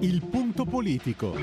Il 0.00 0.22
punto 0.24 0.64
politico. 0.64 1.34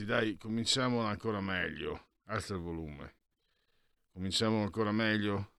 Anzi, 0.00 0.04
dai, 0.06 0.38
cominciamo 0.38 1.00
ancora 1.02 1.42
meglio. 1.42 2.06
Alza 2.28 2.54
il 2.54 2.60
volume. 2.60 3.16
Cominciamo 4.10 4.62
ancora 4.62 4.92
meglio. 4.92 5.52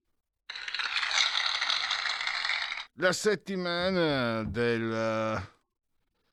La 2.94 3.12
settimana 3.12 4.44
del... 4.44 5.48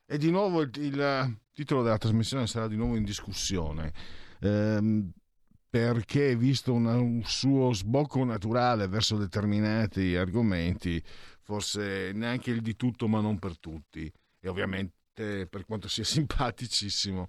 E 0.06 0.16
di 0.16 0.30
nuovo 0.30 0.62
il, 0.62 0.70
il, 0.76 1.38
titolo 1.52 1.82
della 1.82 1.98
trasmissione 1.98 2.46
sarà 2.46 2.66
di 2.66 2.76
nuovo 2.76 2.96
in 2.96 3.04
discussione. 3.04 3.92
Ehm, 4.40 5.12
perché 5.68 6.34
visto 6.34 6.72
una, 6.72 6.96
un 6.96 7.22
suo 7.24 7.74
sbocco 7.74 8.24
naturale 8.24 8.88
verso 8.88 9.18
determinati 9.18 10.16
argomenti, 10.16 11.02
forse 11.42 12.12
neanche 12.14 12.52
il 12.52 12.62
di 12.62 12.74
tutto 12.74 13.06
ma 13.06 13.20
non 13.20 13.38
per 13.38 13.58
tutti. 13.58 14.10
E 14.40 14.48
ovviamente 14.48 14.97
per 15.22 15.64
quanto 15.66 15.88
sia 15.88 16.05
simpaticissimo, 16.05 17.27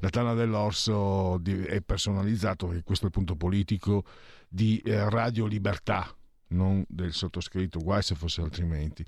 la 0.00 0.08
tana 0.08 0.34
dell'orso 0.34 1.42
è 1.42 1.80
personalizzato, 1.80 2.72
e 2.72 2.82
questo 2.82 3.04
è 3.04 3.08
il 3.08 3.14
punto 3.14 3.36
politico, 3.36 4.04
di 4.48 4.78
eh, 4.84 5.08
Radio 5.08 5.46
Libertà, 5.46 6.14
non 6.48 6.84
del 6.88 7.12
sottoscritto, 7.12 7.80
guai 7.80 8.02
se 8.02 8.14
fosse 8.14 8.42
altrimenti. 8.42 9.04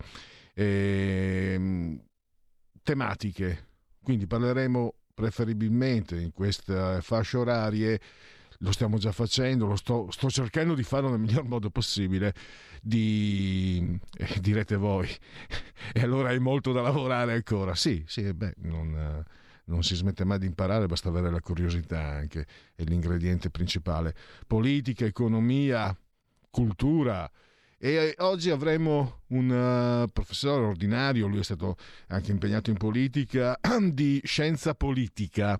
E, 0.54 1.52
ehm, 1.54 2.02
tematiche, 2.82 3.68
quindi 4.02 4.26
parleremo 4.26 4.94
preferibilmente 5.14 6.20
in 6.20 6.32
queste 6.32 6.98
fasce 7.00 7.36
orarie 7.36 8.00
lo 8.58 8.72
stiamo 8.72 8.98
già 8.98 9.12
facendo, 9.12 9.66
lo 9.66 9.76
sto, 9.76 10.10
sto, 10.10 10.30
cercando 10.30 10.74
di 10.74 10.82
farlo 10.82 11.10
nel 11.10 11.18
miglior 11.18 11.44
modo 11.44 11.70
possibile, 11.70 12.34
di, 12.82 13.98
eh, 14.16 14.40
direte 14.40 14.76
voi, 14.76 15.08
e 15.92 16.00
allora 16.00 16.30
hai 16.30 16.38
molto 16.38 16.72
da 16.72 16.80
lavorare 16.80 17.34
ancora. 17.34 17.74
Sì, 17.74 18.02
sì, 18.06 18.32
beh, 18.32 18.54
non, 18.58 19.24
non, 19.64 19.82
si 19.82 19.94
smette 19.94 20.24
mai 20.24 20.38
di 20.38 20.46
imparare, 20.46 20.86
basta 20.86 21.08
avere 21.08 21.30
la 21.30 21.40
curiosità 21.40 22.00
anche, 22.00 22.46
è 22.74 22.84
l'ingrediente 22.84 23.50
principale. 23.50 24.14
Politica, 24.46 25.04
economia, 25.04 25.96
cultura. 26.50 27.30
E 27.76 28.14
oggi 28.18 28.48
avremo 28.48 29.22
un 29.28 29.50
uh, 29.50 30.10
professore 30.10 30.64
ordinario, 30.64 31.26
lui 31.26 31.40
è 31.40 31.44
stato 31.44 31.76
anche 32.08 32.30
impegnato 32.30 32.70
in 32.70 32.78
politica, 32.78 33.58
di 33.92 34.22
scienza 34.24 34.74
politica 34.74 35.58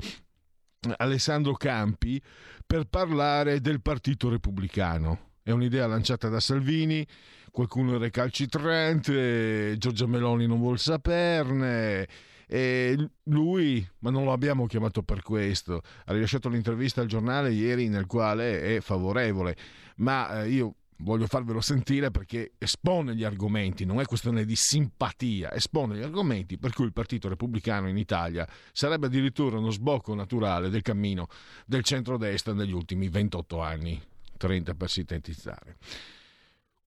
Alessandro 0.97 1.55
Campi 1.55 2.21
per 2.67 2.85
parlare 2.85 3.61
del 3.61 3.81
Partito 3.81 4.29
Repubblicano. 4.29 5.33
È 5.43 5.51
un'idea 5.51 5.87
lanciata 5.87 6.29
da 6.29 6.41
Salvini, 6.41 7.07
qualcuno 7.51 7.97
è 7.97 7.99
recalcitrante, 7.99 9.77
Giorgia 9.79 10.07
Meloni 10.07 10.47
non 10.47 10.59
vuol 10.59 10.79
saperne. 10.79 12.09
E 12.47 13.11
lui, 13.25 13.87
ma 14.01 14.11
non 14.11 14.25
lo 14.25 14.33
abbiamo 14.33 14.67
chiamato 14.67 15.03
per 15.03 15.23
questo, 15.23 15.81
ha 16.05 16.13
rilasciato 16.13 16.49
l'intervista 16.49 17.01
al 17.01 17.07
giornale 17.07 17.51
ieri 17.51 17.89
nel 17.89 18.07
quale 18.07 18.77
è 18.77 18.81
favorevole, 18.81 19.57
ma 19.97 20.43
eh, 20.43 20.51
io 20.51 20.75
voglio 20.99 21.27
farvelo 21.27 21.61
sentire 21.61 22.11
perché 22.11 22.53
espone 22.59 23.15
gli 23.15 23.25
argomenti, 23.25 23.85
non 23.85 24.01
è 24.01 24.05
questione 24.05 24.45
di 24.45 24.57
simpatia, 24.57 25.53
espone 25.53 25.97
gli 25.97 26.03
argomenti 26.03 26.59
per 26.59 26.73
cui 26.73 26.85
il 26.85 26.93
Partito 26.93 27.29
Repubblicano 27.29 27.89
in 27.89 27.97
Italia 27.97 28.49
sarebbe 28.73 29.07
addirittura 29.07 29.59
uno 29.59 29.71
sbocco 29.71 30.15
naturale 30.15 30.71
del 30.71 30.83
cammino 30.83 31.29
del 31.67 31.83
centrodestra 31.83 32.53
negli 32.53 32.73
ultimi 32.73 33.09
28 33.09 33.61
anni, 33.61 34.01
30 34.37 34.75
per 34.75 34.91
sintetizzare. 34.91 35.77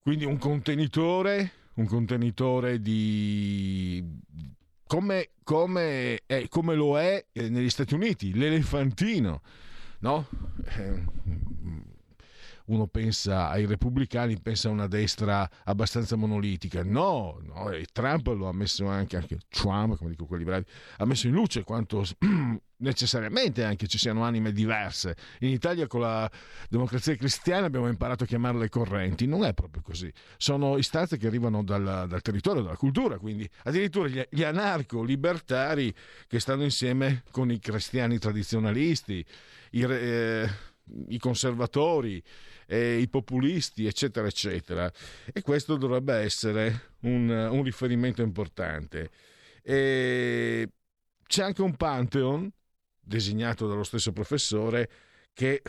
Quindi 0.00 0.24
un 0.24 0.38
contenitore, 0.38 1.52
un 1.74 1.86
contenitore 1.86 2.80
di... 2.80 4.02
come, 4.86 5.30
come, 5.42 6.22
è, 6.24 6.48
come 6.48 6.74
lo 6.74 6.98
è 6.98 7.26
negli 7.32 7.68
Stati 7.68 7.94
Uniti, 7.94 8.32
l'elefantino, 8.32 9.42
no? 10.00 10.28
Eh, 10.64 11.04
uno 12.68 12.86
pensa 12.86 13.48
ai 13.48 13.66
repubblicani, 13.66 14.40
pensa 14.40 14.68
a 14.68 14.72
una 14.72 14.86
destra 14.86 15.48
abbastanza 15.64 16.16
monolitica. 16.16 16.82
No, 16.82 17.38
no 17.42 17.70
e 17.70 17.86
Trump 17.92 18.26
lo 18.28 18.48
ha 18.48 18.52
messo 18.52 18.86
anche, 18.86 19.16
anche 19.16 19.38
Trump, 19.48 19.96
come 19.96 20.10
dico 20.10 20.26
quelli 20.26 20.44
bravi, 20.44 20.64
ha 20.98 21.04
messo 21.04 21.26
in 21.26 21.32
luce 21.32 21.62
quanto 21.64 22.04
necessariamente 22.78 23.64
anche 23.64 23.86
ci 23.86 23.98
siano 23.98 24.22
anime 24.22 24.52
diverse. 24.52 25.16
In 25.40 25.50
Italia 25.50 25.86
con 25.86 26.00
la 26.00 26.30
democrazia 26.68 27.16
cristiana 27.16 27.66
abbiamo 27.66 27.88
imparato 27.88 28.24
a 28.24 28.26
chiamarle 28.26 28.68
correnti, 28.68 29.26
non 29.26 29.44
è 29.44 29.54
proprio 29.54 29.82
così. 29.82 30.12
Sono 30.36 30.76
istanze 30.76 31.16
che 31.16 31.26
arrivano 31.26 31.62
dal, 31.62 32.06
dal 32.08 32.22
territorio, 32.22 32.62
dalla 32.62 32.76
cultura, 32.76 33.18
quindi 33.18 33.48
addirittura 33.64 34.08
gli, 34.08 34.22
gli 34.30 34.42
anarco-libertari 34.42 35.94
che 36.26 36.38
stanno 36.38 36.64
insieme 36.64 37.22
con 37.30 37.50
i 37.50 37.58
cristiani 37.58 38.18
tradizionalisti, 38.18 39.24
i, 39.70 39.82
eh, 39.82 40.48
i 41.08 41.18
conservatori, 41.18 42.22
eh, 42.66 42.98
i 42.98 43.08
populisti, 43.08 43.86
eccetera, 43.86 44.26
eccetera. 44.26 44.90
E 45.32 45.42
questo 45.42 45.76
dovrebbe 45.76 46.14
essere 46.14 46.94
un, 47.00 47.28
un 47.28 47.62
riferimento 47.62 48.22
importante. 48.22 49.10
E 49.62 50.68
c'è 51.26 51.42
anche 51.42 51.62
un 51.62 51.76
Pantheon, 51.76 52.50
designato 53.00 53.66
dallo 53.66 53.84
stesso 53.84 54.12
professore, 54.12 54.90
che 55.32 55.62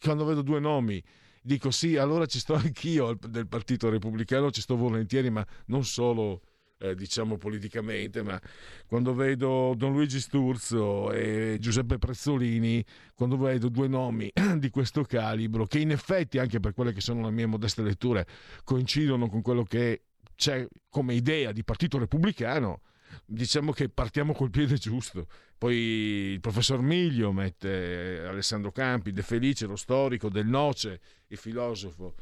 quando 0.00 0.24
vedo 0.24 0.42
due 0.42 0.60
nomi 0.60 1.02
dico 1.46 1.70
sì, 1.70 1.96
allora 1.96 2.26
ci 2.26 2.40
sto 2.40 2.54
anch'io 2.54 3.16
del 3.20 3.46
Partito 3.46 3.88
Repubblicano, 3.88 4.50
ci 4.50 4.60
sto 4.60 4.76
volentieri, 4.76 5.30
ma 5.30 5.46
non 5.66 5.84
solo 5.84 6.42
eh, 6.78 6.94
diciamo 6.94 7.36
politicamente, 7.36 8.22
ma 8.22 8.40
quando 8.86 9.14
vedo 9.14 9.74
Don 9.76 9.92
Luigi 9.92 10.20
Sturzo 10.20 11.12
e 11.12 11.56
Giuseppe 11.60 11.98
Prezzolini, 11.98 12.84
quando 13.14 13.36
vedo 13.36 13.68
due 13.68 13.88
nomi 13.88 14.30
di 14.58 14.70
questo 14.70 15.02
calibro, 15.04 15.66
che 15.66 15.78
in 15.78 15.90
effetti, 15.90 16.38
anche 16.38 16.60
per 16.60 16.74
quelle 16.74 16.92
che 16.92 17.00
sono 17.00 17.22
le 17.22 17.30
mie 17.30 17.46
modeste 17.46 17.82
letture, 17.82 18.26
coincidono 18.64 19.28
con 19.28 19.42
quello 19.42 19.62
che 19.62 20.02
c'è 20.34 20.66
come 20.90 21.14
idea 21.14 21.52
di 21.52 21.64
partito 21.64 21.98
repubblicano, 21.98 22.82
diciamo 23.24 23.72
che 23.72 23.88
partiamo 23.88 24.34
col 24.34 24.50
piede 24.50 24.76
giusto. 24.76 25.28
Poi 25.56 25.74
il 25.74 26.40
professor 26.40 26.82
Miglio 26.82 27.32
mette 27.32 28.22
Alessandro 28.26 28.70
Campi, 28.70 29.12
De 29.12 29.22
Felice, 29.22 29.66
lo 29.66 29.76
storico, 29.76 30.28
Del 30.28 30.46
Noce, 30.46 31.00
il 31.28 31.38
filosofo. 31.38 32.14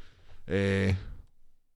Eh... 0.45 1.13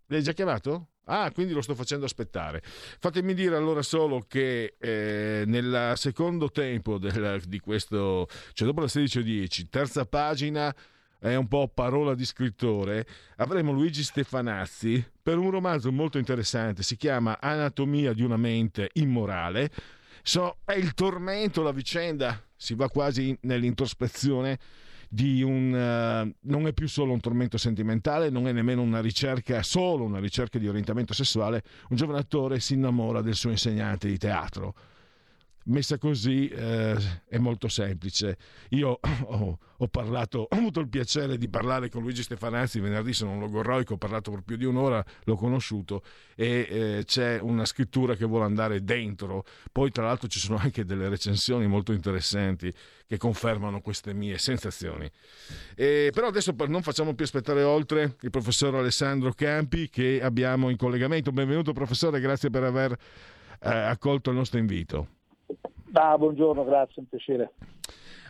L'hai 0.10 0.24
già 0.24 0.34
chiamato? 0.34 0.90
Ah, 1.06 1.32
quindi 1.32 1.54
lo 1.54 1.62
sto 1.62 1.74
facendo 1.74 2.06
aspettare. 2.06 2.62
Fatemi 2.64 3.34
dire 3.34 3.56
allora 3.56 3.82
solo 3.82 4.26
che 4.28 4.76
eh, 4.80 5.44
nel 5.46 5.94
secondo 5.96 6.52
tempo 6.52 7.00
del, 7.00 7.42
di 7.48 7.60
questo, 7.60 8.28
cioè 8.54 8.68
dopo 8.68 8.82
la 8.82 8.88
16.10, 8.88 9.70
terza 9.70 10.06
pagina, 10.06 10.74
è 11.20 11.36
un 11.36 11.48
po' 11.48 11.68
parola 11.68 12.16
di 12.16 12.26
scrittore, 12.26 13.06
avremo 13.38 13.72
Luigi 13.72 14.04
Stefanazzi 14.04 15.04
per 15.22 15.38
un 15.38 15.52
romanzo 15.52 15.92
molto 15.92 16.18
interessante, 16.18 16.82
si 16.82 16.96
chiama 16.96 17.40
Anatomia 17.40 18.14
di 18.14 18.24
una 18.24 18.38
mente 18.38 18.90
immorale. 18.94 19.70
So, 20.22 20.58
è 20.64 20.74
il 20.74 20.94
tormento, 20.94 21.64
la 21.64 21.72
vicenda, 21.72 22.42
si 22.56 22.74
va 22.76 22.90
quasi 22.90 23.38
nell'introspezione 23.42 24.60
di 25.10 25.42
un... 25.42 25.74
Uh, 25.74 26.48
non 26.50 26.68
è 26.68 26.74
più 26.74 26.88
solo 26.88 27.12
un 27.12 27.20
tormento 27.20 27.58
sentimentale, 27.58 28.30
non 28.30 28.48
è 28.48 28.52
nemmeno 28.52 28.82
una 28.82 29.02
ricerca, 29.02 29.64
solo 29.64 30.06
una 30.06 30.20
ricerca 30.20 30.60
di 30.60 30.68
orientamento 30.68 31.14
sessuale, 31.14 31.64
un 31.90 31.98
giovane 31.98 32.20
attore 32.20 32.60
si 32.60 32.76
innamora 32.76 33.22
del 33.22 33.36
suo 33.36 33.50
insegnante 33.50 34.08
di 34.08 34.18
teatro 34.18 34.76
messa 35.70 35.98
così 35.98 36.48
eh, 36.48 36.96
è 37.28 37.38
molto 37.38 37.68
semplice. 37.68 38.38
Io 38.70 39.00
ho, 39.26 39.58
ho, 39.78 39.88
parlato, 39.88 40.48
ho 40.50 40.56
avuto 40.56 40.80
il 40.80 40.90
piacere 40.90 41.38
di 41.38 41.50
parlare 41.50 41.90
con 41.90 42.02
Luigi 42.02 42.24
Stefanazzi 42.24 42.80
venerdì, 42.80 43.14
sono 43.14 43.32
un 43.32 43.40
logorroico, 43.40 43.94
ho 43.94 43.98
parlato 43.98 44.32
per 44.32 44.42
più 44.42 44.58
di 44.58 44.66
un'ora, 44.66 45.04
l'ho 45.24 45.36
conosciuto 45.36 46.04
e 46.36 46.68
eh, 46.70 47.04
c'è 47.06 47.40
una 47.42 47.66
scrittura 47.66 48.16
che 48.16 48.26
vuole 48.26 48.46
andare 48.46 48.84
dentro. 48.84 49.46
Poi 49.72 49.92
tra 49.92 50.04
l'altro 50.04 50.28
ci 50.28 50.40
sono 50.40 50.58
anche 50.58 50.86
delle 50.86 51.10
recensioni 51.10 51.68
molto 51.68 51.92
interessanti 51.94 52.72
che 53.08 53.18
confermano 53.18 53.82
queste 53.82 54.14
mie 54.14 54.38
sensazioni. 54.38 55.10
E, 55.76 56.12
però 56.14 56.28
adesso 56.28 56.54
non 56.68 56.82
facciamo 56.82 57.14
più 57.14 57.26
aspettare 57.26 57.64
oltre 57.64 58.16
il 58.22 58.30
professor 58.30 58.76
Alessandro 58.76 59.34
Campi 59.34 59.90
che 59.90 60.20
abbiamo 60.22 60.70
in 60.70 60.78
collegamento. 60.78 61.32
Benvenuto 61.32 61.74
professore, 61.74 62.20
grazie 62.20 62.50
per 62.50 62.64
aver 62.64 62.92
eh, 63.62 63.70
accolto 63.70 64.30
il 64.30 64.36
nostro 64.36 64.60
invito. 64.60 65.19
Ah, 65.94 66.18
buongiorno, 66.18 66.64
grazie, 66.64 67.02
un 67.02 67.08
piacere. 67.08 67.54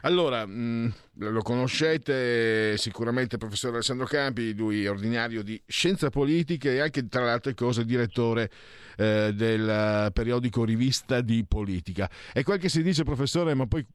Allora, 0.01 0.45
mh, 0.45 0.93
lo 1.15 1.41
conoscete 1.41 2.77
sicuramente 2.77 3.35
il 3.35 3.41
professor 3.41 3.73
Alessandro 3.73 4.05
Campi, 4.05 4.55
lui 4.55 4.85
è 4.85 4.89
ordinario 4.89 5.43
di 5.43 5.61
scienza 5.65 6.09
politica 6.09 6.69
e 6.69 6.79
anche 6.79 7.07
tra 7.09 7.25
le 7.25 7.31
altre 7.31 7.53
cose 7.53 7.83
direttore 7.83 8.49
eh, 8.95 9.33
del 9.33 10.09
periodico 10.13 10.63
Rivista 10.63 11.19
di 11.19 11.45
Politica. 11.45 12.09
E 12.33 12.43
quel 12.43 12.59
che 12.59 12.69
si 12.69 12.81
dice 12.81 13.03
professore, 13.03 13.53
ma 13.53 13.67
poi 13.67 13.85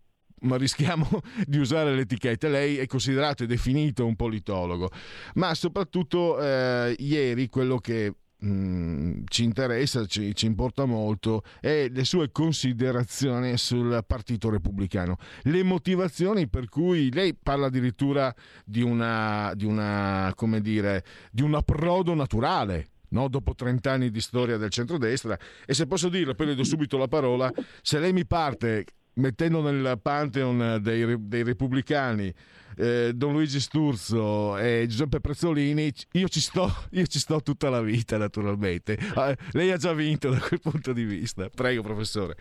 ma 0.41 0.57
rischiamo 0.57 1.09
di 1.47 1.59
usare 1.59 1.95
l'etichetta. 1.95 2.49
Lei 2.49 2.77
è 2.77 2.87
considerato 2.87 3.45
e 3.45 3.47
definito 3.47 4.05
un 4.05 4.15
politologo, 4.15 4.91
ma 5.35 5.55
soprattutto 5.55 6.39
eh, 6.39 6.95
ieri 6.99 7.49
quello 7.49 7.79
che 7.79 8.13
Mm, 8.45 9.23
ci 9.29 9.43
interessa, 9.43 10.05
ci, 10.05 10.35
ci, 10.35 10.45
importa 10.45 10.85
molto, 10.85 11.43
è 11.61 11.89
le 11.91 12.05
sue 12.05 12.31
considerazioni 12.31 13.57
sul 13.57 14.05
Partito 14.07 14.51
Repubblicano. 14.51 15.17
Le 15.45 15.63
motivazioni 15.63 16.47
per 16.47 16.69
cui 16.69 17.11
lei 17.11 17.35
parla 17.35 17.67
addirittura 17.67 18.35
di 18.63 18.83
una, 18.83 19.53
di 19.55 19.65
una 19.65 20.31
come 20.37 20.61
dire, 20.61 21.05
di 21.31 21.41
un 21.41 21.55
approdo 21.55 22.15
naturale. 22.15 22.89
No? 23.15 23.29
dopo 23.29 23.55
30 23.55 23.93
anni 23.93 24.11
di 24.11 24.21
storia 24.21 24.57
del 24.57 24.71
centrodestra 24.71 25.39
e 25.65 25.73
se 25.73 25.87
posso 25.87 26.09
dirlo, 26.09 26.35
poi 26.35 26.47
le 26.47 26.57
do 26.57 26.65
subito 26.65 26.99
la 26.99 27.07
parola, 27.07 27.49
se 27.81 28.01
lei 28.01 28.13
mi 28.13 28.27
parte 28.27 28.87
mettendo 29.15 29.61
nel 29.61 29.99
pantheon 30.01 30.79
dei, 30.83 31.17
dei 31.29 31.43
repubblicani 31.43 32.33
eh, 32.77 33.13
Don 33.15 33.33
Luigi 33.33 33.61
Sturzo 33.61 34.57
e 34.59 34.87
Giuseppe 34.89 35.21
Prezzolini, 35.21 35.91
io 36.13 36.29
ci 36.29 36.41
sto, 36.41 36.67
io 36.93 37.07
ci 37.07 37.19
sto 37.19 37.41
tutta 37.41 37.71
la 37.71 37.81
vita 37.81 38.17
naturalmente. 38.17 38.95
Eh, 38.95 39.37
lei 39.53 39.71
ha 39.71 39.77
già 39.77 39.93
vinto 39.93 40.31
da 40.31 40.39
quel 40.39 40.61
punto 40.61 40.93
di 40.93 41.05
vista. 41.05 41.49
Prego 41.49 41.83
professore. 41.83 42.37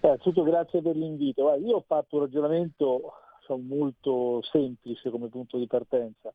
Eh, 0.00 0.18
tutto 0.20 0.42
grazie 0.42 0.82
per 0.82 0.96
l'invito. 0.96 1.42
Guarda, 1.42 1.64
io 1.66 1.76
ho 1.76 1.84
fatto 1.86 2.16
un 2.16 2.22
ragionamento 2.22 3.12
diciamo, 3.40 3.62
molto 3.62 4.42
semplice 4.42 5.10
come 5.10 5.28
punto 5.28 5.58
di 5.58 5.66
partenza, 5.66 6.32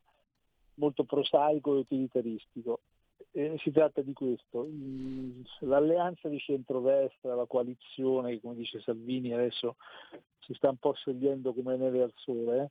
molto 0.74 1.04
prosaico 1.04 1.74
e 1.74 1.78
utilitaristico. 1.80 2.80
Eh, 3.32 3.56
si 3.58 3.70
tratta 3.70 4.00
di 4.00 4.12
questo, 4.12 4.68
l'alleanza 5.60 6.28
di 6.28 6.38
centrodestra, 6.38 7.34
la 7.34 7.46
coalizione, 7.46 8.40
come 8.40 8.54
dice 8.54 8.80
Salvini 8.80 9.32
adesso 9.32 9.76
si 10.38 10.54
sta 10.54 10.70
un 10.70 10.76
po' 10.76 10.94
scegliendo 10.94 11.52
come 11.52 11.76
neve 11.76 12.02
al 12.02 12.12
sole, 12.16 12.70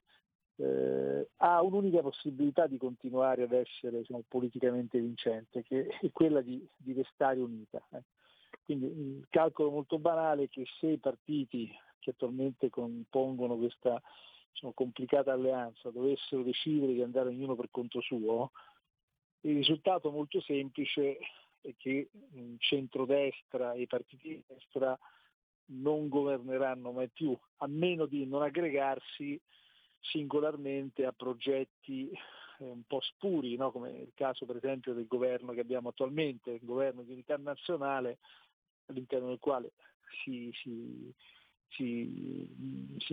eh, 0.56 1.30
ha 1.38 1.62
un'unica 1.62 2.02
possibilità 2.02 2.66
di 2.66 2.78
continuare 2.78 3.44
ad 3.44 3.52
essere 3.52 4.00
diciamo, 4.00 4.24
politicamente 4.28 5.00
vincente, 5.00 5.64
che 5.64 5.88
è 5.88 6.12
quella 6.12 6.42
di, 6.42 6.66
di 6.76 6.94
restare 6.94 7.40
unita. 7.40 7.86
Eh. 7.92 8.04
Quindi 8.66 8.86
il 8.86 9.28
calcolo 9.30 9.70
molto 9.70 10.00
banale 10.00 10.44
è 10.44 10.50
che 10.50 10.66
se 10.80 10.88
i 10.88 10.98
partiti 10.98 11.72
che 12.00 12.12
attualmente 12.12 12.70
compongono 12.70 13.58
questa 13.58 14.02
diciamo, 14.52 14.74
complicata 14.74 15.32
alleanza 15.32 15.92
dovessero 15.92 16.42
decidere 16.42 16.94
di 16.94 17.02
andare 17.02 17.30
ognuno 17.30 17.56
per 17.56 17.70
conto 17.70 18.02
suo, 18.02 18.52
il 19.42 19.56
risultato 19.56 20.12
molto 20.12 20.42
semplice 20.42 21.18
è 21.62 21.74
che 21.78 22.10
il 22.34 22.56
centrodestra 22.60 23.74
e 23.74 23.82
i 23.82 23.88
partiti 23.88 24.30
di 24.30 24.44
destra 24.48 24.98
non 25.70 26.08
governeranno 26.08 26.92
mai 26.92 27.10
più, 27.10 27.38
a 27.58 27.68
meno 27.68 28.06
di 28.06 28.26
non 28.26 28.42
aggregarsi 28.42 29.40
singolarmente 30.00 31.06
a 31.06 31.12
progetti 31.12 32.10
eh, 32.10 32.70
un 32.70 32.84
po' 32.88 33.02
spuri, 33.02 33.56
no? 33.56 33.72
come 33.72 33.92
il 33.92 34.12
caso 34.14 34.46
per 34.46 34.58
esempio 34.58 34.94
del 34.94 35.08
governo 35.08 35.54
che 35.54 35.60
abbiamo 35.60 35.90
attualmente, 35.90 36.52
il 36.52 36.66
governo 36.66 37.04
di 37.04 37.12
unità 37.12 37.38
nazionale 37.38 38.20
all'interno 38.86 39.28
del 39.28 39.40
quale 39.40 39.74
si, 40.24 40.50
si, 40.54 41.14
si, 41.70 42.50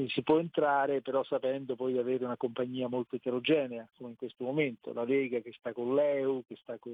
si, 0.08 0.22
può 0.22 0.38
entrare 0.38 1.02
però 1.02 1.24
sapendo 1.24 1.74
poi 1.76 1.92
di 1.92 1.98
avere 1.98 2.24
una 2.24 2.36
compagnia 2.36 2.88
molto 2.88 3.16
eterogenea 3.16 3.88
come 3.96 4.10
in 4.10 4.16
questo 4.16 4.44
momento, 4.44 4.92
la 4.92 5.04
Lega 5.04 5.40
che 5.40 5.52
sta 5.58 5.72
con 5.72 5.94
l'EU, 5.94 6.44
che 6.46 6.56
sta 6.56 6.78
con 6.78 6.92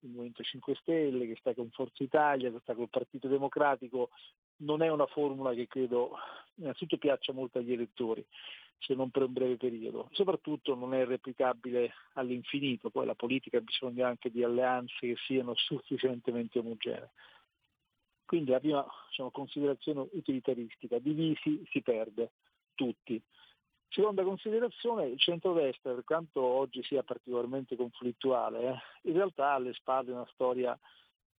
il 0.00 0.10
Movimento 0.10 0.42
5 0.42 0.74
Stelle, 0.76 1.26
che 1.26 1.36
sta 1.40 1.54
con 1.54 1.70
Forza 1.70 2.02
Italia, 2.02 2.50
che 2.50 2.60
sta 2.60 2.74
col 2.74 2.88
Partito 2.88 3.28
Democratico, 3.28 4.10
non 4.58 4.82
è 4.82 4.88
una 4.88 5.06
formula 5.06 5.52
che 5.54 5.66
credo 5.66 6.16
innanzitutto 6.54 6.98
piaccia 6.98 7.32
molto 7.32 7.58
agli 7.58 7.72
elettori, 7.72 8.24
se 8.78 8.94
non 8.94 9.10
per 9.10 9.24
un 9.24 9.32
breve 9.32 9.56
periodo. 9.56 10.08
Soprattutto 10.12 10.74
non 10.74 10.94
è 10.94 11.04
replicabile 11.04 11.92
all'infinito, 12.14 12.90
poi 12.90 13.06
la 13.06 13.14
politica 13.14 13.58
ha 13.58 13.62
bisogno 13.62 14.06
anche 14.06 14.30
di 14.30 14.42
alleanze 14.42 14.98
che 15.00 15.16
siano 15.26 15.54
sufficientemente 15.54 16.58
omogenee. 16.58 17.10
Quindi 18.28 18.50
la 18.50 18.60
prima 18.60 18.86
diciamo, 19.08 19.30
considerazione 19.30 20.06
utilitaristica, 20.12 20.98
divisi 20.98 21.64
si 21.70 21.80
perde, 21.80 22.32
tutti. 22.74 23.18
Seconda 23.88 24.22
considerazione, 24.22 25.06
il 25.06 25.18
centrodestra, 25.18 25.94
per 25.94 26.04
quanto 26.04 26.42
oggi 26.42 26.82
sia 26.82 27.02
particolarmente 27.02 27.74
conflittuale, 27.74 28.60
eh, 28.60 29.08
in 29.08 29.14
realtà 29.14 29.52
ha 29.52 29.54
alle 29.54 29.72
spalle 29.72 30.12
una 30.12 30.28
storia 30.34 30.78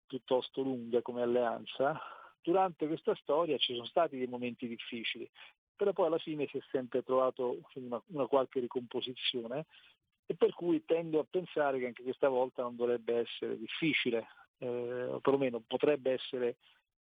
piuttosto 0.07 0.63
lunga 0.63 1.03
come 1.03 1.21
alleanza. 1.21 2.01
Durante 2.41 2.87
questa 2.87 3.13
storia 3.21 3.59
ci 3.59 3.75
sono 3.75 3.85
stati 3.85 4.17
dei 4.17 4.25
momenti 4.25 4.67
difficili, 4.67 5.29
però 5.75 5.93
poi 5.93 6.07
alla 6.07 6.17
fine 6.17 6.47
si 6.47 6.57
è 6.57 6.61
sempre 6.71 7.03
trovato 7.03 7.59
una, 7.75 8.01
una 8.07 8.25
qualche 8.25 8.61
ricomposizione 8.61 9.67
e 10.25 10.33
per 10.33 10.55
cui 10.55 10.83
tendo 10.85 11.19
a 11.19 11.27
pensare 11.29 11.77
che 11.77 11.85
anche 11.85 12.01
questa 12.01 12.29
volta 12.29 12.63
non 12.63 12.75
dovrebbe 12.75 13.19
essere 13.19 13.59
difficile, 13.59 14.25
eh, 14.57 15.03
o 15.05 15.19
perlomeno 15.19 15.61
potrebbe 15.65 16.13
essere 16.13 16.57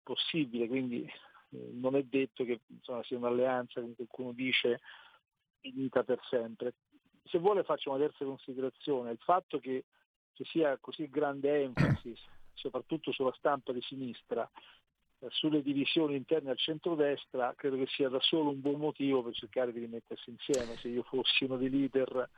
possibile, 0.03 0.67
quindi 0.67 1.03
eh, 1.05 1.71
non 1.73 1.97
è 1.97 2.03
detto 2.03 2.45
che 2.45 2.61
insomma, 2.67 3.03
sia 3.05 3.17
un'alleanza, 3.17 3.81
come 3.81 3.95
qualcuno 3.95 4.33
dice, 4.33 4.81
finita 5.61 6.03
per 6.03 6.21
sempre. 6.29 6.75
Se 7.25 7.39
vuole 7.39 7.63
faccio 7.63 7.91
una 7.91 7.99
terza 7.99 8.25
considerazione, 8.25 9.13
il 9.13 9.19
fatto 9.21 9.59
che 9.59 9.85
ci 10.35 10.45
sia 10.45 10.77
così 10.79 11.09
grande 11.09 11.63
enfasi, 11.63 12.15
soprattutto 12.55 13.13
sulla 13.13 13.35
stampa 13.37 13.73
di 13.73 13.83
sinistra, 13.83 14.49
eh, 15.21 15.27
sulle 15.31 15.63
divisioni 15.63 16.17
interne 16.17 16.51
al 16.51 16.59
centrodestra, 16.59 17.55
credo 17.57 17.77
che 17.77 17.87
sia 17.87 18.09
da 18.09 18.21
solo 18.21 18.51
un 18.51 18.61
buon 18.61 18.81
motivo 18.81 19.23
per 19.23 19.35
cercare 19.35 19.73
di 19.73 19.81
rimettersi 19.81 20.31
insieme. 20.31 20.77
Se 20.77 20.89
io 20.89 21.03
fossi 21.03 21.45
uno 21.45 21.57
dei 21.57 21.71
leader 21.71 22.29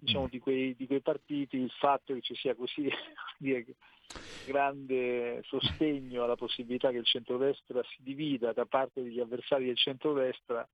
diciamo, 0.00 0.24
mm. 0.24 0.30
di, 0.30 0.38
quei, 0.38 0.74
di, 0.76 0.86
quei, 0.86 1.00
partiti, 1.00 1.56
il 1.56 1.72
fatto 1.78 2.14
che 2.14 2.20
ci 2.20 2.34
sia 2.34 2.54
così 2.54 2.88
grande 4.46 5.42
sostegno 5.44 6.24
alla 6.24 6.36
possibilità 6.36 6.90
che 6.90 6.98
il 6.98 7.04
centrodestra 7.04 7.82
si 7.82 8.02
divida 8.02 8.52
da 8.52 8.64
parte 8.64 9.02
degli 9.02 9.20
avversari 9.20 9.66
del 9.66 9.76
centrodestra 9.76 10.66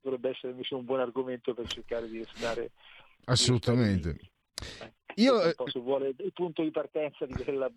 dovrebbe 0.00 0.30
essere 0.30 0.52
invece 0.52 0.74
un 0.74 0.84
buon 0.86 1.00
argomento 1.00 1.52
per 1.52 1.66
cercare 1.66 2.08
di 2.08 2.18
restare 2.18 2.70
assolutamente. 3.24 4.12
Di 4.12 4.28
restare 4.56 4.92
Io, 5.16 5.42
eh, 5.42 5.54
se 5.66 5.78
vuole 5.78 6.14
il 6.16 6.32
punto 6.32 6.62
di 6.62 6.70
partenza 6.70 7.26
di 7.26 7.34
quella 7.34 7.70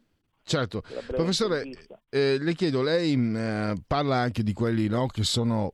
Certo, 0.46 0.82
professore, 1.08 1.64
eh, 2.10 2.38
le 2.38 2.54
chiedo, 2.54 2.82
lei 2.82 3.16
mm, 3.16 3.36
eh, 3.36 3.84
parla 3.88 4.18
anche 4.18 4.44
di 4.44 4.52
quelli 4.52 4.90
no, 4.90 5.08
che 5.08 5.24
sono 5.24 5.74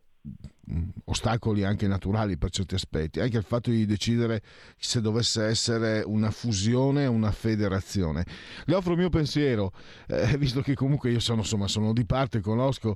ostacoli 1.06 1.64
anche 1.64 1.88
naturali 1.88 2.38
per 2.38 2.50
certi 2.52 2.76
aspetti, 2.76 3.20
anche 3.20 3.38
il 3.38 3.44
fatto 3.44 3.70
di 3.70 3.86
decidere 3.86 4.42
se 4.78 5.02
dovesse 5.02 5.46
essere 5.46 6.04
una 6.06 6.32
fusione 6.32 7.06
o 7.06 7.12
una 7.12 7.32
federazione. 7.32 8.26
Le 8.66 8.76
offro 8.76 8.94
il 8.94 9.00
mio 9.00 9.10
pensiero, 9.10 9.72
eh, 10.08 10.38
visto 10.40 10.62
che 10.62 10.76
comunque 10.76 11.12
io 11.12 11.20
sono, 11.20 11.40
insomma, 11.40 11.68
sono 11.68 11.94
di 11.94 12.06
parte, 12.06 12.42
conosco 12.42 12.96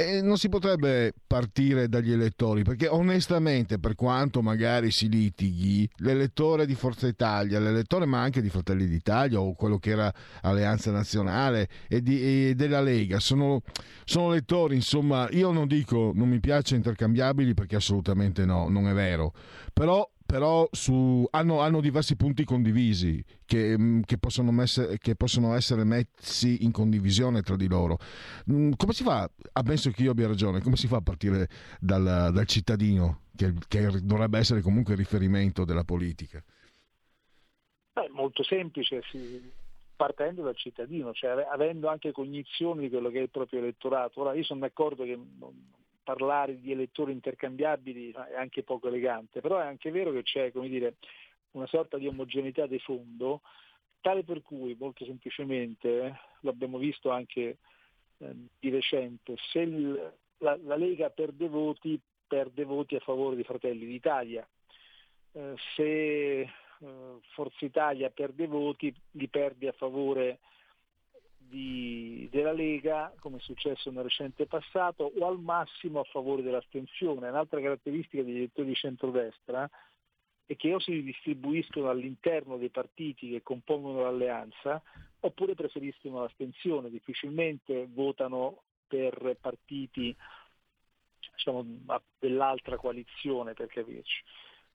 e 0.00 0.22
non 0.22 0.38
si 0.38 0.48
potrebbe 0.48 1.12
partire 1.26 1.88
dagli 1.88 2.12
elettori, 2.12 2.62
perché 2.62 2.86
onestamente, 2.86 3.80
per 3.80 3.96
quanto 3.96 4.42
magari 4.42 4.92
si 4.92 5.08
litighi, 5.08 5.90
l'elettore 5.96 6.66
di 6.66 6.76
Forza 6.76 7.08
Italia, 7.08 7.58
l'elettore 7.58 8.06
ma 8.06 8.20
anche 8.20 8.40
di 8.40 8.48
Fratelli 8.48 8.86
d'Italia 8.86 9.40
o 9.40 9.54
quello 9.54 9.78
che 9.78 9.90
era 9.90 10.14
Alleanza 10.42 10.92
Nazionale 10.92 11.68
e, 11.88 12.00
di, 12.00 12.50
e 12.50 12.54
della 12.54 12.80
Lega, 12.80 13.18
sono, 13.18 13.62
sono 14.04 14.30
elettori, 14.30 14.76
insomma, 14.76 15.28
io 15.30 15.50
non 15.50 15.66
dico 15.66 16.12
non 16.14 16.28
mi 16.28 16.38
piace 16.38 16.76
intercambiabili 17.08 17.54
perché 17.54 17.76
assolutamente 17.76 18.44
no, 18.44 18.68
non 18.68 18.88
è 18.88 18.92
vero, 18.92 19.32
però 19.72 20.08
però 20.28 20.68
su, 20.72 21.26
hanno, 21.30 21.60
hanno, 21.60 21.80
diversi 21.80 22.14
punti 22.14 22.44
condivisi 22.44 23.24
che, 23.46 23.78
mm, 23.78 24.02
che, 24.02 24.18
possono 24.18 24.52
messe, 24.52 24.98
che, 24.98 25.16
possono 25.16 25.54
essere 25.54 25.84
messi 25.84 26.64
in 26.64 26.70
condivisione 26.70 27.40
tra 27.40 27.56
di 27.56 27.66
loro. 27.66 27.96
Mm, 28.52 28.72
come 28.76 28.92
si 28.92 29.04
fa, 29.04 29.26
ammesso 29.54 29.90
che 29.90 30.02
io 30.02 30.10
abbia 30.10 30.26
ragione, 30.26 30.60
come 30.60 30.76
si 30.76 30.86
fa 30.86 30.98
a 30.98 31.00
partire 31.00 31.48
dal, 31.80 32.30
dal 32.30 32.46
cittadino, 32.46 33.22
che, 33.34 33.54
che, 33.68 33.88
dovrebbe 34.02 34.38
essere 34.38 34.60
comunque 34.60 34.92
il 34.92 34.98
riferimento 34.98 35.64
della 35.64 35.84
politica? 35.84 36.44
È 37.94 38.06
molto 38.10 38.42
semplice, 38.42 39.00
sì, 39.10 39.50
partendo 39.96 40.42
dal 40.42 40.56
cittadino, 40.56 41.14
cioè 41.14 41.46
avendo 41.50 41.88
anche 41.88 42.12
cognizione 42.12 42.82
di 42.82 42.90
quello 42.90 43.08
che 43.08 43.20
è 43.20 43.22
il 43.22 43.30
proprio 43.30 43.60
elettorato. 43.60 44.20
Ora 44.20 44.34
io 44.34 44.44
sono 44.44 44.60
d'accordo 44.60 45.04
che 45.04 45.18
parlare 46.08 46.58
di 46.58 46.72
elettori 46.72 47.12
intercambiabili 47.12 48.12
è 48.12 48.36
anche 48.36 48.62
poco 48.62 48.88
elegante, 48.88 49.42
però 49.42 49.58
è 49.58 49.66
anche 49.66 49.90
vero 49.90 50.10
che 50.10 50.22
c'è 50.22 50.50
dire, 50.50 50.94
una 51.50 51.66
sorta 51.66 51.98
di 51.98 52.06
omogeneità 52.06 52.66
di 52.66 52.78
fondo, 52.78 53.42
tale 54.00 54.24
per 54.24 54.40
cui 54.40 54.74
molto 54.78 55.04
semplicemente, 55.04 56.18
l'abbiamo 56.40 56.78
visto 56.78 57.10
anche 57.10 57.58
eh, 58.16 58.34
di 58.58 58.70
recente, 58.70 59.34
se 59.52 59.58
il, 59.58 60.12
la, 60.38 60.58
la, 60.62 60.76
Lega 60.76 61.10
perde 61.10 61.46
voti, 61.46 62.00
perde 62.26 62.64
voti 62.64 62.94
a 62.94 63.00
favore 63.00 63.36
di 63.36 63.44
Fratelli 63.44 63.84
d'Italia, 63.84 64.48
eh, 65.32 65.54
se 65.76 66.40
eh, 66.40 66.48
Forza 67.34 67.64
Italia 67.66 68.08
perde 68.08 68.46
voti, 68.46 68.94
li 69.10 69.28
perde 69.28 69.68
a 69.68 69.72
favore 69.72 70.38
di 71.48 72.28
della 72.30 72.52
Lega, 72.52 73.12
come 73.20 73.38
è 73.38 73.40
successo 73.40 73.90
nel 73.90 74.04
recente 74.04 74.46
passato, 74.46 75.12
o 75.18 75.26
al 75.26 75.38
massimo 75.38 76.00
a 76.00 76.04
favore 76.04 76.42
dell'astensione. 76.42 77.28
Un'altra 77.28 77.60
caratteristica 77.60 78.22
degli 78.22 78.36
elettori 78.36 78.68
di 78.68 78.74
centrodestra 78.74 79.68
è 80.46 80.56
che 80.56 80.74
o 80.74 80.78
si 80.78 81.02
distribuiscono 81.02 81.88
all'interno 81.88 82.56
dei 82.56 82.70
partiti 82.70 83.30
che 83.30 83.42
compongono 83.42 84.02
l'alleanza, 84.02 84.82
oppure 85.20 85.54
preferiscono 85.54 86.22
l'astensione, 86.22 86.90
difficilmente 86.90 87.86
votano 87.90 88.62
per 88.86 89.36
partiti 89.40 90.14
diciamo, 91.34 91.66
dell'altra 92.18 92.76
coalizione, 92.76 93.54
per 93.54 93.66
capirci. 93.66 94.22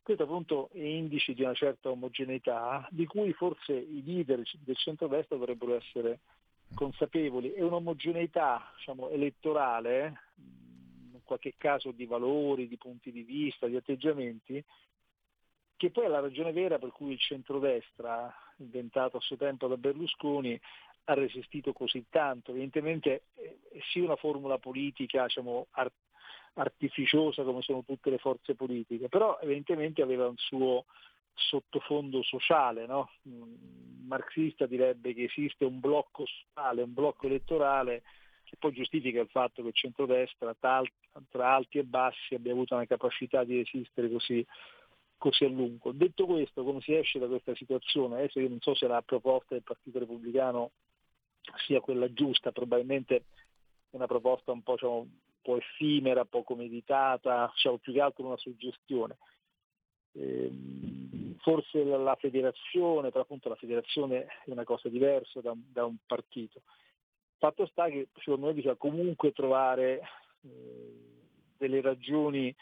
Questo 0.04 0.24
appunto 0.24 0.70
è 0.74 0.84
indice 0.84 1.34
di 1.34 1.44
una 1.44 1.54
certa 1.54 1.90
omogeneità 1.90 2.86
di 2.92 3.06
cui 3.06 3.32
forse 3.32 3.74
i 3.74 4.04
leader 4.06 4.44
del 4.60 4.76
centrodestra 4.76 5.38
dovrebbero 5.38 5.76
essere 5.76 6.20
consapevoli 6.74 7.54
e 7.54 7.64
un'omogeneità 7.64 8.72
diciamo, 8.76 9.10
elettorale, 9.10 10.22
in 10.38 11.22
qualche 11.24 11.54
caso 11.58 11.92
di 11.92 12.06
valori, 12.06 12.68
di 12.68 12.78
punti 12.78 13.12
di 13.12 13.24
vista, 13.24 13.68
di 13.68 13.76
atteggiamenti, 13.76 14.64
che 15.76 15.92
poi 15.92 16.06
è 16.06 16.08
la 16.08 16.20
ragione 16.20 16.52
vera 16.52 16.80
per 16.80 16.92
cui 16.92 17.14
il 17.14 17.20
centrodestra, 17.20 18.34
inventato 18.58 19.18
a 19.18 19.22
suo 19.22 19.36
tempo 19.36 19.68
da 19.68 19.78
Berlusconi, 19.78 20.60
ha 21.06 21.14
resistito 21.14 21.74
così 21.74 22.06
tanto. 22.10 22.52
Evidentemente 22.52 23.24
è 23.36 23.80
sì 23.92 24.00
una 24.00 24.16
formula 24.16 24.58
politica 24.58 25.24
diciamo, 25.24 25.68
art- 25.72 25.94
artificiosa 26.54 27.44
come 27.44 27.62
sono 27.62 27.84
tutte 27.84 28.10
le 28.10 28.18
forze 28.18 28.56
politiche, 28.56 29.10
però 29.10 29.40
evidentemente 29.42 30.02
aveva 30.02 30.28
un 30.28 30.38
suo 30.38 30.86
sottofondo 31.34 32.22
sociale, 32.24 32.86
no? 32.86 33.10
Marxista 34.06 34.66
direbbe 34.66 35.14
che 35.14 35.24
esiste 35.24 35.66
un 35.66 35.80
blocco 35.80 36.26
sociale, 36.26 36.84
un 36.84 36.94
blocco 36.94 37.26
elettorale 37.26 38.04
che 38.44 38.58
poi 38.60 38.72
giustifica 38.74 39.20
il 39.20 39.30
fatto 39.30 39.62
che 39.62 39.70
il 39.70 39.74
centrodestra 39.74 40.54
tra 40.54 40.84
alti 41.56 41.80
e 41.80 41.84
bassi 41.84 42.36
abbia 42.36 42.52
avuto 42.52 42.76
una 42.76 42.86
capacità 42.86 43.44
di 43.44 43.58
resistere 43.58 44.10
così, 44.12 44.46
così 45.18 45.46
a 45.46 45.50
lungo. 45.50 45.92
Detto 45.92 46.26
questo, 46.26 46.64
come 46.64 46.82
si 46.82 46.94
esce 46.94 47.18
da 47.18 47.28
questa 47.28 47.56
situazione? 47.56 48.18
Adesso 48.18 48.40
io 48.40 48.50
non 48.50 48.60
so 48.60 48.76
se 48.76 48.88
la 48.88 49.02
proposta 49.02 49.56
del 49.56 49.64
Partito 49.64 50.00
Repubblicano 50.00 50.72
sia 51.66 51.80
quella 51.80 52.12
giusta, 52.14 52.52
probabilmente 52.52 53.26
è 53.90 53.96
una 53.96 54.08
proposta 54.08 54.52
un 54.52 54.62
po', 54.62 54.74
diciamo, 54.74 54.98
un 55.00 55.10
po 55.42 55.58
effimera, 55.58 56.26
poco 56.26 56.56
meditata, 56.56 57.50
diciamo, 57.54 57.78
più 57.78 57.94
che 57.94 58.02
altro 58.02 58.26
una 58.26 58.38
suggestione. 58.38 59.18
Ehm, 60.14 61.23
forse 61.44 61.84
la, 61.84 62.16
federazione, 62.16 63.12
però 63.12 63.24
appunto 63.24 63.50
la 63.50 63.56
federazione 63.56 64.26
è 64.46 64.50
una 64.50 64.64
cosa 64.64 64.88
diversa 64.88 65.42
da, 65.42 65.54
da 65.56 65.84
un 65.84 65.98
partito. 66.06 66.62
Fatto 67.38 67.66
sta 67.68 67.90
che 67.90 68.08
secondo 68.16 68.48
me 68.48 68.54
bisogna 68.54 68.76
comunque 68.76 69.34
trovare 69.34 70.00
eh, 70.42 71.20
delle 71.58 71.82
ragioni 71.82 72.56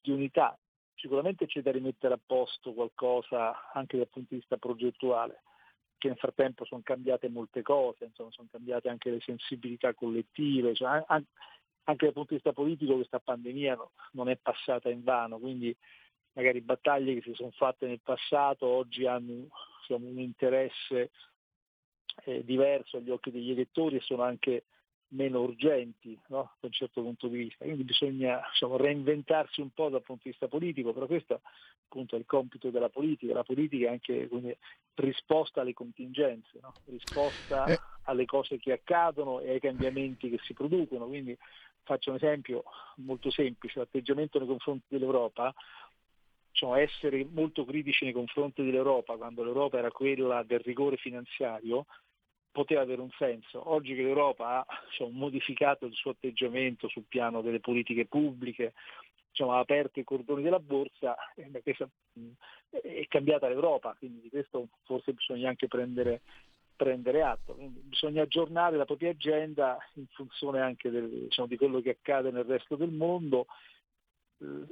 di 0.00 0.10
unità. 0.10 0.58
Sicuramente 0.94 1.44
c'è 1.44 1.60
da 1.60 1.70
rimettere 1.70 2.14
a 2.14 2.20
posto 2.24 2.72
qualcosa 2.72 3.70
anche 3.72 3.98
dal 3.98 4.08
punto 4.08 4.28
di 4.30 4.36
vista 4.36 4.56
progettuale, 4.56 5.42
che 5.98 6.08
nel 6.08 6.16
frattempo 6.16 6.64
sono 6.64 6.80
cambiate 6.82 7.28
molte 7.28 7.60
cose, 7.60 8.06
insomma, 8.06 8.30
sono 8.30 8.48
cambiate 8.50 8.88
anche 8.88 9.10
le 9.10 9.20
sensibilità 9.20 9.92
collettive, 9.92 10.74
cioè, 10.74 11.04
anche 11.06 12.04
dal 12.06 12.14
punto 12.14 12.30
di 12.30 12.36
vista 12.36 12.54
politico 12.54 12.94
questa 12.94 13.20
pandemia 13.20 13.74
no, 13.74 13.90
non 14.12 14.30
è 14.30 14.36
passata 14.36 14.88
in 14.88 15.04
vano, 15.04 15.38
quindi 15.38 15.76
magari 16.36 16.60
battaglie 16.60 17.14
che 17.14 17.22
si 17.22 17.34
sono 17.34 17.50
fatte 17.50 17.86
nel 17.86 18.00
passato 18.02 18.66
oggi 18.66 19.06
hanno 19.06 19.48
diciamo, 19.80 20.06
un 20.06 20.18
interesse 20.18 21.10
eh, 22.24 22.44
diverso 22.44 22.98
agli 22.98 23.10
occhi 23.10 23.30
degli 23.30 23.50
elettori 23.50 23.96
e 23.96 24.00
sono 24.00 24.22
anche 24.22 24.64
meno 25.08 25.40
urgenti 25.40 26.18
no? 26.28 26.56
da 26.60 26.66
un 26.66 26.72
certo 26.72 27.00
punto 27.00 27.28
di 27.28 27.38
vista. 27.38 27.64
Quindi 27.64 27.84
bisogna 27.84 28.40
diciamo, 28.50 28.76
reinventarsi 28.76 29.60
un 29.60 29.70
po' 29.70 29.88
dal 29.88 30.02
punto 30.02 30.22
di 30.24 30.30
vista 30.30 30.48
politico, 30.48 30.92
però 30.92 31.06
questo 31.06 31.40
appunto 31.84 32.16
è 32.16 32.18
il 32.18 32.26
compito 32.26 32.70
della 32.70 32.88
politica. 32.88 33.32
La 33.32 33.44
politica 33.44 33.86
è 33.86 33.92
anche 33.92 34.28
quindi, 34.28 34.56
risposta 34.94 35.60
alle 35.60 35.74
contingenze, 35.74 36.58
no? 36.60 36.72
risposta 36.86 37.66
eh. 37.66 37.78
alle 38.04 38.24
cose 38.24 38.58
che 38.58 38.72
accadono 38.72 39.40
e 39.40 39.52
ai 39.52 39.60
cambiamenti 39.60 40.28
che 40.28 40.38
si 40.42 40.52
producono. 40.52 41.06
Quindi 41.06 41.36
faccio 41.82 42.10
un 42.10 42.16
esempio 42.16 42.64
molto 42.96 43.30
semplice, 43.30 43.78
l'atteggiamento 43.78 44.38
nei 44.38 44.48
confronti 44.48 44.86
dell'Europa 44.88 45.54
diciamo, 46.56 46.74
essere 46.76 47.26
molto 47.30 47.66
critici 47.66 48.04
nei 48.04 48.14
confronti 48.14 48.64
dell'Europa, 48.64 49.16
quando 49.16 49.44
l'Europa 49.44 49.76
era 49.76 49.90
quella 49.90 50.42
del 50.42 50.60
rigore 50.60 50.96
finanziario, 50.96 51.84
poteva 52.50 52.80
avere 52.80 53.02
un 53.02 53.10
senso. 53.18 53.70
Oggi 53.70 53.94
che 53.94 54.02
l'Europa 54.02 54.64
ha 54.66 54.66
diciamo, 54.88 55.10
modificato 55.10 55.84
il 55.84 55.92
suo 55.92 56.12
atteggiamento 56.12 56.88
sul 56.88 57.04
piano 57.06 57.42
delle 57.42 57.60
politiche 57.60 58.06
pubbliche, 58.06 58.72
diciamo, 59.28 59.52
ha 59.52 59.58
aperto 59.58 60.00
i 60.00 60.04
cordoni 60.04 60.42
della 60.42 60.58
borsa, 60.58 61.14
eh, 61.34 61.50
è 62.70 63.06
cambiata 63.06 63.48
l'Europa, 63.48 63.94
quindi 63.98 64.22
di 64.22 64.30
questo 64.30 64.68
forse 64.84 65.12
bisogna 65.12 65.50
anche 65.50 65.68
prendere, 65.68 66.22
prendere 66.74 67.22
atto. 67.22 67.52
Quindi 67.52 67.80
bisogna 67.80 68.22
aggiornare 68.22 68.78
la 68.78 68.86
propria 68.86 69.10
agenda 69.10 69.76
in 69.96 70.06
funzione 70.06 70.62
anche 70.62 70.88
del, 70.88 71.06
diciamo, 71.06 71.48
di 71.48 71.58
quello 71.58 71.82
che 71.82 71.90
accade 71.90 72.30
nel 72.30 72.44
resto 72.44 72.76
del 72.76 72.92
mondo 72.92 73.44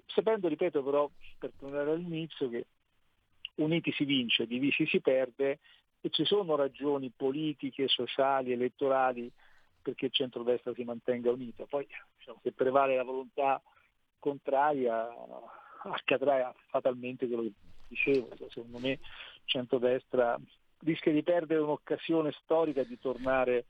sapendo, 0.06 0.48
ripeto 0.48 0.82
però, 0.82 1.10
per 1.38 1.52
tornare 1.58 1.90
all'inizio, 1.92 2.48
che 2.48 2.66
uniti 3.56 3.92
si 3.92 4.04
vince, 4.04 4.46
divisi 4.46 4.86
si 4.86 5.00
perde 5.00 5.60
e 6.00 6.10
ci 6.10 6.24
sono 6.24 6.56
ragioni 6.56 7.10
politiche, 7.14 7.88
sociali, 7.88 8.52
elettorali 8.52 9.30
perché 9.80 10.06
il 10.06 10.12
centrodestra 10.12 10.72
si 10.74 10.82
mantenga 10.82 11.30
unito. 11.30 11.66
Poi 11.66 11.86
diciamo, 12.16 12.40
se 12.42 12.52
prevale 12.52 12.96
la 12.96 13.04
volontà 13.04 13.60
contraria 14.18 15.08
accadrà 15.84 16.52
fatalmente 16.68 17.26
quello 17.26 17.42
che 17.42 17.52
dicevo, 17.88 18.30
secondo 18.48 18.78
me 18.78 18.90
il 18.92 19.00
centrodestra 19.44 20.38
rischia 20.78 21.12
di 21.12 21.22
perdere 21.22 21.60
un'occasione 21.60 22.32
storica 22.42 22.82
di 22.82 22.98
tornare 22.98 23.66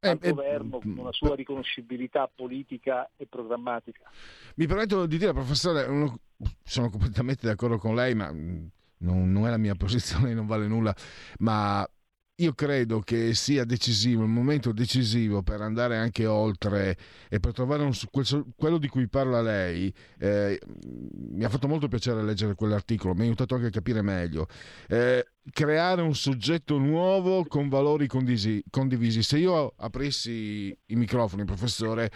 al 0.00 0.18
eh, 0.20 0.28
eh, 0.28 0.30
governo 0.30 0.78
con 0.78 0.98
una 0.98 1.12
sua 1.12 1.34
riconoscibilità 1.34 2.30
politica 2.32 3.10
e 3.16 3.26
programmatica. 3.26 4.10
Mi 4.56 4.66
permetto 4.66 5.06
di 5.06 5.18
dire, 5.18 5.32
professore, 5.32 5.86
sono 6.62 6.90
completamente 6.90 7.46
d'accordo 7.46 7.78
con 7.78 7.94
lei, 7.94 8.14
ma 8.14 8.30
non, 8.30 9.32
non 9.32 9.46
è 9.46 9.50
la 9.50 9.58
mia 9.58 9.74
posizione, 9.76 10.34
non 10.34 10.46
vale 10.46 10.66
nulla, 10.66 10.94
ma 11.38 11.88
io 12.40 12.52
credo 12.52 13.00
che 13.00 13.34
sia 13.34 13.64
decisivo, 13.64 14.22
il 14.22 14.28
momento 14.28 14.70
decisivo 14.70 15.42
per 15.42 15.60
andare 15.60 15.96
anche 15.96 16.24
oltre 16.24 16.96
e 17.28 17.40
per 17.40 17.52
trovare 17.52 17.82
un, 17.82 17.92
quello 18.56 18.78
di 18.78 18.86
cui 18.86 19.08
parla 19.08 19.42
lei. 19.42 19.92
Eh, 20.18 20.60
mi 20.86 21.42
ha 21.42 21.48
fatto 21.48 21.66
molto 21.66 21.88
piacere 21.88 22.22
leggere 22.22 22.54
quell'articolo, 22.54 23.14
mi 23.14 23.22
ha 23.22 23.24
aiutato 23.24 23.56
anche 23.56 23.66
a 23.66 23.70
capire 23.70 24.02
meglio. 24.02 24.46
Eh, 24.86 25.26
creare 25.52 26.02
un 26.02 26.14
soggetto 26.14 26.78
nuovo 26.78 27.44
con 27.46 27.68
valori 27.68 28.06
condisi, 28.06 28.62
condivisi. 28.70 29.22
Se 29.22 29.38
io 29.38 29.72
aprissi 29.76 30.76
i 30.86 30.94
microfoni, 30.96 31.44
professore, 31.44 32.10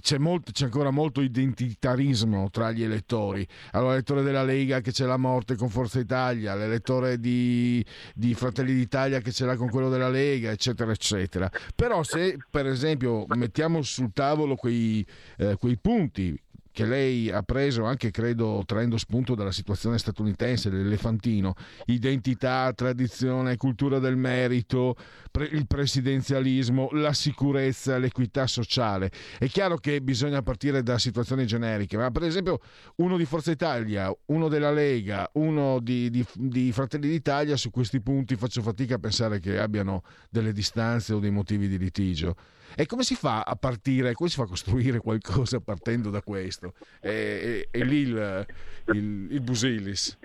c'è, 0.00 0.18
molto, 0.18 0.52
c'è, 0.52 0.64
ancora 0.64 0.90
molto 0.90 1.20
identitarismo 1.20 2.50
tra 2.50 2.70
gli 2.70 2.82
elettori. 2.82 3.46
Allora, 3.72 3.90
l'elettore 3.90 4.22
della 4.22 4.42
Lega 4.42 4.80
che 4.80 4.92
c'è 4.92 5.04
la 5.04 5.16
morte 5.16 5.56
con 5.56 5.68
Forza 5.68 5.98
Italia, 5.98 6.54
l'elettore 6.54 7.18
di, 7.18 7.84
di 8.14 8.34
Fratelli 8.34 8.74
d'Italia 8.74 9.20
che 9.20 9.32
ce 9.32 9.44
l'ha 9.44 9.56
con 9.56 9.70
quello 9.70 9.88
della 9.88 10.08
Lega, 10.08 10.50
eccetera, 10.50 10.92
eccetera. 10.92 11.50
Però 11.74 12.02
se, 12.02 12.36
per 12.50 12.66
esempio, 12.66 13.24
mettiamo 13.34 13.82
sul 13.82 14.12
tavolo 14.12 14.56
quei, 14.56 15.06
eh, 15.38 15.56
quei 15.56 15.78
punti 15.78 16.38
che 16.78 16.84
lei 16.84 17.28
ha 17.28 17.42
preso 17.42 17.82
anche, 17.82 18.12
credo, 18.12 18.62
traendo 18.64 18.98
spunto 18.98 19.34
dalla 19.34 19.50
situazione 19.50 19.98
statunitense, 19.98 20.70
l'elefantino, 20.70 21.54
identità, 21.86 22.72
tradizione, 22.72 23.56
cultura 23.56 23.98
del 23.98 24.16
merito, 24.16 24.94
pre- 25.32 25.46
il 25.46 25.66
presidenzialismo, 25.66 26.90
la 26.92 27.12
sicurezza, 27.12 27.98
l'equità 27.98 28.46
sociale. 28.46 29.10
È 29.40 29.48
chiaro 29.48 29.78
che 29.78 30.00
bisogna 30.00 30.40
partire 30.42 30.84
da 30.84 30.98
situazioni 30.98 31.46
generiche, 31.46 31.96
ma 31.96 32.12
per 32.12 32.22
esempio 32.22 32.60
uno 32.98 33.16
di 33.16 33.24
Forza 33.24 33.50
Italia, 33.50 34.14
uno 34.26 34.46
della 34.46 34.70
Lega, 34.70 35.28
uno 35.32 35.80
di, 35.80 36.10
di, 36.10 36.24
di 36.34 36.70
Fratelli 36.70 37.08
d'Italia, 37.08 37.56
su 37.56 37.70
questi 37.70 38.00
punti 38.00 38.36
faccio 38.36 38.62
fatica 38.62 38.94
a 38.94 38.98
pensare 39.00 39.40
che 39.40 39.58
abbiano 39.58 40.04
delle 40.30 40.52
distanze 40.52 41.12
o 41.12 41.18
dei 41.18 41.32
motivi 41.32 41.66
di 41.66 41.76
litigio. 41.76 42.36
E 42.76 42.86
come 42.86 43.02
si 43.02 43.14
fa 43.14 43.42
a 43.42 43.56
partire, 43.56 44.14
come 44.14 44.28
si 44.28 44.36
fa 44.36 44.44
a 44.44 44.46
costruire 44.48 44.98
qualcosa 44.98 45.60
partendo 45.60 46.10
da 46.10 46.22
questo? 46.22 46.74
E, 47.00 47.66
e, 47.70 47.78
e 47.78 47.84
lì 47.84 47.98
il, 47.98 48.46
il, 48.92 49.28
il 49.30 49.40
Busilis. 49.40 50.18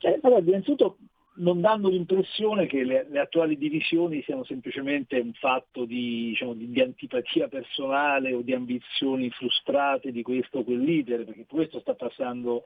Eh, 0.00 0.18
allora, 0.22 0.40
innanzitutto 0.40 0.98
non 1.36 1.60
danno 1.60 1.88
l'impressione 1.88 2.66
che 2.66 2.84
le, 2.84 3.06
le, 3.10 3.18
attuali 3.18 3.58
divisioni 3.58 4.22
siano 4.22 4.44
semplicemente 4.44 5.18
un 5.18 5.32
fatto 5.34 5.84
di, 5.84 6.28
diciamo, 6.28 6.54
di, 6.54 6.70
di, 6.70 6.80
antipatia 6.80 7.48
personale 7.48 8.32
o 8.32 8.40
di 8.40 8.54
ambizioni 8.54 9.30
frustrate 9.30 10.12
di 10.12 10.22
questo 10.22 10.58
o 10.58 10.64
quel 10.64 10.80
leader, 10.80 11.24
perché 11.24 11.44
questo 11.46 11.80
sta 11.80 11.94
passando 11.94 12.64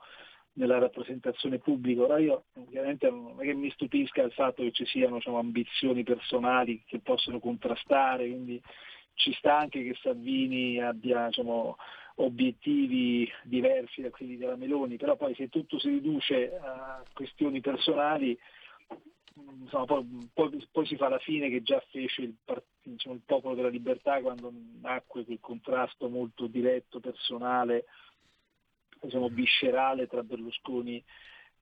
nella 0.54 0.78
rappresentazione 0.78 1.58
pubblica. 1.58 2.02
Ora 2.02 2.18
io 2.18 2.44
ovviamente 2.54 3.08
non 3.10 3.36
è 3.38 3.44
che 3.44 3.54
mi 3.54 3.70
stupisca 3.70 4.22
il 4.22 4.32
fatto 4.32 4.62
che 4.62 4.72
ci 4.72 4.86
siano 4.86 5.16
diciamo, 5.16 5.38
ambizioni 5.38 6.02
personali 6.02 6.82
che 6.86 7.00
possono 7.00 7.38
contrastare, 7.38 8.26
quindi 8.26 8.60
ci 9.14 9.32
sta 9.34 9.58
anche 9.58 9.82
che 9.82 9.96
Salvini 10.00 10.80
abbia 10.80 11.26
diciamo, 11.26 11.76
obiettivi 12.16 13.30
diversi 13.44 14.00
da 14.00 14.10
quelli 14.10 14.36
della 14.36 14.56
Meloni, 14.56 14.96
però 14.96 15.16
poi 15.16 15.34
se 15.34 15.48
tutto 15.48 15.78
si 15.78 15.88
riduce 15.88 16.56
a 16.56 17.02
questioni 17.12 17.60
personali, 17.60 18.38
insomma, 19.60 19.84
poi, 19.84 20.30
poi, 20.32 20.68
poi, 20.70 20.86
si 20.86 20.96
fa 20.96 21.08
la 21.08 21.18
fine 21.18 21.48
che 21.48 21.62
già 21.62 21.82
fece 21.90 22.22
il, 22.22 22.34
diciamo, 22.82 23.14
il 23.14 23.22
popolo 23.24 23.54
della 23.54 23.68
libertà 23.68 24.20
quando 24.20 24.52
nacque 24.80 25.24
quel 25.24 25.40
contrasto 25.40 26.08
molto 26.08 26.46
diretto, 26.46 27.00
personale 27.00 27.84
diciamo, 29.00 29.28
viscerale 29.28 30.06
tra 30.06 30.22
Berlusconi 30.22 31.02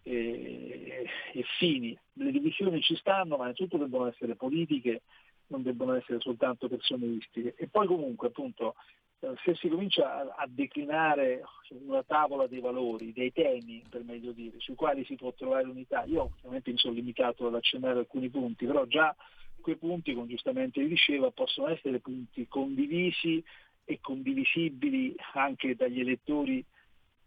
e, 0.02 1.06
e 1.32 1.44
Fini. 1.58 1.98
Le 2.14 2.30
divisioni 2.30 2.80
ci 2.80 2.96
stanno, 2.96 3.36
ma 3.36 3.44
innanzitutto 3.44 3.76
debbono 3.76 4.08
essere 4.08 4.36
politiche, 4.36 5.02
non 5.48 5.62
debbono 5.62 5.94
essere 5.94 6.20
soltanto 6.20 6.68
personalistiche. 6.68 7.54
E 7.56 7.68
poi 7.68 7.86
comunque 7.86 8.28
appunto 8.28 8.74
eh, 9.20 9.34
se 9.44 9.54
si 9.56 9.68
comincia 9.68 10.34
a, 10.34 10.46
declinare 10.48 11.42
una 11.70 12.02
tavola 12.02 12.46
dei 12.46 12.60
valori, 12.60 13.12
dei 13.12 13.32
temi 13.32 13.82
per 13.88 14.04
meglio 14.04 14.32
dire, 14.32 14.58
sui 14.58 14.74
quali 14.74 15.04
si 15.04 15.16
può 15.16 15.32
trovare 15.32 15.64
l'unità, 15.64 16.04
io 16.04 16.30
ovviamente 16.36 16.70
mi 16.70 16.78
sono 16.78 16.94
limitato 16.94 17.46
ad 17.46 17.54
accennare 17.54 17.98
alcuni 17.98 18.28
punti, 18.28 18.66
però 18.66 18.84
già 18.86 19.14
quei 19.60 19.76
punti, 19.76 20.14
come 20.14 20.28
giustamente 20.28 20.86
diceva, 20.86 21.30
possono 21.30 21.68
essere 21.68 21.98
punti 21.98 22.46
condivisi 22.48 23.42
e 23.84 23.98
condivisibili 24.00 25.14
anche 25.34 25.74
dagli 25.74 26.00
elettori 26.00 26.64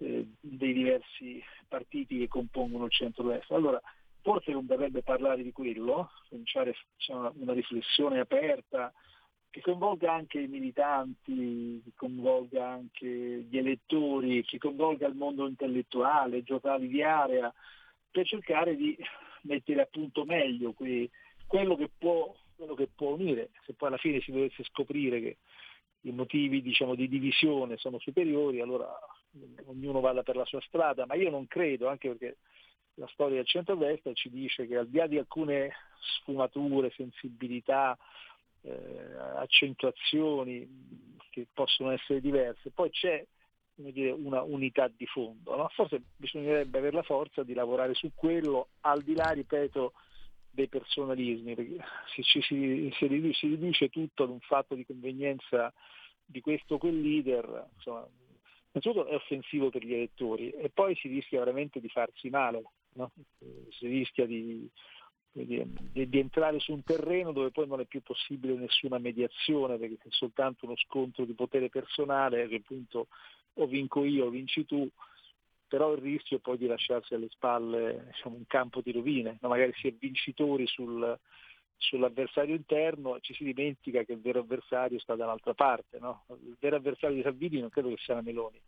eh, 0.01 0.25
dei 0.39 0.73
diversi 0.73 1.41
partiti 1.67 2.17
che 2.17 2.27
compongono 2.27 2.85
il 2.85 2.91
centro-destra. 2.91 3.55
Allora, 3.55 3.81
forse 4.21 4.51
non 4.51 4.65
verrebbe 4.65 5.03
parlare 5.03 5.43
di 5.43 5.51
quello, 5.51 6.11
cominciare 6.29 6.75
diciamo, 6.95 7.31
una 7.37 7.53
riflessione 7.53 8.19
aperta 8.19 8.91
che 9.49 9.61
coinvolga 9.61 10.13
anche 10.13 10.39
i 10.39 10.47
militanti, 10.47 11.81
che 11.83 11.91
coinvolga 11.95 12.69
anche 12.69 13.07
gli 13.07 13.57
elettori, 13.57 14.43
che 14.43 14.57
coinvolga 14.57 15.07
il 15.07 15.15
mondo 15.15 15.45
intellettuale, 15.45 16.43
giornali 16.43 16.87
di 16.87 17.03
area, 17.03 17.53
per 18.09 18.25
cercare 18.25 18.75
di 18.75 18.97
mettere 19.43 19.81
a 19.81 19.87
punto 19.91 20.23
meglio 20.23 20.71
que- 20.71 21.09
quello, 21.47 21.75
che 21.75 21.89
può, 21.95 22.33
quello 22.55 22.75
che 22.75 22.87
può 22.95 23.13
unire, 23.13 23.49
se 23.65 23.73
poi 23.73 23.89
alla 23.89 23.97
fine 23.97 24.21
si 24.21 24.31
dovesse 24.31 24.63
scoprire 24.63 25.19
che 25.19 25.37
i 26.01 26.11
motivi 26.11 26.61
diciamo, 26.61 26.95
di 26.95 27.07
divisione 27.07 27.77
sono 27.77 27.99
superiori, 27.99 28.61
allora 28.61 28.89
ognuno 29.65 29.99
vada 29.99 30.23
per 30.23 30.35
la 30.35 30.45
sua 30.45 30.61
strada, 30.61 31.05
ma 31.05 31.15
io 31.15 31.29
non 31.29 31.47
credo, 31.47 31.87
anche 31.87 32.09
perché 32.09 32.37
la 32.95 33.07
storia 33.07 33.37
del 33.37 33.47
centro-destra 33.47 34.11
ci 34.13 34.29
dice 34.29 34.67
che 34.67 34.77
al 34.77 34.87
di 34.87 34.97
là 34.97 35.07
di 35.07 35.17
alcune 35.17 35.71
sfumature, 35.99 36.91
sensibilità, 36.95 37.97
eh, 38.61 39.15
accentuazioni 39.37 41.17
che 41.29 41.47
possono 41.53 41.91
essere 41.91 42.19
diverse, 42.19 42.71
poi 42.71 42.89
c'è 42.89 43.25
dire, 43.75 44.11
una 44.11 44.41
unità 44.41 44.87
di 44.95 45.05
fondo. 45.05 45.55
No? 45.55 45.69
Forse 45.69 46.01
bisognerebbe 46.15 46.77
avere 46.77 46.95
la 46.95 47.03
forza 47.03 47.43
di 47.43 47.53
lavorare 47.53 47.93
su 47.93 48.11
quello, 48.13 48.67
al 48.81 49.01
di 49.01 49.15
là, 49.15 49.29
ripeto, 49.29 49.93
dei 50.51 50.67
personalismi, 50.67 51.55
perché 51.55 51.77
se 52.13 52.23
ci 52.23 52.41
si, 52.41 52.91
si, 52.95 53.07
riduce, 53.07 53.33
si 53.33 53.47
riduce 53.47 53.89
tutto 53.89 54.23
ad 54.23 54.29
un 54.29 54.39
fatto 54.41 54.75
di 54.75 54.85
convenienza 54.85 55.73
di 56.25 56.41
questo 56.41 56.75
o 56.75 56.77
quel 56.77 56.99
leader, 56.99 57.69
insomma, 57.75 58.07
innanzitutto 58.71 59.07
è 59.07 59.15
offensivo 59.15 59.69
per 59.69 59.83
gli 59.83 59.93
elettori 59.93 60.49
e 60.51 60.69
poi 60.69 60.95
si 60.95 61.07
rischia 61.07 61.39
veramente 61.39 61.79
di 61.79 61.89
farsi 61.89 62.29
male, 62.29 62.63
no? 62.93 63.11
si 63.69 63.87
rischia 63.87 64.25
di, 64.25 64.69
di, 65.31 65.63
di, 65.91 66.19
entrare 66.19 66.59
su 66.59 66.73
un 66.73 66.83
terreno 66.83 67.31
dove 67.31 67.51
poi 67.51 67.67
non 67.67 67.79
è 67.79 67.85
più 67.85 68.01
possibile 68.01 68.55
nessuna 68.55 68.97
mediazione 68.97 69.77
perché 69.77 69.95
è 69.95 70.07
soltanto 70.09 70.65
uno 70.65 70.75
scontro 70.77 71.25
di 71.25 71.33
potere 71.33 71.69
personale 71.69 72.47
che 72.47 72.55
appunto 72.55 73.07
o 73.55 73.67
vinco 73.67 74.03
io 74.03 74.25
o 74.25 74.29
vinci 74.29 74.65
tu, 74.65 74.89
però 75.71 75.93
il 75.93 76.01
rischio 76.01 76.35
è 76.35 76.41
poi 76.41 76.57
di 76.57 76.67
lasciarsi 76.67 77.13
alle 77.13 77.29
spalle 77.29 78.07
diciamo, 78.11 78.35
un 78.35 78.45
campo 78.45 78.81
di 78.81 78.91
rovine, 78.91 79.37
no? 79.39 79.47
magari 79.47 79.71
si 79.77 79.87
è 79.87 79.93
vincitori 79.93 80.67
sul, 80.67 81.17
sull'avversario 81.77 82.55
interno 82.55 83.21
ci 83.21 83.33
si 83.33 83.45
dimentica 83.45 84.03
che 84.03 84.11
il 84.11 84.19
vero 84.19 84.41
avversario 84.41 84.99
sta 84.99 85.15
dall'altra 85.15 85.53
parte. 85.53 85.97
No? 85.97 86.25
Il 86.43 86.57
vero 86.59 86.75
avversario 86.75 87.15
di 87.15 87.21
Salvini 87.21 87.61
non 87.61 87.69
credo 87.69 87.87
che 87.87 87.95
sia 87.99 88.15
la 88.15 88.21
Meloni, 88.21 88.61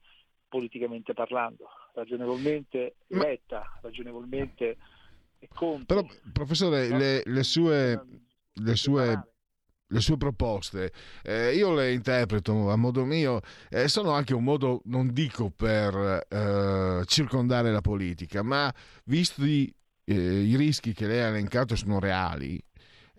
politicamente 0.47 1.13
parlando, 1.13 1.67
ragionevolmente 1.93 2.95
eletta, 3.09 3.79
ragionevolmente 3.81 4.77
e 5.39 5.49
Conte. 5.53 5.83
Però, 5.83 6.05
professore, 6.31 6.87
no? 6.87 6.97
le, 6.99 7.21
le, 7.25 7.43
sue, 7.43 8.01
le, 8.53 8.75
sue, 8.77 9.32
le 9.93 10.01
sue 10.01 10.17
proposte, 10.17 10.91
eh, 11.21 11.55
io 11.55 11.73
le 11.73 11.93
interpreto 11.93 12.71
a 12.71 12.75
modo 12.75 13.05
mio, 13.05 13.41
eh, 13.69 13.87
sono 13.87 14.11
anche 14.11 14.33
un 14.33 14.43
modo, 14.43 14.81
non 14.85 15.13
dico 15.13 15.51
per 15.55 16.25
eh, 16.27 17.03
circondare 17.05 17.71
la 17.71 17.81
politica, 17.81 18.41
ma 18.41 18.73
visti 19.05 19.73
eh, 20.05 20.13
i 20.13 20.55
rischi 20.57 20.93
che 20.93 21.05
lei 21.05 21.21
ha 21.21 21.27
elencato 21.27 21.75
sono 21.75 21.99
reali, 21.99 22.59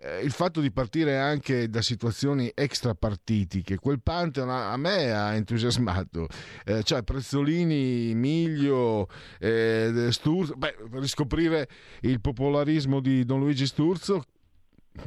eh, 0.01 0.21
il 0.21 0.33
fatto 0.33 0.61
di 0.61 0.73
partire 0.73 1.17
anche 1.17 1.69
da 1.69 1.81
situazioni 1.81 2.51
extrapartitiche, 2.53 3.79
quel 3.79 4.03
Pantheon 4.03 4.51
a, 4.51 4.77
me 4.77 5.13
ha 5.13 5.35
entusiasmato, 5.35 6.27
eh, 6.65 6.83
cioè 6.83 7.05
Prezzolini, 7.05 8.15
Miglio, 8.15 9.09
eh, 9.39 10.09
Sturzo, 10.11 10.55
beh, 10.57 10.77
riscoprire 10.95 11.69
il 12.01 12.21
popolarismo 12.21 12.99
di 12.99 13.25
Don 13.25 13.39
Luigi 13.39 13.67
Sturzo 13.67 14.25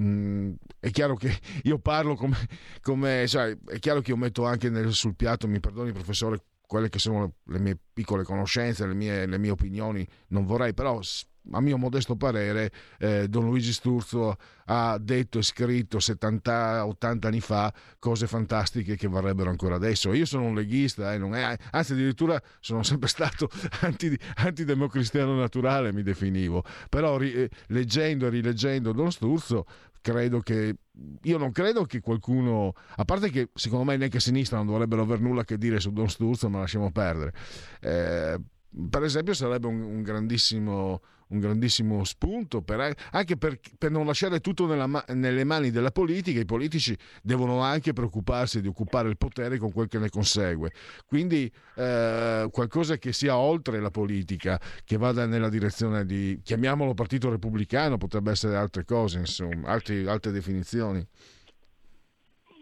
Mm, 0.02 0.54
è 0.80 0.90
chiaro 0.92 1.16
che 1.16 1.32
io 1.64 1.80
parlo 1.80 2.16
come, 2.16 2.38
come 2.82 3.28
cioè, 3.28 3.58
è 3.66 3.80
chiaro 3.80 4.02
che 4.02 4.12
io 4.12 4.18
metto 4.18 4.46
anche 4.46 4.70
nel, 4.70 4.94
sul 4.94 5.16
piatto, 5.16 5.48
mi 5.48 5.60
perdoni 5.60 5.92
professore, 5.92 6.42
quelle 6.68 6.90
che 6.90 7.00
sono 7.00 7.36
le 7.46 7.60
mie 7.60 7.78
piccole 7.94 8.24
conoscenze, 8.24 8.86
le 8.86 8.94
mie, 8.94 9.26
le 9.26 9.38
mie 9.40 9.52
opinioni, 9.52 10.08
non 10.28 10.46
vorrei 10.46 10.74
però 10.74 11.02
a 11.52 11.62
mio 11.62 11.78
modesto 11.78 12.16
parere, 12.16 12.72
eh, 13.00 13.28
Don 13.28 13.46
Luigi 13.46 13.72
Sturzo 13.72 14.36
ha 14.66 14.98
detto 14.98 15.40
e 15.40 15.44
scritto 15.44 15.98
70-80 15.98 17.26
anni 17.26 17.40
fa 17.40 17.74
cose 18.00 18.28
fantastiche 18.28 18.98
che 18.98 19.08
varrebbero 19.08 19.50
ancora 19.50 19.76
adesso. 19.76 20.14
Io 20.14 20.26
sono 20.26 20.46
un 20.46 20.56
leghista, 20.56 21.14
eh, 21.14 21.20
è, 21.20 21.58
anzi 21.72 21.94
addirittura 21.94 22.42
sono 22.60 22.84
sempre 22.84 23.08
stato 23.10 23.50
anti, 23.82 24.18
antidemocristiano 24.36 25.36
naturale, 25.36 25.94
mi 25.94 26.04
definivo, 26.04 26.64
però 26.90 27.18
ri, 27.18 27.32
eh, 27.34 27.50
leggendo 27.68 28.28
e 28.28 28.30
rileggendo 28.30 28.92
Don 28.92 29.12
Sturzo 29.12 29.66
credo 30.02 30.40
che 30.40 30.76
io 31.22 31.38
non 31.38 31.52
credo 31.52 31.86
che 31.86 32.00
qualcuno, 32.00 32.74
a 32.96 33.06
parte 33.06 33.30
che 33.30 33.50
secondo 33.54 33.86
me 33.86 33.98
neanche 33.98 34.18
a 34.18 34.22
sinistra 34.22 34.58
non 34.58 34.68
dovrebbero 34.68 35.02
aver 35.02 35.20
nulla 35.20 35.42
a 35.42 35.46
che 35.46 35.58
dire 35.58 35.80
su 35.80 35.92
Don 35.92 36.10
Sturzo, 36.10 36.50
ma 36.50 36.60
lasciamo 36.60 36.92
perdere. 36.92 37.34
Eh, 37.82 38.40
per 38.90 39.04
esempio 39.04 39.34
sarebbe 39.34 39.68
un, 39.68 39.82
un 39.82 40.02
grandissimo 40.02 41.02
un 41.30 41.40
grandissimo 41.40 42.04
spunto, 42.04 42.62
per, 42.62 42.94
anche 43.12 43.38
per, 43.38 43.60
per, 43.78 43.92
non 43.92 44.06
lasciare 44.06 44.40
tutto 44.40 44.66
nella, 44.66 45.04
nelle 45.14 45.44
mani 45.44 45.72
della 45.72 45.92
politica, 45.92 46.40
i 46.40 46.46
politici 46.46 46.96
devono 47.22 47.60
anche 47.62 47.94
preoccuparsi 47.94 48.62
di 48.62 48.68
occupare 48.68 49.10
il 49.10 49.18
potere 49.18 49.58
con 49.58 49.72
quel 49.72 49.88
che 49.88 50.00
ne 50.00 50.10
consegue. 50.10 50.72
Quindi 51.06 51.52
eh, 51.76 52.48
qualcosa 52.52 52.98
che 52.98 53.14
sia 53.14 53.38
oltre 53.38 53.80
la 53.80 53.92
politica, 53.92 54.60
che 54.86 54.98
vada 54.98 55.26
nella 55.26 55.50
direzione 55.50 56.06
di, 56.06 56.40
chiamiamolo 56.44 56.94
partito 56.94 57.30
repubblicano, 57.30 57.98
potrebbe 57.98 58.32
essere 58.32 58.56
altre 58.56 58.86
cose, 58.86 59.20
insomma, 59.20 59.70
altri, 59.70 60.06
altre 60.08 60.32
definizioni. 60.32 61.06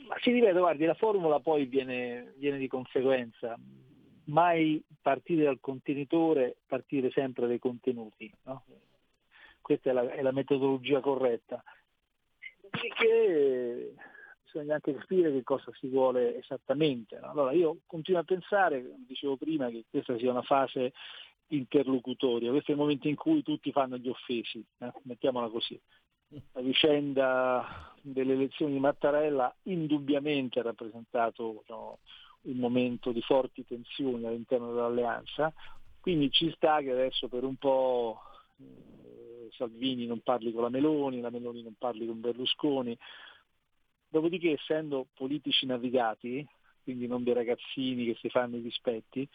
Ma 0.07 0.15
si 0.21 0.31
rivede, 0.31 0.59
guardi, 0.59 0.85
la 0.85 0.93
formula 0.93 1.39
poi 1.39 1.65
viene, 1.65 2.33
viene 2.37 2.57
di 2.57 2.67
conseguenza 2.67 3.57
mai 4.25 4.83
partire 5.01 5.43
dal 5.43 5.59
contenitore, 5.59 6.57
partire 6.65 7.11
sempre 7.11 7.47
dai 7.47 7.59
contenuti. 7.59 8.31
No? 8.43 8.63
Questa 9.61 9.89
è 9.89 9.93
la, 9.93 10.11
è 10.11 10.21
la, 10.21 10.31
metodologia 10.31 10.99
corretta. 10.99 11.63
Perché 12.69 13.93
bisogna 14.43 14.75
anche 14.75 14.95
capire 14.95 15.31
che 15.31 15.43
cosa 15.43 15.71
si 15.79 15.87
vuole 15.87 16.37
esattamente. 16.37 17.19
No? 17.19 17.31
Allora 17.31 17.51
io 17.51 17.79
continuo 17.85 18.21
a 18.21 18.23
pensare, 18.23 18.81
come 18.81 19.05
dicevo 19.07 19.37
prima, 19.37 19.69
che 19.69 19.85
questa 19.89 20.17
sia 20.17 20.31
una 20.31 20.41
fase 20.41 20.93
interlocutoria, 21.47 22.51
questo 22.51 22.71
è 22.71 22.73
il 22.73 22.79
momento 22.79 23.07
in 23.07 23.15
cui 23.15 23.43
tutti 23.43 23.71
fanno 23.71 23.97
gli 23.97 24.09
offesi, 24.09 24.63
eh? 24.79 24.91
mettiamola 25.03 25.49
così. 25.49 25.79
La 26.53 26.61
vicenda 26.61 27.93
delle 28.01 28.33
elezioni 28.33 28.73
di 28.73 28.79
Mattarella 28.79 29.53
indubbiamente 29.63 30.59
ha 30.59 30.63
rappresentato 30.63 31.59
diciamo, 31.61 31.99
un 32.45 32.57
momento 32.57 33.11
di 33.11 33.21
forti 33.21 33.65
tensioni 33.65 34.25
all'interno 34.25 34.73
dell'alleanza, 34.73 35.53
quindi 35.99 36.29
ci 36.31 36.51
sta 36.55 36.81
che 36.81 36.91
adesso 36.91 37.27
per 37.27 37.43
un 37.43 37.55
po' 37.55 38.19
eh, 38.57 39.49
Salvini 39.51 40.05
non 40.05 40.21
parli 40.21 40.51
con 40.51 40.63
la 40.63 40.69
Meloni, 40.69 41.21
la 41.21 41.29
Meloni 41.29 41.63
non 41.63 41.75
parli 41.77 42.05
con 42.05 42.21
Berlusconi, 42.21 42.97
dopodiché 44.07 44.51
essendo 44.51 45.07
politici 45.13 45.65
navigati, 45.65 46.45
quindi 46.83 47.07
non 47.07 47.23
dei 47.23 47.33
ragazzini 47.33 48.05
che 48.05 48.15
si 48.19 48.29
fanno 48.29 48.57
i 48.57 48.61
dispetti, 48.61 49.27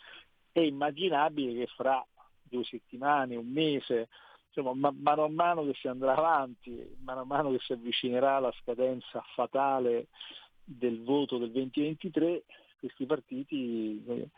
è 0.52 0.60
immaginabile 0.60 1.54
che 1.54 1.66
fra 1.74 2.04
due 2.42 2.64
settimane, 2.64 3.36
un 3.36 3.50
mese, 3.50 4.08
insomma, 4.46 4.74
man 4.74 4.96
mano 5.00 5.24
a 5.24 5.28
mano 5.28 5.64
che 5.64 5.74
si 5.74 5.88
andrà 5.88 6.14
avanti, 6.14 6.96
mano 7.02 7.20
a 7.20 7.24
mano 7.24 7.50
che 7.50 7.58
si 7.60 7.72
avvicinerà 7.72 8.38
la 8.38 8.52
scadenza 8.60 9.22
fatale 9.34 10.08
del 10.64 11.02
voto 11.02 11.38
del 11.38 11.50
2023, 11.50 12.44
questi 12.80 13.06
partiti 13.06 14.02
eh, 14.06 14.28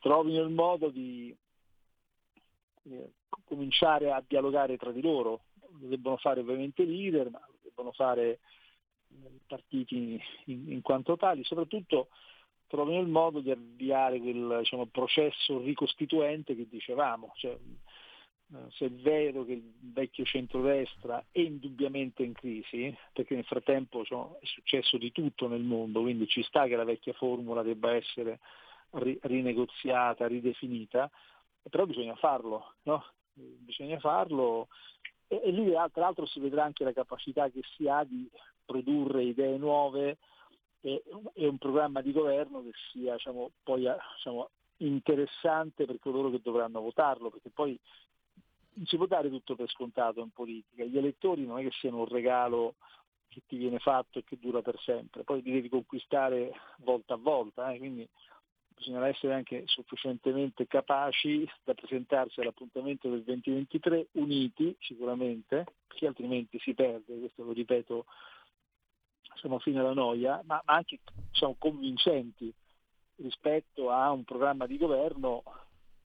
trovino 0.00 0.42
il 0.42 0.50
modo 0.50 0.90
di 0.90 1.34
eh, 2.82 3.12
cominciare 3.44 4.12
a 4.12 4.22
dialogare 4.26 4.76
tra 4.76 4.90
di 4.90 5.00
loro. 5.00 5.44
Lo 5.80 5.88
debbono 5.88 6.16
fare 6.18 6.40
ovviamente 6.40 6.82
i 6.82 6.86
leader, 6.86 7.30
ma 7.30 7.40
lo 7.46 7.58
debbono 7.62 7.92
fare 7.92 8.40
i 9.08 9.24
eh, 9.24 9.30
partiti 9.46 10.20
in, 10.46 10.72
in, 10.72 10.82
quanto 10.82 11.16
tali, 11.16 11.42
soprattutto 11.44 12.08
trovino 12.66 13.00
il 13.00 13.08
modo 13.08 13.40
di 13.40 13.50
avviare 13.50 14.18
quel 14.18 14.58
diciamo, 14.60 14.86
processo 14.86 15.60
ricostituente 15.60 16.54
che 16.54 16.66
dicevamo. 16.68 17.32
Cioè, 17.36 17.56
se 18.70 18.86
è 18.86 18.90
vero 18.90 19.44
che 19.44 19.52
il 19.52 19.72
vecchio 19.92 20.24
centrodestra 20.24 21.24
è 21.30 21.40
indubbiamente 21.40 22.22
in 22.22 22.32
crisi, 22.32 22.96
perché 23.12 23.34
nel 23.34 23.44
frattempo 23.44 24.02
è 24.02 24.46
successo 24.46 24.96
di 24.96 25.12
tutto 25.12 25.48
nel 25.48 25.62
mondo, 25.62 26.02
quindi 26.02 26.26
ci 26.26 26.42
sta 26.42 26.66
che 26.66 26.76
la 26.76 26.84
vecchia 26.84 27.12
formula 27.14 27.62
debba 27.62 27.94
essere 27.94 28.40
ri- 28.90 29.18
rinegoziata, 29.22 30.26
ridefinita, 30.26 31.10
però 31.68 31.86
bisogna 31.86 32.14
farlo, 32.16 32.74
no? 32.82 33.04
bisogna 33.32 33.98
farlo 33.98 34.68
e, 35.26 35.40
e 35.44 35.50
lì 35.50 35.70
tra 35.70 35.90
l'altro 35.94 36.26
si 36.26 36.40
vedrà 36.40 36.64
anche 36.64 36.84
la 36.84 36.92
capacità 36.92 37.48
che 37.48 37.62
si 37.76 37.88
ha 37.88 38.04
di 38.04 38.28
produrre 38.64 39.24
idee 39.24 39.56
nuove 39.56 40.18
e, 40.80 41.02
e 41.32 41.46
un 41.46 41.58
programma 41.58 42.00
di 42.00 42.12
governo 42.12 42.62
che 42.62 42.72
sia 42.90 43.14
diciamo, 43.14 43.50
poi 43.62 43.86
diciamo, 44.16 44.50
interessante 44.78 45.86
per 45.86 45.98
coloro 45.98 46.30
che 46.30 46.40
dovranno 46.42 46.80
votarlo, 46.80 47.30
perché 47.30 47.50
poi 47.50 47.78
non 48.74 48.86
si 48.86 48.96
può 48.96 49.06
dare 49.06 49.28
tutto 49.28 49.54
per 49.54 49.68
scontato 49.68 50.20
in 50.20 50.30
politica, 50.30 50.84
gli 50.84 50.98
elettori 50.98 51.46
non 51.46 51.58
è 51.58 51.62
che 51.62 51.72
siano 51.72 51.98
un 51.98 52.08
regalo 52.08 52.74
che 53.28 53.42
ti 53.46 53.56
viene 53.56 53.78
fatto 53.78 54.18
e 54.18 54.24
che 54.24 54.38
dura 54.38 54.62
per 54.62 54.78
sempre, 54.80 55.24
poi 55.24 55.42
li 55.42 55.52
devi 55.52 55.68
conquistare 55.68 56.52
volta 56.78 57.14
a 57.14 57.18
volta, 57.18 57.72
eh? 57.72 57.78
quindi 57.78 58.08
bisogna 58.74 59.06
essere 59.06 59.34
anche 59.34 59.62
sufficientemente 59.66 60.66
capaci 60.66 61.48
da 61.62 61.74
presentarsi 61.74 62.40
all'appuntamento 62.40 63.08
del 63.08 63.22
2023 63.22 64.08
uniti 64.12 64.76
sicuramente, 64.80 65.64
perché 65.86 66.06
altrimenti 66.06 66.58
si 66.58 66.74
perde, 66.74 67.18
questo 67.18 67.44
lo 67.44 67.52
ripeto 67.52 68.06
siamo 69.36 69.58
fino 69.58 69.80
alla 69.80 69.92
noia, 69.92 70.40
ma, 70.44 70.60
ma 70.64 70.74
anche 70.74 71.00
diciamo, 71.30 71.56
convincenti 71.58 72.52
rispetto 73.16 73.90
a 73.90 74.10
un 74.10 74.24
programma 74.24 74.66
di 74.66 74.78
governo 74.78 75.42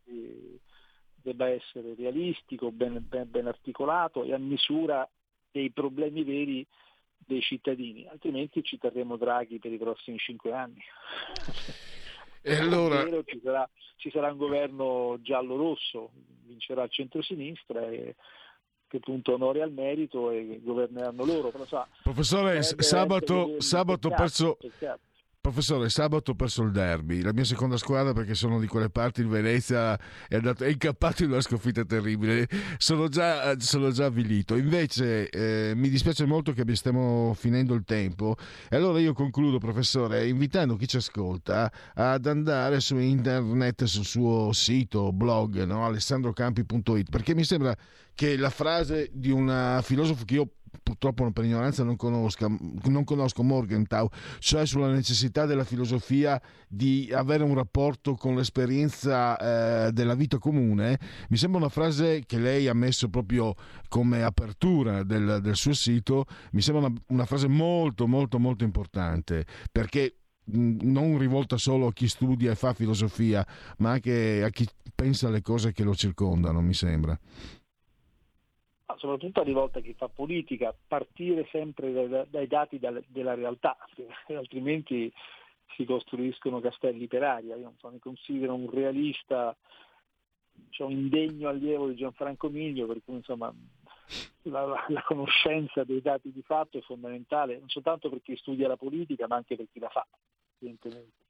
eh, 0.05 0.59
debba 1.21 1.49
essere 1.49 1.93
realistico, 1.95 2.71
ben, 2.71 3.05
ben, 3.07 3.29
ben 3.29 3.47
articolato 3.47 4.23
e 4.23 4.33
a 4.33 4.37
misura 4.37 5.07
dei 5.51 5.71
problemi 5.71 6.23
veri 6.23 6.65
dei 7.17 7.41
cittadini, 7.41 8.07
altrimenti 8.07 8.63
ci 8.63 8.77
terremo 8.77 9.17
Draghi 9.17 9.59
per 9.59 9.71
i 9.71 9.77
prossimi 9.77 10.17
cinque 10.17 10.53
anni. 10.53 10.81
E 12.41 12.55
allora... 12.55 13.03
ci, 13.25 13.39
sarà, 13.43 13.69
ci 13.97 14.09
sarà 14.11 14.31
un 14.31 14.37
governo 14.37 15.17
giallo-rosso, 15.21 16.11
vincerà 16.45 16.83
il 16.83 16.89
centro-sinistra 16.89 17.89
e 17.89 18.15
che 18.87 18.99
punto 18.99 19.33
onore 19.33 19.61
al 19.61 19.71
merito 19.71 20.31
e 20.31 20.59
governeranno 20.63 21.23
loro. 21.23 21.49
Però, 21.49 21.65
sa, 21.65 21.87
Professore, 22.01 22.63
sabato, 22.63 23.59
sabato 23.59 24.09
perso, 24.09 24.57
Professore, 25.41 25.87
sabato 25.87 26.31
ho 26.31 26.35
perso 26.35 26.63
il 26.63 26.71
derby, 26.71 27.21
la 27.21 27.31
mia 27.31 27.45
seconda 27.45 27.77
squadra 27.77 28.11
perché 28.11 28.35
sono 28.35 28.59
di 28.59 28.67
quelle 28.67 28.89
parti, 28.89 29.21
il 29.21 29.29
Venezia 29.29 29.97
è, 30.27 30.35
andato, 30.35 30.65
è 30.65 30.67
incappato 30.67 31.23
in 31.23 31.29
una 31.29 31.39
sconfitta 31.39 31.85
terribile, 31.85 32.45
sono 32.77 33.07
già, 33.07 33.57
sono 33.57 33.89
già 33.89 34.07
avvilito. 34.07 34.57
Invece 34.57 35.29
eh, 35.29 35.71
mi 35.77 35.87
dispiace 35.87 36.25
molto 36.25 36.51
che 36.51 36.65
stiamo 36.75 37.33
finendo 37.37 37.73
il 37.73 37.85
tempo 37.85 38.35
e 38.69 38.75
allora 38.75 38.99
io 38.99 39.13
concludo, 39.13 39.59
professore, 39.59 40.27
invitando 40.27 40.75
chi 40.75 40.89
ci 40.89 40.97
ascolta 40.97 41.71
ad 41.93 42.25
andare 42.25 42.81
su 42.81 42.97
internet, 42.97 43.85
sul 43.85 44.03
suo 44.03 44.51
sito, 44.51 45.13
blog, 45.13 45.63
no? 45.63 45.85
alessandrocampi.it, 45.85 47.09
perché 47.09 47.33
mi 47.33 47.45
sembra 47.45 47.73
che 48.13 48.35
la 48.35 48.49
frase 48.49 49.09
di 49.13 49.31
un 49.31 49.79
filosofo 49.83 50.25
che 50.25 50.33
io 50.33 50.49
purtroppo 50.81 51.29
per 51.31 51.45
ignoranza 51.45 51.83
non, 51.83 51.95
conosca, 51.95 52.47
non 52.47 53.03
conosco 53.03 53.43
Morgenthau, 53.43 54.09
cioè 54.39 54.65
sulla 54.65 54.91
necessità 54.91 55.45
della 55.45 55.63
filosofia 55.63 56.41
di 56.67 57.09
avere 57.13 57.43
un 57.43 57.55
rapporto 57.55 58.15
con 58.15 58.35
l'esperienza 58.35 59.87
eh, 59.87 59.91
della 59.91 60.15
vita 60.15 60.37
comune, 60.37 60.99
mi 61.29 61.37
sembra 61.37 61.59
una 61.59 61.69
frase 61.69 62.23
che 62.25 62.39
lei 62.39 62.67
ha 62.67 62.73
messo 62.73 63.09
proprio 63.09 63.55
come 63.87 64.23
apertura 64.23 65.03
del, 65.03 65.39
del 65.41 65.55
suo 65.55 65.73
sito, 65.73 66.25
mi 66.51 66.61
sembra 66.61 66.87
una, 66.87 67.01
una 67.07 67.25
frase 67.25 67.47
molto 67.47 68.07
molto 68.07 68.39
molto 68.39 68.63
importante 68.63 69.45
perché 69.71 70.15
non 70.51 71.17
rivolta 71.17 71.57
solo 71.57 71.87
a 71.87 71.93
chi 71.93 72.07
studia 72.07 72.51
e 72.51 72.55
fa 72.55 72.73
filosofia, 72.73 73.45
ma 73.77 73.91
anche 73.91 74.43
a 74.43 74.49
chi 74.49 74.67
pensa 74.95 75.27
alle 75.27 75.41
cose 75.41 75.71
che 75.71 75.83
lo 75.83 75.93
circondano, 75.93 76.61
mi 76.61 76.73
sembra 76.73 77.17
soprattutto 78.97 79.41
a 79.41 79.43
rivolta 79.43 79.79
chi 79.79 79.93
fa 79.93 80.07
politica, 80.07 80.75
partire 80.87 81.47
sempre 81.51 81.91
dai, 81.91 82.25
dai 82.29 82.47
dati 82.47 82.79
della 82.79 83.33
realtà, 83.33 83.77
altrimenti 84.35 85.11
si 85.75 85.85
costruiscono 85.85 86.59
castelli 86.59 87.07
per 87.07 87.23
aria. 87.23 87.55
Io 87.55 87.73
so, 87.77 87.89
mi 87.89 87.99
considero 87.99 88.53
un 88.53 88.69
realista, 88.69 89.55
cioè 90.69 90.87
un 90.87 90.93
indegno 90.93 91.49
allievo 91.49 91.87
di 91.87 91.95
Gianfranco 91.95 92.49
Miglio, 92.49 92.87
per 92.87 93.01
cui 93.03 93.15
insomma 93.15 93.53
la, 94.43 94.85
la, 94.87 95.03
conoscenza 95.03 95.83
dei 95.83 96.01
dati 96.01 96.31
di 96.31 96.41
fatto 96.41 96.77
è 96.77 96.81
fondamentale, 96.81 97.59
non 97.59 97.69
soltanto 97.69 98.09
per 98.09 98.21
chi 98.21 98.35
studia 98.35 98.67
la 98.67 98.77
politica, 98.77 99.27
ma 99.27 99.35
anche 99.35 99.55
per 99.55 99.67
chi 99.71 99.79
la 99.79 99.89
fa, 99.89 100.05
evidentemente. 100.59 101.28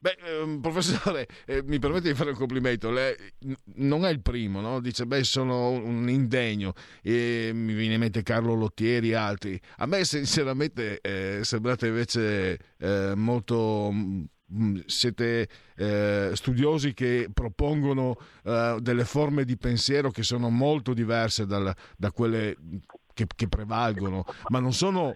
Beh, 0.00 0.16
eh, 0.22 0.58
professore, 0.60 1.26
eh, 1.46 1.62
mi 1.64 1.78
permette 1.78 2.08
di 2.08 2.14
fare 2.14 2.30
un 2.30 2.36
complimento. 2.36 2.90
Lei 2.90 3.14
non 3.76 4.04
è 4.04 4.10
il 4.10 4.20
primo, 4.20 4.60
no? 4.60 4.80
Dice, 4.80 5.06
beh, 5.06 5.24
sono 5.24 5.70
un 5.70 6.08
indegno. 6.08 6.74
E 7.02 7.50
mi 7.54 7.74
viene 7.74 7.94
in 7.94 8.00
mente 8.00 8.22
Carlo 8.22 8.54
Lottieri 8.54 9.10
e 9.10 9.14
altri. 9.14 9.60
A 9.78 9.86
me, 9.86 10.04
sinceramente, 10.04 11.00
eh, 11.00 11.40
sembrate 11.42 11.86
invece 11.88 12.58
eh, 12.78 13.12
molto 13.14 13.90
mm, 13.92 14.78
siete 14.86 15.48
eh, 15.76 16.30
studiosi 16.34 16.92
che 16.92 17.28
propongono 17.32 18.16
eh, 18.44 18.78
delle 18.80 19.04
forme 19.04 19.44
di 19.44 19.56
pensiero 19.56 20.10
che 20.10 20.22
sono 20.22 20.50
molto 20.50 20.94
diverse 20.94 21.46
dal, 21.46 21.74
da 21.96 22.12
quelle 22.12 22.56
che, 23.12 23.26
che 23.34 23.48
prevalgono, 23.48 24.24
ma 24.48 24.60
non 24.60 24.72
sono 24.74 25.14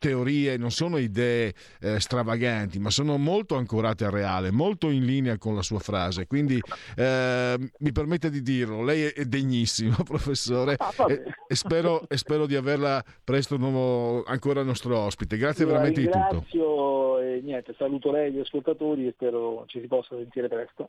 teorie, 0.00 0.56
non 0.56 0.70
sono 0.70 0.96
idee 0.96 1.52
eh, 1.80 2.00
stravaganti, 2.00 2.78
ma 2.78 2.90
sono 2.90 3.18
molto 3.18 3.54
ancorate 3.54 4.06
al 4.06 4.10
reale, 4.10 4.50
molto 4.50 4.88
in 4.88 5.04
linea 5.04 5.36
con 5.36 5.54
la 5.54 5.62
sua 5.62 5.78
frase. 5.78 6.26
Quindi 6.26 6.58
eh, 6.96 7.56
mi 7.78 7.92
permette 7.92 8.30
di 8.30 8.40
dirlo, 8.42 8.82
lei 8.82 9.04
è 9.04 9.24
degnissimo, 9.26 9.96
professore, 10.02 10.74
ah, 10.78 10.92
e, 11.06 11.22
e, 11.46 11.54
spero, 11.54 12.08
e, 12.08 12.16
spero, 12.16 12.46
di 12.46 12.56
averla 12.56 13.04
presto 13.22 13.58
nuovo, 13.58 14.24
ancora 14.24 14.62
nostro 14.62 14.98
ospite. 14.98 15.36
Grazie 15.36 15.64
Io 15.64 15.70
veramente 15.70 16.00
di 16.00 16.06
tutto. 16.06 16.18
Ringrazio 16.18 17.18
e 17.20 17.40
niente, 17.42 17.74
saluto 17.76 18.10
lei 18.10 18.32
gli 18.32 18.40
ascoltatori 18.40 19.06
e 19.06 19.12
spero 19.12 19.64
ci 19.66 19.80
si 19.80 19.86
possa 19.86 20.16
sentire 20.16 20.48
presto. 20.48 20.88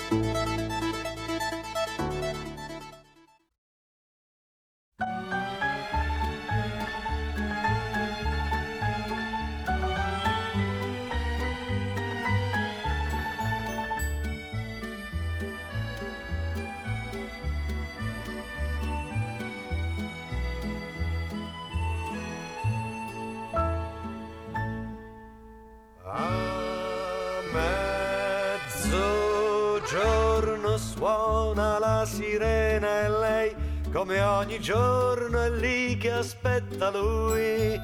Ogni 34.41 34.59
giorno 34.59 35.41
è 35.41 35.49
lì 35.51 35.97
che 35.97 36.11
aspetta 36.11 36.89
lui. 36.89 37.79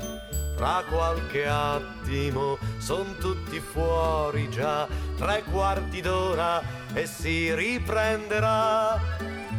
Tra 0.56 0.84
qualche 0.90 1.48
attimo 1.48 2.58
son 2.80 3.16
tutti 3.20 3.60
fuori 3.60 4.50
già, 4.50 4.88
tre 5.18 5.44
quarti 5.52 6.02
d'ora 6.02 6.60
e 6.94 7.06
si 7.06 7.54
riprenderà. 7.54 9.00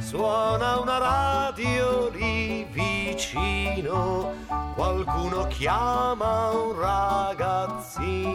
Suona 0.01 0.79
una 0.79 0.99
radio 0.99 2.09
lì 2.09 2.65
vicino, 2.65 4.35
qualcuno 4.75 5.47
chiama 5.47 6.51
un 6.51 6.81
ragazzino, 6.81 8.27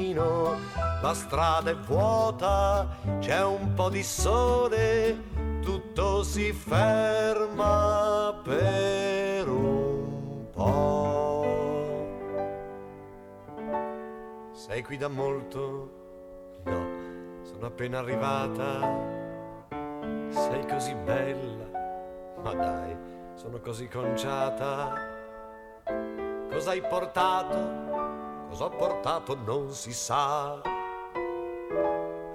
la 1.01 1.13
strada 1.13 1.71
è 1.71 1.75
vuota, 1.75 2.87
c'è 3.19 3.43
un 3.43 3.73
po' 3.73 3.89
di 3.89 4.03
sole 4.03 5.52
tutto 5.63 6.23
si 6.23 6.51
ferma 6.51 8.39
per 8.43 9.47
un 9.47 10.45
po'. 10.51 11.45
Sei 14.51 14.83
qui 14.83 14.97
da 14.97 15.07
molto? 15.07 15.89
No, 16.65 16.85
sono 17.43 17.65
appena 17.65 17.99
arrivata. 17.99 19.11
Sei 20.29 20.65
così 20.67 20.93
bella, 20.95 21.69
ma 22.41 22.53
dai, 22.53 22.97
sono 23.35 23.59
così 23.59 23.87
conciata. 23.87 24.93
Cosa 26.49 26.71
hai 26.71 26.81
portato? 26.81 27.91
Cosa 28.49 28.65
ho 28.65 28.69
portato 28.69 29.35
non 29.35 29.71
si 29.71 29.93
sa. 29.93 30.61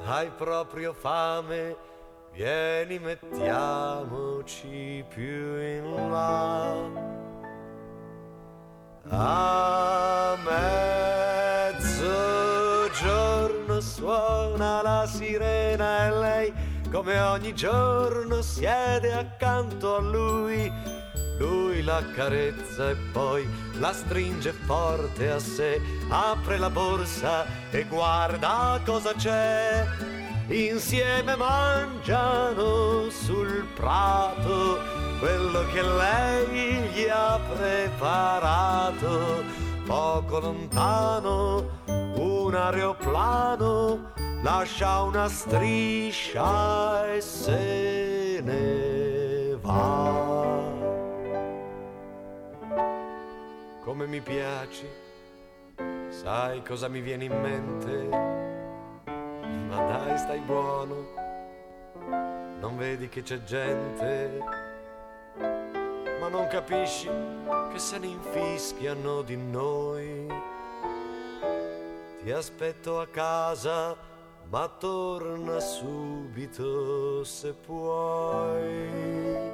Hai 0.05 0.31
proprio 0.31 0.93
fame? 0.95 1.97
Vieni, 2.39 3.01
mettiamoci 3.01 5.05
più 5.09 5.61
in 5.61 6.09
là. 6.09 6.77
A 9.09 10.37
mezzogiorno 11.75 13.81
suona 13.81 14.83
la 14.83 15.05
sirena 15.09 16.07
e 16.07 16.11
lei, 16.13 16.53
come 16.93 17.19
ogni 17.19 17.53
giorno, 17.55 18.41
siede 18.41 19.15
accanto 19.15 19.97
a 19.97 20.01
lui. 20.01 20.73
Lui 21.41 21.83
la 21.83 22.05
carezza 22.15 22.91
e 22.91 22.97
poi 23.11 23.49
la 23.81 23.93
stringe 23.93 24.53
forte 24.53 25.29
a 25.29 25.41
sé, 25.41 25.81
apre 26.09 26.57
la 26.57 26.71
borsa 26.71 27.45
e 27.73 27.83
guarda 27.83 28.81
cosa 28.85 29.13
c'è 29.15 30.19
insieme 30.49 31.37
mangiano 31.37 33.09
sul 33.11 33.67
prato 33.75 34.79
quello 35.19 35.65
che 35.73 35.83
lei 35.83 36.81
gli 36.93 37.09
ha 37.09 37.39
preparato. 37.55 39.43
Poco 39.85 40.39
lontano 40.41 41.83
un 41.87 42.55
aeroplano 42.55 44.13
lascia 44.43 45.03
una 45.03 45.29
striscia 45.29 47.13
e 47.13 47.21
se 47.21 48.41
ne 48.43 49.57
va. 49.61 50.67
Come 53.85 54.07
mi 54.07 54.21
piaci, 54.21 54.87
sai 56.09 56.63
cosa 56.63 56.89
mi 56.89 57.01
viene 57.01 57.25
in 57.25 57.41
mente? 57.41 58.38
Stai 60.39 60.47
buono, 60.47 60.95
non 62.61 62.77
vedi 62.77 63.09
che 63.09 63.23
c'è 63.23 63.43
gente, 63.43 64.39
ma 66.21 66.29
non 66.29 66.47
capisci 66.47 67.11
che 67.73 67.79
se 67.79 67.99
ne 67.99 68.07
infischiano 68.07 69.23
di 69.23 69.37
noi. 69.37 70.29
Ti 72.23 72.31
aspetto 72.31 73.01
a 73.01 73.09
casa, 73.09 73.97
ma 74.49 74.69
torna 74.69 75.59
subito 75.59 77.25
se 77.25 77.53
puoi. 77.55 79.48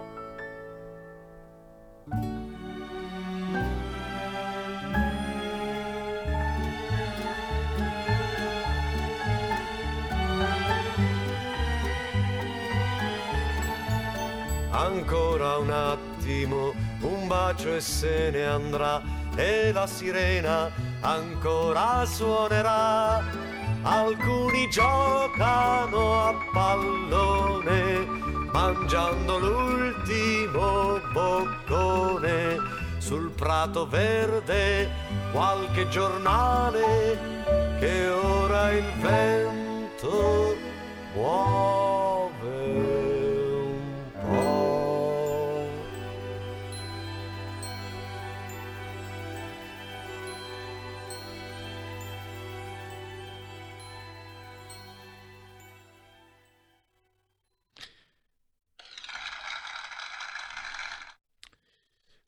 Ancora 15.05 15.59
un 15.59 15.71
attimo, 15.71 16.73
un 17.01 17.29
bacio 17.29 17.75
e 17.75 17.81
se 17.81 18.31
ne 18.31 18.47
andrà 18.47 19.03
e 19.37 19.71
la 19.71 19.87
sirena 19.87 20.71
ancora 21.01 22.07
suonerà. 22.07 23.23
Alcuni 23.83 24.67
giocano 24.71 26.29
a 26.29 26.35
pallone, 26.51 28.07
mangiando 28.51 29.39
l'ultimo 29.39 30.99
boccone. 31.13 32.57
Sul 32.97 33.31
prato 33.33 33.87
verde 33.87 34.89
qualche 35.33 35.87
giornale 35.89 37.19
che 37.79 38.09
ora 38.09 38.71
il 38.71 38.91
vento 39.03 40.57
muove 41.15 41.94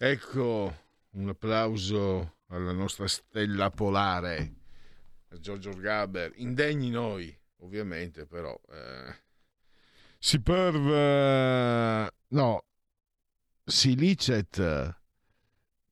Ecco 0.08 0.72
un 1.14 1.30
applauso 1.30 2.36
alla 2.50 2.70
nostra 2.70 3.08
stella 3.08 3.70
polare, 3.70 4.54
Giorgio 5.40 5.72
Gaber, 5.72 6.30
indegni 6.36 6.90
noi, 6.90 7.36
ovviamente, 7.62 8.24
però. 8.24 8.56
Eh, 8.70 9.16
si 10.16 10.40
perv... 10.40 12.08
no, 12.28 12.64
si 13.64 13.96
licet 13.96 14.96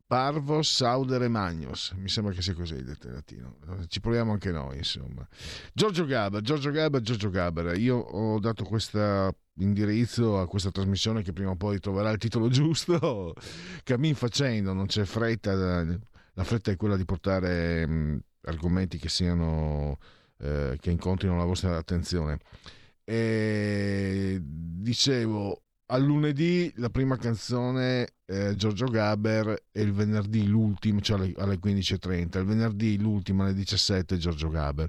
parvos 0.07 0.73
saudere 0.73 1.27
magnos, 1.27 1.91
mi 1.97 2.09
sembra 2.09 2.33
che 2.33 2.41
sia 2.41 2.55
così 2.55 2.85
detto 2.85 3.09
in 3.09 3.15
latino, 3.15 3.59
ci 3.89 3.99
proviamo 3.99 4.31
anche 4.31 4.53
noi, 4.53 4.77
insomma. 4.77 5.27
Giorgio 5.73 6.05
Gaber, 6.05 6.41
Giorgio 6.41 6.71
Gaber, 6.71 7.01
Giorgio 7.01 7.31
Gaber, 7.31 7.77
io 7.77 7.97
ho 7.97 8.39
dato 8.39 8.63
questo 8.63 9.35
indirizzo 9.59 10.39
a 10.41 10.49
questa 10.49 10.71
trasmissione 10.71 11.23
che 11.23 11.33
prima 11.33 11.51
o 11.51 11.57
poi 11.57 11.79
troverà 11.79 12.11
il 12.11 12.19
titolo 12.19 12.49
giusto, 12.49 13.35
cammin 13.85 14.15
facendo, 14.15 14.73
non 14.73 14.87
c'è 14.87 15.05
fretta, 15.05 15.55
la 15.55 16.45
fretta 16.45 16.71
è 16.71 16.77
quella 16.77 16.97
di 16.97 17.05
portare 17.05 17.87
mh, 17.87 18.23
argomenti 18.43 18.99
che 18.99 19.09
siano 19.09 19.99
eh, 20.39 20.77
che 20.81 20.91
incontrino 20.91 21.37
la 21.37 21.45
vostra 21.45 21.77
attenzione. 21.77 22.39
E 23.05 24.41
dicevo, 24.43 25.63
al 25.87 26.03
lunedì 26.03 26.73
la 26.77 26.91
prima 26.91 27.17
canzone 27.17 28.15
eh, 28.25 28.55
Giorgio 28.57 28.87
Gaber 28.87 29.65
e 29.71 29.83
il 29.83 29.93
venerdì 29.93 30.47
l'ultima, 30.47 31.01
cioè 31.01 31.19
alle, 31.19 31.33
alle 31.37 31.59
15.30, 31.59 32.39
il 32.39 32.45
venerdì 32.45 32.99
l'ultima 32.99 33.45
alle 33.45 33.55
17 33.55 34.17
Giorgio 34.17 34.49
Gaber. 34.49 34.89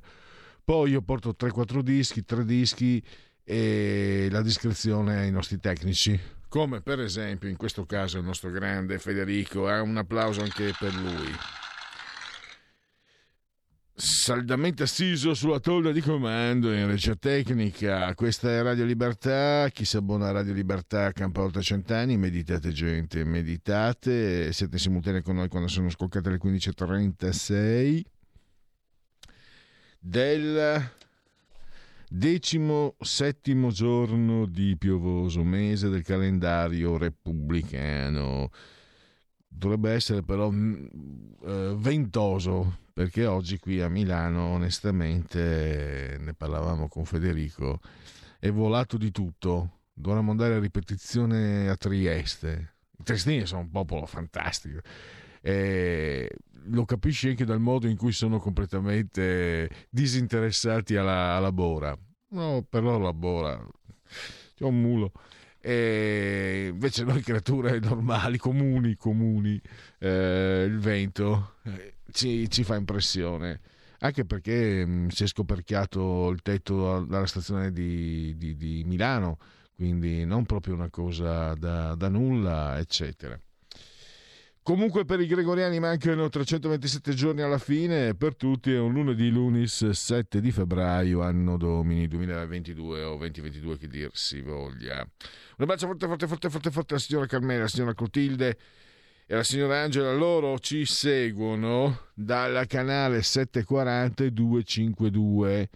Poi 0.63 0.91
io 0.91 1.01
porto 1.01 1.35
3-4 1.37 1.79
dischi, 1.81 2.23
3 2.25 2.43
dischi 2.45 3.03
e 3.45 4.27
la 4.31 4.41
descrizione 4.41 5.19
ai 5.19 5.31
nostri 5.31 5.59
tecnici, 5.59 6.19
come 6.49 6.81
per 6.81 6.99
esempio 6.99 7.47
in 7.47 7.55
questo 7.55 7.85
caso 7.85 8.17
il 8.17 8.25
nostro 8.25 8.49
grande 8.49 8.97
Federico, 8.97 9.69
eh, 9.69 9.79
un 9.79 9.95
applauso 9.95 10.41
anche 10.41 10.73
per 10.77 10.93
lui 10.95 11.31
saldamente 13.97 14.83
assiso 14.83 15.33
sulla 15.33 15.59
tolla 15.59 15.91
di 15.91 16.01
comando 16.01 16.73
in 16.73 16.85
regia 16.85 17.15
tecnica. 17.15 18.13
Questa 18.13 18.49
è 18.49 18.61
Radio 18.61 18.83
Libertà. 18.83 19.69
Chi 19.71 19.85
si 19.85 19.95
abbona 19.95 20.27
a 20.27 20.31
Radio 20.31 20.53
Libertà 20.53 21.11
campa 21.13 21.41
oltre 21.41 21.61
cent'anni. 21.61 22.17
Meditate, 22.17 22.71
gente, 22.71 23.23
meditate. 23.23 24.51
Siete 24.51 24.77
simultanei 24.77 25.21
con 25.21 25.35
noi 25.35 25.47
quando 25.47 25.69
sono 25.69 25.89
scoccate 25.89 26.29
le 26.29 26.37
15.36 26.37 28.01
del 29.99 30.89
decimo 32.17 32.95
settimo 33.01 33.71
giorno 33.71 34.45
di 34.45 34.77
piovoso 34.77 35.43
mese 35.43 35.89
del 35.89 36.03
calendario 36.03 36.97
repubblicano. 36.97 38.49
Dovrebbe 39.47 39.91
essere 39.91 40.23
però 40.23 40.51
eh, 40.51 41.75
ventoso 41.77 42.83
perché 42.93 43.25
oggi 43.25 43.59
qui 43.59 43.81
a 43.81 43.89
Milano, 43.89 44.45
onestamente, 44.47 46.17
ne 46.19 46.33
parlavamo 46.33 46.87
con 46.87 47.03
Federico, 47.03 47.81
è 48.39 48.49
volato 48.49 48.97
di 48.97 49.11
tutto. 49.11 49.79
Dovremmo 49.93 50.31
andare 50.31 50.55
a 50.55 50.59
ripetizione 50.59 51.69
a 51.69 51.75
Trieste. 51.75 52.75
I 52.97 53.03
triestini 53.03 53.45
sono 53.45 53.61
un 53.61 53.71
popolo 53.71 54.05
fantastico. 54.05 54.79
E 55.41 56.29
lo 56.65 56.85
capisci 56.85 57.29
anche 57.29 57.45
dal 57.45 57.59
modo 57.59 57.87
in 57.87 57.97
cui 57.97 58.11
sono 58.11 58.39
completamente 58.39 59.69
disinteressati 59.89 60.95
alla, 60.95 61.35
alla 61.35 61.51
Bora. 61.51 61.97
No, 62.29 62.65
per 62.67 62.83
loro 62.83 63.03
la 63.03 63.13
Bora. 63.13 63.67
C'è 64.55 64.63
un 64.63 64.81
mulo. 64.81 65.11
E 65.59 66.69
invece 66.71 67.03
noi 67.03 67.21
creature 67.21 67.79
normali, 67.79 68.37
comuni, 68.37 68.95
comuni, 68.95 69.59
eh, 69.99 70.65
il 70.67 70.77
vento, 70.79 71.55
eh, 71.63 71.95
ci, 72.11 72.49
ci 72.49 72.63
fa 72.63 72.75
impressione 72.75 73.61
anche 73.99 74.25
perché 74.25 74.85
mh, 74.85 75.07
si 75.09 75.23
è 75.23 75.27
scoperchiato 75.27 76.29
il 76.29 76.41
tetto 76.41 77.05
dalla 77.05 77.25
stazione 77.25 77.71
di, 77.71 78.35
di, 78.37 78.55
di, 78.55 78.83
Milano, 78.85 79.37
quindi 79.73 80.25
non 80.25 80.45
proprio 80.45 80.73
una 80.75 80.89
cosa 80.89 81.53
da, 81.55 81.95
da, 81.95 82.09
nulla, 82.09 82.77
eccetera. 82.77 83.39
Comunque 84.65 85.05
per 85.05 85.19
i 85.19 85.27
gregoriani 85.27 85.79
mancano 85.79 86.27
327 86.27 87.13
giorni 87.13 87.43
alla 87.43 87.59
fine, 87.59 88.15
per 88.15 88.35
tutti 88.35 88.73
è 88.73 88.79
un 88.79 88.93
lunedì 88.93 89.29
lunis 89.29 89.87
7 89.91 90.41
di 90.41 90.51
febbraio, 90.51 91.21
anno 91.21 91.55
domini 91.55 92.07
2022 92.07 93.03
o 93.03 93.15
2022 93.15 93.77
che 93.77 93.87
dir 93.87 94.09
si 94.13 94.41
voglia. 94.41 95.01
Un 95.01 95.63
abbraccio 95.63 95.85
forte 95.85 96.07
forte 96.07 96.25
forte 96.25 96.49
forte 96.49 96.71
forte 96.71 96.93
alla 96.95 97.03
signora 97.03 97.27
Carmela, 97.27 97.59
alla 97.59 97.67
signora 97.67 97.93
Clotilde, 97.93 98.57
e 99.27 99.35
la 99.35 99.43
signora 99.43 99.83
Angela, 99.83 100.15
loro 100.15 100.57
ci 100.57 100.83
seguono 100.85 102.07
dal 102.15 102.65
canale 102.65 103.21
740 103.21 104.23
e 104.23 104.31
252 104.31 105.69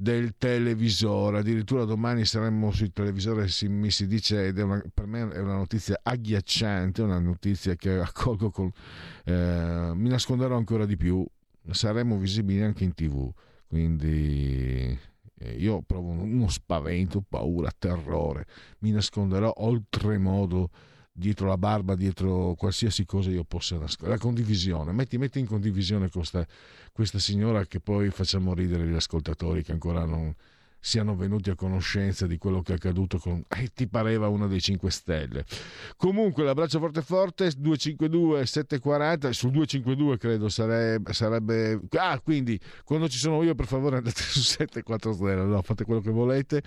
del 0.00 0.36
televisore. 0.38 1.38
Addirittura 1.38 1.84
domani 1.84 2.24
saremmo 2.24 2.70
sul 2.70 2.92
televisore, 2.92 3.48
mi 3.62 3.90
si 3.90 4.06
dice, 4.06 4.46
ed 4.46 4.58
è 4.58 4.62
una, 4.62 4.80
per 4.94 5.06
me 5.06 5.28
è 5.28 5.40
una 5.40 5.56
notizia 5.56 5.98
agghiacciante, 6.00 7.02
una 7.02 7.18
notizia 7.18 7.74
che 7.74 7.98
accolgo 7.98 8.50
con... 8.50 8.70
Eh, 9.24 9.90
mi 9.94 10.08
nasconderò 10.08 10.56
ancora 10.56 10.86
di 10.86 10.96
più, 10.96 11.26
saremo 11.70 12.16
visibili 12.16 12.62
anche 12.62 12.84
in 12.84 12.94
tv. 12.94 13.28
Quindi 13.66 14.96
eh, 15.40 15.52
io 15.54 15.82
provo 15.82 16.10
uno 16.10 16.48
spavento, 16.48 17.20
paura, 17.28 17.72
terrore. 17.76 18.46
Mi 18.78 18.92
nasconderò 18.92 19.52
oltremodo 19.56 20.70
dietro 21.18 21.48
la 21.48 21.58
barba, 21.58 21.96
dietro 21.96 22.54
qualsiasi 22.56 23.04
cosa 23.04 23.30
io 23.30 23.42
possa 23.42 23.76
nascondere. 23.76 24.16
La 24.16 24.22
condivisione, 24.22 24.92
metti, 24.92 25.18
metti 25.18 25.40
in 25.40 25.46
condivisione 25.46 26.08
questa, 26.08 26.46
questa, 26.92 27.18
signora 27.18 27.66
che 27.66 27.80
poi 27.80 28.10
facciamo 28.10 28.54
ridere 28.54 28.86
gli 28.86 28.94
ascoltatori 28.94 29.64
che 29.64 29.72
ancora 29.72 30.04
non 30.04 30.32
siano 30.80 31.16
venuti 31.16 31.50
a 31.50 31.54
conoscenza 31.54 32.26
di 32.26 32.38
quello 32.38 32.62
che 32.62 32.72
è 32.72 32.74
accaduto 32.76 33.18
con... 33.18 33.42
Eh, 33.48 33.70
ti 33.74 33.88
pareva 33.88 34.28
uno 34.28 34.46
dei 34.46 34.60
5 34.60 34.90
Stelle. 34.90 35.44
Comunque 35.96 36.44
l'abbraccio 36.44 36.78
forte 36.78 37.02
forte 37.02 37.52
252 37.56 38.46
740 38.46 39.32
sul 39.32 39.50
252 39.50 40.18
credo 40.18 40.48
sarebbe, 40.48 41.12
sarebbe... 41.12 41.80
Ah, 41.96 42.20
quindi 42.20 42.58
quando 42.84 43.08
ci 43.08 43.18
sono 43.18 43.42
io 43.42 43.54
per 43.54 43.66
favore 43.66 43.96
andate 43.96 44.22
su 44.22 44.40
740, 44.40 45.44
no, 45.44 45.62
fate 45.62 45.84
quello 45.84 46.00
che 46.00 46.10
volete 46.10 46.62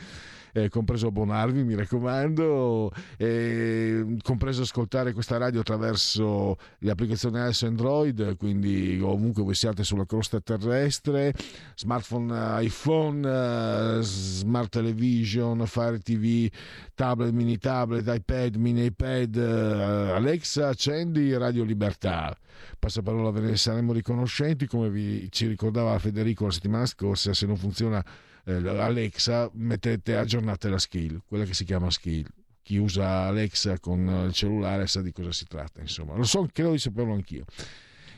eh, 0.54 0.69
compreso 0.69 1.08
abbonarvi, 1.08 1.63
mi 1.63 1.76
raccomando, 1.76 2.91
eh, 3.17 4.17
compreso 4.21 4.63
ascoltare 4.63 5.13
questa 5.13 5.38
radio 5.38 5.62
attraverso 5.62 6.58
le 6.80 6.91
applicazioni 6.91 7.38
iOS 7.38 7.63
Android, 7.63 8.38
quindi 8.38 9.00
ovunque 9.02 9.43
voi 9.43 9.56
siate 9.56 9.84
sulla 9.84 10.06
crosta 10.06 10.39
terrestre, 10.41 11.34
smartphone 11.76 12.63
iPhone, 12.63 14.00
smart 14.12 14.69
television, 14.69 15.65
Fire 15.65 16.00
TV, 16.00 16.50
tablet, 16.95 17.32
mini 17.32 17.58
tablet, 17.58 18.06
iPad, 18.08 18.56
mini 18.56 18.86
iPad, 18.86 19.36
eh, 19.36 20.12
Alexa, 20.12 20.67
accendi 20.67 21.36
Radio 21.38 21.63
Libertà. 21.63 22.36
Passaparola, 22.78 23.31
ve 23.31 23.42
ne 23.42 23.58
saremo 23.58 23.94
riconoscenti, 23.94 24.67
come 24.67 24.90
vi, 24.90 25.27
ci 25.31 25.48
ricordava 25.48 25.98
Federico 26.00 26.46
la 26.46 26.52
settimana 26.52 26.85
scorsa, 26.85 27.33
se 27.33 27.46
non 27.46 27.56
funziona 27.58 28.04
eh, 28.46 28.54
Alexa, 28.54 29.50
mettete 29.54 30.15
aggiornate 30.15 30.69
la 30.69 30.79
skill, 30.79 31.21
quella 31.25 31.46
che 31.46 31.54
si 31.54 31.63
chiama 31.63 31.90
skill. 31.90 32.25
Chi 32.63 32.77
usa 32.77 33.25
Alexa 33.25 33.79
con 33.79 34.25
il 34.27 34.33
cellulare 34.33 34.85
sa 34.88 35.02
di 35.02 35.12
cosa 35.12 35.31
si 35.31 35.46
tratta, 35.46 35.81
insomma. 35.81 36.15
Lo 36.15 36.23
so, 36.23 36.48
credo 36.52 36.71
di 36.71 36.77
saperlo 36.77 37.13
anch'io. 37.13 37.46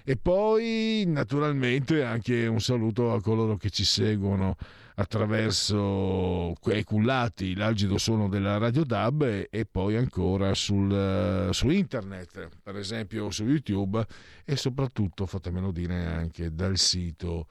E 0.03 0.17
poi 0.17 1.05
naturalmente 1.07 2.03
anche 2.03 2.45
un 2.45 2.59
saluto 2.59 3.13
a 3.13 3.21
coloro 3.21 3.55
che 3.55 3.69
ci 3.69 3.85
seguono 3.85 4.57
attraverso 4.95 6.53
quei 6.59 6.83
cullati, 6.83 7.55
l'algido 7.55 7.97
suono 7.97 8.29
della 8.29 8.57
Radio 8.57 8.83
DAB 8.83 9.21
e, 9.23 9.47
e 9.49 9.65
poi 9.65 9.95
ancora 9.95 10.53
sul, 10.53 11.49
su 11.51 11.69
internet, 11.69 12.49
per 12.61 12.77
esempio 12.77 13.31
su 13.31 13.45
YouTube 13.45 14.05
e 14.45 14.55
soprattutto, 14.55 15.25
fatemelo 15.25 15.71
dire, 15.71 16.05
anche 16.05 16.53
dal 16.53 16.77
sito 16.77 17.47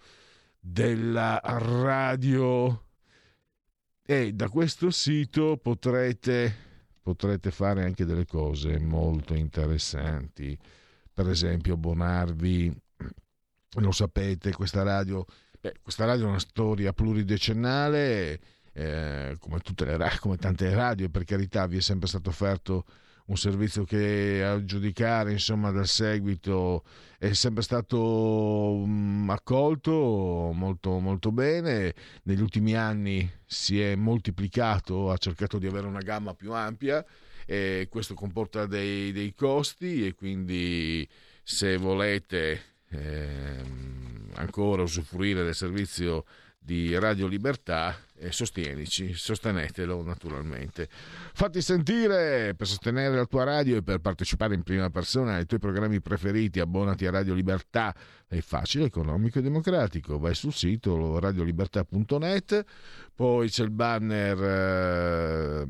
della 0.58 1.40
radio. 1.42 2.84
E 4.04 4.32
da 4.32 4.48
questo 4.48 4.90
sito 4.90 5.56
potrete, 5.56 6.54
potrete 7.02 7.50
fare 7.50 7.84
anche 7.84 8.04
delle 8.04 8.26
cose 8.26 8.78
molto 8.78 9.34
interessanti, 9.34 10.56
per 11.12 11.28
esempio 11.28 11.74
abbonarvi, 11.74 12.80
lo 13.76 13.92
sapete, 13.92 14.52
questa 14.52 14.82
radio 14.82 15.24
Beh, 15.64 15.74
questa 15.80 16.04
radio 16.06 16.24
è 16.24 16.28
una 16.28 16.40
storia 16.40 16.92
pluridecennale, 16.92 18.40
eh, 18.72 19.36
come, 19.38 19.60
le, 19.76 20.16
come 20.18 20.36
tante 20.36 20.74
radio, 20.74 21.08
per 21.08 21.22
carità, 21.22 21.68
vi 21.68 21.76
è 21.76 21.80
sempre 21.80 22.08
stato 22.08 22.30
offerto 22.30 22.84
un 23.26 23.36
servizio 23.36 23.84
che 23.84 24.42
a 24.44 24.64
giudicare 24.64 25.30
insomma 25.30 25.70
dal 25.70 25.86
seguito. 25.86 26.82
È 27.16 27.32
sempre 27.32 27.62
stato 27.62 27.96
um, 28.00 29.30
accolto 29.30 30.50
molto, 30.52 30.98
molto 30.98 31.30
bene. 31.30 31.94
Negli 32.24 32.40
ultimi 32.40 32.74
anni 32.74 33.30
si 33.46 33.80
è 33.80 33.94
moltiplicato 33.94 35.12
ha 35.12 35.16
cercato 35.16 35.58
di 35.60 35.68
avere 35.68 35.86
una 35.86 36.00
gamma 36.00 36.34
più 36.34 36.52
ampia 36.52 37.06
e 37.46 37.86
questo 37.88 38.14
comporta 38.14 38.66
dei, 38.66 39.12
dei 39.12 39.32
costi 39.32 40.04
e 40.04 40.14
quindi 40.14 41.08
se 41.44 41.76
volete 41.76 42.71
ancora 44.34 44.82
usufruire 44.82 45.44
del 45.44 45.54
servizio 45.54 46.24
di 46.64 46.96
Radio 46.98 47.26
Libertà 47.26 47.96
e 48.16 48.30
sostienici, 48.30 49.14
sostenetelo 49.14 50.02
naturalmente. 50.02 50.88
Fatti 50.90 51.60
sentire 51.60 52.54
per 52.54 52.68
sostenere 52.68 53.16
la 53.16 53.24
tua 53.24 53.42
radio 53.42 53.78
e 53.78 53.82
per 53.82 53.98
partecipare 53.98 54.54
in 54.54 54.62
prima 54.62 54.88
persona 54.90 55.34
ai 55.34 55.46
tuoi 55.46 55.58
programmi 55.58 56.00
preferiti, 56.00 56.60
abbonati 56.60 57.04
a 57.04 57.10
Radio 57.10 57.34
Libertà, 57.34 57.92
è 58.28 58.38
facile, 58.40 58.84
economico 58.84 59.40
e 59.40 59.42
democratico, 59.42 60.18
vai 60.18 60.34
sul 60.34 60.52
sito 60.52 61.18
radiolibertà.net, 61.18 62.64
poi 63.14 63.48
c'è 63.48 63.64
il 63.64 63.70
banner 63.70 64.38
eh, 64.42 65.66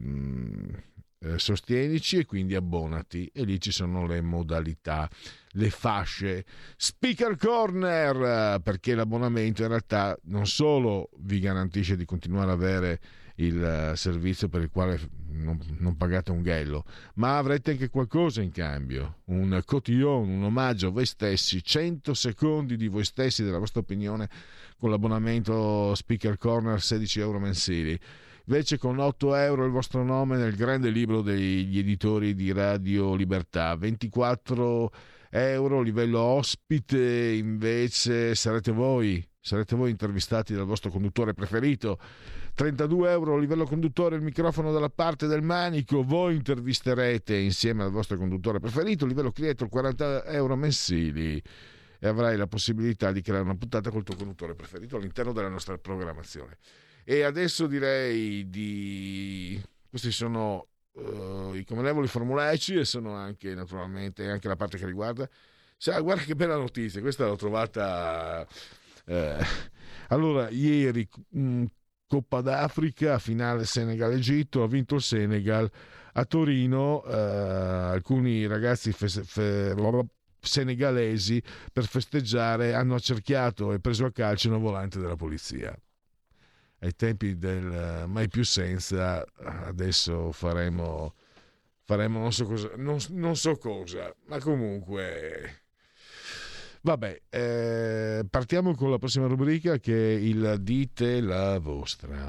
eh, 1.23 1.39
sostienici 1.39 2.19
e 2.19 2.27
quindi 2.27 2.55
abbonati. 2.55 3.31
E 3.33 3.45
lì 3.45 3.61
ci 3.61 3.73
sono 3.73 4.07
le 4.07 4.21
modalità, 4.21 5.09
le 5.53 5.71
fasce. 5.71 6.45
Speaker 6.77 7.37
Corner 7.37 8.61
perché 8.61 8.95
l'abbonamento 8.95 9.63
in 9.63 9.69
realtà 9.69 10.19
non 10.25 10.47
solo 10.47 11.11
vi 11.19 11.41
garantisce 11.41 11.97
di 11.97 12.05
continuare 12.05 12.51
ad 12.51 12.61
avere 12.61 13.01
il 13.37 13.63
eh, 13.63 13.97
servizio 13.97 14.49
per 14.49 14.63
il 14.63 14.71
quale 14.71 15.01
non, 15.29 15.59
non, 15.79 15.97
pagate 15.97 16.31
un 16.31 16.43
ghello, 16.43 16.85
ma 17.15 17.39
avrete 17.39 17.73
anche 17.73 17.89
qualcosa 17.89 18.43
in 18.43 18.51
cambio, 18.51 19.21
un 19.27 19.61
cotillon, 19.65 20.29
un 20.29 20.45
omaggio 20.45 20.89
a 20.89 20.91
voi 20.91 21.07
stessi, 21.07 21.63
100 21.63 22.13
secondi 22.15 22.77
di 22.77 22.89
voi 22.89 23.05
stessi, 23.05 23.43
della 23.43 23.59
vostra 23.59 23.81
opinione, 23.81 24.29
con 24.77 24.91
l'abbonamento 24.91 25.95
Speaker 25.95 26.37
Corner 26.37 26.81
16 26.81 27.21
euro 27.21 27.39
mensili 27.39 27.99
invece 28.47 28.79
con 28.79 28.99
8 28.99 29.35
euro 29.37 29.65
il 29.65 29.71
vostro 29.71 30.03
nome 30.03 30.37
nel 30.37 30.57
grande 30.57 30.91
libro 30.91 31.23
degli 31.23 31.79
editori 31.79 32.35
di 32.35 32.53
Radio 32.53 33.15
Libertà, 33.15 33.77
24 33.77 34.91
euro 35.31 35.81
livello 35.81 36.21
ospite 36.21 37.33
invece 37.33 38.35
sarete 38.35 38.73
voi, 38.73 39.27
sarete 39.41 39.77
voi 39.77 39.91
intervistati 39.91 40.55
dal 40.55 40.67
vostro 40.67 40.91
conduttore 40.91 41.35
preferito. 41.35 41.99
32 42.55 43.11
euro 43.11 43.39
livello 43.39 43.65
conduttore, 43.65 44.17
il 44.17 44.23
microfono 44.23 44.73
dalla 44.73 44.91
parte 44.91 45.27
del 45.27 45.41
manico, 45.41 46.03
voi 46.03 46.35
intervisterete 46.35 47.35
insieme 47.35 47.83
al 47.83 47.91
vostro 47.91 48.19
conduttore 48.19 48.61
preferito, 48.61 49.07
livello 49.07 49.33
creator 49.33 49.71
40 49.71 50.27
euro 50.27 50.55
mensili 50.55 51.43
e 51.99 52.07
avrai 52.07 52.37
la 52.37 52.47
possibilità 52.47 53.11
di 53.11 53.23
creare 53.23 53.45
una 53.45 53.55
puntata 53.55 53.91
col 53.91 54.03
tuo 54.03 54.17
conduttore 54.17 54.55
preferito 54.55 54.97
all'interno 54.97 55.33
della 55.33 55.49
nostra 55.49 55.79
programmazione. 55.79 56.59
E 57.05 57.23
adesso 57.23 57.67
direi 57.67 58.49
di... 58.49 59.61
questi 59.89 60.13
sono 60.13 60.69
uh, 60.93 61.55
i 61.55 61.65
convenevoli 61.65 62.07
formulaici 62.07 62.77
e 62.77 62.85
sono 62.85 63.15
anche 63.15 63.55
naturalmente 63.55 64.29
anche 64.31 64.49
la 64.49 64.57
parte 64.57 64.79
che 64.79 64.87
riguarda... 64.87 65.29
Cioè, 65.77 66.01
guarda 66.01 66.23
che 66.23 66.37
bella 66.37 66.57
notizia, 66.57 67.01
questa 67.01 67.27
l'ho 67.27 67.37
trovata... 67.37 68.47
Eh, 69.05 69.39
allora, 70.09 70.49
ieri 70.49 71.09
mh, 71.31 71.41
mm, 71.41 71.65
Coppa 72.07 72.41
d'Africa, 72.41 73.19
finale 73.19 73.65
Senegal-Egitto, 73.65 74.63
ha 74.63 74.69
vinto 74.69 74.97
il 74.97 75.03
Senegal. 75.03 75.69
A 76.15 76.25
Torino, 76.25 77.03
eh, 77.05 77.15
alcuni 77.15 78.47
ragazzi 78.47 78.93
fe- 78.93 79.09
fe- 79.09 79.75
senegalesi 80.39 81.43
per 81.73 81.87
festeggiare 81.87 82.75
hanno 82.75 82.97
accerchiato 82.97 83.73
e 83.73 83.81
preso 83.81 84.05
a 84.05 84.13
calcio 84.13 84.49
una 84.49 84.59
volante 84.59 84.99
della 84.99 85.17
polizia 85.17 85.75
ai 86.83 86.95
tempi 86.97 87.39
del 87.39 88.05
mai 88.07 88.29
più 88.29 88.45
senza, 88.45 89.25
adesso 89.65 90.33
faremo, 90.33 91.15
faremo 91.85 92.19
non, 92.19 92.33
so 92.33 92.45
cosa, 92.45 92.71
non, 92.77 92.99
non 93.11 93.37
so 93.37 93.57
cosa, 93.57 94.15
ma 94.27 94.39
comunque... 94.41 95.61
Vabbè, 96.85 97.23
eh, 97.29 98.25
partiamo 98.29 98.75
con 98.75 98.91
la 98.91 98.99
prossima 98.99 99.29
rubrica 99.29 99.79
che 99.79 100.17
è 100.17 100.19
il 100.19 100.57
Dite 100.59 101.21
la 101.21 101.61
vostra. 101.61 102.29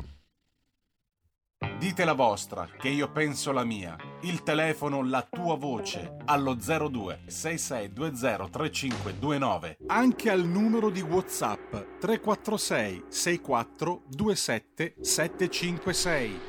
Dite 1.79 2.05
la 2.05 2.13
vostra, 2.13 2.67
che 2.77 2.89
io 2.89 3.11
penso 3.11 3.51
la 3.51 3.63
mia. 3.63 3.95
Il 4.21 4.43
telefono, 4.43 5.03
la 5.03 5.27
tua 5.29 5.55
voce, 5.55 6.15
allo 6.25 6.55
02 6.55 7.23
6620 7.27 8.49
3529. 8.49 9.77
Anche 9.87 10.29
al 10.29 10.45
numero 10.45 10.89
di 10.89 11.01
WhatsApp 11.01 11.99
346 11.99 13.03
64 13.09 14.03
27 14.09 14.95
756. 15.01 16.39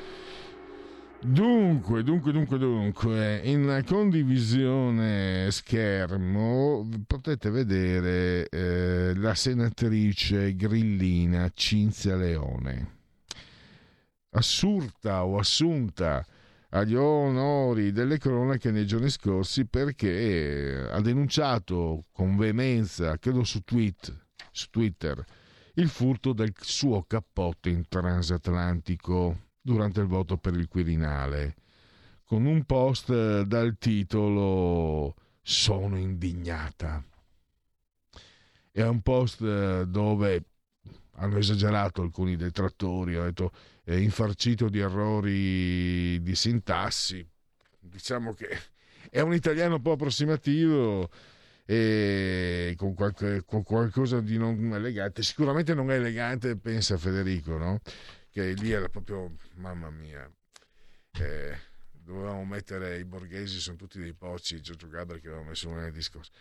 Dunque, 1.21 2.03
dunque, 2.03 2.31
dunque, 2.31 2.57
dunque, 2.57 3.41
in 3.43 3.83
condivisione 3.85 5.49
schermo 5.49 6.87
potete 7.07 7.49
vedere 7.49 8.47
eh, 8.49 9.13
la 9.15 9.33
senatrice 9.33 10.55
grillina 10.55 11.49
Cinzia 11.53 12.15
Leone 12.15 12.94
assurta 14.35 15.25
o 15.25 15.37
assunta 15.37 16.25
agli 16.69 16.95
onori 16.95 17.91
delle 17.91 18.17
cronache 18.17 18.71
nei 18.71 18.85
giorni 18.85 19.09
scorsi 19.09 19.65
perché 19.65 20.87
ha 20.91 20.99
denunciato 21.01 22.05
con 22.11 22.35
veemenza, 22.35 23.17
credo 23.17 23.43
su, 23.43 23.61
tweet, 23.63 24.25
su 24.51 24.69
Twitter, 24.69 25.23
il 25.75 25.89
furto 25.89 26.33
del 26.33 26.53
suo 26.59 27.03
cappotto 27.03 27.69
in 27.69 27.87
transatlantico 27.87 29.43
durante 29.61 30.01
il 30.01 30.07
voto 30.07 30.37
per 30.37 30.53
il 30.55 30.67
Quirinale, 30.67 31.55
con 32.23 32.45
un 32.45 32.63
post 32.65 33.41
dal 33.41 33.77
titolo 33.77 35.15
Sono 35.41 35.97
indignata. 35.97 37.03
È 38.71 38.83
un 38.83 39.01
post 39.01 39.83
dove 39.83 40.43
hanno 41.15 41.37
esagerato 41.37 42.01
alcuni 42.01 42.35
detrattori, 42.35 43.15
hanno 43.15 43.25
detto 43.25 43.51
eh, 43.85 44.01
infarcito 44.01 44.69
di 44.69 44.79
errori 44.79 46.21
di 46.21 46.35
sintassi. 46.35 47.25
Diciamo 47.79 48.33
che 48.33 48.47
è 49.09 49.21
un 49.21 49.33
italiano 49.33 49.75
un 49.75 49.81
po' 49.81 49.91
approssimativo 49.91 51.09
e 51.65 52.73
con, 52.77 52.93
qualche, 52.93 53.43
con 53.45 53.63
qualcosa 53.63 54.19
di 54.21 54.37
non 54.37 54.73
elegante. 54.73 55.23
Sicuramente 55.23 55.73
non 55.73 55.91
è 55.91 55.95
elegante, 55.95 56.57
pensa 56.57 56.97
Federico, 56.97 57.57
no? 57.57 57.79
che 58.35 58.51
lì 58.51 58.71
era 58.73 58.89
proprio, 58.89 59.33
mamma 59.53 59.89
mia, 59.89 60.29
eh, 61.19 61.57
dovevamo 61.91 62.43
mettere 62.43 62.99
i 62.99 63.05
borghesi, 63.05 63.61
sono 63.61 63.77
tutti 63.77 63.97
dei 63.97 64.13
pocci, 64.13 64.59
Giorgio 64.59 64.89
Gaber 64.89 65.21
che 65.21 65.29
aveva 65.29 65.43
messo 65.43 65.71
nel 65.71 65.93
discorso. 65.93 66.31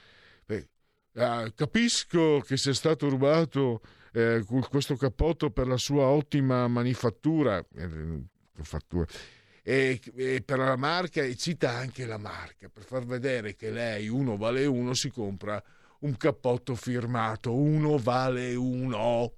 Beh, 0.44 0.68
ah, 1.14 1.48
capisco 1.54 2.40
che 2.40 2.56
sia 2.56 2.74
stato 2.74 3.08
rubato 3.08 3.80
eh, 4.16 4.44
questo 4.68 4.96
cappotto 4.96 5.50
per 5.50 5.66
la 5.66 5.76
sua 5.76 6.04
ottima 6.04 6.68
manifattura 6.68 7.58
eh, 7.74 8.22
e, 9.62 10.00
e, 10.14 10.42
per 10.42 10.58
la 10.58 10.76
marca 10.76 11.22
e 11.22 11.34
cita 11.34 11.72
anche 11.72 12.06
la 12.06 12.18
marca 12.18 12.68
per 12.68 12.84
far 12.84 13.04
vedere 13.04 13.56
che 13.56 13.70
lei 13.70 14.06
uno 14.08 14.36
vale 14.36 14.66
uno 14.66 14.94
si 14.94 15.10
compra 15.10 15.60
un 16.00 16.16
cappotto 16.16 16.76
firmato 16.76 17.54
uno 17.54 17.98
vale 17.98 18.54
uno. 18.54 19.32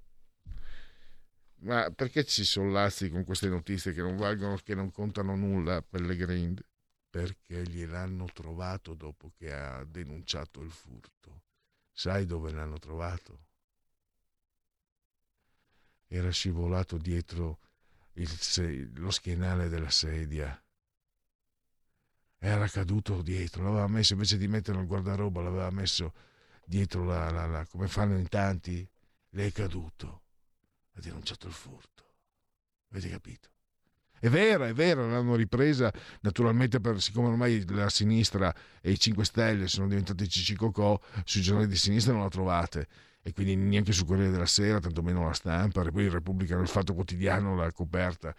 Ma 1.61 1.89
perché 1.89 2.23
ci 2.23 2.43
sollazzi 2.43 3.09
con 3.09 3.23
queste 3.23 3.47
notizie 3.47 3.93
che 3.93 4.01
non 4.01 4.15
valgono 4.15 4.57
che 4.57 4.75
non 4.75 4.91
contano 4.91 5.35
nulla 5.35 5.81
Pellegrini? 5.81 6.55
Perché 7.09 7.63
gliel'hanno 7.63 8.27
trovato 8.31 8.93
dopo 8.93 9.31
che 9.35 9.51
ha 9.51 9.83
denunciato 9.85 10.61
il 10.61 10.69
furto. 10.69 11.41
Sai 11.91 12.25
dove 12.25 12.51
l'hanno 12.51 12.77
trovato? 12.77 13.46
Era 16.07 16.29
scivolato 16.29 16.97
dietro 16.97 17.59
il, 18.13 18.91
lo 18.95 19.11
schienale 19.11 19.69
della 19.69 19.89
sedia. 19.89 20.61
Era 22.39 22.67
caduto 22.67 23.21
dietro, 23.21 23.63
l'aveva 23.63 23.87
messo 23.87 24.13
invece 24.13 24.37
di 24.37 24.47
metterlo 24.47 24.79
nel 24.79 24.87
guardaroba, 24.87 25.41
l'aveva 25.41 25.69
messo 25.71 26.13
dietro 26.65 27.03
la, 27.03 27.29
la, 27.31 27.45
la 27.45 27.65
come 27.65 27.87
fanno 27.87 28.17
in 28.17 28.29
tanti. 28.29 28.87
Le 29.31 29.45
è 29.47 29.51
caduto, 29.51 30.21
ha 30.93 31.01
denunciato 31.01 31.47
il 31.47 31.53
furto. 31.53 32.05
Avete 32.89 33.09
capito? 33.09 33.49
È 34.19 34.29
vera, 34.29 34.67
è 34.67 34.73
vera, 34.73 35.05
l'hanno 35.05 35.35
ripresa 35.35 35.93
naturalmente 36.21 36.79
per, 36.79 36.99
siccome 37.01 37.27
ormai 37.27 37.63
la 37.67 37.89
sinistra 37.89 38.53
e 38.81 38.91
i 38.91 38.99
5 38.99 39.23
Stelle 39.23 39.67
sono 39.67 39.87
diventati 39.87 40.27
Cicicocò, 40.27 40.99
sui 41.23 41.41
giornali 41.41 41.67
di 41.67 41.75
sinistra 41.75 42.13
non 42.13 42.23
la 42.23 42.29
trovate 42.29 42.87
e 43.27 43.33
quindi 43.33 43.57
neanche 43.57 43.91
sul 43.91 44.05
Corriere 44.05 44.31
della 44.31 44.45
Sera, 44.45 44.79
tantomeno 44.79 45.25
la 45.25 45.33
stampa, 45.33 45.83
e 45.83 45.91
poi 45.91 46.07
Repubblica, 46.07 46.57
il 46.57 46.69
Fatto 46.69 46.93
Quotidiano 46.93 47.55
l'ha 47.55 47.69
coperta 47.73 48.33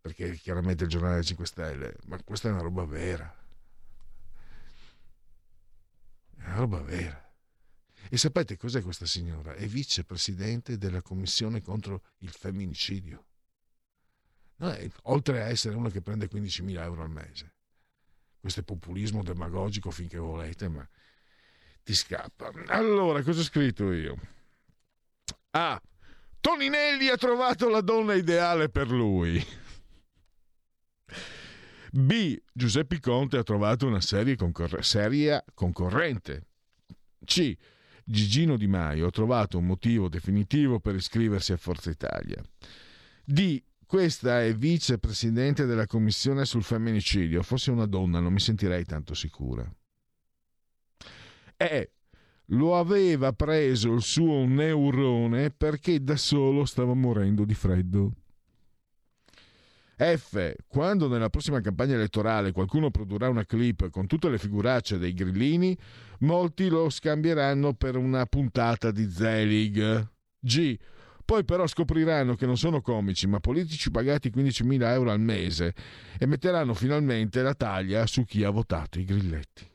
perché 0.00 0.32
chiaramente 0.32 0.82
il 0.82 0.90
giornale 0.90 1.14
dei 1.14 1.24
5 1.24 1.46
Stelle, 1.46 1.96
ma 2.06 2.20
questa 2.24 2.48
è 2.48 2.50
una 2.50 2.62
roba 2.62 2.84
vera. 2.84 3.32
È 6.38 6.44
una 6.44 6.54
roba 6.56 6.80
vera. 6.80 7.32
E 8.10 8.16
sapete 8.16 8.56
cos'è 8.56 8.82
questa 8.82 9.06
signora? 9.06 9.54
È 9.54 9.64
vicepresidente 9.68 10.76
della 10.76 11.02
commissione 11.02 11.62
contro 11.62 12.02
il 12.18 12.30
femminicidio 12.30 13.26
oltre 15.04 15.42
a 15.42 15.46
essere 15.46 15.76
uno 15.76 15.88
che 15.88 16.02
prende 16.02 16.28
15.000 16.28 16.80
euro 16.82 17.02
al 17.02 17.10
mese. 17.10 17.52
Questo 18.40 18.60
è 18.60 18.64
populismo 18.64 19.22
demagogico 19.22 19.92
finché 19.92 20.18
volete, 20.18 20.68
ma 20.68 20.88
ti 21.82 21.94
scappa. 21.94 22.50
Allora, 22.66 23.22
cosa 23.22 23.40
ho 23.40 23.44
scritto 23.44 23.92
io? 23.92 24.16
Ah, 25.50 25.80
Toninelli 26.40 27.08
ha 27.08 27.16
trovato 27.16 27.68
la 27.68 27.80
donna 27.80 28.14
ideale 28.14 28.68
per 28.68 28.90
lui. 28.90 29.44
B. 31.92 32.40
Giuseppe 32.52 33.00
Conte 33.00 33.36
ha 33.36 33.42
trovato 33.42 33.86
una 33.86 34.00
serie 34.00 34.34
concorre- 34.34 34.82
seria 34.82 35.44
concorrente. 35.54 36.46
C. 37.24 37.54
Gigino 38.04 38.56
Di 38.56 38.66
Maio 38.66 39.06
ha 39.06 39.10
trovato 39.10 39.58
un 39.58 39.66
motivo 39.66 40.08
definitivo 40.08 40.80
per 40.80 40.94
iscriversi 40.94 41.52
a 41.52 41.56
Forza 41.56 41.90
Italia. 41.90 42.42
D. 43.24 43.62
Questa 43.86 44.42
è 44.42 44.54
vicepresidente 44.54 45.66
della 45.66 45.86
commissione 45.86 46.46
sul 46.46 46.62
femminicidio. 46.62 47.42
Fosse 47.42 47.70
una 47.70 47.84
donna 47.84 48.20
non 48.20 48.32
mi 48.32 48.40
sentirei 48.40 48.86
tanto 48.86 49.12
sicura. 49.12 49.70
E 51.70 51.90
lo 52.46 52.76
aveva 52.76 53.32
preso 53.32 53.92
il 53.92 54.02
suo 54.02 54.44
neurone 54.44 55.50
perché 55.50 56.02
da 56.02 56.16
solo 56.16 56.64
stava 56.64 56.94
morendo 56.94 57.44
di 57.44 57.54
freddo. 57.54 58.12
F. 59.96 60.54
Quando 60.66 61.06
nella 61.06 61.28
prossima 61.28 61.60
campagna 61.60 61.94
elettorale 61.94 62.50
qualcuno 62.50 62.90
produrrà 62.90 63.28
una 63.28 63.44
clip 63.44 63.88
con 63.90 64.08
tutte 64.08 64.28
le 64.28 64.38
figuracce 64.38 64.98
dei 64.98 65.14
grillini, 65.14 65.78
molti 66.20 66.68
lo 66.68 66.90
scambieranno 66.90 67.74
per 67.74 67.96
una 67.96 68.26
puntata 68.26 68.90
di 68.90 69.08
Zelig. 69.08 70.08
G. 70.40 70.76
Poi 71.24 71.44
però 71.44 71.68
scopriranno 71.68 72.34
che 72.34 72.46
non 72.46 72.56
sono 72.56 72.80
comici, 72.80 73.28
ma 73.28 73.38
politici 73.38 73.92
pagati 73.92 74.32
15.000 74.34 74.82
euro 74.90 75.12
al 75.12 75.20
mese 75.20 75.72
e 76.18 76.26
metteranno 76.26 76.74
finalmente 76.74 77.40
la 77.42 77.54
taglia 77.54 78.04
su 78.06 78.24
chi 78.24 78.42
ha 78.42 78.50
votato 78.50 78.98
i 78.98 79.04
grilletti. 79.04 79.71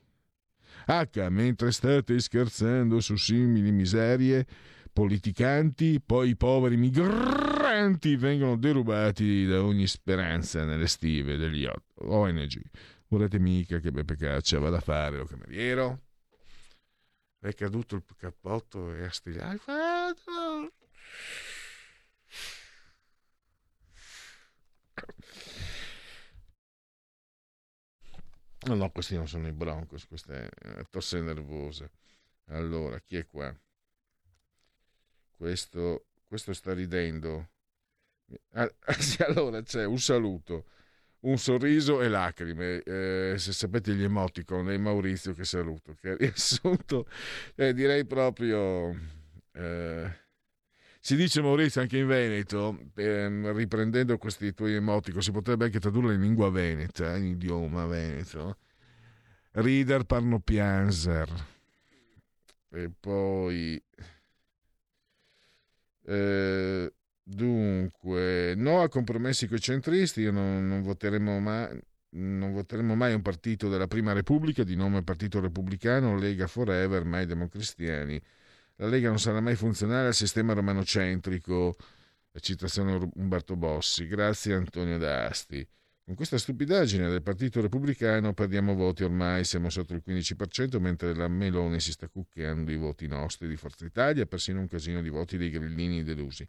H, 0.90 1.28
mentre 1.30 1.72
state 1.72 2.18
scherzando 2.20 3.02
su 3.02 3.18
simili 3.18 3.72
miserie, 3.72 4.48
politicanti, 4.94 6.00
poi 6.00 6.30
i 6.30 6.38
poveri 6.38 6.78
migranti 6.78 8.16
vengono 8.16 8.56
derubati 8.56 9.46
da 9.46 9.62
ogni 9.62 9.86
speranza 9.86 10.64
nelle 10.64 10.88
stive 10.88 11.36
degli 11.36 11.68
ONG. 11.96 12.62
Volete 13.10 13.38
mica 13.38 13.80
che 13.80 13.92
Beppe 13.92 14.16
Caccia 14.16 14.60
vada 14.60 14.78
a 14.78 14.82
fare 14.82 15.18
lo 15.18 15.26
cameriero? 15.26 16.04
È 17.38 17.54
caduto 17.54 17.96
il 17.96 18.04
cappotto 18.18 18.94
e 18.94 19.04
ha 19.04 19.12
stilato. 19.12 19.64
No, 28.68 28.76
no, 28.76 28.92
questi 28.92 29.16
non 29.16 29.28
sono 29.28 29.48
i 29.48 29.52
Broncos, 29.54 30.06
queste 30.06 30.50
è 30.50 30.86
tosse 30.90 31.22
nervose. 31.22 31.92
Allora, 32.48 33.00
chi 33.00 33.16
è 33.18 33.26
qua? 33.26 33.56
Questo, 35.36 36.08
questo 36.28 36.54
sta 36.54 36.74
ridendo. 36.74 37.50
Ah, 38.54 38.72
sì, 39.00 39.22
allora 39.24 39.62
c'è 39.62 39.86
un 39.86 40.00
saluto, 40.00 40.66
un 41.22 41.38
sorriso 41.38 42.02
e 42.02 42.10
lacrime. 42.10 42.82
Eh, 42.84 43.36
se 43.38 43.54
sapete 43.54 43.94
gli 43.96 44.04
emoticon, 44.04 44.70
è 44.72 44.78
Maurizio 44.78 45.34
che 45.34 45.46
saluto, 45.46 45.96
che 45.96 46.10
ha 46.12 46.16
riassunto, 46.18 47.08
eh, 47.56 47.74
direi 47.74 48.06
proprio... 48.06 48.92
Eh, 49.54 50.26
si 51.08 51.16
dice 51.16 51.42
Maurizio 51.42 51.80
anche 51.80 52.00
in 52.00 52.06
Veneto, 52.06 52.78
ehm, 52.96 53.54
riprendendo 53.54 54.18
questi 54.18 54.54
tuoi 54.54 54.74
emoticon, 54.74 55.22
si 55.22 55.32
potrebbe 55.32 55.64
anche 55.64 55.80
tradurre 55.80 56.16
in 56.16 56.20
lingua 56.20 56.52
veneta, 56.52 57.16
in 57.16 57.28
idioma 57.28 57.86
veneto. 57.86 58.58
Rider 59.52 60.04
parnopianser. 60.04 61.30
E 62.72 62.92
poi... 63.00 63.82
Eh, 66.04 66.94
dunque, 67.24 68.54
no 68.58 68.82
a 68.82 68.90
compromessi 68.90 69.48
con 69.48 69.56
i 69.56 69.62
centristi, 69.62 70.20
io 70.20 70.34
non, 70.34 70.68
non 70.68 70.82
voteremo 70.82 71.40
mai 71.40 71.80
non 72.10 72.52
voteremo 72.52 72.96
mai 72.96 73.14
un 73.14 73.22
partito 73.22 73.70
della 73.70 73.88
Prima 73.88 74.12
Repubblica 74.12 74.64
di 74.64 74.76
nome 74.76 75.04
Partito 75.04 75.40
Repubblicano, 75.40 76.18
Lega 76.18 76.48
Forever, 76.48 77.06
mai 77.06 77.26
democristiani. 77.26 78.22
La 78.80 78.88
Lega 78.88 79.08
non 79.08 79.18
sarà 79.18 79.40
mai 79.42 79.56
funzionale 79.56 80.08
al 80.08 80.14
sistema 80.14 80.54
romanocentrico, 80.54 81.76
citazione 82.40 83.10
Umberto 83.16 83.56
Bossi. 83.56 84.06
Grazie 84.06 84.54
Antonio 84.54 85.00
D'Asti. 85.00 85.68
Con 86.06 86.14
questa 86.14 86.38
stupidaggine 86.38 87.10
del 87.10 87.24
Partito 87.24 87.60
Repubblicano 87.60 88.34
perdiamo 88.34 88.76
voti 88.76 89.04
ormai, 89.04 89.46
siamo 89.46 89.72
sotto 89.72 89.96
il 89.96 90.04
15%, 90.06 90.80
mentre 90.80 91.16
la 91.16 91.28
Meloni 91.28 91.80
si 91.80 91.92
sta 91.92 92.08
cucchiando 92.08 92.72
i 92.72 92.78
voti 92.78 93.08
nostri 93.08 93.48
di 93.48 93.56
Forza 93.56 93.84
Italia 93.84 94.28
persino 94.28 94.60
un 94.60 94.68
casino 94.68 95.02
di 95.02 95.10
voti 95.10 95.38
dei 95.38 95.50
grillini 95.50 96.04
delusi. 96.04 96.48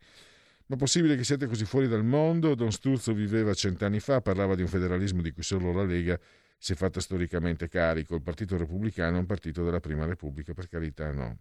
Ma 0.67 0.77
possibile 0.77 1.17
che 1.17 1.25
siate 1.25 1.47
così 1.47 1.65
fuori 1.65 1.89
dal 1.89 2.05
mondo? 2.05 2.55
Don 2.55 2.73
Sturzo 2.73 3.15
viveva 3.15 3.55
cent'anni 3.55 4.01
fa, 4.01 4.21
parlava 4.21 4.55
di 4.55 4.61
un 4.61 4.69
federalismo 4.69 5.23
di 5.23 5.33
cui 5.33 5.43
solo 5.43 5.73
la 5.73 5.83
Lega 5.83 6.21
si 6.59 6.75
è 6.75 6.77
fatta 6.77 7.01
storicamente 7.01 7.69
carico. 7.69 8.17
Il 8.17 8.23
Partito 8.23 8.59
Repubblicano 8.59 9.17
è 9.17 9.19
un 9.19 9.27
partito 9.27 9.65
della 9.65 9.81
Prima 9.81 10.05
Repubblica, 10.05 10.53
per 10.53 10.69
carità 10.69 11.11
no 11.11 11.39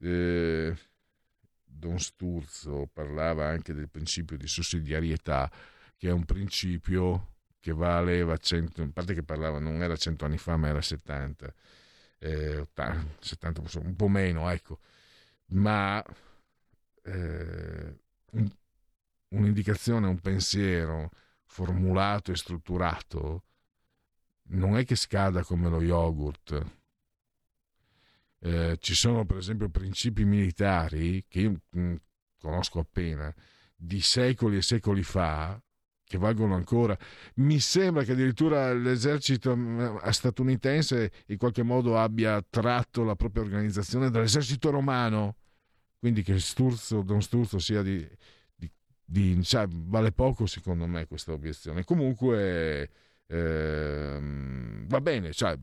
eh, 0.00 0.76
Don 1.64 1.98
Sturzo 1.98 2.88
parlava 2.92 3.46
anche 3.48 3.74
del 3.74 3.88
principio 3.88 4.36
di 4.36 4.46
sussidiarietà, 4.46 5.50
che 5.96 6.08
è 6.08 6.12
un 6.12 6.24
principio 6.24 7.34
che 7.60 7.72
valeva 7.72 8.36
100, 8.36 8.82
in 8.82 8.92
parte 8.92 9.14
che 9.14 9.22
parlava 9.22 9.58
non 9.58 9.82
era 9.82 9.96
100 9.96 10.24
anni 10.24 10.38
fa, 10.38 10.56
ma 10.56 10.68
era 10.68 10.82
70, 10.82 11.54
eh, 12.18 12.58
80, 12.58 13.16
70 13.20 13.62
un 13.78 13.96
po' 13.96 14.08
meno, 14.08 14.48
ecco, 14.50 14.78
ma 15.48 16.02
eh, 17.02 17.98
un, 18.32 18.50
un'indicazione, 19.28 20.06
un 20.06 20.20
pensiero 20.20 21.10
formulato 21.44 22.32
e 22.32 22.36
strutturato 22.36 23.44
non 24.48 24.76
è 24.76 24.84
che 24.84 24.96
scada 24.96 25.42
come 25.42 25.68
lo 25.68 25.80
yogurt 25.80 26.82
eh, 28.44 28.76
ci 28.78 28.94
sono 28.94 29.24
per 29.24 29.38
esempio 29.38 29.70
principi 29.70 30.24
militari 30.24 31.24
che 31.26 31.40
io 31.40 31.60
mh, 31.70 31.80
mm, 31.80 31.94
conosco 32.38 32.78
appena 32.78 33.34
di 33.74 34.00
secoli 34.02 34.58
e 34.58 34.62
secoli 34.62 35.02
fa 35.02 35.58
che 36.04 36.18
valgono 36.18 36.54
ancora. 36.54 36.96
Mi 37.36 37.58
sembra 37.58 38.04
che 38.04 38.12
addirittura 38.12 38.74
l'esercito 38.74 39.56
mm, 39.56 39.96
statunitense 40.10 41.10
in 41.28 41.38
qualche 41.38 41.62
modo 41.62 41.98
abbia 41.98 42.44
tratto 42.48 43.02
la 43.02 43.16
propria 43.16 43.42
organizzazione 43.42 44.10
dall'esercito 44.10 44.68
romano, 44.70 45.36
quindi 45.98 46.22
che 46.22 46.38
Sturzo, 46.38 47.00
Don 47.00 47.22
Sturzo 47.22 47.58
sia 47.58 47.80
di, 47.80 48.06
di, 48.54 48.70
di 49.02 49.42
cioè, 49.42 49.66
vale 49.68 50.12
poco 50.12 50.44
secondo 50.44 50.86
me 50.86 51.06
questa 51.06 51.32
obiezione. 51.32 51.82
Comunque 51.84 52.90
eh, 53.26 54.18
va 54.86 55.00
bene, 55.00 55.32
cioè, 55.32 55.58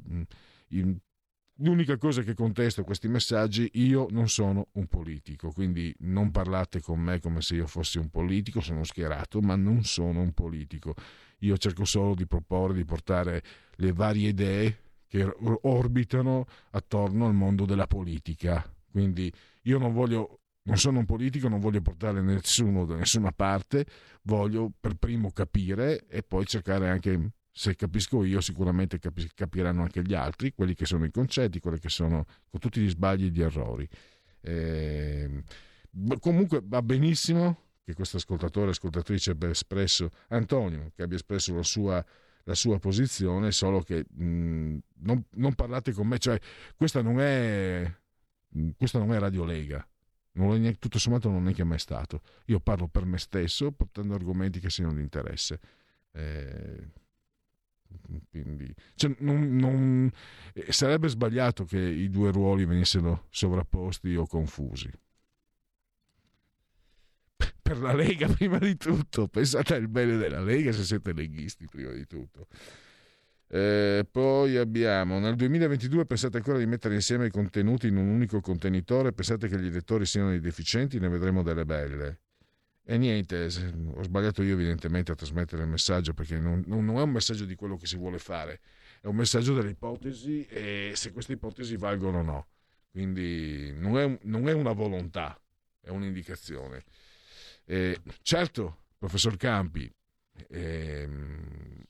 L'unica 1.61 1.97
cosa 1.97 2.23
che 2.23 2.33
contesto 2.33 2.83
questi 2.83 3.07
messaggi, 3.07 3.69
io 3.73 4.07
non 4.09 4.27
sono 4.29 4.69
un 4.73 4.87
politico, 4.87 5.51
quindi 5.51 5.93
non 5.99 6.31
parlate 6.31 6.81
con 6.81 6.99
me 6.99 7.19
come 7.19 7.41
se 7.41 7.55
io 7.55 7.67
fossi 7.67 7.99
un 7.99 8.09
politico, 8.09 8.61
sono 8.61 8.83
schierato, 8.83 9.41
ma 9.41 9.55
non 9.55 9.83
sono 9.83 10.21
un 10.21 10.33
politico. 10.33 10.95
Io 11.39 11.57
cerco 11.57 11.85
solo 11.85 12.15
di 12.15 12.25
proporre, 12.25 12.73
di 12.73 12.85
portare 12.85 13.43
le 13.75 13.93
varie 13.93 14.29
idee 14.29 14.77
che 15.07 15.31
orbitano 15.61 16.45
attorno 16.71 17.27
al 17.27 17.33
mondo 17.33 17.65
della 17.65 17.87
politica, 17.87 18.63
Quindi 18.89 19.31
io 19.63 19.77
non 19.77 19.93
voglio 19.93 20.39
non 20.63 20.77
sono 20.77 20.99
un 20.99 21.05
politico, 21.05 21.47
non 21.47 21.59
voglio 21.59 21.81
portare 21.81 22.21
nessuno 22.21 22.85
da 22.85 22.95
nessuna 22.95 23.31
parte, 23.31 23.85
voglio 24.23 24.71
per 24.79 24.95
primo 24.95 25.31
capire 25.31 26.05
e 26.07 26.23
poi 26.23 26.45
cercare 26.45 26.89
anche, 26.89 27.31
se 27.51 27.75
capisco 27.75 28.23
io, 28.23 28.39
sicuramente 28.39 28.97
capi- 28.97 29.29
capiranno 29.33 29.81
anche 29.81 30.01
gli 30.01 30.13
altri, 30.13 30.53
quelli 30.53 30.73
che 30.73 30.85
sono 30.85 31.05
i 31.05 31.11
concetti, 31.11 31.59
quelli 31.59 31.79
che 31.79 31.89
sono 31.89 32.25
con 32.49 32.59
tutti 32.59 32.79
gli 32.81 32.89
sbagli 32.89 33.25
e 33.25 33.29
gli 33.29 33.41
errori. 33.41 33.87
Eh, 34.41 35.43
comunque 36.19 36.61
va 36.63 36.81
benissimo 36.81 37.69
che 37.83 37.93
questo 37.93 38.17
ascoltatore, 38.17 38.71
ascoltatrice 38.71 39.31
abbia 39.31 39.49
espresso, 39.49 40.11
Antonio, 40.29 40.91
che 40.95 41.03
abbia 41.03 41.17
espresso 41.17 41.53
la 41.53 41.63
sua, 41.63 42.03
la 42.43 42.55
sua 42.55 42.79
posizione, 42.79 43.51
solo 43.51 43.81
che 43.81 44.05
mh, 44.09 44.77
non, 44.99 45.23
non, 45.31 45.53
parlate 45.53 45.91
con 45.91 46.07
me, 46.07 46.19
cioè 46.19 46.39
questa 46.75 47.01
non 47.01 47.19
è, 47.19 47.93
questa 48.77 48.97
non 48.97 49.13
è 49.13 49.19
Radio 49.19 49.43
Lega, 49.43 49.85
neanche, 50.33 50.77
tutto 50.79 50.99
sommato 50.99 51.29
non 51.29 51.49
è 51.49 51.53
che 51.53 51.65
mai 51.65 51.79
stato. 51.79 52.21
Io 52.45 52.61
parlo 52.61 52.87
per 52.87 53.05
me 53.05 53.17
stesso, 53.17 53.71
portando 53.71 54.13
argomenti 54.13 54.59
che 54.59 54.69
siano 54.69 54.93
di 54.93 55.01
interesse. 55.01 55.59
Eh, 56.13 56.87
quindi, 58.29 58.73
cioè, 58.95 59.15
non, 59.19 59.55
non, 59.55 60.11
eh, 60.53 60.71
sarebbe 60.71 61.07
sbagliato 61.07 61.65
che 61.65 61.79
i 61.79 62.09
due 62.09 62.31
ruoli 62.31 62.65
venissero 62.65 63.27
sovrapposti 63.29 64.15
o 64.15 64.25
confusi. 64.25 64.91
Per 67.61 67.79
la 67.79 67.93
Lega 67.93 68.27
prima 68.33 68.57
di 68.57 68.75
tutto, 68.75 69.27
pensate 69.27 69.75
al 69.75 69.87
bene 69.87 70.17
della 70.17 70.41
Lega 70.41 70.71
se 70.71 70.83
siete 70.83 71.13
leghisti 71.13 71.65
prima 71.65 71.91
di 71.91 72.05
tutto. 72.05 72.47
Eh, 73.53 74.07
poi 74.09 74.55
abbiamo 74.55 75.19
nel 75.19 75.35
2022 75.35 76.05
pensate 76.05 76.37
ancora 76.37 76.57
di 76.57 76.65
mettere 76.65 76.93
insieme 76.93 77.25
i 77.25 77.29
contenuti 77.29 77.87
in 77.87 77.97
un 77.97 78.07
unico 78.07 78.39
contenitore, 78.39 79.11
pensate 79.11 79.49
che 79.49 79.59
gli 79.59 79.69
lettori 79.69 80.05
siano 80.05 80.29
dei 80.29 80.39
deficienti, 80.39 80.99
ne 80.99 81.09
vedremo 81.09 81.43
delle 81.43 81.65
belle. 81.65 82.19
E 82.83 82.97
niente, 82.97 83.45
ho 83.45 84.03
sbagliato 84.03 84.41
io 84.41 84.53
evidentemente 84.53 85.11
a 85.11 85.15
trasmettere 85.15 85.63
il 85.63 85.69
messaggio 85.69 86.13
perché 86.13 86.39
non, 86.39 86.63
non 86.65 86.89
è 86.97 87.01
un 87.01 87.11
messaggio 87.11 87.45
di 87.45 87.55
quello 87.55 87.77
che 87.77 87.85
si 87.85 87.95
vuole 87.95 88.17
fare, 88.17 88.59
è 89.01 89.07
un 89.07 89.15
messaggio 89.15 89.53
delle 89.53 89.69
ipotesi 89.69 90.45
e 90.45 90.93
se 90.95 91.11
queste 91.11 91.33
ipotesi 91.33 91.77
valgono 91.77 92.19
o 92.19 92.23
no. 92.23 92.47
Quindi 92.89 93.71
non 93.73 93.97
è, 93.97 94.19
non 94.23 94.49
è 94.49 94.51
una 94.51 94.73
volontà, 94.73 95.39
è 95.79 95.89
un'indicazione. 95.89 96.83
Eh, 97.65 98.01
certo, 98.21 98.85
professor 98.97 99.37
Campi 99.37 99.89
eh, 100.49 101.09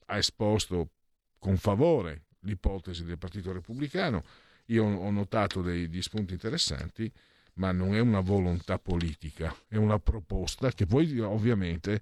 ha 0.05 0.17
esposto 0.17 0.91
con 1.39 1.57
favore 1.57 2.25
l'ipotesi 2.41 3.03
del 3.03 3.17
Partito 3.17 3.51
Repubblicano. 3.51 4.23
Io 4.67 4.85
ho 4.85 5.09
notato 5.09 5.61
degli 5.61 6.01
spunti 6.01 6.33
interessanti, 6.33 7.11
ma 7.55 7.71
non 7.71 7.95
è 7.95 7.99
una 7.99 8.21
volontà 8.21 8.79
politica, 8.79 9.53
è 9.67 9.75
una 9.75 9.99
proposta 9.99 10.71
che 10.71 10.85
voi 10.85 11.19
ovviamente 11.19 11.99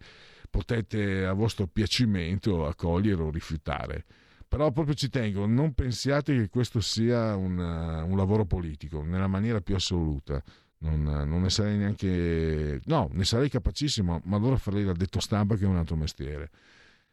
potete 0.50 1.26
a 1.26 1.34
vostro 1.34 1.68
piacimento 1.68 2.66
accogliere 2.66 3.22
o 3.22 3.30
rifiutare. 3.30 4.06
Però 4.47 4.72
proprio 4.72 4.95
ci 4.95 5.10
tengo, 5.10 5.45
non 5.45 5.74
pensiate 5.74 6.36
che 6.36 6.50
questo 6.50 6.82
sia 6.82 7.36
una, 7.36 8.04
un 8.04 8.18
lavoro 8.18 8.45
politico, 8.45 9.04
nella 9.04 9.28
maniera 9.28 9.62
più 9.62 9.76
assoluta. 9.76 10.41
Non, 10.80 11.04
non, 11.04 11.41
ne 11.41 11.50
sarei 11.50 11.78
neanche... 11.78 12.80
No, 12.86 13.10
ne 13.12 13.26
sarei 13.26 13.50
capacissimo, 13.50 14.22
ma 14.24 14.38
allora 14.38 14.58
farei 14.58 14.84
l'addetto 14.84 15.20
stampa 15.20 15.56
che 15.56 15.66
è 15.66 15.68
un 15.68 15.76
altro 15.76 15.95
mestiere. 15.95 16.50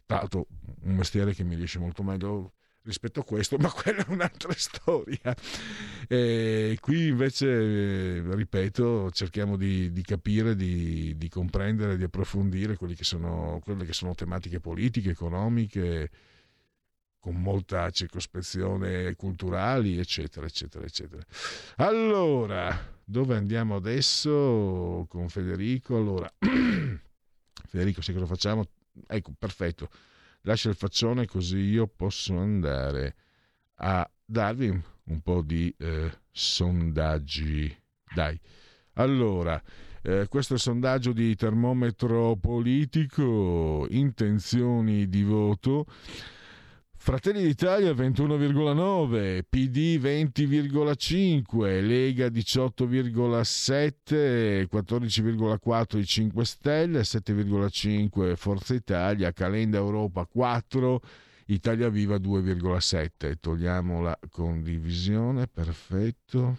Tra 0.06 0.16
l'altro 0.16 0.46
un 0.82 0.94
mestiere 0.94 1.34
che 1.34 1.44
mi 1.44 1.56
riesce 1.56 1.78
molto 1.78 2.02
meglio 2.02 2.52
rispetto 2.86 3.20
a 3.20 3.24
questo, 3.24 3.56
ma 3.60 3.70
quella 3.70 4.06
è 4.06 4.10
un'altra 4.10 4.52
storia. 4.54 5.36
E 6.08 6.78
qui 6.80 7.08
invece, 7.08 8.22
ripeto, 8.34 9.10
cerchiamo 9.10 9.56
di, 9.56 9.92
di 9.92 10.02
capire, 10.02 10.54
di, 10.54 11.14
di, 11.16 11.28
comprendere, 11.28 11.96
di 11.96 12.04
approfondire 12.04 12.78
che 12.78 13.04
sono, 13.04 13.60
quelle 13.62 13.84
che 13.84 13.92
sono 13.92 14.14
tematiche 14.14 14.60
politiche, 14.60 15.10
economiche, 15.10 16.10
con 17.18 17.42
molta 17.42 17.90
circospezione 17.90 19.16
culturali, 19.16 19.98
eccetera, 19.98 20.46
eccetera, 20.46 20.84
eccetera. 20.84 21.22
Allora, 21.76 22.94
dove 23.04 23.36
andiamo 23.36 23.74
adesso 23.74 25.06
con 25.08 25.28
Federico? 25.28 25.96
Allora, 25.96 26.32
Federico, 27.68 28.00
sai 28.00 28.14
cosa 28.14 28.26
facciamo? 28.26 28.64
Ecco, 29.08 29.32
perfetto. 29.36 29.90
Lascia 30.46 30.68
il 30.68 30.76
faccione 30.76 31.26
così 31.26 31.58
io 31.58 31.88
posso 31.88 32.38
andare 32.38 33.16
a 33.78 34.08
darvi 34.24 34.80
un 35.06 35.20
po' 35.20 35.42
di 35.42 35.74
eh, 35.76 36.08
sondaggi. 36.30 37.76
Dai. 38.14 38.38
Allora, 38.92 39.60
eh, 40.02 40.28
questo 40.28 40.52
è 40.52 40.56
il 40.56 40.62
sondaggio 40.62 41.12
di 41.12 41.34
termometro 41.34 42.36
politico, 42.36 43.88
intenzioni 43.90 45.08
di 45.08 45.24
voto. 45.24 45.84
Fratelli 46.98 47.42
d'Italia 47.42 47.92
21,9, 47.92 49.42
PD 49.48 50.00
20,5, 50.00 51.86
Lega 51.86 52.26
18,7, 52.26 54.66
14,4 54.68 55.98
i 55.98 56.04
5 56.04 56.44
Stelle, 56.44 57.02
7,5 57.02 58.34
Forza 58.34 58.74
Italia, 58.74 59.32
Calenda 59.32 59.78
Europa 59.78 60.26
4, 60.26 61.00
Italia 61.46 61.88
Viva 61.90 62.16
2,7. 62.16 63.34
Togliamo 63.38 64.02
la 64.02 64.18
condivisione, 64.28 65.46
perfetto. 65.46 66.56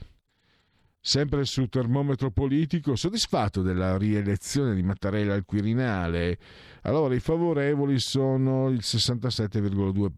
Sempre 1.01 1.43
sul 1.43 1.67
termometro 1.67 2.31
politico, 2.31 2.95
soddisfatto 2.95 3.61
della 3.61 3.97
rielezione 3.97 4.75
di 4.75 4.83
Mattarella 4.83 5.33
al 5.33 5.43
Quirinale. 5.43 6.39
Allora, 6.83 7.15
i 7.15 7.19
favorevoli 7.19 7.99
sono 7.99 8.69
il 8.69 8.79
67,2% 8.81 10.09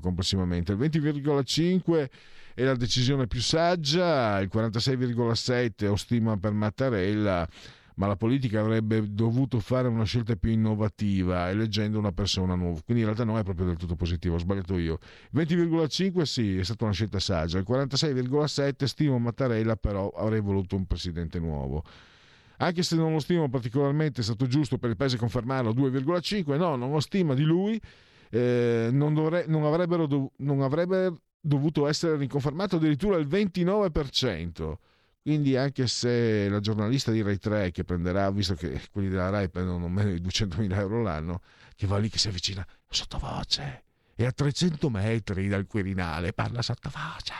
complessivamente, 0.00 0.72
il 0.72 0.78
20,5% 0.78 2.08
è 2.54 2.64
la 2.64 2.74
decisione 2.74 3.26
più 3.26 3.40
saggia, 3.40 4.40
il 4.40 4.48
46,7% 4.52 5.88
ho 5.88 5.96
stima 5.96 6.38
per 6.38 6.52
Mattarella, 6.52 7.46
ma 7.96 8.06
la 8.06 8.16
politica 8.16 8.60
avrebbe 8.60 9.12
dovuto 9.12 9.60
fare 9.60 9.88
una 9.88 10.04
scelta 10.04 10.36
più 10.36 10.50
innovativa 10.50 11.50
eleggendo 11.50 11.98
una 11.98 12.12
persona 12.12 12.54
nuova. 12.54 12.80
Quindi 12.82 13.02
in 13.02 13.10
realtà 13.10 13.24
non 13.24 13.36
è 13.36 13.42
proprio 13.42 13.66
del 13.66 13.76
tutto 13.76 13.94
positivo, 13.94 14.36
ho 14.36 14.38
sbagliato 14.38 14.78
io. 14.78 14.98
Il 15.32 15.40
20,5 15.40 16.22
sì, 16.22 16.56
è 16.56 16.64
stata 16.64 16.84
una 16.84 16.92
scelta 16.94 17.18
saggia, 17.18 17.58
il 17.58 17.66
46,7 17.68 18.84
stimo 18.84 19.18
Mattarella, 19.18 19.76
però 19.76 20.08
avrei 20.10 20.40
voluto 20.40 20.76
un 20.76 20.86
presidente 20.86 21.38
nuovo. 21.38 21.84
Anche 22.58 22.82
se 22.82 22.96
non 22.96 23.12
lo 23.12 23.18
stimo 23.18 23.50
particolarmente, 23.50 24.22
è 24.22 24.24
stato 24.24 24.46
giusto 24.46 24.78
per 24.78 24.88
il 24.88 24.96
paese 24.96 25.18
confermarlo 25.18 25.72
2,5, 25.74 26.56
no, 26.56 26.76
non 26.76 26.94
ho 26.94 27.00
stima 27.00 27.34
di 27.34 27.42
lui 27.42 27.78
eh, 28.30 28.88
non, 28.92 29.14
dovre- 29.14 29.46
non, 29.46 29.64
avrebbero 29.64 30.06
dov- 30.06 30.30
non 30.38 30.62
avrebbe 30.62 31.12
dovuto 31.40 31.86
essere 31.86 32.16
riconfermato 32.16 32.76
addirittura 32.76 33.16
il 33.16 33.26
29%. 33.26 34.74
Quindi 35.22 35.56
anche 35.56 35.88
se 35.88 36.48
la 36.48 36.60
giornalista 36.60 37.10
di 37.10 37.20
Rai 37.20 37.38
3 37.38 37.72
che 37.72 37.82
prenderà, 37.82 38.30
visto 38.30 38.54
che 38.54 38.80
quelli 38.92 39.08
della 39.08 39.28
Rai 39.28 39.48
prendono 39.48 39.88
meno 39.88 40.10
di 40.10 40.20
200.000 40.20 40.78
euro 40.78 41.02
l'anno, 41.02 41.40
che 41.74 41.86
va 41.88 41.98
lì 41.98 42.08
che 42.08 42.18
si 42.18 42.28
avvicina 42.28 42.64
sottovoce 42.88 43.82
e 44.14 44.24
a 44.24 44.32
300 44.32 44.88
metri 44.88 45.46
dal 45.48 45.66
Quirinale 45.66 46.32
parla 46.32 46.62
sottovoce. 46.62 47.34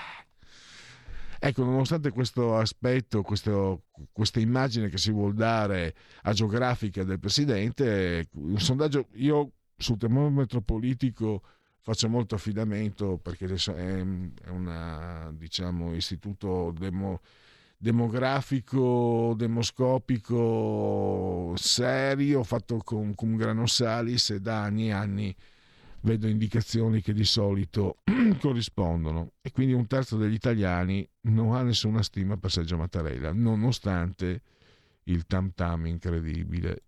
Ecco, 1.38 1.64
nonostante 1.64 2.10
questo 2.10 2.56
aspetto, 2.56 3.22
questo, 3.22 3.84
questa 4.12 4.40
immagine 4.40 4.88
che 4.88 4.98
si 4.98 5.10
vuol 5.10 5.34
dare 5.34 5.94
a 6.22 6.32
geografica 6.32 7.04
del 7.04 7.18
Presidente, 7.18 8.28
un 8.32 8.58
sondaggio, 8.58 9.06
io 9.12 9.52
sul 9.76 9.98
termometro 9.98 10.60
politico 10.62 11.42
faccio 11.80 12.08
molto 12.08 12.34
affidamento 12.34 13.18
perché 13.18 13.46
è 13.46 14.00
un 14.00 15.34
diciamo, 15.36 15.94
istituto 15.94 16.72
demo, 16.76 17.20
demografico, 17.76 19.34
demoscopico 19.36 20.32
serio, 21.56 22.42
fatto 22.42 22.78
con, 22.78 23.14
con 23.14 23.36
Granosalis 23.36 24.30
e 24.30 24.40
da 24.40 24.62
anni 24.62 24.88
e 24.88 24.92
anni 24.92 25.32
vedo 26.00 26.26
indicazioni 26.26 27.00
che 27.02 27.12
di 27.12 27.24
solito 27.24 27.98
corrispondono. 28.40 29.34
E 29.40 29.52
quindi 29.52 29.72
un 29.72 29.86
terzo 29.86 30.16
degli 30.16 30.34
italiani 30.34 31.08
non 31.22 31.54
ha 31.54 31.62
nessuna 31.62 32.02
stima 32.02 32.36
per 32.36 32.50
Sergio 32.50 32.76
Mattarella, 32.76 33.32
nonostante 33.32 34.42
il 35.04 35.24
tam 35.26 35.52
tam 35.54 35.86
incredibile 35.86 36.82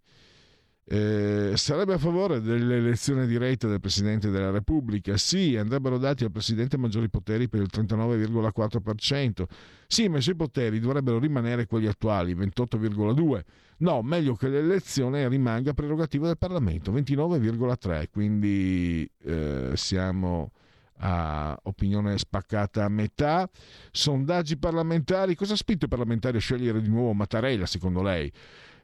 eh, 0.90 1.52
sarebbe 1.54 1.92
a 1.92 1.98
favore 1.98 2.40
dell'elezione 2.40 3.26
diretta 3.26 3.68
del 3.68 3.78
Presidente 3.78 4.30
della 4.30 4.50
Repubblica? 4.50 5.18
Sì, 5.18 5.54
andrebbero 5.56 5.98
dati 5.98 6.24
al 6.24 6.30
Presidente 6.30 6.78
maggiori 6.78 7.10
poteri 7.10 7.46
per 7.46 7.60
il 7.60 7.68
39,4%. 7.70 9.44
Sì, 9.86 10.08
ma 10.08 10.16
i 10.16 10.22
suoi 10.22 10.36
poteri 10.36 10.80
dovrebbero 10.80 11.18
rimanere 11.18 11.66
quelli 11.66 11.88
attuali, 11.88 12.34
28,2%. 12.34 13.40
No, 13.80 14.00
meglio 14.02 14.34
che 14.34 14.48
l'elezione 14.48 15.28
rimanga 15.28 15.74
prerogativa 15.74 16.26
del 16.26 16.38
Parlamento, 16.38 16.90
29,3%. 16.90 18.04
Quindi 18.10 19.08
eh, 19.24 19.72
siamo 19.74 20.52
ha 21.00 21.58
opinione 21.64 22.16
spaccata 22.18 22.84
a 22.84 22.88
metà. 22.88 23.48
Sondaggi 23.90 24.56
parlamentari, 24.56 25.34
cosa 25.34 25.52
ha 25.52 25.56
spinto 25.56 25.84
i 25.84 25.88
parlamentari 25.88 26.38
a 26.38 26.40
scegliere 26.40 26.80
di 26.80 26.88
nuovo 26.88 27.12
Mattarella 27.12 27.66
secondo 27.66 28.02
lei? 28.02 28.32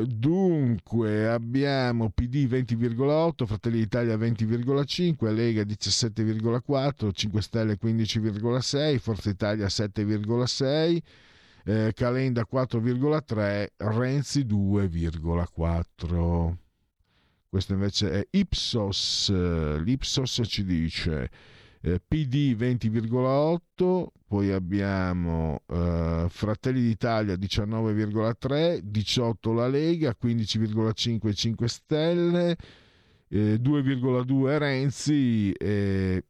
dunque 0.07 1.29
abbiamo 1.29 2.11
PD 2.11 2.47
20,8, 2.47 3.47
Fratelli 3.47 3.79
d'Italia 3.79 4.17
20,5, 4.17 5.35
Lega 5.35 5.63
17,4, 5.63 7.11
5 7.13 7.43
Stelle 7.43 7.79
15,6, 7.83 8.99
Forza 8.99 9.31
Italia 9.31 9.67
7,6, 9.67 10.99
eh, 11.65 11.93
Calenda 11.95 12.47
4,3, 12.49 13.67
Renzi 13.79 14.45
2,4. 14.45 16.57
Questo 17.49 17.73
invece 17.73 18.13
è 18.13 18.25
Ipsos. 18.31 19.33
L'Ipsos 19.83 20.43
ci 20.45 20.65
dice 20.65 21.29
eh, 21.83 22.01
PD 22.01 22.55
20,8, 22.57 24.07
poi 24.27 24.53
abbiamo 24.53 25.63
eh, 25.67 26.27
Fratelli 26.29 26.81
d'Italia 26.81 27.35
19,3, 27.35 28.79
18 28.79 29.53
la 29.53 29.69
Lega, 29.69 30.17
15,5 30.21 31.35
5 31.35 31.69
Stelle, 31.69 32.57
eh, 33.29 33.57
2,2 33.61 34.59
Renzi, 34.59 35.51
e, 35.53 36.25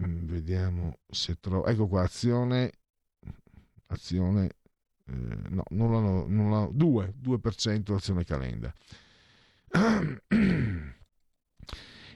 mm, 0.00 0.26
vediamo 0.26 0.98
se 1.08 1.36
trovo, 1.40 1.64
ecco 1.66 1.88
qua, 1.88 2.02
azione, 2.02 2.70
azione, 3.86 4.50
eh, 5.06 5.12
no, 5.48 5.62
non 5.70 5.92
l'hanno, 5.92 6.26
non 6.28 6.50
l'hanno, 6.50 6.70
2, 6.74 7.14
2% 7.22 7.94
azione 7.94 8.24
calenda. 8.24 8.72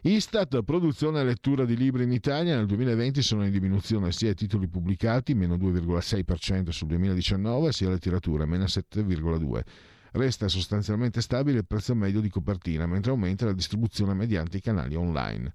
Istat, 0.06 0.62
produzione 0.64 1.20
e 1.20 1.24
lettura 1.24 1.64
di 1.64 1.78
libri 1.78 2.04
in 2.04 2.12
Italia 2.12 2.56
nel 2.56 2.66
2020 2.66 3.22
sono 3.22 3.46
in 3.46 3.50
diminuzione 3.50 4.12
sia 4.12 4.28
i 4.28 4.34
titoli 4.34 4.68
pubblicati, 4.68 5.32
meno 5.32 5.56
2,6% 5.56 6.68
sul 6.68 6.88
2019, 6.88 7.72
sia 7.72 7.86
la 7.86 7.94
letteratura, 7.94 8.44
meno 8.44 8.64
7,2%. 8.64 9.62
Resta 10.12 10.46
sostanzialmente 10.48 11.22
stabile 11.22 11.60
il 11.60 11.66
prezzo 11.66 11.94
medio 11.94 12.20
di 12.20 12.28
copertina, 12.28 12.86
mentre 12.86 13.12
aumenta 13.12 13.46
la 13.46 13.54
distribuzione 13.54 14.12
mediante 14.12 14.58
i 14.58 14.60
canali 14.60 14.94
online. 14.94 15.54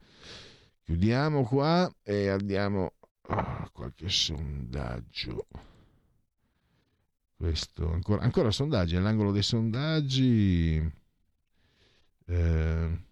Chiudiamo 0.81 1.43
qua 1.43 1.87
e 2.01 2.29
andiamo 2.29 2.93
a 3.27 3.69
qualche 3.71 4.09
sondaggio. 4.09 5.45
Questo 7.37 7.91
ancora, 7.91 8.23
ancora 8.23 8.49
sondaggi, 8.49 8.95
all'angolo 8.95 9.31
dei 9.31 9.43
sondaggi. 9.43 10.91
Eh, 12.25 13.07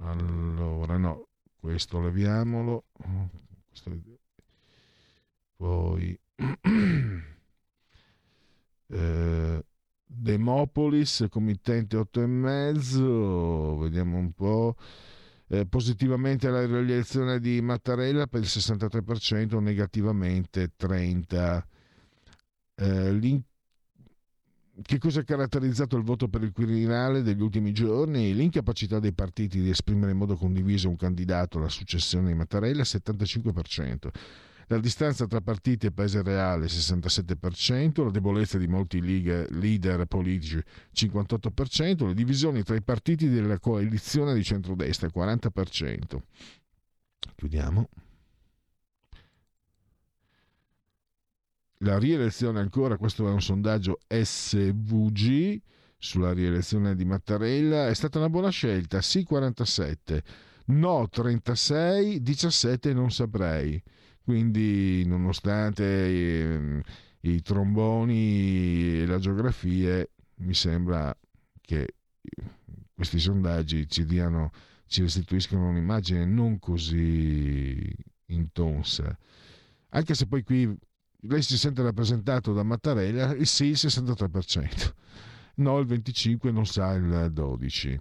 allora, 0.00 0.96
no, 0.96 1.28
questo 1.58 2.00
leviamolo. 2.00 2.84
Questo... 3.68 3.90
Poi... 5.56 6.18
eh, 8.86 9.64
Demopolis, 10.10 11.26
committente 11.28 11.96
8,5, 11.96 13.78
vediamo 13.78 14.16
un 14.16 14.32
po'. 14.32 14.74
Eh, 15.48 15.66
positivamente 15.66 16.48
la 16.50 16.64
rielezione 16.64 17.38
di 17.40 17.60
Mattarella 17.60 18.26
per 18.26 18.40
il 18.40 18.46
63%, 18.46 19.60
negativamente 19.60 20.72
30%. 20.78 21.62
Eh, 22.74 23.12
che 24.82 24.98
cosa 24.98 25.20
ha 25.20 25.24
caratterizzato 25.24 25.96
il 25.96 26.04
voto 26.04 26.28
per 26.28 26.42
il 26.42 26.52
Quirinale 26.52 27.22
degli 27.22 27.42
ultimi 27.42 27.72
giorni? 27.72 28.34
L'incapacità 28.34 29.00
dei 29.00 29.12
partiti 29.12 29.60
di 29.60 29.70
esprimere 29.70 30.12
in 30.12 30.18
modo 30.18 30.36
condiviso 30.36 30.88
un 30.88 30.96
candidato 30.96 31.58
alla 31.58 31.68
successione 31.68 32.28
di 32.28 32.34
Mattarella, 32.34 32.82
75%. 32.82 34.08
La 34.70 34.78
distanza 34.78 35.26
tra 35.26 35.40
partiti 35.40 35.86
e 35.86 35.92
paese 35.92 36.22
reale 36.22 36.66
67%, 36.66 38.04
la 38.04 38.10
debolezza 38.10 38.58
di 38.58 38.68
molti 38.68 39.00
leader 39.00 40.04
politici 40.06 40.62
58%, 40.94 42.06
le 42.06 42.14
divisioni 42.14 42.62
tra 42.62 42.76
i 42.76 42.82
partiti 42.82 43.28
della 43.28 43.58
coalizione 43.58 44.34
di 44.34 44.44
centrodestra 44.44 45.08
40%. 45.08 46.18
Chiudiamo. 47.34 47.88
La 51.78 51.98
rielezione 51.98 52.60
ancora, 52.60 52.96
questo 52.96 53.28
è 53.28 53.30
un 53.30 53.40
sondaggio 53.40 53.98
SVG 54.08 55.60
sulla 55.96 56.32
rielezione 56.32 56.94
di 56.94 57.04
Mattarella, 57.04 57.88
è 57.88 57.94
stata 57.94 58.18
una 58.18 58.28
buona 58.28 58.50
scelta, 58.50 59.00
sì 59.00 59.24
47, 59.24 60.22
no 60.66 61.08
36, 61.08 62.22
17 62.22 62.92
non 62.92 63.10
saprei. 63.10 63.82
Quindi 64.22 65.04
nonostante 65.06 66.82
i, 67.22 67.30
i 67.32 67.42
tromboni 67.42 69.00
e 69.00 69.06
la 69.06 69.18
geografia, 69.18 70.06
mi 70.40 70.54
sembra 70.54 71.16
che 71.60 71.94
questi 72.94 73.18
sondaggi 73.18 73.88
ci 73.88 74.04
diano 74.04 74.50
ci 74.88 75.02
restituiscono 75.02 75.68
un'immagine 75.68 76.24
non 76.24 76.58
così 76.58 77.94
intonsa. 78.26 79.16
Anche 79.90 80.14
se 80.14 80.26
poi 80.26 80.42
qui 80.42 80.76
lei 81.22 81.42
si 81.42 81.58
sente 81.58 81.82
rappresentato 81.82 82.52
da 82.52 82.62
Mattarella, 82.62 83.34
il 83.34 83.46
sì 83.46 83.66
il 83.66 83.72
63%, 83.72 84.92
no 85.56 85.78
il 85.78 85.86
25%, 85.86 86.52
non 86.52 86.66
sa 86.66 86.92
il 86.92 87.32
12%. 87.34 87.98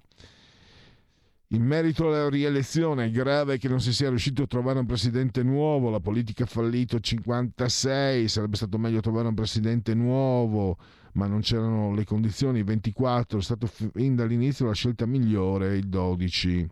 In 1.51 1.63
merito 1.63 2.07
alla 2.07 2.28
rielezione, 2.28 3.05
è 3.05 3.09
grave 3.09 3.57
che 3.57 3.70
non 3.70 3.80
si 3.80 3.93
sia 3.93 4.09
riuscito 4.09 4.43
a 4.43 4.47
trovare 4.47 4.80
un 4.80 4.86
presidente 4.86 5.43
nuovo, 5.43 5.89
la 5.89 6.01
politica 6.01 6.43
ha 6.43 6.47
fallito 6.47 6.99
56, 6.99 8.28
sarebbe 8.28 8.57
stato 8.57 8.78
meglio 8.78 8.99
trovare 8.99 9.30
un 9.30 9.34
presidente 9.34 9.93
nuovo, 9.93 10.78
ma 11.13 11.26
non 11.26 11.39
c'erano 11.39 11.93
le 11.93 12.03
condizioni, 12.03 12.63
24, 12.63 13.39
è 13.39 13.41
stato 13.41 13.65
fin 13.65 14.15
dall'inizio 14.15 14.65
la 14.65 14.74
scelta 14.74 15.05
migliore, 15.05 15.78
il 15.78 15.88
12. 15.88 16.68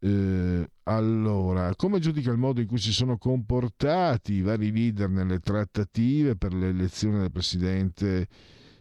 Eh, 0.00 0.70
allora, 0.84 1.74
come 1.74 1.98
giudica 1.98 2.30
il 2.30 2.38
modo 2.38 2.60
in 2.60 2.66
cui 2.66 2.78
si 2.78 2.92
sono 2.92 3.18
comportati 3.18 4.34
i 4.34 4.42
vari 4.42 4.72
leader 4.72 5.08
nelle 5.08 5.40
trattative 5.40 6.36
per 6.36 6.54
l'elezione 6.54 7.20
del 7.20 7.32
Presidente 7.32 8.28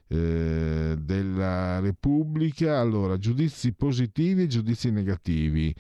eh, 0.07 0.95
della 0.99 1.79
Repubblica? 1.79 2.79
Allora, 2.79 3.17
giudizi 3.17 3.73
positivi 3.73 4.43
e 4.43 4.47
giudizi 4.47 4.91
negativi. 4.91 5.73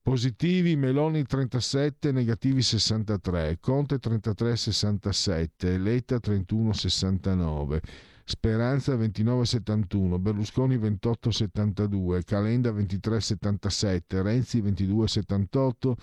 Positivi 0.00 0.74
Meloni 0.76 1.24
37, 1.24 2.12
negativi 2.12 2.62
63, 2.62 3.58
Conte 3.60 3.98
33, 3.98 4.56
67, 4.56 5.76
Letta 5.76 6.18
31, 6.18 6.72
69. 6.72 7.80
Speranza 8.28 8.94
29,71, 8.94 10.18
Berlusconi 10.18 10.76
28,72, 10.76 12.24
Calenda 12.24 12.70
23,77, 12.70 14.20
Renzi 14.20 14.60
22,78, 14.60 15.94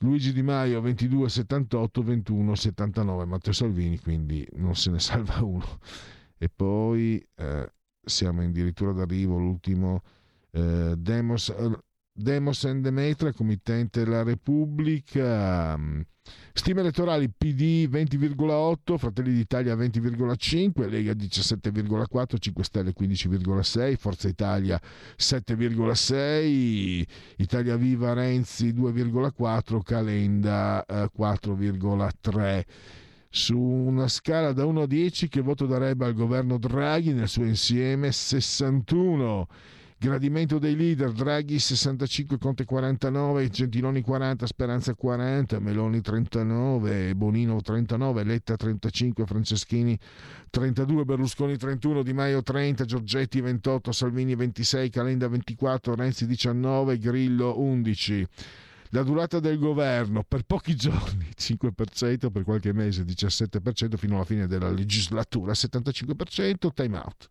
Luigi 0.00 0.34
Di 0.34 0.42
Maio 0.42 0.82
22,78, 0.82 2.04
21,79, 2.04 3.26
Matteo 3.26 3.54
Salvini 3.54 3.98
quindi 3.98 4.46
non 4.56 4.76
se 4.76 4.90
ne 4.90 4.98
salva 5.00 5.42
uno. 5.42 5.78
E 6.36 6.50
poi 6.50 7.26
eh, 7.36 7.72
siamo 8.04 8.42
addirittura 8.42 8.92
d'arrivo, 8.92 9.38
l'ultimo 9.38 10.02
eh, 10.50 10.96
Demos, 10.98 11.48
Demos 12.20 12.64
and 12.64 12.82
Demetra, 12.82 13.32
committente 13.32 14.02
della 14.02 14.24
Repubblica. 14.24 15.78
Stime 16.52 16.80
elettorali 16.80 17.30
PD 17.30 17.88
20,8, 17.88 18.98
Fratelli 18.98 19.32
d'Italia 19.32 19.76
20,5, 19.76 20.88
Lega 20.88 21.12
17,4, 21.12 22.36
5 22.38 22.64
Stelle 22.64 22.92
15,6, 22.98 23.96
Forza 23.96 24.26
Italia 24.26 24.80
7,6, 25.16 27.04
Italia 27.36 27.76
Viva 27.76 28.12
Renzi 28.14 28.72
2,4, 28.72 29.80
Calenda 29.82 30.84
4,3 30.88 32.40
eh, 32.40 32.66
su 33.30 33.56
una 33.56 34.08
scala 34.08 34.52
da 34.52 34.64
1 34.64 34.82
a 34.82 34.86
10 34.86 35.28
che 35.28 35.40
voto 35.40 35.66
darebbe 35.66 36.06
al 36.06 36.14
governo 36.14 36.58
Draghi 36.58 37.12
nel 37.12 37.28
suo 37.28 37.44
insieme 37.44 38.10
61 38.10 39.46
Gradimento 40.00 40.60
dei 40.60 40.76
leader, 40.76 41.10
Draghi 41.10 41.58
65, 41.58 42.38
Conte 42.38 42.64
49, 42.64 43.48
Gentiloni 43.48 44.00
40, 44.00 44.46
Speranza 44.46 44.94
40, 44.94 45.58
Meloni 45.58 46.00
39, 46.00 47.16
Bonino 47.16 47.60
39, 47.60 48.22
Letta 48.22 48.54
35, 48.54 49.26
Franceschini 49.26 49.98
32, 50.50 51.04
Berlusconi 51.04 51.56
31, 51.56 52.04
Di 52.04 52.12
Maio 52.12 52.44
30, 52.44 52.84
Giorgetti 52.84 53.40
28, 53.40 53.90
Salvini 53.90 54.36
26, 54.36 54.88
Calenda 54.88 55.26
24, 55.26 55.96
Renzi 55.96 56.28
19, 56.28 56.96
Grillo 56.98 57.58
11. 57.58 58.26
La 58.90 59.02
durata 59.02 59.40
del 59.40 59.58
governo 59.58 60.22
per 60.22 60.44
pochi 60.44 60.76
giorni 60.76 61.26
5%, 61.36 62.30
per 62.30 62.44
qualche 62.44 62.72
mese 62.72 63.02
17% 63.02 63.96
fino 63.96 64.14
alla 64.14 64.24
fine 64.24 64.46
della 64.46 64.70
legislatura 64.70 65.50
75%, 65.54 66.72
time 66.72 66.96
out. 66.98 67.30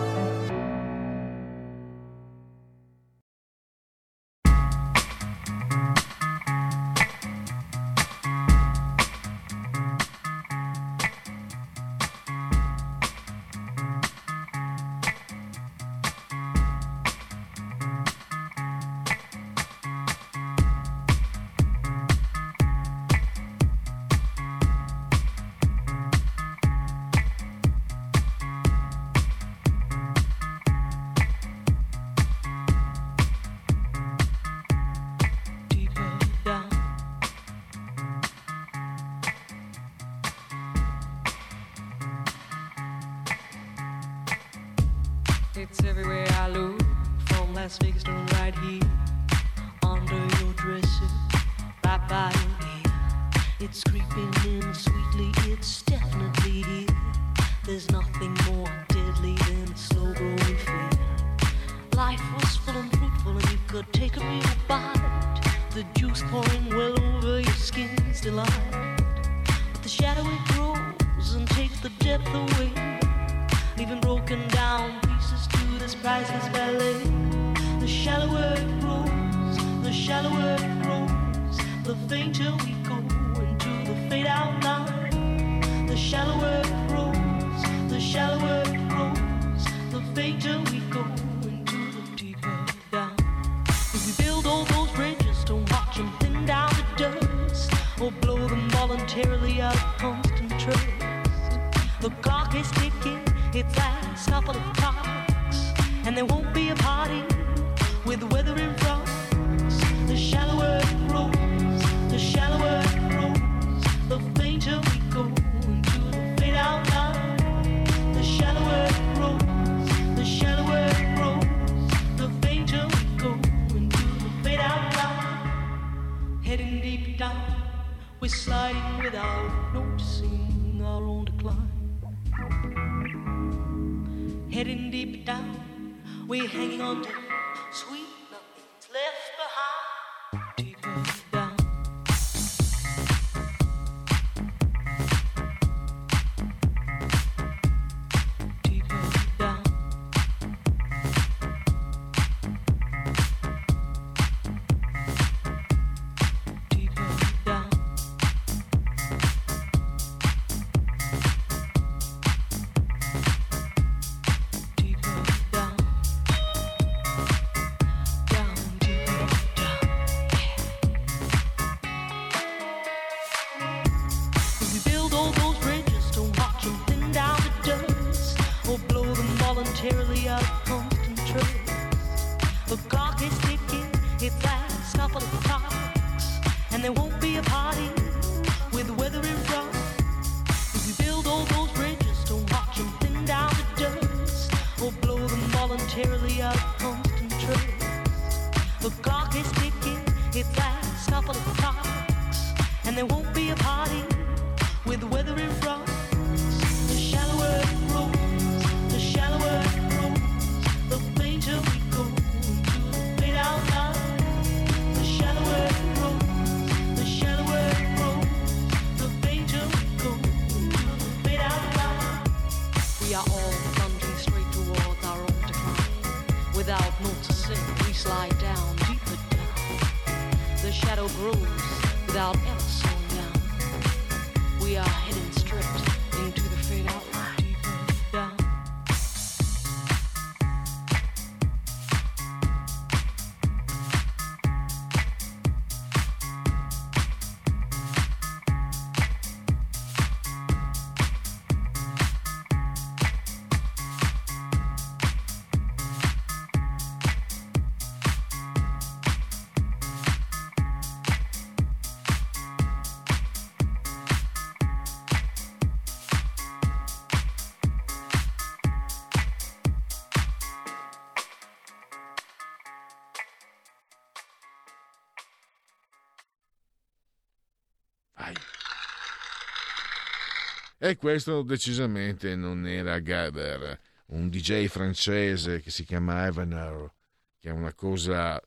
E 280.83 280.95
questo 280.95 281.43
decisamente 281.43 282.35
non 282.35 282.65
era 282.65 282.97
Gaber, 282.97 283.79
un 284.07 284.29
DJ 284.29 284.65
francese 284.65 285.61
che 285.61 285.69
si 285.69 285.83
chiama 285.83 286.25
Evener, 286.25 286.91
che 287.37 287.49
è 287.49 287.51
una 287.51 287.71
cosa 287.75 288.41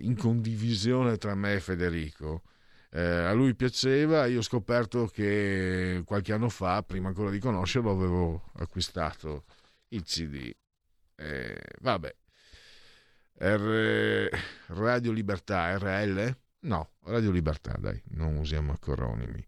in 0.00 0.14
condivisione 0.14 1.16
tra 1.16 1.34
me 1.34 1.54
e 1.54 1.60
Federico. 1.60 2.42
Eh, 2.90 3.00
a 3.00 3.32
lui 3.32 3.54
piaceva, 3.54 4.26
io 4.26 4.40
ho 4.40 4.42
scoperto 4.42 5.06
che 5.06 6.02
qualche 6.04 6.34
anno 6.34 6.50
fa, 6.50 6.82
prima 6.82 7.08
ancora 7.08 7.30
di 7.30 7.38
conoscerlo, 7.38 7.90
avevo 7.90 8.50
acquistato 8.56 9.46
il 9.88 10.02
CD. 10.02 10.54
Eh, 11.16 11.58
vabbè, 11.80 12.14
R... 13.38 14.28
Radio 14.66 15.12
Libertà, 15.12 15.74
RL? 15.78 16.36
No, 16.60 16.90
Radio 17.04 17.30
Libertà, 17.30 17.78
dai, 17.78 17.98
non 18.08 18.36
usiamo 18.36 18.72
acronimi. 18.72 19.42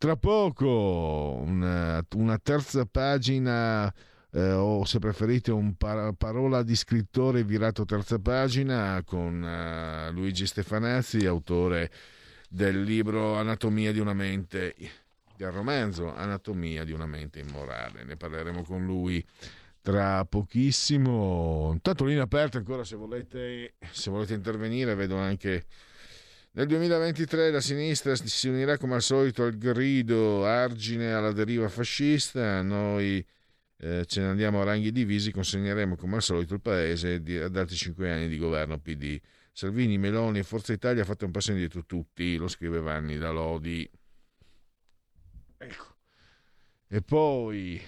Tra 0.00 0.16
poco 0.16 1.42
una, 1.44 2.02
una 2.14 2.38
terza 2.38 2.86
pagina, 2.86 3.92
eh, 4.32 4.52
o 4.52 4.82
se 4.86 4.98
preferite 4.98 5.52
un 5.52 5.74
par- 5.74 6.14
parola 6.14 6.62
di 6.62 6.74
scrittore 6.74 7.44
virato 7.44 7.84
terza 7.84 8.18
pagina 8.18 9.02
con 9.04 9.42
uh, 9.42 10.10
Luigi 10.14 10.46
Stefanazzi, 10.46 11.26
autore 11.26 11.90
del 12.48 12.82
libro 12.82 13.34
Anatomia 13.34 13.92
di 13.92 13.98
una 13.98 14.14
mente, 14.14 14.74
del 15.36 15.50
romanzo 15.50 16.14
Anatomia 16.14 16.82
di 16.84 16.92
una 16.92 17.04
mente 17.04 17.40
immorale. 17.40 18.02
Ne 18.02 18.16
parleremo 18.16 18.62
con 18.62 18.82
lui 18.86 19.22
tra 19.82 20.24
pochissimo. 20.24 21.72
Intanto 21.74 22.06
linea 22.06 22.22
aperta 22.22 22.56
ancora 22.56 22.84
se 22.84 22.96
volete, 22.96 23.74
se 23.90 24.08
volete 24.08 24.32
intervenire, 24.32 24.94
vedo 24.94 25.18
anche 25.18 25.66
nel 26.52 26.66
2023 26.66 27.50
la 27.50 27.60
sinistra 27.60 28.14
si 28.16 28.48
unirà 28.48 28.76
come 28.76 28.94
al 28.94 29.02
solito 29.02 29.44
al 29.44 29.56
grido 29.56 30.44
argine 30.44 31.12
alla 31.12 31.32
deriva 31.32 31.68
fascista, 31.68 32.60
noi 32.62 33.24
eh, 33.76 34.04
ce 34.04 34.20
ne 34.20 34.26
andiamo 34.26 34.60
a 34.60 34.64
ranghi 34.64 34.92
divisi, 34.92 35.30
consegneremo 35.30 35.96
come 35.96 36.16
al 36.16 36.22
solito 36.22 36.54
il 36.54 36.60
paese 36.60 37.22
di, 37.22 37.38
ad 37.38 37.56
altri 37.56 37.76
cinque 37.76 38.12
anni 38.12 38.28
di 38.28 38.36
governo 38.36 38.78
PD. 38.78 39.18
Salvini, 39.52 39.98
Meloni 39.98 40.40
e 40.40 40.42
Forza 40.42 40.72
Italia 40.72 41.04
fate 41.04 41.24
un 41.24 41.30
passo 41.30 41.50
indietro 41.52 41.84
tutti, 41.84 42.36
lo 42.36 42.48
scrive 42.48 42.80
Vanni 42.80 43.16
da 43.16 43.30
Lodi. 43.30 43.88
Ecco. 45.58 45.96
E 46.88 47.02
poi 47.02 47.80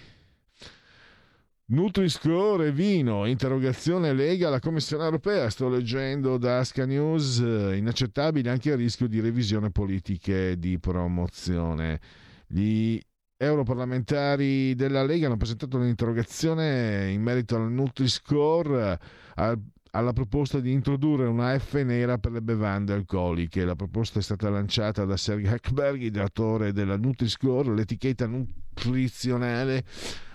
Nutri-Score 1.72 2.66
e 2.66 2.70
vino, 2.70 3.24
interrogazione 3.24 4.12
Lega 4.12 4.48
alla 4.48 4.60
Commissione 4.60 5.04
europea, 5.04 5.48
sto 5.48 5.70
leggendo 5.70 6.36
da 6.36 6.58
Asca 6.58 6.84
News, 6.84 7.38
inaccettabile 7.38 8.50
anche 8.50 8.68
il 8.68 8.76
rischio 8.76 9.08
di 9.08 9.20
revisione 9.20 9.70
politiche 9.70 10.58
di 10.58 10.78
promozione. 10.78 11.98
Gli 12.46 13.00
europarlamentari 13.38 14.74
della 14.74 15.02
Lega 15.02 15.28
hanno 15.28 15.38
presentato 15.38 15.78
un'interrogazione 15.78 17.10
in 17.10 17.22
merito 17.22 17.56
al 17.56 17.72
Nutri-Score, 17.72 18.98
al 19.36 19.58
alla 19.94 20.12
proposta 20.12 20.58
di 20.58 20.72
introdurre 20.72 21.26
una 21.26 21.58
F 21.58 21.74
nera 21.82 22.16
per 22.16 22.32
le 22.32 22.40
bevande 22.40 22.94
alcoliche. 22.94 23.64
La 23.64 23.76
proposta 23.76 24.18
è 24.18 24.22
stata 24.22 24.48
lanciata 24.48 25.04
da 25.04 25.16
Sergei 25.16 25.52
Hackberg, 25.52 26.00
ideatore 26.00 26.72
della 26.72 26.96
Nutri-Score, 26.96 27.74
l'etichetta 27.74 28.26
nutrizionale 28.26 29.84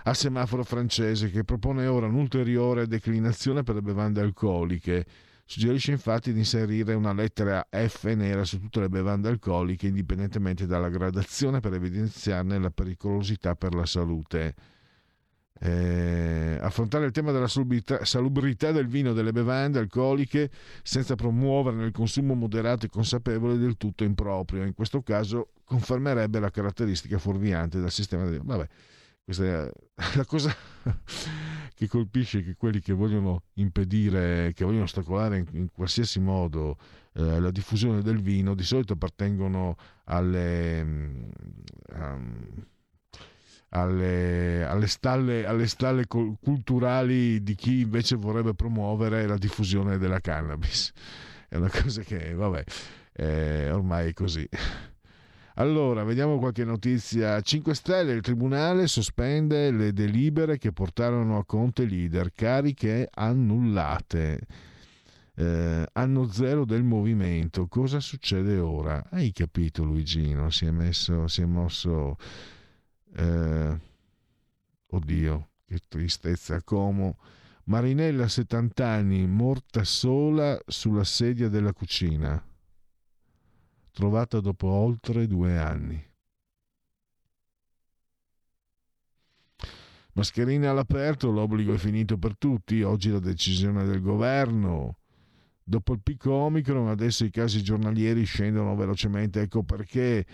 a 0.04 0.14
semaforo 0.14 0.62
francese, 0.62 1.30
che 1.30 1.42
propone 1.42 1.86
ora 1.86 2.06
un'ulteriore 2.06 2.86
declinazione 2.86 3.64
per 3.64 3.74
le 3.74 3.82
bevande 3.82 4.20
alcoliche. 4.20 5.04
Suggerisce 5.44 5.92
infatti 5.92 6.32
di 6.32 6.40
inserire 6.40 6.94
una 6.94 7.12
lettera 7.12 7.66
F 7.68 8.04
nera 8.14 8.44
su 8.44 8.60
tutte 8.60 8.80
le 8.80 8.88
bevande 8.88 9.28
alcoliche, 9.28 9.88
indipendentemente 9.88 10.66
dalla 10.66 10.88
gradazione, 10.88 11.58
per 11.58 11.72
evidenziarne 11.74 12.58
la 12.58 12.70
pericolosità 12.70 13.56
per 13.56 13.74
la 13.74 13.86
salute. 13.86 14.54
Eh, 15.60 16.56
affrontare 16.60 17.06
il 17.06 17.10
tema 17.10 17.32
della 17.32 17.48
salubrità, 17.48 18.70
del 18.70 18.86
vino 18.86 19.10
e 19.10 19.14
delle 19.14 19.32
bevande 19.32 19.80
alcoliche 19.80 20.50
senza 20.82 21.16
promuoverne 21.16 21.84
il 21.84 21.92
consumo 21.92 22.34
moderato 22.34 22.86
e 22.86 22.88
consapevole 22.88 23.54
è 23.54 23.58
del 23.58 23.76
tutto 23.76 24.04
improprio. 24.04 24.64
In 24.64 24.74
questo 24.74 25.02
caso 25.02 25.50
confermerebbe 25.64 26.38
la 26.38 26.50
caratteristica 26.50 27.18
fuorviante 27.18 27.80
del 27.80 27.90
sistema 27.90 28.28
di... 28.28 28.38
Vabbè, 28.40 28.68
questa 29.24 29.44
è 29.44 29.70
la 30.16 30.24
cosa 30.24 30.54
che 31.74 31.88
colpisce 31.88 32.42
che 32.42 32.54
quelli 32.56 32.80
che 32.80 32.92
vogliono 32.92 33.42
impedire, 33.54 34.52
che 34.54 34.64
vogliono 34.64 34.84
ostacolare 34.84 35.38
in, 35.38 35.46
in 35.52 35.68
qualsiasi 35.72 36.20
modo 36.20 36.78
eh, 37.14 37.40
la 37.40 37.50
diffusione 37.50 38.00
del 38.02 38.20
vino, 38.20 38.54
di 38.54 38.64
solito 38.64 38.92
appartengono 38.92 39.76
alle... 40.04 40.80
Um, 41.92 42.66
alle, 43.70 44.64
alle, 44.64 44.86
stalle, 44.86 45.46
alle 45.46 45.66
stalle 45.66 46.06
culturali 46.06 47.42
di 47.42 47.54
chi 47.54 47.80
invece 47.80 48.16
vorrebbe 48.16 48.54
promuovere 48.54 49.26
la 49.26 49.36
diffusione 49.36 49.98
della 49.98 50.20
cannabis. 50.20 50.92
È 51.48 51.56
una 51.56 51.70
cosa 51.70 52.02
che, 52.02 52.34
vabbè, 52.34 52.64
è 53.12 53.70
ormai 53.72 54.10
è 54.10 54.12
così. 54.12 54.48
Allora, 55.58 56.04
vediamo 56.04 56.38
qualche 56.38 56.64
notizia. 56.64 57.40
5 57.40 57.74
Stelle, 57.74 58.12
il 58.12 58.20
Tribunale 58.20 58.86
sospende 58.86 59.72
le 59.72 59.92
delibere 59.92 60.56
che 60.56 60.72
portarono 60.72 61.36
a 61.36 61.44
Conte 61.44 61.84
leader, 61.84 62.30
cariche 62.32 63.08
annullate. 63.12 64.40
Eh, 65.34 65.86
anno 65.92 66.30
zero 66.30 66.64
del 66.64 66.84
movimento. 66.84 67.66
Cosa 67.66 67.98
succede 67.98 68.58
ora? 68.58 69.04
Hai 69.10 69.32
capito, 69.32 69.82
Luigino? 69.82 70.48
Si 70.50 70.64
è, 70.64 70.70
messo, 70.70 71.26
si 71.26 71.42
è 71.42 71.44
mosso 71.44 72.16
eh, 73.14 73.80
oddio, 74.86 75.48
che 75.64 75.80
tristezza, 75.88 76.62
Como. 76.62 77.18
Marinella, 77.64 78.28
70 78.28 78.86
anni, 78.86 79.26
morta 79.26 79.84
sola 79.84 80.58
sulla 80.66 81.04
sedia 81.04 81.48
della 81.50 81.74
cucina, 81.74 82.42
trovata 83.92 84.40
dopo 84.40 84.68
oltre 84.68 85.26
due 85.26 85.58
anni. 85.58 86.06
Mascherine 90.14 90.66
all'aperto, 90.66 91.30
l'obbligo 91.30 91.74
è 91.74 91.76
finito 91.76 92.16
per 92.16 92.36
tutti, 92.38 92.82
oggi 92.82 93.10
la 93.10 93.20
decisione 93.20 93.84
del 93.84 94.00
governo. 94.00 94.96
Dopo 95.62 95.92
il 95.92 96.00
picco 96.02 96.32
Omicron, 96.32 96.88
adesso 96.88 97.24
i 97.26 97.30
casi 97.30 97.62
giornalieri 97.62 98.24
scendono 98.24 98.74
velocemente, 98.74 99.42
ecco 99.42 99.62
perché. 99.62 100.26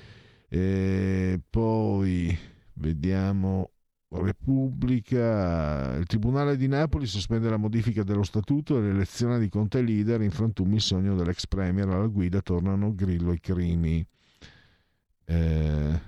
E 0.49 1.41
poi 1.51 2.39
Vediamo 2.75 3.71
Repubblica. 4.09 5.95
Il 5.97 6.07
Tribunale 6.07 6.57
di 6.57 6.69
Napoli 6.69 7.07
sospende 7.07 7.49
la 7.49 7.57
modifica 7.57 8.03
dello 8.03 8.23
statuto 8.23 8.79
e 8.79 8.83
l'elezione 8.83 9.39
di 9.39 9.49
Conte 9.49 9.83
leader. 9.83 10.23
In 10.23 10.31
frantumi 10.31 10.77
il 10.77 10.81
sogno 10.81 11.15
dell'ex 11.15 11.47
premier 11.47 11.89
alla 11.89 12.07
guida 12.07 12.41
tornano 12.41 12.95
Grillo 12.95 13.33
e 13.33 13.41
Crimi. 13.41 14.07
Eh, 15.27 16.01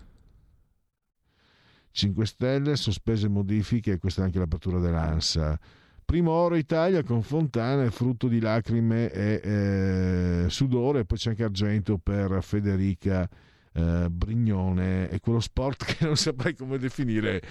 5 1.90 2.26
Stelle, 2.26 2.76
sospese 2.76 3.28
modifiche, 3.28 3.92
e 3.92 3.98
questa 3.98 4.22
è 4.22 4.24
anche 4.24 4.38
l'apertura 4.38 4.78
dell'ANSA. 4.78 5.58
Primo 6.04 6.30
oro 6.30 6.54
Italia 6.56 7.02
con 7.02 7.22
Fontana, 7.22 7.90
frutto 7.90 8.28
di 8.28 8.38
lacrime 8.38 9.10
e 9.10 9.40
eh, 9.42 10.44
sudore, 10.48 11.04
poi 11.04 11.18
c'è 11.18 11.30
anche 11.30 11.42
argento 11.42 11.98
per 11.98 12.38
Federica 12.42 13.28
eh, 13.76 14.08
Brignone 14.10 15.08
è 15.08 15.20
quello 15.20 15.40
sport 15.40 15.84
che 15.96 16.04
non 16.04 16.16
saprei 16.16 16.54
come 16.54 16.78
definire, 16.78 17.42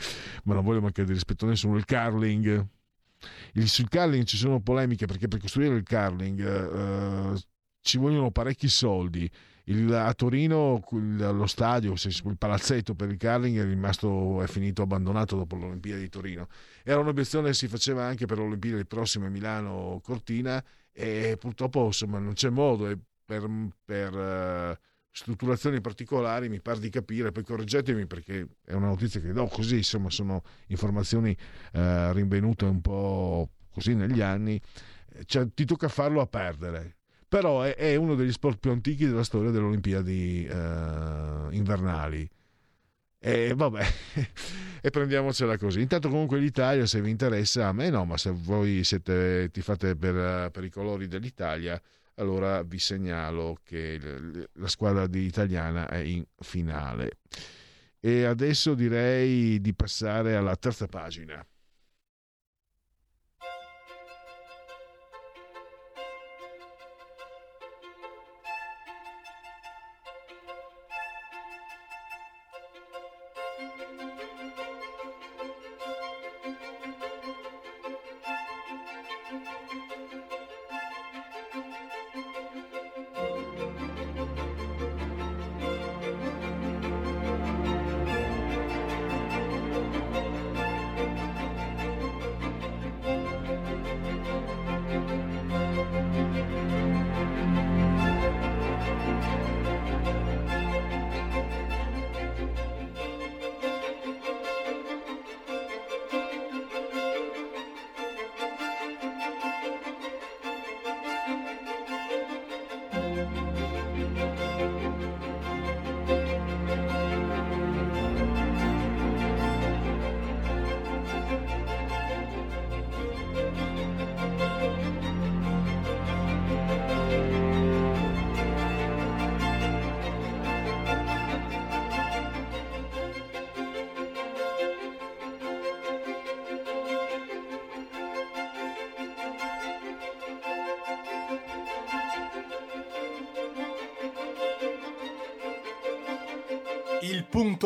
ma 0.44 0.54
non 0.54 0.64
voglio 0.64 0.82
mancare 0.82 1.08
di 1.08 1.14
rispetto 1.14 1.46
a 1.46 1.50
nessuno, 1.50 1.78
il 1.78 1.86
curling. 1.86 2.66
Il, 3.54 3.68
sul 3.70 3.90
curling 3.90 4.26
ci 4.26 4.38
sono 4.38 4.60
polemiche 4.60 5.06
perché 5.06 5.28
per 5.28 5.40
costruire 5.40 5.76
il 5.76 5.84
curling 5.88 6.40
eh, 6.46 7.40
ci 7.82 7.98
vogliono 7.98 8.32
parecchi 8.32 8.68
soldi 8.68 9.30
il- 9.66 9.92
a 9.94 10.14
Torino 10.14 10.84
lo 10.90 11.48
stadio, 11.48 11.94
il 11.94 12.38
palazzetto 12.38 12.94
per 12.94 13.10
il 13.10 13.18
curling 13.18 13.58
è 13.60 13.64
rimasto, 13.64 14.42
è 14.42 14.48
finito 14.48 14.82
abbandonato 14.84 15.36
dopo 15.38 15.56
l'Olimpiade 15.56 16.02
di 16.02 16.10
Torino. 16.10 16.48
Era 16.84 17.00
un'obiezione 17.00 17.48
che 17.50 17.54
si 17.56 17.68
faceva 17.68 18.04
anche 18.06 18.26
per 18.26 18.38
l'Olimpiade 18.38 18.86
prossime 18.86 19.30
Milano 19.30 20.00
Cortina 20.04 20.64
e 20.92 21.36
purtroppo 21.40 21.86
insomma 21.86 22.20
non 22.20 22.34
c'è 22.34 22.50
modo 22.50 22.88
e 22.88 22.98
per, 23.26 23.50
per, 23.84 24.14
eh, 24.16 24.80
strutturazioni 25.16 25.80
particolari 25.80 26.50
mi 26.50 26.60
pare 26.60 26.80
di 26.80 26.90
capire, 26.90 27.32
poi 27.32 27.44
correggetemi 27.44 28.06
perché 28.06 28.48
è 28.66 28.74
una 28.74 28.88
notizia 28.88 29.22
che 29.22 29.32
do 29.32 29.48
così, 29.48 29.78
insomma 29.78 30.10
sono 30.10 30.44
informazioni 30.68 31.36
eh, 31.72 32.12
rinvenute 32.12 32.66
un 32.66 32.82
po' 32.82 33.50
così 33.72 33.96
negli 33.96 34.20
anni, 34.20 34.60
cioè, 35.26 35.48
ti 35.54 35.64
tocca 35.64 35.88
farlo 35.88 36.20
a 36.20 36.28
perdere. 36.28 36.98
Però 37.30 37.62
è, 37.62 37.76
è 37.76 37.96
uno 37.96 38.16
degli 38.16 38.32
sport 38.32 38.60
più 38.60 38.72
antichi 38.72 39.06
della 39.06 39.24
storia 39.24 39.52
delle 39.52 39.66
Olimpiadi 39.66 40.46
eh, 40.46 41.48
invernali. 41.52 42.30
E 43.18 43.54
vabbè, 43.56 43.86
e 44.82 44.90
prendiamocela 44.90 45.58
così. 45.58 45.80
Intanto 45.80 46.10
comunque 46.10 46.40
l'Italia, 46.40 46.86
se 46.86 47.02
vi 47.02 47.10
interessa, 47.10 47.68
a 47.68 47.72
me 47.74 47.90
no, 47.90 48.04
ma 48.04 48.18
se 48.18 48.32
voi 48.32 48.84
siete, 48.84 49.50
ti 49.52 49.62
fate 49.62 49.96
per, 49.96 50.52
per 50.52 50.64
i 50.66 50.70
colori 50.70 51.08
dell'Italia, 51.08 51.82
allora 52.16 52.64
vi 52.64 52.80
segnalo 52.80 53.60
che 53.64 54.00
la 54.54 54.68
squadra 54.68 55.08
italiana 55.12 55.88
è 55.88 55.98
in 55.98 56.24
finale. 56.38 57.20
E 58.00 58.26
adesso 58.26 58.76
direi 58.76 59.60
di 59.60 59.74
passare 59.74 60.36
alla 60.36 60.56
terza 60.56 60.88
pagina. 60.88 61.46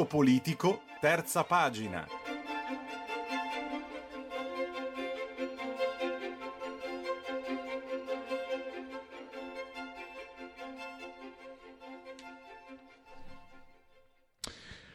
Politico, 0.10 0.82
terza 1.00 1.44
pagina. 1.44 2.06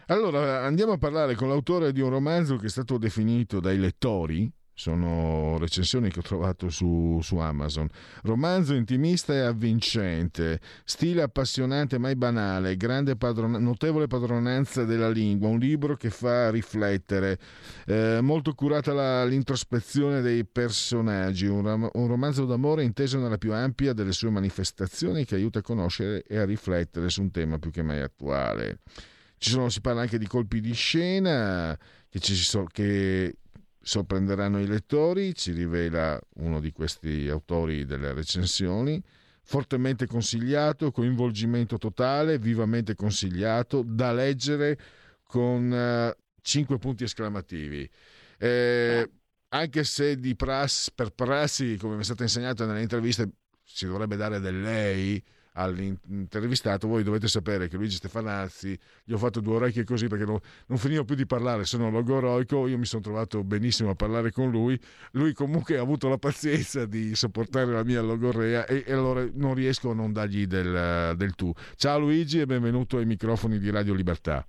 Allora, 0.09 0.65
andiamo 0.65 0.93
a 0.93 0.99
parlare 0.99 1.35
con 1.35 1.49
l'autore 1.49 1.93
di 1.93 2.01
un 2.01 2.11
romanzo 2.11 2.57
che 2.57 2.67
è 2.67 2.69
stato 2.69 2.99
definito 2.99 3.61
dai 3.61 3.79
lettori, 3.79 4.51
sono 4.85 5.57
recensioni 5.57 6.11
che 6.11 6.19
ho 6.19 6.23
trovato 6.23 6.69
su, 6.69 7.19
su 7.23 7.37
Amazon. 7.37 7.89
Romanzo 8.25 8.75
intimista 8.75 9.33
e 9.33 9.39
avvincente, 9.39 10.61
stile 10.85 11.23
appassionante 11.23 11.97
mai 11.97 12.17
banale, 12.17 12.77
padron- 13.17 13.63
notevole 13.63 14.09
padronanza 14.09 14.85
della 14.85 15.09
lingua, 15.09 15.49
un 15.49 15.59
libro 15.59 15.97
che 15.97 16.11
fa 16.11 16.51
riflettere, 16.51 17.39
eh, 17.87 18.19
molto 18.21 18.53
curata 18.53 18.93
la- 18.93 19.25
l'introspezione 19.25 20.21
dei 20.21 20.45
personaggi, 20.45 21.47
un, 21.47 21.63
ram- 21.63 21.91
un 21.95 22.07
romanzo 22.07 22.45
d'amore 22.45 22.85
inteso 22.85 23.19
nella 23.19 23.39
più 23.39 23.55
ampia 23.55 23.95
delle 23.95 24.13
sue 24.13 24.29
manifestazioni 24.29 25.25
che 25.25 25.37
aiuta 25.37 25.61
a 25.61 25.63
conoscere 25.63 26.25
e 26.25 26.37
a 26.37 26.45
riflettere 26.45 27.09
su 27.09 27.23
un 27.23 27.31
tema 27.31 27.59
più 27.59 27.71
che 27.71 27.81
mai 27.83 28.01
attuale. 28.03 28.81
Sono, 29.39 29.71
si 29.71 29.81
parla 29.81 30.03
anche 30.03 30.19
di 30.19 30.27
colpi 30.27 30.61
di 30.61 30.75
scena 30.75 31.79
che, 32.11 32.19
ci 32.19 32.35
che 32.71 33.37
sorprenderanno 33.85 34.59
i 34.61 34.67
lettori, 34.67 35.35
ci 35.35 35.53
rivela 35.53 36.19
uno 36.37 36.59
di 36.59 36.73
questi 36.73 37.29
autori 37.29 37.85
delle 37.85 38.13
recensioni. 38.13 39.01
Fortemente 39.47 40.07
consigliato, 40.07 40.91
coinvolgimento 40.91 41.77
totale, 41.77 42.39
vivamente 42.39 42.95
consigliato, 42.95 43.83
da 43.85 44.11
leggere 44.13 44.79
con 45.23 46.15
5 46.41 46.79
punti 46.79 47.05
esclamativi. 47.05 47.89
Eh, 48.39 49.11
anche 49.49 49.85
se 49.85 50.19
di 50.19 50.35
prassi, 50.35 50.91
per 50.95 51.11
prassi, 51.11 51.77
come 51.77 51.97
mi 51.97 52.01
è 52.01 52.05
stato 52.05 52.23
insegnato 52.23 52.65
nelle 52.65 52.81
interviste, 52.81 53.31
si 53.63 53.87
dovrebbe 53.87 54.17
dare 54.17 54.41
del 54.41 54.61
lei 54.61 55.23
all'intervistato, 55.55 56.87
voi 56.89 57.03
dovete 57.03 57.29
sapere 57.29 57.69
che 57.69 57.77
Luigi 57.77 57.97
Stefanazzi 57.97 58.79
gli 59.05 59.13
ho 59.13 59.19
fatto 59.19 59.41
due 59.41 59.57
orecchie 59.57 59.85
così 59.85 60.07
perché 60.09 60.25
non, 60.25 60.39
non 60.67 60.79
finivo 60.79 61.05
più 61.05 61.15
di 61.15 61.27
parlare, 61.27 61.65
sono 61.65 61.91
logoroico, 61.91 62.67
io 62.67 62.79
mi 62.79 62.85
sono 62.85 63.03
trovato 63.03 63.43
benissimo 63.45 63.91
a 63.91 63.95
parlare 63.95 64.31
con 64.33 64.51
lui, 64.51 64.79
lui 65.13 65.33
comunque 65.33 65.79
ha 65.79 65.83
avuto 65.83 66.09
la 66.09 66.19
pazienza 66.19 66.87
di 66.87 67.15
sopportare 67.15 67.73
la 67.73 67.85
mia 67.85 68.03
logorrea 68.03 68.67
e, 68.67 68.85
e 68.87 68.93
allora 68.93 69.27
non 69.35 69.55
riesco 69.55 69.91
a 69.91 69.95
non 69.95 70.13
dargli 70.13 70.47
del, 70.47 71.15
del 71.17 71.35
tu. 71.35 71.53
Ciao 71.77 71.99
Luigi 71.99 72.41
e 72.41 72.47
benvenuto 72.47 72.97
ai 72.99 73.07
microfoni 73.07 73.59
di 73.59 73.71
Radio 73.71 73.95
Libertà. 73.95 74.45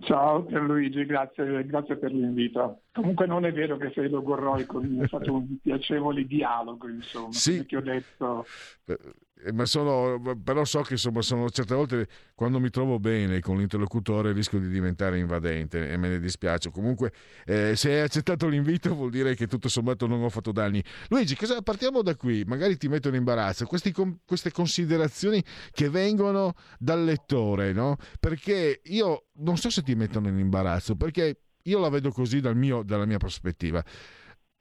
Ciao 0.00 0.46
Luigi, 0.60 1.06
grazie, 1.06 1.64
grazie 1.66 1.96
per 1.96 2.12
l'invito. 2.12 2.82
Comunque 2.92 3.26
non 3.26 3.44
è 3.46 3.52
vero 3.52 3.76
che 3.78 3.90
sei 3.94 4.08
logorroico, 4.10 4.78
hai 4.78 5.08
fatto 5.08 5.32
un 5.32 5.56
piacevole 5.62 6.24
dialogo, 6.26 6.88
insomma, 6.88 7.32
Sì. 7.32 7.64
ti 7.64 7.76
ho 7.76 7.80
detto. 7.80 8.44
Eh, 9.44 9.52
Ma 9.52 9.64
sono, 9.66 10.20
però 10.42 10.64
so 10.64 10.82
che 10.82 10.94
insomma, 10.94 11.22
sono 11.22 11.48
certe 11.50 11.74
volte 11.74 12.08
quando 12.34 12.60
mi 12.60 12.70
trovo 12.70 12.98
bene 12.98 13.40
con 13.40 13.58
l'interlocutore 13.58 14.32
rischio 14.32 14.58
di 14.58 14.68
diventare 14.68 15.18
invadente 15.18 15.90
e 15.90 15.96
me 15.96 16.08
ne 16.08 16.20
dispiace. 16.20 16.70
Comunque, 16.70 17.12
eh, 17.44 17.74
se 17.76 17.92
hai 17.92 18.00
accettato 18.00 18.48
l'invito 18.48 18.94
vuol 18.94 19.10
dire 19.10 19.34
che 19.34 19.46
tutto 19.46 19.68
sommato 19.68 20.06
non 20.06 20.22
ho 20.22 20.28
fatto 20.28 20.52
danni. 20.52 20.82
Luigi, 21.08 21.36
cosa, 21.36 21.60
partiamo 21.62 22.02
da 22.02 22.16
qui, 22.16 22.44
magari 22.44 22.76
ti 22.76 22.88
metto 22.88 23.08
in 23.08 23.14
imbarazzo. 23.14 23.66
Questi 23.66 23.92
queste 24.24 24.52
considerazioni 24.52 25.42
che 25.72 25.88
vengono 25.90 26.54
dal 26.78 27.04
lettore, 27.04 27.72
no? 27.72 27.96
Perché 28.18 28.80
io 28.84 29.26
non 29.40 29.56
so 29.56 29.70
se 29.70 29.82
ti 29.82 29.94
mettono 29.94 30.28
in 30.28 30.38
imbarazzo, 30.38 30.96
perché 30.96 31.40
io 31.64 31.78
la 31.78 31.88
vedo 31.88 32.10
così 32.10 32.40
dal 32.40 32.56
mio- 32.56 32.82
dalla 32.82 33.04
mia 33.04 33.18
prospettiva. 33.18 33.84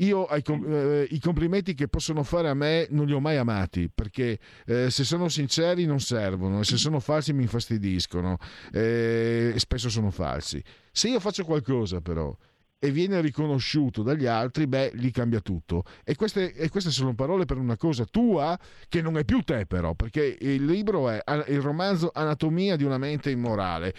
Io 0.02 0.28
com- 0.44 0.66
eh, 0.66 1.08
i 1.10 1.20
complimenti 1.20 1.74
che 1.74 1.88
possono 1.88 2.24
fare 2.24 2.48
a 2.48 2.54
me 2.54 2.88
non 2.90 3.06
li 3.06 3.14
ho 3.14 3.20
mai 3.20 3.36
amati 3.36 3.90
perché 3.94 4.40
eh, 4.66 4.90
se 4.90 5.04
sono 5.04 5.28
sinceri 5.28 5.86
non 5.86 6.00
servono 6.00 6.62
e 6.62 6.64
se 6.64 6.78
sono 6.78 7.00
falsi 7.02 7.34
mi 7.34 7.44
infastidiscono 7.44 8.38
eh, 8.72 9.52
e 9.54 9.60
spesso 9.60 9.90
sono 9.90 10.10
falsi. 10.10 10.64
Se 10.92 11.10
io 11.10 11.20
faccio 11.20 11.44
qualcosa 11.44 12.00
però 12.00 12.36
e 12.82 12.92
viene 12.92 13.20
riconosciuto 13.20 14.04
dagli 14.04 14.26
altri, 14.26 14.66
beh, 14.66 14.92
lì 14.94 15.12
cambia 15.12 15.42
tutto. 15.42 15.84
E 16.06 16.16
queste, 16.16 16.54
e 16.54 16.70
queste 16.70 16.92
sono 16.92 17.14
parole 17.14 17.44
per 17.44 17.58
una 17.58 17.76
cosa 17.76 18.06
tua 18.06 18.58
che 18.88 19.02
non 19.02 19.18
è 19.18 19.26
più 19.26 19.42
te 19.42 19.66
però, 19.66 19.94
perché 19.96 20.38
il 20.40 20.66
libro 20.66 21.10
è 21.10 21.22
il 21.48 21.60
romanzo 21.60 22.10
Anatomia 22.14 22.78
di 22.78 22.86
una 22.86 22.98
mente 22.98 23.30
immorale 23.30 23.94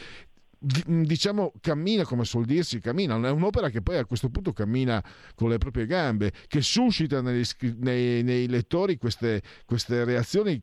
diciamo 0.60 1.52
cammina 1.60 2.04
come 2.04 2.24
suol 2.24 2.44
dirsi, 2.44 2.80
cammina, 2.80 3.16
è 3.16 3.30
un'opera 3.30 3.70
che 3.70 3.80
poi 3.80 3.96
a 3.96 4.04
questo 4.04 4.28
punto 4.28 4.52
cammina 4.52 5.02
con 5.34 5.48
le 5.48 5.56
proprie 5.56 5.86
gambe, 5.86 6.32
che 6.48 6.60
suscita 6.60 7.22
negli, 7.22 7.44
nei, 7.78 8.22
nei, 8.22 8.46
lettori 8.46 8.98
queste, 8.98 9.40
queste, 9.64 10.04
reazioni 10.04 10.60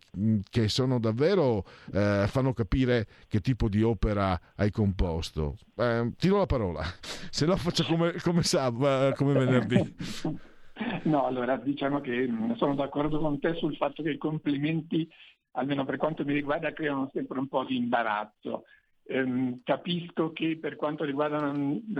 che 0.49 0.69
sono 0.69 0.99
davvero, 0.99 1.65
eh, 1.91 2.25
fanno 2.27 2.53
capire 2.53 3.07
che 3.27 3.39
tipo 3.39 3.67
di 3.69 3.81
opera 3.81 4.39
hai 4.55 4.69
composto. 4.69 5.57
Eh, 5.75 6.11
ti 6.15 6.27
do 6.27 6.37
la 6.37 6.45
parola, 6.45 6.83
se 7.31 7.47
no 7.47 7.55
faccio 7.55 7.83
come, 7.85 8.13
come, 8.21 8.43
sab- 8.43 9.13
come 9.15 9.33
venerdì. 9.33 9.95
No, 11.05 11.25
allora 11.25 11.57
diciamo 11.57 12.01
che 12.01 12.29
sono 12.55 12.75
d'accordo 12.75 13.17
con 13.17 13.39
te 13.39 13.55
sul 13.55 13.75
fatto 13.77 14.03
che 14.03 14.11
i 14.11 14.17
complimenti, 14.19 15.09
almeno 15.53 15.85
per 15.85 15.97
quanto 15.97 16.23
mi 16.23 16.33
riguarda, 16.33 16.71
creano 16.71 17.09
sempre 17.11 17.39
un 17.39 17.47
po' 17.47 17.63
di 17.63 17.75
imbarazzo. 17.77 18.65
Ehm, 19.09 19.61
capisco 19.63 20.33
che 20.33 20.57
per 20.59 20.75
quanto 20.75 21.05
riguarda, 21.05 21.53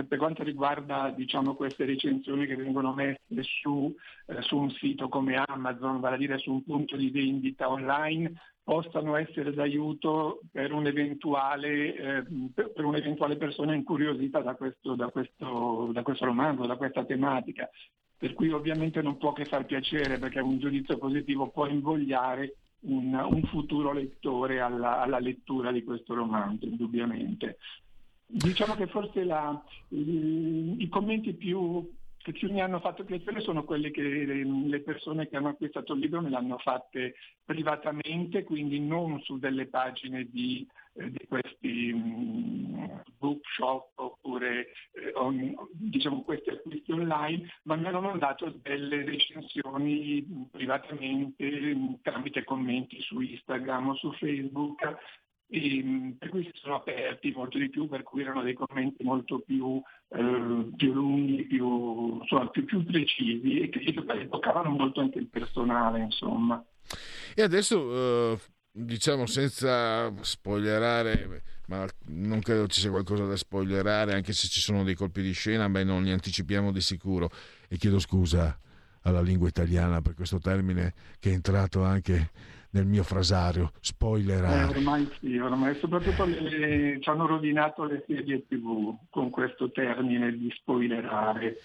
per 0.06 0.18
quanto 0.18 0.42
riguarda 0.42 1.10
diciamo, 1.16 1.54
queste 1.54 1.86
recensioni 1.86 2.46
che 2.46 2.54
vengono 2.54 2.92
messe 2.92 3.42
su, 3.42 3.94
eh, 4.26 4.42
su, 4.42 4.58
un 4.58 4.70
sito 4.70 5.08
come 5.08 5.42
Amazon, 5.46 6.00
vale 6.00 6.16
a 6.16 6.18
dire 6.18 6.36
su 6.36 6.52
un 6.52 6.64
punto 6.64 6.96
di 6.96 7.10
vendita 7.10 7.70
online, 7.70 8.32
possano 8.62 9.16
essere 9.16 9.54
d'aiuto 9.54 10.40
per 10.52 10.72
un'eventuale, 10.72 11.94
eh, 11.94 12.24
per 12.52 12.84
un'eventuale 12.84 13.36
persona 13.36 13.74
incuriosita 13.74 14.40
da 14.42 14.54
questo, 14.54 14.94
da, 14.94 15.08
questo, 15.08 15.88
da 15.94 16.02
questo 16.02 16.26
romanzo, 16.26 16.66
da 16.66 16.76
questa 16.76 17.06
tematica. 17.06 17.70
Per 18.18 18.34
cui 18.34 18.50
ovviamente 18.50 19.00
non 19.00 19.16
può 19.16 19.32
che 19.32 19.46
far 19.46 19.64
piacere 19.64 20.18
perché 20.18 20.40
un 20.40 20.58
giudizio 20.58 20.98
positivo 20.98 21.48
può 21.48 21.66
invogliare 21.66 22.56
un, 22.80 23.14
un 23.14 23.42
futuro 23.44 23.92
lettore 23.92 24.60
alla, 24.60 25.00
alla, 25.00 25.18
lettura 25.18 25.72
di 25.72 25.82
questo 25.82 26.14
romanzo, 26.14 26.66
indubbiamente. 26.66 27.58
Diciamo 28.26 28.74
che 28.74 28.86
forse 28.86 29.24
la, 29.24 29.60
i, 29.88 30.76
i 30.78 30.88
commenti 30.88 31.32
più, 31.32 31.90
che 32.18 32.32
più 32.32 32.52
mi 32.52 32.60
hanno 32.60 32.78
fatto 32.78 33.04
piacere 33.04 33.40
sono 33.40 33.64
quelli 33.64 33.90
che 33.90 34.02
le 34.02 34.80
persone 34.80 35.28
che 35.28 35.36
hanno 35.36 35.48
acquistato 35.48 35.94
il 35.94 36.00
libro 36.00 36.20
me 36.20 36.30
l'hanno 36.30 36.58
fatte 36.58 37.14
privatamente, 37.44 38.44
quindi 38.44 38.80
non 38.80 39.20
su 39.22 39.38
delle 39.38 39.66
pagine 39.66 40.28
di, 40.30 40.66
di 41.06 41.26
questi 41.28 41.90
um, 41.92 43.02
bookshop 43.18 43.92
oppure 43.96 44.68
eh, 44.92 45.12
on, 45.14 45.54
diciamo 45.72 46.22
questi 46.22 46.50
acquisti 46.50 46.92
online, 46.92 47.48
ma 47.64 47.76
mi 47.76 47.86
hanno 47.86 48.00
mandato 48.00 48.52
delle 48.62 49.04
recensioni 49.04 50.48
privatamente 50.50 51.98
tramite 52.02 52.44
commenti 52.44 53.00
su 53.00 53.20
Instagram 53.20 53.90
o 53.90 53.94
su 53.94 54.12
Facebook 54.12 54.82
e, 55.50 55.82
mm, 55.82 56.10
per 56.12 56.28
cui 56.28 56.44
si 56.44 56.50
sono 56.54 56.76
aperti 56.76 57.32
molto 57.32 57.58
di 57.58 57.70
più, 57.70 57.88
per 57.88 58.02
cui 58.02 58.22
erano 58.22 58.42
dei 58.42 58.54
commenti 58.54 59.02
molto 59.02 59.40
più, 59.40 59.80
eh, 60.08 60.70
più 60.76 60.92
lunghi, 60.92 61.44
più, 61.44 62.18
insomma, 62.20 62.48
più, 62.48 62.64
più, 62.64 62.84
precisi 62.84 63.60
e 63.60 63.68
che 63.68 64.28
toccavano 64.28 64.70
molto 64.70 65.00
anche 65.00 65.18
il 65.18 65.28
personale, 65.28 66.00
insomma. 66.00 66.62
E 67.34 67.42
adesso, 67.42 68.32
eh, 68.32 68.38
diciamo, 68.70 69.26
senza 69.26 70.12
spoilerare, 70.22 71.42
ma 71.66 71.86
non 72.06 72.40
credo 72.40 72.66
ci 72.66 72.80
sia 72.80 72.90
qualcosa 72.90 73.24
da 73.24 73.36
spoilerare, 73.36 74.14
anche 74.14 74.32
se 74.32 74.48
ci 74.48 74.60
sono 74.60 74.84
dei 74.84 74.94
colpi 74.94 75.22
di 75.22 75.32
scena, 75.32 75.68
beh, 75.68 75.84
non 75.84 76.02
li 76.02 76.10
anticipiamo 76.10 76.72
di 76.72 76.80
sicuro. 76.80 77.30
E 77.68 77.76
chiedo 77.76 77.98
scusa 77.98 78.58
alla 79.02 79.20
lingua 79.20 79.48
italiana 79.48 80.00
per 80.00 80.14
questo 80.14 80.38
termine 80.38 80.94
che 81.18 81.30
è 81.30 81.32
entrato 81.32 81.84
anche 81.84 82.30
nel 82.70 82.86
mio 82.86 83.02
frasario, 83.02 83.72
spoilerare. 83.80 84.74
Eh, 84.74 84.76
ormai 84.76 85.10
sì, 85.18 85.38
ormai 85.38 85.74
soprattutto 85.76 86.24
le, 86.24 86.98
ci 87.00 87.08
hanno 87.08 87.26
rovinato 87.26 87.84
le 87.84 88.04
serie 88.06 88.44
tv 88.46 88.94
con 89.08 89.30
questo 89.30 89.70
termine 89.70 90.36
di 90.36 90.52
spoilerare. 90.54 91.56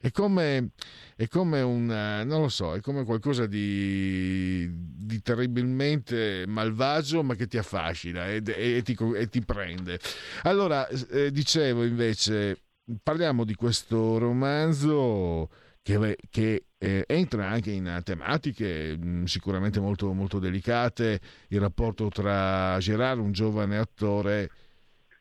È 0.00 0.10
come, 0.10 0.70
è 1.16 1.26
come 1.28 1.60
un, 1.60 2.24
lo 2.26 2.48
so, 2.48 2.74
è 2.74 2.80
come 2.80 3.04
qualcosa 3.04 3.46
di, 3.46 4.68
di 4.70 5.20
terribilmente 5.22 6.44
malvagio 6.46 7.22
ma 7.22 7.34
che 7.34 7.46
ti 7.46 7.58
affascina 7.58 8.28
e, 8.28 8.42
e, 8.44 8.82
ti, 8.82 8.96
e 9.14 9.28
ti, 9.28 9.44
prende. 9.44 9.98
Allora, 10.42 10.86
eh, 10.88 11.30
dicevo 11.30 11.84
invece, 11.84 12.62
parliamo 13.02 13.44
di 13.44 13.54
questo 13.54 14.18
romanzo 14.18 15.50
che, 15.82 16.16
che 16.30 16.64
eh, 16.78 17.04
entra 17.06 17.48
anche 17.48 17.70
in 17.70 18.00
tematiche 18.04 18.96
mh, 18.96 19.08
mm, 19.08 19.24
sicuramente 19.24 19.80
molto, 19.80 20.12
molto 20.12 20.38
delicate, 20.38 21.20
il 21.48 21.60
rapporto 21.60 22.08
tra 22.08 22.76
Gerard, 22.78 23.18
un 23.20 23.32
giovane 23.32 23.78
attore 23.78 24.50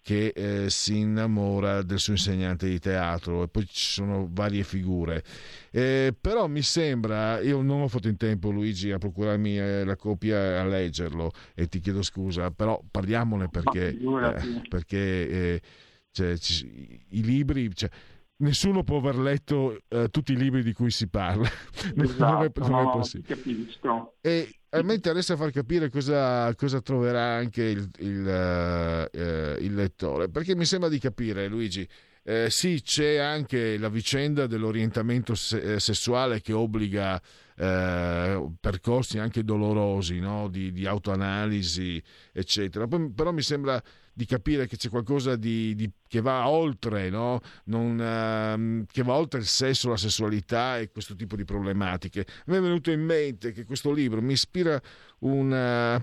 che 0.08 0.28
eh, 0.28 0.70
si 0.70 1.00
innamora 1.00 1.82
del 1.82 2.00
suo 2.00 2.14
insegnante 2.14 2.66
di 2.66 2.80
teatro 2.80 3.44
e 3.44 3.50
poi 3.50 3.66
ci 3.66 3.92
sono 3.92 4.30
varie 4.32 4.64
figure. 4.64 5.22
Eh, 5.70 6.16
però 6.18 6.48
mi 6.48 6.62
sembra, 6.62 7.42
io 7.42 7.62
non 7.62 7.82
ho 7.82 7.90
fatto 7.90 8.08
in 8.08 8.16
tempo 8.16 8.50
Luigi 8.50 8.90
a 8.90 9.00
procurarmi 9.00 9.60
eh, 9.60 9.84
la 9.84 9.98
copia 9.98 10.38
e 10.38 10.56
a 10.60 10.64
leggerlo 10.64 11.32
e 11.54 11.68
ti 11.68 11.82
chiedo 11.82 12.04
scusa, 12.04 12.52
però 12.52 12.82
parliamone 12.90 13.50
perché, 13.50 13.90
eh, 13.90 14.62
perché 14.70 15.30
eh, 15.30 15.62
cioè, 16.10 16.38
ci, 16.38 17.06
i 17.10 17.22
libri... 17.22 17.76
Cioè, 17.76 17.90
nessuno 18.38 18.84
può 18.84 18.98
aver 18.98 19.18
letto 19.18 19.80
uh, 19.88 20.10
tutti 20.10 20.32
i 20.32 20.38
libri 20.38 20.64
di 20.64 20.72
cui 20.72 20.92
si 20.92 21.10
parla. 21.10 21.50
Esatto, 21.96 22.00
non, 22.00 22.44
è, 22.44 22.52
non 22.56 22.70
no, 22.70 22.92
è 22.92 22.94
possibile. 22.94 23.36
Capisco. 23.36 24.14
E 24.22 24.57
a 24.70 24.82
me 24.84 24.96
interessa 24.96 25.36
far 25.36 25.52
capire 25.52 25.90
cosa, 25.90 26.54
cosa 26.56 26.82
troverà 26.82 27.36
anche 27.36 27.64
il, 27.64 27.90
il, 28.00 29.10
uh, 29.14 29.64
il, 29.64 29.74
lettore, 29.74 30.30
perché 30.30 30.56
mi 30.56 30.66
sembra 30.66 30.90
di 30.90 31.00
capire, 31.00 31.48
Luigi. 31.48 31.88
Eh, 32.24 32.50
sì, 32.50 32.82
c'è 32.84 33.16
anche 33.16 33.78
la 33.78 33.88
vicenda 33.88 34.48
dell'orientamento 34.48 35.34
se- 35.34 35.80
sessuale 35.80 36.42
che 36.42 36.52
obbliga 36.52 37.22
eh, 37.56 38.52
percorsi 38.60 39.18
anche 39.18 39.46
dolorosi 39.46 40.20
no? 40.20 40.50
di, 40.50 40.74
di, 40.74 40.86
autoanalisi, 40.86 42.04
eccetera. 42.34 42.86
Poi, 42.86 43.12
però 43.14 43.32
mi 43.32 43.42
sembra 43.42 43.82
di 44.18 44.26
capire 44.26 44.66
che 44.66 44.78
c'è 44.78 44.90
qualcosa 44.90 45.36
di, 45.36 45.76
di, 45.76 45.88
che 46.08 46.22
va 46.22 46.50
oltre, 46.50 47.12
no? 47.12 47.40
Non, 47.66 48.00
uh, 48.00 48.84
che 48.92 49.04
va 49.04 49.14
oltre 49.14 49.40
il 49.40 49.46
sesso, 49.46 49.90
la 49.90 49.96
sessualità 49.96 50.80
e 50.80 50.90
questo 50.90 51.16
tipo 51.16 51.36
di 51.36 51.46
problematiche. 51.46 52.26
Me 52.48 52.58
è 52.58 52.60
venuto 52.62 52.90
in 52.90 53.02
mente 53.02 53.52
che 53.52 53.64
questo 53.64 53.92
libro 53.92 54.20
mi 54.20 54.34
ispira 54.34 54.82
una, 55.20 56.02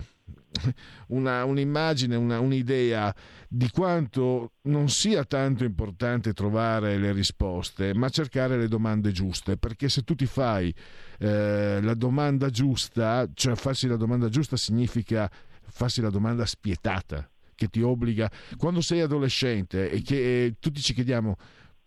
una, 1.08 1.44
un'immagine, 1.44 2.14
una, 2.14 2.38
un'idea 2.38 3.12
di 3.48 3.68
quanto 3.70 4.52
non 4.62 4.88
sia 4.90 5.24
tanto 5.24 5.64
importante 5.64 6.32
trovare 6.34 6.96
le 6.98 7.10
risposte, 7.10 7.94
ma 7.94 8.10
cercare 8.10 8.56
le 8.56 8.68
domande 8.68 9.10
giuste, 9.10 9.56
perché 9.56 9.88
se 9.88 10.02
tu 10.02 10.14
ti 10.14 10.26
fai 10.26 10.72
eh, 11.18 11.80
la 11.82 11.94
domanda 11.94 12.48
giusta, 12.48 13.28
cioè 13.34 13.56
farsi 13.56 13.88
la 13.88 13.96
domanda 13.96 14.28
giusta 14.28 14.56
significa 14.56 15.28
farsi 15.66 16.00
la 16.00 16.10
domanda 16.10 16.46
spietata 16.46 17.28
che 17.54 17.68
ti 17.68 17.80
obbliga, 17.80 18.30
quando 18.56 18.80
sei 18.80 19.00
adolescente 19.00 19.90
e 19.90 20.02
che 20.02 20.44
e 20.44 20.56
tutti 20.58 20.80
ci 20.80 20.94
chiediamo 20.94 21.36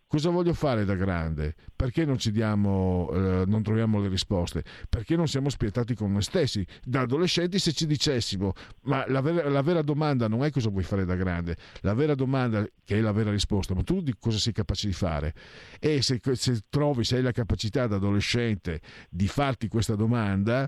cosa 0.07 0.30
voglio 0.30 0.53
fare 0.53 0.85
da 0.85 0.95
grande, 0.95 1.53
perché 1.76 2.06
non 2.06 2.18
ci 2.18 2.31
diamo, 2.31 3.10
eh, 3.11 3.44
non 3.45 3.61
troviamo 3.61 3.99
le 3.99 4.07
risposte, 4.07 4.64
perché 4.89 5.15
non 5.15 5.27
siamo 5.27 5.49
spietati 5.49 5.94
con 5.94 6.11
noi 6.11 6.22
stessi. 6.22 6.65
Da 6.84 7.02
adolescenti 7.02 7.60
se 7.60 7.73
ci 7.73 7.85
dicessimo, 7.85 8.53
ma 8.84 9.06
la 9.10 9.22
vera, 9.22 9.49
la 9.49 9.61
vera 9.61 9.81
domanda 9.81 10.27
non 10.27 10.44
è 10.44 10.49
cosa 10.49 10.69
vuoi 10.69 10.84
fare 10.84 11.06
da 11.06 11.15
grande, 11.15 11.57
la 11.81 11.94
vera 11.94 12.15
domanda 12.15 12.65
che 12.84 12.98
è 12.98 13.02
la 13.02 13.11
vera 13.11 13.31
risposta, 13.31 13.76
ma 13.76 13.84
tu 13.84 14.02
di 14.02 14.15
cosa 14.18 14.38
sei 14.38 14.53
capace 14.53 14.88
di 14.88 14.94
fare? 14.94 15.34
E 15.80 16.02
se, 16.02 16.19
se 16.34 16.61
trovi, 16.69 17.03
se 17.03 17.18
hai 17.18 17.22
la 17.22 17.31
capacità 17.31 17.85
da 17.85 17.98
adolescente 17.98 18.80
di 19.10 19.27
farti 19.27 19.68
questa 19.68 19.95
domanda, 19.95 20.68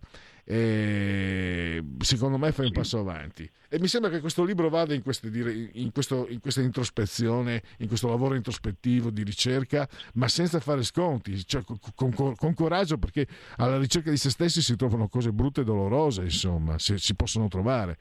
eh, 0.52 1.84
secondo 2.00 2.40
me 2.40 2.52
fai 2.52 2.66
un 2.66 2.72
passo 2.72 2.98
avanti. 2.98 3.48
E 3.70 3.80
mi 3.80 3.88
sembra 3.88 4.10
che 4.10 4.20
questo 4.20 4.44
libro 4.44 4.68
vada 4.68 4.96
in, 4.96 5.04
queste, 5.04 5.28
in, 5.74 5.92
questo, 5.92 6.26
in, 6.28 6.40
questa 6.40 6.62
introspezione, 6.62 7.62
in 7.78 7.88
questo 7.88 8.08
lavoro 8.08 8.34
introspettivo 8.34 9.12
di 9.12 9.22
ricerca, 9.22 9.88
ma 10.14 10.28
senza 10.28 10.60
fare 10.60 10.82
sconti, 10.82 11.46
cioè 11.46 11.62
con, 11.64 11.78
con, 11.94 12.36
con, 12.36 12.54
coraggio, 12.56 12.98
perché 12.98 13.28
alla 13.58 13.78
ricerca 13.78 14.10
di 14.10 14.18
se 14.18 14.32
stessi 14.32 14.64
si 14.64 14.76
trovano 14.76 15.08
cose 15.08 15.32
brutte 15.32 15.62
e 15.62 15.64
dolorose, 15.66 16.24
insomma, 16.24 16.80
si, 16.80 16.98
si 16.98 17.14
possono 17.14 17.48
trovare. 17.48 17.98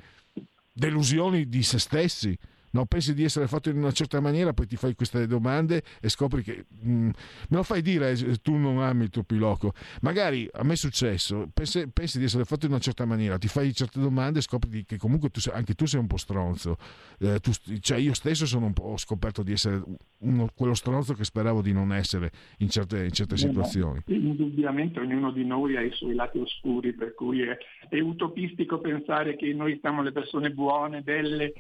Delusioni 0.73 1.51
di 1.51 1.63
se 1.63 1.79
stessi 1.79 2.35
no? 2.73 2.87
pensi 2.87 3.15
di 3.15 3.25
essere 3.25 3.47
fatto 3.47 3.71
in 3.71 3.77
una 3.77 3.93
certa 3.93 4.21
maniera, 4.21 4.53
poi 4.53 4.67
ti 4.67 4.77
fai 4.77 4.95
queste 4.95 5.27
domande 5.27 5.83
e 6.01 6.09
scopri 6.09 6.43
che 6.43 6.67
mm, 6.85 7.09
me 7.49 7.57
lo 7.57 7.63
fai 7.63 7.83
dire, 7.83 8.11
eh, 8.11 8.37
tu 8.37 8.57
non 8.57 8.81
ami 8.81 9.05
il 9.05 9.11
tuo 9.11 9.23
piloco. 9.23 9.73
Magari 10.03 10.49
a 10.53 10.65
me 10.65 10.75
è 10.75 10.77
successo, 10.77 11.49
pensi, 11.53 11.89
pensi, 11.91 12.19
di 12.19 12.25
essere 12.25 12.45
fatto 12.45 12.67
in 12.67 12.73
una 12.73 12.81
certa 12.81 13.05
maniera, 13.05 13.39
ti 13.39 13.49
fai 13.49 13.73
certe 13.73 14.01
domande 14.01 14.39
e 14.39 14.43
scopri 14.43 14.85
che 14.85 14.97
comunque 14.97 15.31
tu, 15.31 15.41
anche 15.53 15.75
tu 15.75 15.87
sei 15.87 16.01
un 16.01 16.07
po' 16.07 16.17
stronzo. 16.17 16.77
Eh, 17.19 17.39
tu, 17.41 17.53
cioè 17.81 17.99
io 17.99 18.15
stesso 18.15 18.47
ho 18.81 18.97
scoperto 18.97 19.43
di 19.43 19.53
essere 19.53 19.83
uno, 20.19 20.49
quello 20.55 20.75
stronzo 20.75 21.15
che 21.15 21.25
speravo 21.25 21.63
di 21.63 21.73
non 21.73 21.93
essere 21.93 22.31
in 22.59 22.69
certe, 22.69 23.05
in 23.05 23.13
certe 23.13 23.37
situazioni. 23.37 24.03
Indubbiamente 24.07 25.01
ognuno 25.01 25.31
di 25.31 25.45
noi 25.45 25.77
ha 25.77 25.81
i 25.81 25.93
suoi 25.93 26.15
lati 26.15 26.39
oscuri, 26.39 26.93
per 26.93 27.15
cui 27.15 27.43
è, 27.43 27.57
è 27.89 28.01
utopistico 28.01 28.79
pensare 28.79 29.37
che 29.37 29.53
noi 29.53 29.79
siamo 29.81 30.03
le 30.03 30.13
persone 30.13 30.51
buone, 30.51 31.03
belle 31.03 31.53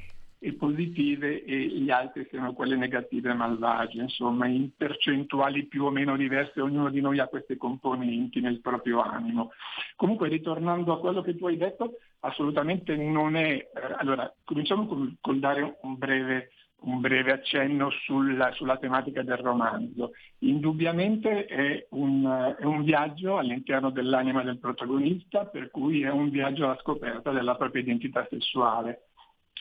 positive 0.57 1.45
e 1.45 1.59
gli 1.67 1.91
altri 1.91 2.27
siano 2.31 2.53
quelle 2.53 2.77
negative 2.77 3.31
e 3.31 3.35
malvagie, 3.35 4.03
insomma 4.03 4.47
in 4.47 4.71
percentuali 4.77 5.67
più 5.67 5.85
o 5.85 5.91
meno 5.91 6.17
diverse 6.17 6.61
ognuno 6.61 6.91
di 6.91 7.01
noi 7.01 7.19
ha 7.19 7.27
queste 7.27 7.57
componenti 7.57 8.41
nel 8.41 8.61
proprio 8.61 9.01
animo. 9.03 9.51
Comunque 9.97 10.29
ritornando 10.29 10.93
a 10.93 11.01
quello 11.01 11.23
che 11.23 11.37
tu 11.37 11.47
hai 11.47 11.57
detto, 11.57 11.99
assolutamente 12.21 12.97
non 12.97 13.35
è... 13.35 13.51
Eh, 13.53 13.71
allora, 13.97 14.33
cominciamo 14.45 14.87
col, 14.87 15.17
col 15.21 15.41
dare 15.41 15.79
un 15.83 15.97
breve 15.99 16.51
un 16.81 17.01
breve 17.01 17.33
accenno 17.33 17.91
sulla, 17.91 18.53
sulla, 18.53 18.77
tematica 18.77 19.23
del 19.23 19.39
romanzo. 19.39 20.13
Indubbiamente 20.39 21.47
è 21.47 21.87
un, 21.91 22.55
è 22.57 22.65
un, 22.65 22.85
viaggio 22.85 23.37
all'interno 23.37 23.91
dell'anima 23.91 24.45
del 24.45 24.59
protagonista, 24.59 25.47
per 25.47 25.71
cui 25.71 26.03
è 26.03 26.11
un 26.11 26.31
viaggio 26.31 26.67
alla 26.67 26.79
scoperta 26.81 27.33
della 27.33 27.57
propria 27.57 27.83
identità 27.83 28.25
sessuale. 28.31 29.08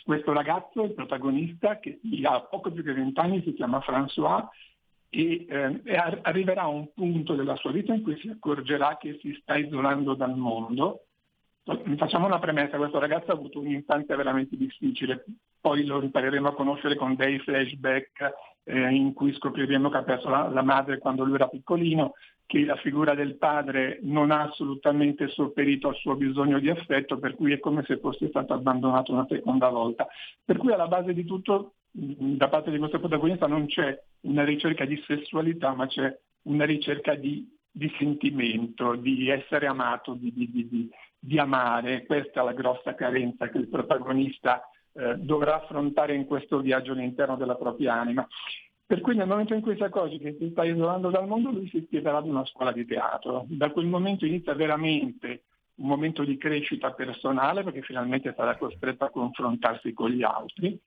Questo 0.08 0.32
ragazzo, 0.32 0.86
il 0.86 0.94
protagonista, 0.94 1.80
che 1.80 2.00
ha 2.24 2.40
poco 2.40 2.72
più 2.72 2.82
di 2.82 2.94
vent'anni, 2.94 3.42
si 3.44 3.54
chiama 3.54 3.84
François 3.86 4.48
e, 5.10 5.46
eh, 5.50 5.96
arriverà 6.22 6.62
a 6.62 6.68
un 6.70 6.94
punto 6.94 7.36
della 7.36 7.58
sua 7.58 7.74
vita 7.74 7.94
in 7.94 8.04
cui 8.04 8.18
si 8.18 8.30
accorgerà 8.30 8.96
che 8.96 9.20
si 9.22 9.38
sta 9.42 9.58
isolando 9.58 10.14
dal 10.14 10.38
mondo. 10.38 11.08
Facciamo 11.98 12.26
una 12.26 12.40
premessa, 12.40 12.78
questo 12.78 13.00
ragazzo 13.00 13.32
ha 13.32 13.34
avuto 13.34 13.60
un'infanzia 13.60 14.16
veramente 14.16 14.56
difficile, 14.56 15.26
poi 15.60 15.84
lo 15.84 16.02
impareremo 16.02 16.48
a 16.48 16.54
conoscere 16.54 16.96
con 16.96 17.14
dei 17.16 17.40
flashback 17.40 18.34
eh, 18.64 18.90
in 18.90 19.12
cui 19.12 19.34
scopriremo 19.34 19.90
che 19.90 19.98
ha 19.98 20.04
perso 20.04 20.30
la, 20.30 20.48
la, 20.48 20.62
madre 20.62 21.00
quando 21.00 21.26
lui 21.26 21.36
era 21.36 21.50
piccolino, 21.50 22.14
che 22.48 22.66
la 22.66 22.78
figura 22.78 23.14
del 23.14 23.36
padre 23.36 24.00
non 24.02 24.32
ha 24.32 24.44
assolutamente 24.44 25.28
sopperito 25.28 25.90
al 25.90 25.96
suo 25.96 26.16
bisogno 26.16 26.60
di 26.60 26.70
affetto, 26.70 27.20
per 27.20 27.36
cui 27.36 27.52
è 27.52 27.60
come 27.60 27.84
se 27.84 28.00
fosse 28.00 28.30
stato 28.30 28.54
abbandonato 28.54 29.12
una 29.12 29.28
seconda 29.30 29.70
volta. 29.70 30.08
Per 30.44 30.58
cui 30.58 30.72
alla 30.72 30.88
base 30.88 31.14
di 31.14 31.26
tutto, 31.26 31.74
da 31.92 32.48
parte 32.48 32.72
di 32.72 32.80
questo 32.80 33.00
protagonista, 33.00 33.46
non 33.46 33.68
c'è 33.68 34.02
una 34.22 34.44
ricerca 34.44 34.86
di 34.86 35.00
sessualità, 35.06 35.74
ma 35.76 35.86
c'è 35.86 36.18
una 36.44 36.66
ricerca 36.66 37.14
di, 37.14 37.48
di 37.70 37.94
sentimento, 38.00 38.96
di 38.96 39.30
essere 39.30 39.68
amato, 39.68 40.14
di, 40.14 40.34
di, 40.34 40.50
di 40.50 40.90
di 41.20 41.40
amare, 41.40 42.06
questa 42.06 42.42
è 42.42 42.44
la 42.44 42.54
grossa 42.54 42.96
carenza 42.96 43.50
che 43.50 43.58
il 43.58 43.68
protagonista 43.68 44.62
eh, 44.94 45.16
dovrà 45.18 45.56
affrontare 45.56 46.16
in 46.16 46.26
questo 46.26 46.60
viaggio 46.60 46.94
all'interno 46.94 47.36
della 47.36 47.56
propria 47.56 47.96
anima. 47.96 48.26
Per 48.88 49.02
cui 49.02 49.18
nel 49.18 49.28
momento 49.28 49.54
in 49.54 49.60
cui 49.60 49.76
si 49.76 49.84
accorge 49.84 50.18
che 50.18 50.38
si 50.40 50.50
sta 50.52 50.64
isolando 50.64 51.10
dal 51.10 51.28
mondo, 51.28 51.52
lui 51.52 51.68
si 51.68 51.80
iscriverà 51.80 52.20
ad 52.20 52.28
una 52.28 52.46
scuola 52.46 52.72
di 52.72 52.86
teatro. 52.86 53.46
Da 53.50 53.70
quel 53.70 53.86
momento 53.86 54.26
inizia 54.26 54.54
veramente 54.54 55.44
un 55.76 55.90
momento 55.90 56.24
di 56.24 56.38
crescita 56.38 56.94
personale, 56.94 57.64
perché 57.64 57.82
finalmente 57.82 58.34
sarà 58.34 58.56
costretto 58.56 59.04
a 59.04 59.10
confrontarsi 59.10 59.92
con 59.92 60.10
gli 60.12 60.24
altri. 60.24 60.80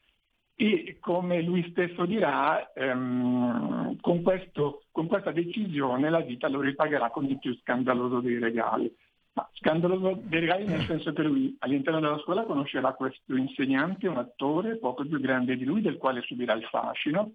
E 0.55 0.97
come 0.99 1.43
lui 1.43 1.69
stesso 1.73 2.07
dirà, 2.07 2.73
ehm, 2.73 4.01
con, 4.01 4.23
questo, 4.23 4.85
con 4.91 5.07
questa 5.07 5.31
decisione 5.31 6.09
la 6.09 6.21
vita 6.21 6.49
lo 6.49 6.63
ripagherà 6.63 7.11
con 7.11 7.27
il 7.27 7.39
più 7.39 7.55
scandaloso 7.57 8.21
dei 8.21 8.39
regali. 8.39 8.91
Ma 9.35 9.47
scandaloso 9.53 10.23
dei 10.23 10.41
regali 10.41 10.65
nel 10.65 10.87
senso 10.87 11.13
che 11.13 11.23
lui 11.23 11.55
all'interno 11.59 12.01
della 12.01 12.19
scuola 12.21 12.45
conoscerà 12.45 12.95
questo 12.95 13.37
insegnante, 13.37 14.09
un 14.09 14.17
attore 14.17 14.79
poco 14.79 15.05
più 15.05 15.21
grande 15.21 15.59
di 15.59 15.67
lui, 15.67 15.83
del 15.83 15.99
quale 15.99 16.23
subirà 16.23 16.55
il 16.55 16.65
fascino, 16.65 17.33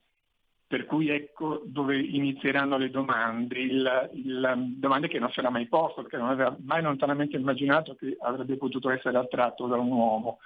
per 0.68 0.86
cui 0.86 1.10
ecco 1.10 1.62
dove 1.66 1.98
inizieranno 1.98 2.78
le 2.78 2.90
domande, 2.90 3.60
il, 3.60 4.10
il, 4.14 4.74
domande 4.78 5.08
che 5.08 5.20
non 5.20 5.30
si 5.30 5.40
era 5.40 5.50
mai 5.50 5.68
posto, 5.68 6.02
perché 6.02 6.18
non 6.18 6.30
aveva 6.30 6.56
mai 6.64 6.82
lontanamente 6.82 7.38
immaginato 7.38 7.96
che 7.96 8.18
avrebbe 8.20 8.58
potuto 8.58 8.90
essere 8.90 9.18
attratto 9.18 9.68
da 9.68 9.78
un 9.78 9.92
uomo. 9.92 10.40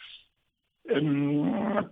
Um, 0.81 1.89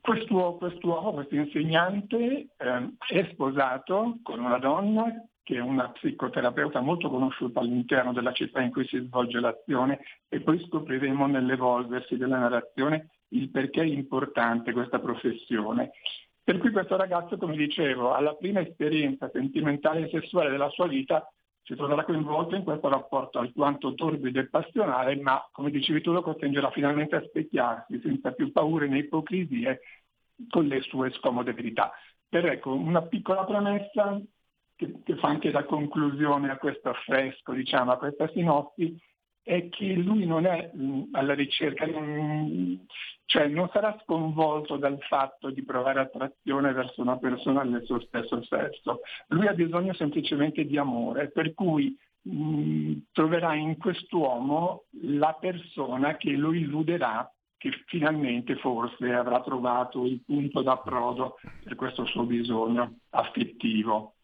quest'uomo, 0.00 0.56
quest'uomo, 0.56 1.12
questo 1.12 1.34
insegnante, 1.34 2.48
eh, 2.56 2.94
è 3.08 3.28
sposato 3.32 4.18
con 4.22 4.38
una 4.38 4.58
donna 4.58 5.12
che 5.42 5.56
è 5.56 5.60
una 5.60 5.90
psicoterapeuta 5.90 6.80
molto 6.80 7.08
conosciuta 7.08 7.60
all'interno 7.60 8.12
della 8.12 8.32
città 8.32 8.60
in 8.62 8.72
cui 8.72 8.84
si 8.86 8.98
svolge 8.98 9.38
l'azione 9.38 10.00
e 10.28 10.40
poi 10.40 10.60
scopriremo 10.66 11.26
nell'evolversi 11.26 12.16
della 12.16 12.38
narrazione 12.38 13.10
il 13.28 13.50
perché 13.50 13.80
è 13.82 13.84
importante 13.84 14.72
questa 14.72 14.98
professione. 14.98 15.92
Per 16.46 16.58
cui 16.58 16.70
questo 16.70 16.96
ragazzo, 16.96 17.38
come 17.38 17.56
dicevo, 17.56 18.14
alla 18.14 18.36
prima 18.36 18.60
esperienza 18.60 19.28
sentimentale 19.32 20.06
e 20.06 20.08
sessuale 20.10 20.48
della 20.48 20.68
sua 20.68 20.86
vita 20.86 21.28
si 21.64 21.74
troverà 21.74 22.04
coinvolto 22.04 22.54
in 22.54 22.62
questo 22.62 22.88
rapporto 22.88 23.40
alquanto 23.40 23.94
torbido 23.94 24.38
e 24.38 24.48
passionale, 24.48 25.16
ma 25.16 25.44
come 25.50 25.72
dicevi 25.72 26.02
tu 26.02 26.12
lo 26.12 26.22
costringerà 26.22 26.70
finalmente 26.70 27.16
a 27.16 27.24
specchiarsi 27.26 28.00
senza 28.00 28.30
più 28.30 28.52
paure 28.52 28.86
né 28.86 28.98
ipocrisie 28.98 29.80
con 30.48 30.68
le 30.68 30.82
sue 30.82 31.10
scomode 31.14 31.52
verità. 31.52 31.90
Per 32.28 32.46
ecco, 32.46 32.72
una 32.74 33.02
piccola 33.02 33.42
premessa, 33.44 34.20
che, 34.76 35.02
che, 35.02 35.16
fa 35.16 35.26
anche 35.26 35.50
da 35.50 35.64
conclusione 35.64 36.48
a 36.48 36.58
questo 36.58 36.90
affresco, 36.90 37.54
diciamo, 37.54 37.90
a 37.90 37.98
questa 37.98 38.28
sinossi, 38.28 38.96
è 39.46 39.68
che 39.68 39.92
lui 39.92 40.26
non 40.26 40.44
è 40.44 40.72
mh, 40.74 41.10
alla 41.12 41.34
ricerca, 41.34 41.86
non, 41.86 42.84
cioè 43.26 43.46
non 43.46 43.70
sarà 43.72 43.96
sconvolto 44.02 44.76
dal 44.76 44.98
fatto 45.02 45.50
di 45.50 45.62
provare 45.62 46.00
attrazione 46.00 46.72
verso 46.72 47.00
una 47.00 47.16
persona 47.16 47.64
del 47.64 47.84
suo 47.84 48.00
stesso 48.00 48.42
sesso. 48.42 49.02
Lui 49.28 49.46
ha 49.46 49.52
bisogno 49.52 49.94
semplicemente 49.94 50.64
di 50.64 50.76
amore, 50.76 51.30
per 51.30 51.54
cui 51.54 51.96
mh, 52.22 52.94
troverà 53.12 53.54
in 53.54 53.76
quest'uomo 53.76 54.86
la 55.02 55.36
persona 55.38 56.16
che 56.16 56.32
lo 56.32 56.52
illuderà 56.52 57.32
che 57.56 57.70
finalmente 57.86 58.56
forse 58.56 59.12
avrà 59.12 59.40
trovato 59.42 60.04
il 60.06 60.22
punto 60.26 60.60
d'approdo 60.62 61.36
per 61.62 61.76
questo 61.76 62.04
suo 62.04 62.24
bisogno 62.24 62.96
affettivo. 63.10 64.14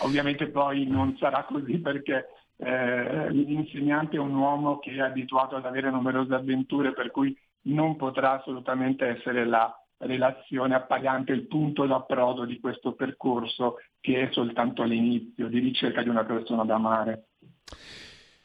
Ovviamente 0.00 0.48
poi 0.48 0.86
non 0.86 1.16
sarà 1.16 1.44
così 1.44 1.78
perché 1.78 2.26
eh, 2.58 3.30
l'insegnante 3.30 4.16
è 4.16 4.20
un 4.20 4.34
uomo 4.34 4.78
che 4.78 4.92
è 4.92 5.00
abituato 5.00 5.56
ad 5.56 5.66
avere 5.66 5.90
numerose 5.90 6.34
avventure, 6.34 6.92
per 6.92 7.10
cui 7.10 7.36
non 7.62 7.96
potrà 7.96 8.38
assolutamente 8.38 9.06
essere 9.06 9.44
la 9.44 9.74
relazione 9.98 10.74
appagante, 10.74 11.32
il 11.32 11.46
punto 11.46 11.86
d'approdo 11.86 12.44
di 12.44 12.60
questo 12.60 12.92
percorso 12.92 13.76
che 14.00 14.28
è 14.28 14.32
soltanto 14.32 14.82
all'inizio 14.82 15.48
di 15.48 15.58
ricerca 15.58 16.02
di 16.02 16.08
una 16.08 16.24
persona 16.24 16.64
da 16.64 16.74
amare. 16.74 17.28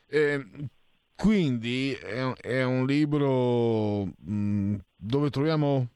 Eh, 0.08 0.46
quindi 1.16 1.94
è, 1.94 2.34
è, 2.42 2.64
un 2.64 2.86
libro 2.86 4.06
mh, 4.06 4.76
dove 4.96 5.30
troviamo 5.30 5.88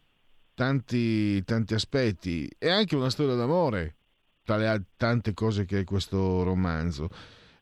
tanti, 0.54 1.44
tanti 1.44 1.74
aspetti 1.74 2.50
e 2.58 2.70
anche 2.70 2.96
una 2.96 3.10
storia 3.10 3.36
d'amore 3.36 3.96
tra 4.44 4.58
le 4.58 4.84
tante 4.96 5.34
cose 5.34 5.66
che 5.66 5.80
è 5.80 5.84
questo 5.84 6.44
romanzo. 6.44 7.10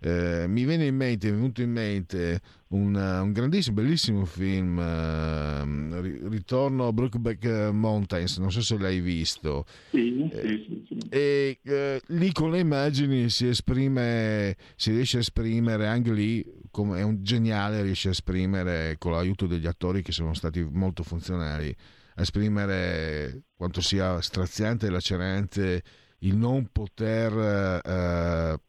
Eh, 0.05 0.47
mi 0.49 0.65
viene 0.65 0.85
in 0.87 0.97
mente, 0.97 1.29
è 1.29 1.31
venuto 1.31 1.61
in 1.61 1.71
mente 1.71 2.41
un, 2.69 2.93
un 2.93 3.31
grandissimo, 3.31 3.75
bellissimo 3.75 4.25
film, 4.25 4.77
eh, 4.77 6.27
Ritorno 6.27 6.87
a 6.87 6.91
Brookback 6.91 7.69
Mountains, 7.71 8.37
non 8.37 8.51
so 8.51 8.61
se 8.61 8.77
l'hai 8.77 8.99
visto. 8.99 9.65
Sì, 9.91 10.29
eh, 10.29 10.65
sì, 10.67 10.85
sì, 10.89 10.97
E 11.07 11.57
eh, 11.63 12.01
lì 12.07 12.33
con 12.33 12.51
le 12.51 12.59
immagini 12.59 13.29
si 13.29 13.47
esprime, 13.47 14.57
si 14.75 14.91
riesce 14.91 15.15
a 15.17 15.21
esprimere, 15.21 15.87
anche 15.87 16.11
lì 16.11 16.45
come 16.69 16.99
è 16.99 17.01
un 17.01 17.23
geniale, 17.23 17.81
riesce 17.81 18.09
a 18.09 18.11
esprimere 18.11 18.97
con 18.97 19.13
l'aiuto 19.13 19.47
degli 19.47 19.67
attori 19.67 20.01
che 20.01 20.11
sono 20.11 20.33
stati 20.33 20.67
molto 20.69 21.03
funzionali, 21.03 21.73
a 22.15 22.21
esprimere 22.21 23.43
quanto 23.55 23.79
sia 23.79 24.19
straziante 24.19 24.87
e 24.87 24.89
lacerante 24.89 25.83
il 26.19 26.35
non 26.35 26.67
poter... 26.73 28.59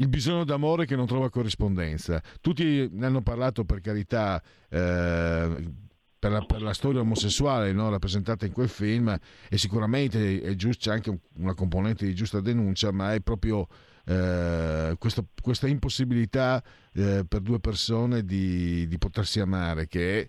Il 0.00 0.08
bisogno 0.08 0.44
d'amore 0.44 0.86
che 0.86 0.96
non 0.96 1.06
trova 1.06 1.28
corrispondenza. 1.28 2.22
Tutti 2.40 2.88
ne 2.90 3.06
hanno 3.06 3.20
parlato 3.20 3.64
per 3.66 3.82
carità 3.82 4.42
eh, 4.70 5.72
per, 6.18 6.30
la, 6.30 6.40
per, 6.40 6.62
la, 6.62 6.72
storia 6.72 7.02
omosessuale 7.02 7.72
no? 7.72 7.90
rappresentata 7.90 8.46
in 8.46 8.52
quel 8.52 8.70
film 8.70 9.14
e 9.48 9.58
sicuramente 9.58 10.40
è 10.40 10.54
giusto, 10.54 10.88
c'è 10.88 10.94
anche 10.94 11.20
una 11.36 11.52
componente 11.52 12.06
di 12.06 12.14
giusta 12.14 12.40
denuncia, 12.40 12.90
ma 12.92 13.12
è 13.12 13.20
proprio 13.20 13.66
eh, 14.06 14.96
questo, 14.98 15.26
questa 15.42 15.68
impossibilità 15.68 16.64
eh, 16.94 17.26
per 17.28 17.40
due 17.42 17.60
persone 17.60 18.24
di, 18.24 18.88
di 18.88 18.96
potersi 18.96 19.38
amare 19.38 19.86
che 19.86 20.20
è 20.22 20.28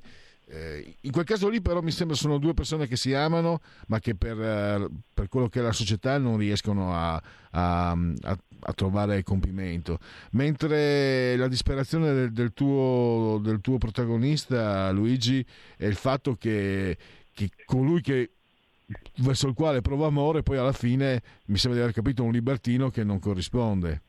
eh, 0.54 0.96
in 1.02 1.12
quel 1.12 1.24
caso 1.24 1.48
lì 1.48 1.62
però 1.62 1.82
mi 1.82 1.92
sembra 1.92 2.14
sono 2.16 2.38
due 2.38 2.54
persone 2.54 2.86
che 2.86 2.98
si 2.98 3.14
amano 3.14 3.62
ma 3.88 4.00
che 4.00 4.16
per, 4.16 4.38
eh, 4.38 4.88
per 5.14 5.30
quello 5.30 5.48
che 5.48 5.60
è 5.60 5.64
la 5.64 5.72
società 5.72 6.18
non 6.18 6.38
riescono 6.38 6.94
a, 6.94 7.14
a, 7.52 7.92
a, 7.92 8.38
a, 8.60 8.74
trovare 8.74 9.24
compimento. 9.24 10.00
Mentre 10.32 11.38
la 11.38 11.48
disperazione 11.48 12.14
del, 12.14 12.32
del, 12.34 12.52
tuo, 12.52 13.40
del, 13.42 13.62
tuo, 13.62 13.78
protagonista 13.78 14.92
Luigi 14.92 15.46
è 15.78 15.86
il 15.86 15.96
fatto 15.96 16.36
che, 16.36 16.98
che 17.34 17.50
colui 17.64 18.02
che 18.02 18.32
verso 19.20 19.48
il 19.48 19.54
quale 19.54 19.80
prova 19.80 20.08
amore 20.08 20.44
poi 20.44 20.58
alla 20.58 20.74
fine 20.74 21.22
mi 21.46 21.56
sembra 21.56 21.80
di 21.80 21.84
aver 21.86 21.96
capito 21.96 22.24
un 22.24 22.32
libertino 22.34 22.90
che 22.90 23.06
non 23.06 23.20
corrisponde. 23.20 24.02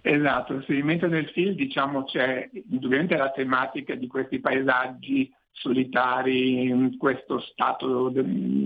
Esatto, 0.00 0.62
sì, 0.62 0.80
mentre 0.80 1.08
nel 1.08 1.28
film 1.28 1.54
diciamo 1.54 2.04
c'è 2.04 2.48
indubbiamente 2.70 3.14
la 3.14 3.30
tematica 3.30 3.94
di 3.94 4.06
questi 4.06 4.40
paesaggi 4.40 5.30
solitari, 5.52 6.64
in 6.64 6.96
questo 6.96 7.38
stato 7.40 8.12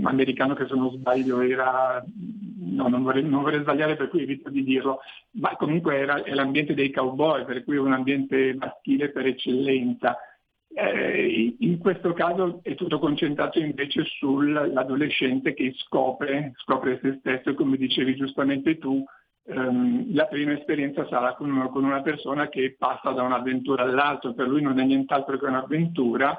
americano 0.03 0.55
che 0.55 0.67
se 0.67 0.75
non 0.75 0.91
sbaglio 0.93 1.41
era, 1.41 2.03
no, 2.59 2.89
non 2.89 3.03
vorrei, 3.03 3.23
non 3.25 3.43
vorrei 3.43 3.61
sbagliare 3.61 3.97
per 3.97 4.09
cui 4.09 4.23
evito 4.23 4.49
di 4.49 4.63
dirlo, 4.63 5.01
ma 5.33 5.57
comunque 5.57 5.97
era, 5.97 6.23
è 6.23 6.33
l'ambiente 6.33 6.75
dei 6.75 6.91
cowboy, 6.91 7.45
per 7.45 7.65
cui 7.65 7.77
un 7.77 7.93
ambiente 7.93 8.55
maschile 8.55 9.11
per 9.11 9.27
eccellenza. 9.27 10.17
Eh, 10.79 11.57
in 11.59 11.79
questo 11.79 12.13
caso 12.13 12.61
è 12.63 12.75
tutto 12.75 12.99
concentrato 12.99 13.59
invece 13.59 14.05
sull'adolescente 14.05 15.55
che 15.55 15.73
scopre, 15.77 16.53
scopre 16.57 16.99
se 17.03 17.17
stesso 17.19 17.51
e 17.51 17.55
come 17.55 17.77
dicevi 17.77 18.15
giustamente 18.15 18.77
tu, 18.79 19.03
ehm, 19.47 20.15
la 20.15 20.27
prima 20.27 20.53
esperienza 20.53 21.07
sarà 21.09 21.35
con, 21.35 21.71
con, 21.73 21.85
una 21.85 22.03
persona 22.03 22.49
che 22.49 22.77
passa 22.79 23.11
da 23.13 23.23
un'avventura 23.23 23.85
all'altra, 23.85 24.33
per 24.33 24.49
lui 24.49 24.61
non 24.61 24.79
è 24.79 24.85
nient'altro 24.85 25.39
che 25.39 25.47
un'avventura 25.47 26.39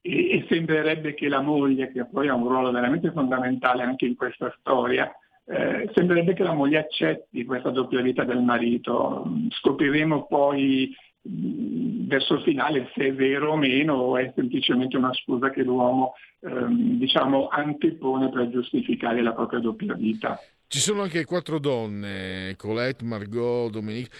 e, 0.00 0.30
e 0.30 0.46
sembrerebbe 0.48 1.14
che 1.14 1.28
la 1.28 1.40
moglie, 1.40 1.90
che 1.92 2.06
poi 2.06 2.28
ha 2.28 2.34
un 2.34 2.48
ruolo 2.48 2.70
veramente 2.70 3.10
fondamentale 3.12 3.82
anche 3.82 4.06
in 4.06 4.16
questa 4.16 4.54
storia, 4.58 5.10
eh, 5.46 5.90
sembrerebbe 5.94 6.34
che 6.34 6.42
la 6.42 6.54
moglie 6.54 6.78
accetti 6.78 7.44
questa 7.44 7.70
doppia 7.70 8.00
vita 8.00 8.24
del 8.24 8.42
marito. 8.42 9.24
Scopriremo 9.50 10.26
poi 10.26 10.94
verso 11.22 12.34
il 12.34 12.42
finale 12.42 12.90
se 12.94 13.08
è 13.08 13.14
vero 13.14 13.52
o 13.52 13.56
meno 13.56 13.94
o 13.94 14.16
è 14.16 14.32
semplicemente 14.34 14.96
una 14.96 15.12
scusa 15.12 15.50
che 15.50 15.62
l'uomo 15.62 16.14
ehm, 16.40 16.98
diciamo 16.98 17.48
antepone 17.48 18.30
per 18.30 18.48
giustificare 18.48 19.20
la 19.20 19.32
propria 19.32 19.60
doppia 19.60 19.94
vita. 19.94 20.38
Ci 20.72 20.78
sono 20.78 21.02
anche 21.02 21.24
quattro 21.24 21.58
donne, 21.58 22.54
Colette, 22.56 23.04
Margot, 23.04 23.72
Dominique. 23.72 24.16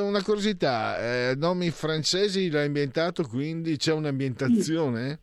Una 0.00 0.20
curiosità, 0.20 0.98
eh, 0.98 1.36
nomi 1.36 1.70
francesi 1.70 2.50
l'hai 2.50 2.66
ambientato, 2.66 3.22
quindi 3.22 3.76
c'è 3.76 3.92
un'ambientazione? 3.92 5.20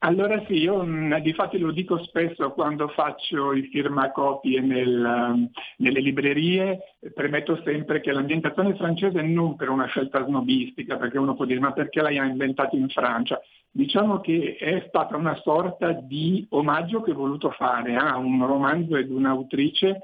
Allora 0.00 0.44
sì, 0.46 0.52
io 0.52 0.84
mh, 0.84 1.22
di 1.22 1.32
fatto 1.32 1.56
lo 1.56 1.72
dico 1.72 2.04
spesso 2.04 2.50
quando 2.50 2.88
faccio 2.88 3.54
i 3.54 3.70
firmacopie 3.72 4.60
nel, 4.60 5.02
um, 5.02 5.50
nelle 5.78 6.00
librerie, 6.00 6.78
premetto 7.14 7.62
sempre 7.64 8.02
che 8.02 8.12
l'ambientazione 8.12 8.76
francese 8.76 9.22
non 9.22 9.56
per 9.56 9.70
una 9.70 9.86
scelta 9.86 10.22
snobistica, 10.26 10.98
perché 10.98 11.16
uno 11.16 11.36
può 11.36 11.46
dire 11.46 11.58
ma 11.58 11.72
perché 11.72 12.02
l'hai 12.02 12.16
inventato 12.16 12.76
in 12.76 12.90
Francia? 12.90 13.40
Diciamo 13.70 14.20
che 14.20 14.56
è 14.58 14.84
stata 14.88 15.16
una 15.16 15.40
sorta 15.42 15.92
di 15.92 16.46
omaggio 16.50 17.00
che 17.00 17.12
ho 17.12 17.14
voluto 17.14 17.50
fare 17.50 17.96
a 17.96 18.18
un 18.18 18.46
romanzo 18.46 18.94
ed 18.94 19.10
un'autrice 19.10 19.98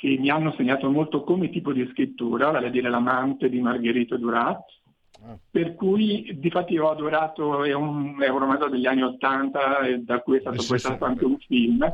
che 0.00 0.16
mi 0.18 0.30
hanno 0.30 0.54
segnato 0.56 0.90
molto 0.90 1.22
come 1.22 1.50
tipo 1.50 1.74
di 1.74 1.86
scrittura, 1.92 2.50
vale 2.50 2.68
a 2.68 2.70
dire 2.70 2.88
l'amante 2.88 3.50
di 3.50 3.60
Margherita 3.60 4.16
Duras, 4.16 4.56
per 5.50 5.74
cui 5.74 6.38
di 6.38 6.48
fatti 6.48 6.78
ho 6.78 6.88
adorato, 6.88 7.64
è 7.64 7.74
un, 7.74 8.16
è 8.18 8.28
un 8.28 8.38
romanzo 8.38 8.70
degli 8.70 8.86
anni 8.86 9.02
Ottanta, 9.02 9.80
da 9.98 10.20
cui 10.20 10.38
è 10.38 10.40
stato 10.40 10.64
poi 10.66 10.78
stato 10.78 11.04
anche 11.04 11.26
un 11.26 11.36
film, 11.36 11.86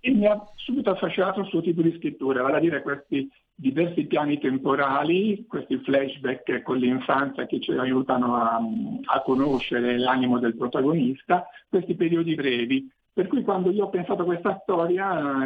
e 0.00 0.10
mi 0.10 0.26
ha 0.26 0.44
subito 0.56 0.90
affascinato 0.90 1.38
il 1.38 1.46
suo 1.46 1.62
tipo 1.62 1.82
di 1.82 1.94
scrittura, 1.98 2.42
vale 2.42 2.56
a 2.56 2.60
dire 2.60 2.82
questi 2.82 3.30
diversi 3.54 4.06
piani 4.06 4.40
temporali, 4.40 5.46
questi 5.46 5.78
flashback 5.78 6.62
con 6.62 6.78
l'infanzia 6.78 7.46
che 7.46 7.60
ci 7.60 7.70
aiutano 7.70 8.34
a, 8.34 8.60
a 9.04 9.22
conoscere 9.22 9.96
l'animo 9.98 10.40
del 10.40 10.56
protagonista, 10.56 11.46
questi 11.68 11.94
periodi 11.94 12.34
brevi. 12.34 12.90
Per 13.12 13.28
cui 13.28 13.42
quando 13.42 13.70
io 13.70 13.84
ho 13.84 13.88
pensato 13.88 14.22
a 14.22 14.24
questa 14.26 14.58
storia, 14.64 15.44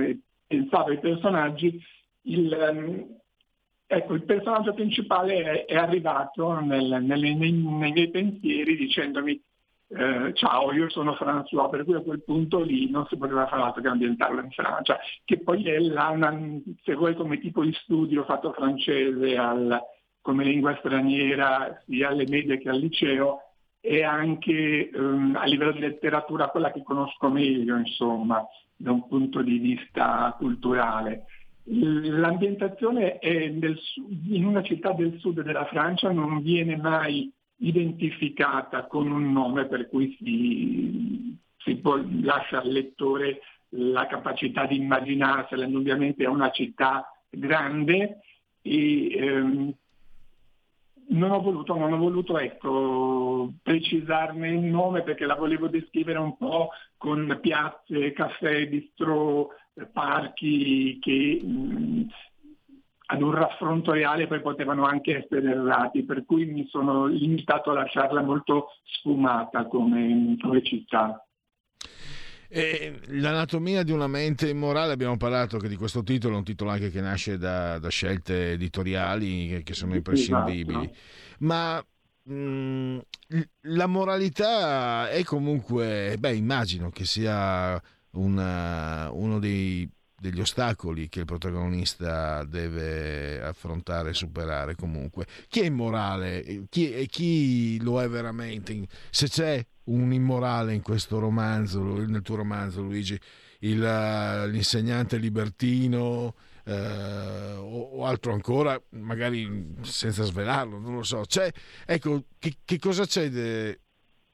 pensavo 0.50 0.90
ai 0.90 0.98
personaggi, 0.98 1.80
il, 2.22 3.18
Ecco, 3.92 4.14
il 4.14 4.22
personaggio 4.22 4.72
principale 4.72 5.42
è, 5.42 5.64
è 5.64 5.76
arrivato 5.76 6.60
nel, 6.60 7.02
nel, 7.02 7.20
nei, 7.20 7.34
nei, 7.34 7.92
miei 7.92 8.08
pensieri 8.08 8.76
dicendomi 8.76 9.42
eh, 9.88 10.32
ciao, 10.34 10.72
io 10.72 10.88
sono 10.88 11.14
François, 11.14 11.68
per 11.68 11.84
cui 11.84 11.94
a 11.94 12.00
quel 12.00 12.22
punto 12.22 12.60
lì 12.60 12.88
non 12.88 13.04
si 13.08 13.16
poteva 13.16 13.48
fare 13.48 13.62
altro 13.62 13.82
che 13.82 13.88
ambientarlo 13.88 14.40
in 14.40 14.50
Francia, 14.52 14.96
che 15.24 15.40
poi 15.40 15.64
è 15.64 15.80
la, 15.80 16.16
se 16.84 16.94
vuoi 16.94 17.16
come 17.16 17.40
tipo 17.40 17.64
di 17.64 17.72
studio 17.82 18.22
fatto 18.22 18.52
francese 18.52 19.36
al, 19.36 19.80
come 20.20 20.44
lingua 20.44 20.76
straniera 20.78 21.82
sia 21.86 22.10
alle 22.10 22.28
medie 22.28 22.58
che 22.58 22.68
al 22.68 22.78
liceo 22.78 23.40
e 23.80 24.04
anche 24.04 24.90
um, 24.94 25.34
a 25.36 25.44
livello 25.46 25.72
di 25.72 25.80
letteratura 25.80 26.50
quella 26.50 26.70
che 26.70 26.84
conosco 26.84 27.28
meglio, 27.28 27.76
insomma, 27.76 28.46
da 28.80 28.92
un 28.92 29.06
punto 29.06 29.42
di 29.42 29.58
vista 29.58 30.34
culturale. 30.38 31.26
L'ambientazione 31.64 33.18
nel, 33.22 33.78
in 34.28 34.46
una 34.46 34.62
città 34.62 34.92
del 34.92 35.18
sud 35.18 35.42
della 35.42 35.66
Francia, 35.66 36.10
non 36.10 36.40
viene 36.40 36.76
mai 36.78 37.30
identificata 37.58 38.86
con 38.86 39.10
un 39.10 39.30
nome 39.32 39.66
per 39.66 39.88
cui 39.88 40.16
si, 40.18 41.36
si 41.58 41.80
lascia 42.22 42.62
al 42.62 42.68
lettore 42.68 43.40
la 43.74 44.06
capacità 44.06 44.64
di 44.64 44.76
immaginarsela. 44.76 45.66
Indubbiamente 45.66 46.24
è 46.24 46.28
una 46.28 46.50
città 46.50 47.04
grande 47.28 48.20
e 48.62 49.12
ehm, 49.12 49.74
non 51.10 51.30
ho 51.30 51.40
voluto, 51.40 51.76
non 51.76 51.92
ho 51.92 51.96
voluto 51.96 52.38
ecco, 52.38 53.52
precisarne 53.62 54.50
il 54.50 54.60
nome 54.60 55.02
perché 55.02 55.26
la 55.26 55.34
volevo 55.34 55.68
descrivere 55.68 56.18
un 56.18 56.36
po' 56.36 56.70
con 56.96 57.38
piazze, 57.40 58.12
caffè, 58.12 58.66
bistro, 58.68 59.50
parchi 59.92 60.98
che 61.00 61.40
mh, 61.42 62.06
ad 63.06 63.22
un 63.22 63.32
raffronto 63.32 63.92
reale 63.92 64.26
poi 64.26 64.40
potevano 64.40 64.84
anche 64.84 65.16
essere 65.16 65.50
errati, 65.50 66.04
per 66.04 66.24
cui 66.24 66.44
mi 66.44 66.66
sono 66.68 67.06
limitato 67.06 67.70
a 67.70 67.74
lasciarla 67.74 68.22
molto 68.22 68.68
sfumata 68.84 69.66
come, 69.66 70.36
come 70.40 70.62
città. 70.62 71.24
E 72.52 72.98
l'anatomia 73.06 73.84
di 73.84 73.92
una 73.92 74.08
mente 74.08 74.48
immorale, 74.48 74.92
abbiamo 74.92 75.16
parlato 75.16 75.58
che 75.58 75.68
di 75.68 75.76
questo 75.76 76.02
titolo, 76.02 76.34
è 76.34 76.38
un 76.38 76.44
titolo 76.44 76.70
anche 76.70 76.90
che 76.90 77.00
nasce 77.00 77.38
da, 77.38 77.78
da 77.78 77.88
scelte 77.90 78.52
editoriali 78.52 79.48
che, 79.48 79.62
che 79.62 79.72
sono 79.72 79.94
imprescindibili, 79.94 80.84
esatto. 80.84 80.98
ma 81.38 81.86
mh, 82.24 82.98
la 83.60 83.86
moralità 83.86 85.10
è 85.10 85.22
comunque, 85.22 86.16
beh 86.18 86.34
immagino 86.34 86.90
che 86.90 87.04
sia 87.04 87.80
una, 88.12 89.10
uno 89.12 89.38
dei, 89.38 89.88
degli 90.20 90.40
ostacoli 90.40 91.08
che 91.08 91.20
il 91.20 91.24
protagonista 91.24 92.44
deve 92.44 93.42
affrontare 93.42 94.10
e 94.10 94.14
superare 94.14 94.74
comunque. 94.74 95.26
Chi 95.48 95.60
è 95.60 95.64
immorale? 95.64 96.66
Chi, 96.68 96.92
e 96.92 97.06
chi 97.06 97.80
lo 97.80 98.02
è 98.02 98.08
veramente? 98.08 98.86
Se 99.08 99.28
c'è 99.28 99.64
un 99.84 100.12
immorale 100.12 100.74
in 100.74 100.82
questo 100.82 101.18
romanzo, 101.18 101.80
nel 102.04 102.20
tuo 102.20 102.36
romanzo 102.36 102.82
Luigi, 102.82 103.18
il, 103.60 103.78
l'insegnante 103.78 105.16
libertino 105.16 106.34
eh, 106.64 107.54
o, 107.56 107.80
o, 107.80 108.04
altro 108.04 108.34
ancora, 108.34 108.80
magari 108.90 109.74
senza 109.80 110.24
svelarlo, 110.24 110.78
non 110.78 110.96
lo 110.96 111.02
so. 111.02 111.22
C'è, 111.26 111.50
ecco, 111.86 112.24
che, 112.38 112.58
che 112.62 112.78
cosa 112.78 113.06
c'è? 113.06 113.30
De, 113.30 113.80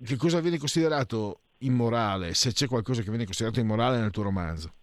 che 0.04 0.16
cosa 0.16 0.40
viene 0.40 0.58
considerato 0.58 1.42
immorale, 1.58 2.34
se 2.34 2.52
c'è 2.52 2.66
qualcosa 2.66 3.02
che 3.02 3.08
viene 3.08 3.24
considerato 3.24 3.60
immorale 3.60 4.00
nel 4.00 4.10
tuo 4.10 4.24
romanzo? 4.24 4.74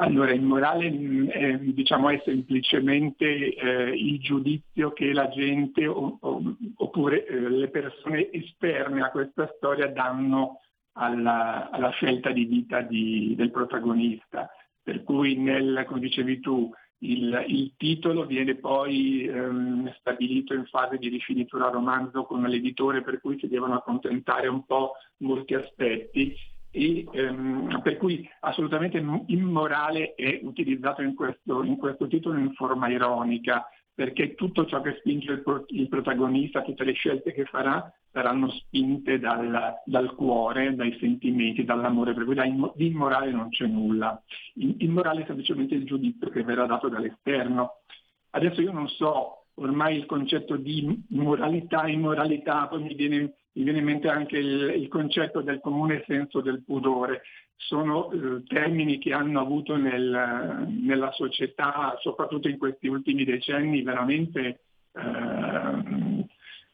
Allora, 0.00 0.32
immorale 0.32 0.90
mm, 0.90 1.28
eh, 1.30 1.58
diciamo, 1.74 2.08
è 2.08 2.22
semplicemente 2.24 3.54
eh, 3.54 3.90
il 3.90 4.18
giudizio 4.18 4.92
che 4.92 5.12
la 5.12 5.28
gente 5.28 5.86
o, 5.86 6.16
o, 6.18 6.56
oppure 6.76 7.26
eh, 7.26 7.50
le 7.50 7.68
persone 7.68 8.30
esterne 8.30 9.02
a 9.02 9.10
questa 9.10 9.52
storia 9.56 9.88
danno 9.88 10.60
alla, 10.92 11.68
alla 11.70 11.90
scelta 11.90 12.30
di 12.30 12.46
vita 12.46 12.80
di, 12.80 13.34
del 13.36 13.50
protagonista. 13.50 14.48
Per 14.82 15.02
cui, 15.02 15.36
nel, 15.36 15.84
come 15.86 16.00
dicevi 16.00 16.40
tu, 16.40 16.72
il, 17.00 17.44
il, 17.48 17.74
titolo 17.76 18.24
viene 18.24 18.54
poi 18.54 19.26
ehm, 19.26 19.94
stabilito 19.98 20.54
in 20.54 20.64
fase 20.64 20.96
di 20.96 21.08
rifinitura 21.08 21.68
romanzo 21.68 22.24
con 22.24 22.42
l'editore 22.42 23.02
per 23.02 23.20
cui 23.20 23.38
si 23.38 23.48
devono 23.48 23.74
accontentare 23.74 24.48
un 24.48 24.64
po' 24.64 24.92
molti 25.18 25.54
aspetti 25.54 26.34
e 26.70 27.06
ehm, 27.10 27.80
per 27.82 27.96
cui 27.96 28.28
assolutamente 28.40 29.02
immorale 29.26 30.14
è 30.14 30.40
utilizzato 30.42 31.02
in 31.02 31.14
questo, 31.14 31.62
in 31.62 31.76
questo 31.76 32.06
titolo 32.06 32.38
in 32.38 32.52
forma 32.52 32.88
ironica 32.88 33.66
perché 34.00 34.34
tutto 34.34 34.64
ciò 34.64 34.80
che 34.80 34.96
spinge 34.98 35.32
il, 35.32 35.64
il 35.68 35.88
protagonista, 35.88 36.62
tutte 36.62 36.84
le 36.84 36.92
scelte 36.92 37.34
che 37.34 37.44
farà 37.44 37.92
saranno 38.10 38.48
spinte 38.48 39.18
dal, 39.18 39.74
dal, 39.84 40.14
cuore, 40.14 40.74
dai 40.74 40.96
sentimenti, 40.98 41.64
dall'amore, 41.64 42.14
per 42.14 42.24
cui 42.24 42.34
da 42.34 42.44
di 42.74 42.86
immorale 42.86 43.30
non 43.30 43.50
c'è 43.50 43.66
nulla. 43.66 44.18
Immorale 44.54 45.22
è 45.22 45.26
semplicemente 45.26 45.74
il 45.74 45.84
giudizio 45.84 46.30
che 46.30 46.42
verrà 46.42 46.64
dato 46.64 46.88
dall'esterno. 46.88 47.82
Adesso 48.30 48.62
io 48.62 48.72
non 48.72 48.88
so, 48.88 49.44
ormai 49.56 49.98
il 49.98 50.06
concetto 50.06 50.56
di 50.56 51.04
moralità 51.10 51.82
e 51.84 51.92
immoralità, 51.92 52.68
poi 52.68 52.82
mi 52.82 52.94
viene, 52.94 53.34
mi 53.52 53.62
viene 53.64 53.78
in 53.78 53.84
mente 53.84 54.08
anche 54.08 54.38
il, 54.38 54.74
il, 54.76 54.88
concetto 54.88 55.40
del 55.40 55.60
comune 55.60 56.04
senso 56.06 56.40
del 56.40 56.62
pudore. 56.62 57.22
Sono 57.56 58.10
eh, 58.10 58.42
termini 58.46 58.98
che 58.98 59.12
hanno 59.12 59.40
avuto 59.40 59.76
nel, 59.76 60.66
nella 60.68 61.12
società, 61.12 61.96
soprattutto 62.00 62.48
in 62.48 62.58
questi 62.58 62.88
ultimi 62.88 63.24
decenni, 63.24 63.82
veramente... 63.82 64.60
Eh, 64.92 66.28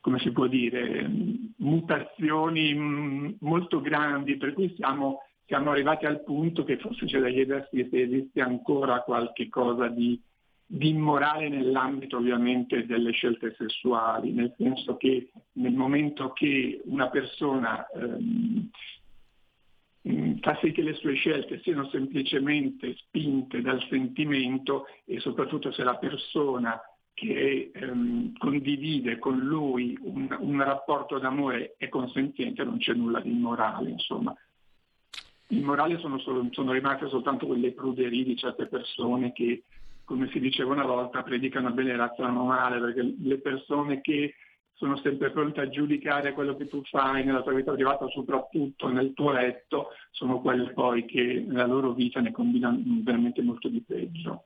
come 0.06 0.20
si 0.20 0.30
può 0.30 0.46
dire, 0.46 1.04
mutazioni 1.56 2.72
mh, 2.72 3.38
molto 3.40 3.80
grandi, 3.80 4.36
per 4.36 4.52
cui 4.52 4.72
siamo, 4.76 5.22
siamo 5.46 5.72
arrivati 5.72 6.06
al 6.06 6.22
punto 6.22 6.62
che 6.62 6.78
forse 6.78 7.06
c'è 7.06 7.18
da 7.18 7.28
chiedersi 7.28 7.88
se 7.90 8.02
esiste 8.02 8.40
ancora 8.40 9.00
qualche 9.00 9.48
cosa 9.48 9.88
di, 9.88 10.16
di 10.66 10.88
immorale 10.88 11.48
nell'ambito 11.48 12.16
ovviamente 12.16 12.84
delle 12.86 13.12
scelte 13.12 13.54
sessuali, 13.56 14.32
nel 14.32 14.52
senso 14.58 14.96
che 14.96 15.30
nel 15.52 15.74
momento 15.74 16.32
che 16.32 16.80
una 16.86 17.08
persona 17.08 17.86
ehm, 17.90 18.68
mh, 20.02 20.38
fa 20.40 20.58
sì 20.60 20.72
che 20.72 20.82
le 20.82 20.94
sue 20.94 21.14
scelte 21.14 21.60
siano 21.62 21.88
semplicemente 21.88 22.96
spinte 22.96 23.60
dal 23.60 23.80
sentimento 23.88 24.86
e 25.04 25.20
soprattutto 25.20 25.70
se 25.70 25.84
la 25.84 25.96
persona 25.96 26.80
che 27.14 27.70
ehm, 27.72 28.36
condivide 28.36 29.18
con 29.18 29.38
lui 29.38 29.96
un, 30.02 30.36
un, 30.38 30.62
rapporto 30.62 31.18
d'amore 31.18 31.74
è 31.78 31.88
consenziente, 31.88 32.62
non 32.62 32.76
c'è 32.76 32.92
nulla 32.92 33.20
di 33.20 33.30
immorale, 33.30 33.88
insomma. 33.88 34.36
Immorali 35.48 35.96
sono, 35.98 36.18
sono 36.18 36.72
rimaste 36.72 37.08
soltanto 37.08 37.46
quelle 37.46 37.72
pruderie 37.72 38.22
di 38.22 38.36
certe 38.36 38.66
persone 38.66 39.32
che, 39.32 39.62
come 40.06 40.30
si 40.30 40.40
diceva 40.40 40.72
una 40.72 40.86
volta, 40.86 41.22
predicano 41.22 41.70
bene 41.72 41.90
e 41.92 41.96
razzano 41.96 42.44
male, 42.44 42.80
perché 42.80 43.14
le 43.18 43.38
persone 43.38 44.00
che 44.00 44.34
sono 44.74 44.96
sempre 44.98 45.30
pronte 45.30 45.60
a 45.60 45.68
giudicare 45.68 46.32
quello 46.32 46.56
che 46.56 46.68
tu 46.68 46.82
fai 46.84 47.24
nella 47.24 47.42
tua 47.42 47.52
vita 47.52 47.72
privata, 47.72 48.06
soprattutto 48.08 48.88
nel 48.88 49.12
tuo 49.14 49.32
letto, 49.32 49.88
sono 50.10 50.40
quelle 50.40 50.72
poi 50.72 51.04
che 51.06 51.44
nella 51.46 51.66
loro 51.66 51.92
vita 51.92 52.20
ne 52.20 52.30
combinano 52.30 52.80
veramente 53.02 53.42
molto 53.42 53.68
di 53.68 53.82
peggio. 53.82 54.44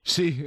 Sì, 0.00 0.46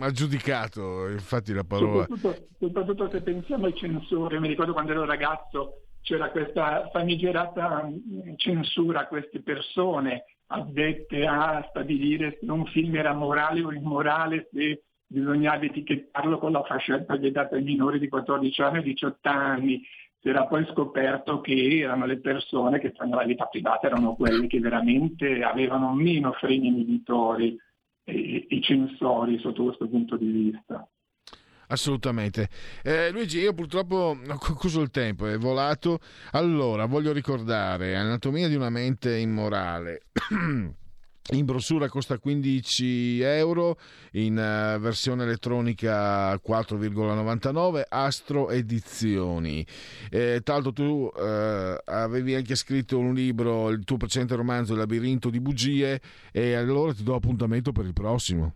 ha 0.00 0.10
giudicato, 0.12 1.08
infatti 1.08 1.52
la 1.52 1.64
parola... 1.64 2.06
Soprattutto, 2.08 2.56
soprattutto, 2.58 3.10
se 3.10 3.22
pensiamo 3.22 3.66
ai 3.66 3.74
censori, 3.74 4.38
mi 4.38 4.48
ricordo 4.48 4.72
quando 4.72 4.92
ero 4.92 5.04
ragazzo 5.04 5.82
c'era 6.02 6.30
questa 6.30 6.88
famigerata 6.92 7.84
mm, 7.84 8.34
censura 8.36 9.00
a 9.00 9.06
queste 9.06 9.42
persone 9.42 10.24
addette 10.52 11.26
a 11.26 11.64
stabilire 11.68 12.38
se 12.40 12.50
un 12.50 12.66
film 12.66 12.94
era 12.96 13.12
morale 13.14 13.62
o 13.62 13.72
immorale, 13.72 14.48
se 14.52 14.84
bisognava 15.06 15.64
etichettarlo 15.64 16.38
con 16.38 16.52
la 16.52 16.62
fascetta 16.62 17.16
vietata 17.16 17.56
ai 17.56 17.62
minori 17.62 17.98
di 17.98 18.08
14 18.08 18.62
anni 18.62 18.78
e 18.78 18.82
18 18.82 19.28
anni. 19.28 19.82
Si 20.20 20.28
era 20.28 20.46
poi 20.46 20.66
scoperto 20.66 21.40
che 21.40 21.78
erano 21.78 22.04
le 22.04 22.20
persone 22.20 22.78
che 22.78 22.92
nella 23.00 23.24
vita 23.24 23.46
privata 23.46 23.86
erano 23.86 24.14
quelle 24.14 24.46
che 24.48 24.60
veramente 24.60 25.42
avevano 25.42 25.94
meno 25.94 26.32
freni 26.32 26.66
inibitori 26.66 27.56
i 28.04 28.60
censori 28.62 29.38
sotto 29.38 29.64
questo 29.64 29.88
punto 29.88 30.16
di 30.16 30.30
vista. 30.30 30.86
Assolutamente. 31.70 32.48
Eh, 32.82 33.10
Luigi, 33.10 33.38
io 33.38 33.54
purtroppo 33.54 34.18
ho 34.26 34.38
concluso 34.38 34.80
il 34.80 34.90
tempo, 34.90 35.26
è 35.26 35.38
volato. 35.38 36.00
Allora, 36.32 36.86
voglio 36.86 37.12
ricordare 37.12 37.94
Anatomia 37.94 38.48
di 38.48 38.56
una 38.56 38.70
mente 38.70 39.16
immorale. 39.16 40.02
In 41.32 41.44
brossura 41.44 41.88
costa 41.88 42.18
15 42.18 43.20
euro, 43.20 43.78
in 44.12 44.32
uh, 44.32 44.80
versione 44.80 45.22
elettronica 45.22 46.34
4,99, 46.34 47.82
Astro 47.88 48.50
Edizioni. 48.50 49.64
Eh, 50.10 50.40
tra 50.42 50.60
tu 50.60 50.82
uh, 50.82 51.10
avevi 51.84 52.34
anche 52.34 52.56
scritto 52.56 52.98
un 52.98 53.14
libro, 53.14 53.68
il 53.68 53.84
tuo 53.84 53.96
precedente 53.96 54.34
romanzo, 54.34 54.72
Il 54.72 54.80
labirinto 54.80 55.30
di 55.30 55.38
bugie, 55.38 56.00
e 56.32 56.54
allora 56.54 56.92
ti 56.92 57.04
do 57.04 57.14
appuntamento 57.14 57.70
per 57.70 57.84
il 57.84 57.92
prossimo. 57.92 58.54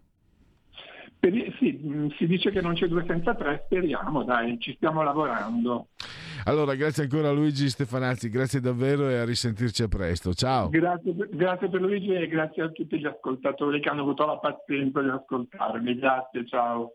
Per, 1.24 1.54
sì, 1.58 1.80
mm, 1.82 2.08
si 2.18 2.26
dice 2.26 2.50
che 2.50 2.60
non 2.60 2.74
c'è 2.74 2.86
due 2.86 3.02
senza 3.06 3.34
tre, 3.34 3.62
speriamo, 3.64 4.24
dai, 4.24 4.60
ci 4.60 4.74
stiamo 4.74 5.02
lavorando. 5.02 5.88
Allora, 6.44 6.74
grazie 6.74 7.04
ancora 7.04 7.30
a 7.30 7.32
Luigi 7.32 7.70
Stefanazzi, 7.70 8.28
grazie 8.28 8.60
davvero 8.60 9.08
e 9.08 9.16
a 9.16 9.24
risentirci 9.24 9.84
a 9.84 9.88
presto. 9.88 10.34
Ciao. 10.34 10.68
Grazie, 10.68 11.14
grazie 11.30 11.70
per 11.70 11.80
Luigi 11.80 12.12
e 12.12 12.28
grazie 12.28 12.64
a 12.64 12.68
tutti 12.68 12.98
gli 12.98 13.06
ascoltatori 13.06 13.80
che 13.80 13.88
hanno 13.88 14.02
avuto 14.02 14.26
la 14.26 14.36
pazienza 14.36 15.00
di 15.00 15.08
ascoltarmi. 15.08 15.98
Grazie, 15.98 16.46
ciao. 16.46 16.92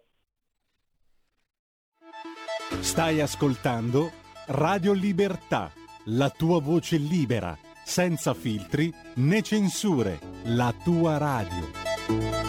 Stai 2.82 3.22
ascoltando 3.22 4.12
Radio 4.50 4.94
Libertà, 4.94 5.72
la 6.06 6.30
tua 6.30 6.62
voce 6.62 6.98
libera, 6.98 7.58
senza 7.84 8.36
filtri 8.36 8.94
né 9.16 9.42
censure, 9.42 10.20
la 10.44 10.72
tua 10.84 11.18
radio. 11.18 12.49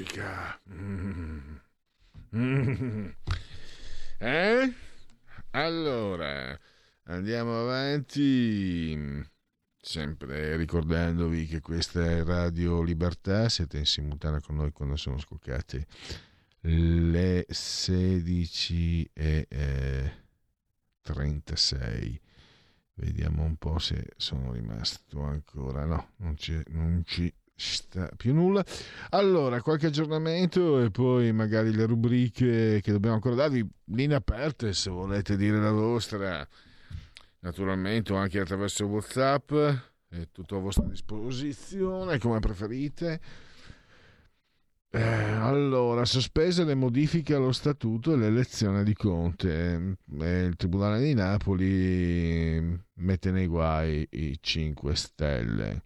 Musica. 0.00 0.58
Mm. 0.72 1.56
Mm. 2.36 3.08
Eh? 4.18 4.74
Allora, 5.50 6.58
andiamo 7.04 7.60
avanti. 7.60 9.28
Sempre 9.82 10.56
ricordandovi 10.56 11.46
che 11.46 11.60
questa 11.60 12.04
è 12.04 12.22
Radio 12.22 12.82
Libertà, 12.82 13.48
siete 13.48 13.78
in 13.78 13.86
simultanea 13.86 14.40
con 14.40 14.56
noi 14.56 14.72
quando 14.72 14.96
sono 14.96 15.18
scoccate 15.18 15.86
le 16.60 17.46
16 17.48 19.10
e 19.14 19.46
eh, 19.48 20.12
36. 21.00 22.20
Vediamo 22.92 23.42
un 23.42 23.56
po' 23.56 23.78
se 23.78 24.12
sono 24.16 24.52
rimasto 24.52 25.22
ancora. 25.22 25.86
No, 25.86 26.10
non, 26.16 26.36
non 26.68 27.02
ci 27.06 27.32
più 28.16 28.34
nulla. 28.34 28.64
Allora, 29.10 29.60
qualche 29.62 29.86
aggiornamento 29.86 30.80
e 30.80 30.90
poi 30.90 31.32
magari 31.32 31.74
le 31.74 31.86
rubriche 31.86 32.80
che 32.82 32.92
dobbiamo 32.92 33.16
ancora 33.16 33.34
darvi. 33.34 33.66
Linee 33.86 34.16
aperte 34.16 34.72
se 34.72 34.90
volete 34.90 35.36
dire 35.36 35.58
la 35.58 35.72
vostra. 35.72 36.46
Naturalmente 37.40 38.14
anche 38.14 38.40
attraverso 38.40 38.86
WhatsApp. 38.86 39.52
È 40.08 40.28
tutto 40.32 40.56
a 40.56 40.60
vostra 40.60 40.84
disposizione, 40.86 42.18
come 42.18 42.40
preferite. 42.40 43.20
Eh, 44.92 45.00
allora, 45.00 46.04
sospese 46.04 46.64
le 46.64 46.74
modifiche 46.74 47.34
allo 47.34 47.52
statuto 47.52 48.12
e 48.12 48.16
l'elezione 48.16 48.82
di 48.82 48.92
Conte. 48.92 49.98
Eh, 50.20 50.44
il 50.46 50.56
Tribunale 50.56 51.00
di 51.00 51.14
Napoli 51.14 52.76
mette 52.94 53.30
nei 53.30 53.46
guai 53.46 54.04
i 54.10 54.36
5 54.40 54.96
Stelle. 54.96 55.84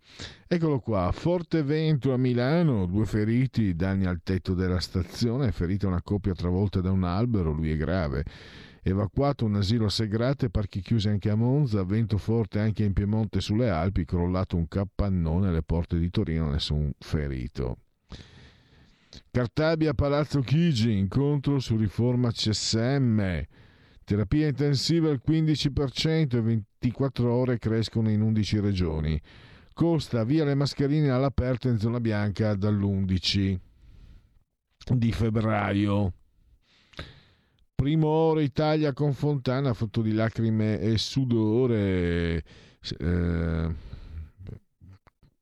Eccolo 0.49 0.81
qua, 0.81 1.13
forte 1.13 1.63
vento 1.63 2.15
a 2.15 2.17
Milano, 2.17 2.87
due 2.87 3.05
feriti, 3.05 3.77
danni 3.77 4.07
al 4.07 4.23
tetto 4.23 4.55
della 4.55 4.81
stazione, 4.81 5.53
ferita 5.53 5.87
una 5.87 6.01
coppia 6.01 6.33
travolta 6.33 6.81
da 6.81 6.91
un 6.91 7.05
albero, 7.05 7.53
lui 7.53 7.73
è 7.73 7.77
grave. 7.77 8.25
Evacuato 8.83 9.45
un 9.45 9.57
asilo 9.57 9.85
a 9.85 9.91
Segrate, 9.91 10.49
parchi 10.49 10.81
chiusi 10.81 11.09
anche 11.09 11.29
a 11.29 11.35
Monza, 11.35 11.85
vento 11.85 12.17
forte 12.17 12.59
anche 12.59 12.85
in 12.85 12.95
Piemonte 12.95 13.43
sulle 13.43 13.69
Alpi, 13.69 14.07
crollato 14.07 14.57
un 14.57 14.67
capannone 14.67 15.49
alle 15.49 15.63
porte 15.63 15.99
di 15.99 16.09
Torino, 16.09 16.49
nessun 16.51 16.91
ferito. 16.99 17.77
Cartabia 19.31 19.95
Palazzo 19.95 20.41
Chigi, 20.41 20.97
incontro 20.97 21.59
su 21.59 21.77
riforma 21.77 22.31
CSM. 22.31 23.43
Terapia 24.05 24.49
intensiva 24.49 25.09
al 25.09 25.23
15% 25.27 26.37
e 26.37 26.41
24 26.41 27.33
ore 27.33 27.59
crescono 27.59 28.11
in 28.11 28.21
11 28.21 28.61
regioni. 28.61 29.21
Costa 29.73 30.25
via 30.25 30.45
le 30.45 30.55
mascherine 30.55 31.11
all'aperto 31.11 31.69
in 31.69 31.79
zona 31.79 32.01
bianca 32.01 32.55
dall'11 32.55 33.59
di 34.93 35.13
febbraio. 35.13 36.13
Primo 37.75 38.07
oro 38.07 38.41
Italia 38.41 38.93
con 38.93 39.13
Fontana, 39.15 39.75
foto 39.75 40.01
di 40.01 40.13
lacrime 40.13 40.79
e 40.79 40.99
sudore. 40.99 42.45
Eh, 42.99 43.75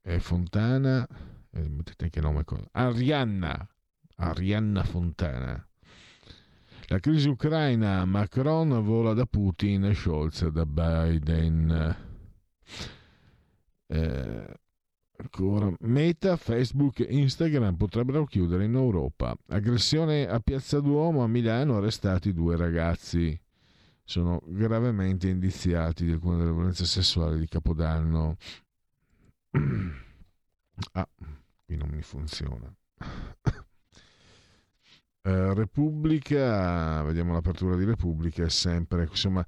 e 0.04 0.18
Fontana 0.18 1.06
eh, 1.52 1.68
mettete 1.68 2.04
anche 2.04 2.20
nome 2.20 2.44
Arianna 2.72 3.68
Arianna 4.16 4.84
Fontana. 4.84 5.66
La 6.86 6.98
crisi 6.98 7.28
ucraina 7.28 8.04
Macron 8.04 8.82
vola 8.84 9.14
da 9.14 9.24
Putin 9.24 9.92
Scholz 9.94 10.46
da 10.48 10.66
Biden. 10.66 11.96
Eh, 13.86 14.60
ancora 15.16 15.74
Meta, 15.80 16.36
Facebook 16.36 17.00
e 17.00 17.06
Instagram 17.10 17.76
potrebbero 17.76 18.24
chiudere 18.24 18.64
in 18.64 18.74
Europa. 18.74 19.34
Aggressione 19.48 20.28
a 20.28 20.40
Piazza 20.40 20.80
Duomo 20.80 21.22
a 21.22 21.28
Milano 21.28 21.76
arrestati 21.76 22.32
due 22.32 22.56
ragazzi. 22.56 23.38
Sono 24.04 24.40
gravemente 24.44 25.28
indiziati 25.28 26.04
di 26.04 26.12
alcune 26.12 26.38
delle 26.38 26.52
violenze 26.52 26.84
sessuali 26.84 27.38
di 27.38 27.46
Capodanno. 27.46 28.36
Ah 30.92 31.06
qui 31.72 31.76
non 31.76 31.88
mi 31.88 32.02
funziona. 32.02 32.72
eh, 35.22 35.54
Repubblica, 35.54 37.02
vediamo 37.02 37.32
l'apertura 37.32 37.76
di 37.76 37.84
Repubblica, 37.84 38.44
è 38.44 38.50
sempre, 38.50 39.06
insomma, 39.08 39.44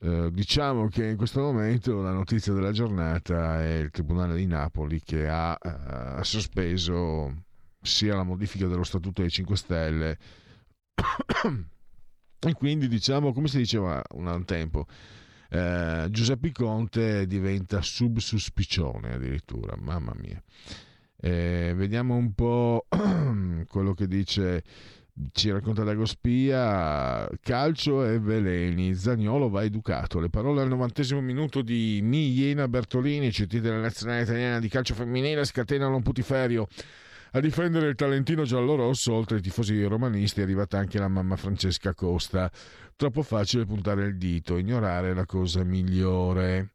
eh, 0.00 0.30
diciamo 0.32 0.88
che 0.88 1.06
in 1.06 1.16
questo 1.16 1.40
momento 1.40 2.00
la 2.00 2.12
notizia 2.12 2.54
della 2.54 2.72
giornata 2.72 3.62
è 3.62 3.74
il 3.74 3.90
Tribunale 3.90 4.34
di 4.36 4.46
Napoli 4.46 5.02
che 5.02 5.28
ha, 5.28 5.58
eh, 5.60 6.24
sospeso 6.24 7.42
sia 7.80 8.14
la 8.16 8.22
modifica 8.22 8.66
dello 8.66 8.84
Statuto 8.84 9.20
dei 9.20 9.30
5 9.30 9.56
Stelle 9.56 10.18
e 12.40 12.52
quindi 12.54 12.88
diciamo, 12.88 13.34
come 13.34 13.48
si 13.48 13.58
diceva 13.58 14.02
un 14.12 14.42
tempo, 14.46 14.86
eh, 15.50 16.06
Giuseppe 16.10 16.50
Conte 16.52 17.26
diventa 17.26 17.82
subsuspicione 17.82 19.12
addirittura, 19.12 19.76
mamma 19.76 20.14
mia. 20.16 20.42
Eh, 21.26 21.72
vediamo 21.74 22.16
un 22.16 22.34
po' 22.34 22.86
quello 23.66 23.94
che 23.94 24.06
dice 24.06 24.62
ci 25.32 25.50
racconta 25.50 25.82
Dagospia 25.82 27.26
calcio 27.40 28.04
e 28.04 28.18
veleni 28.18 28.94
Zagnolo 28.94 29.48
va 29.48 29.62
educato 29.62 30.20
le 30.20 30.28
parole 30.28 30.60
al 30.60 30.68
novantesimo 30.68 31.22
minuto 31.22 31.62
di 31.62 32.00
Migliena 32.02 32.68
Bertolini 32.68 33.30
CT 33.30 33.56
della 33.56 33.80
nazionale 33.80 34.24
italiana 34.24 34.58
di 34.58 34.68
calcio 34.68 34.92
femminile 34.92 35.46
scatenano 35.46 35.96
un 35.96 36.02
putiferio. 36.02 36.68
A 37.30 37.40
difendere 37.40 37.88
il 37.88 37.94
talentino 37.94 38.42
giallo-rosso 38.42 39.14
oltre 39.14 39.36
ai 39.36 39.42
tifosi 39.42 39.82
romanisti 39.84 40.40
è 40.40 40.42
arrivata 40.42 40.76
anche 40.76 40.98
la 40.98 41.08
mamma 41.08 41.36
Francesca 41.36 41.94
Costa. 41.94 42.50
Troppo 42.96 43.22
facile 43.22 43.64
puntare 43.64 44.04
il 44.04 44.18
dito 44.18 44.58
ignorare 44.58 45.14
la 45.14 45.24
cosa 45.24 45.64
migliore 45.64 46.72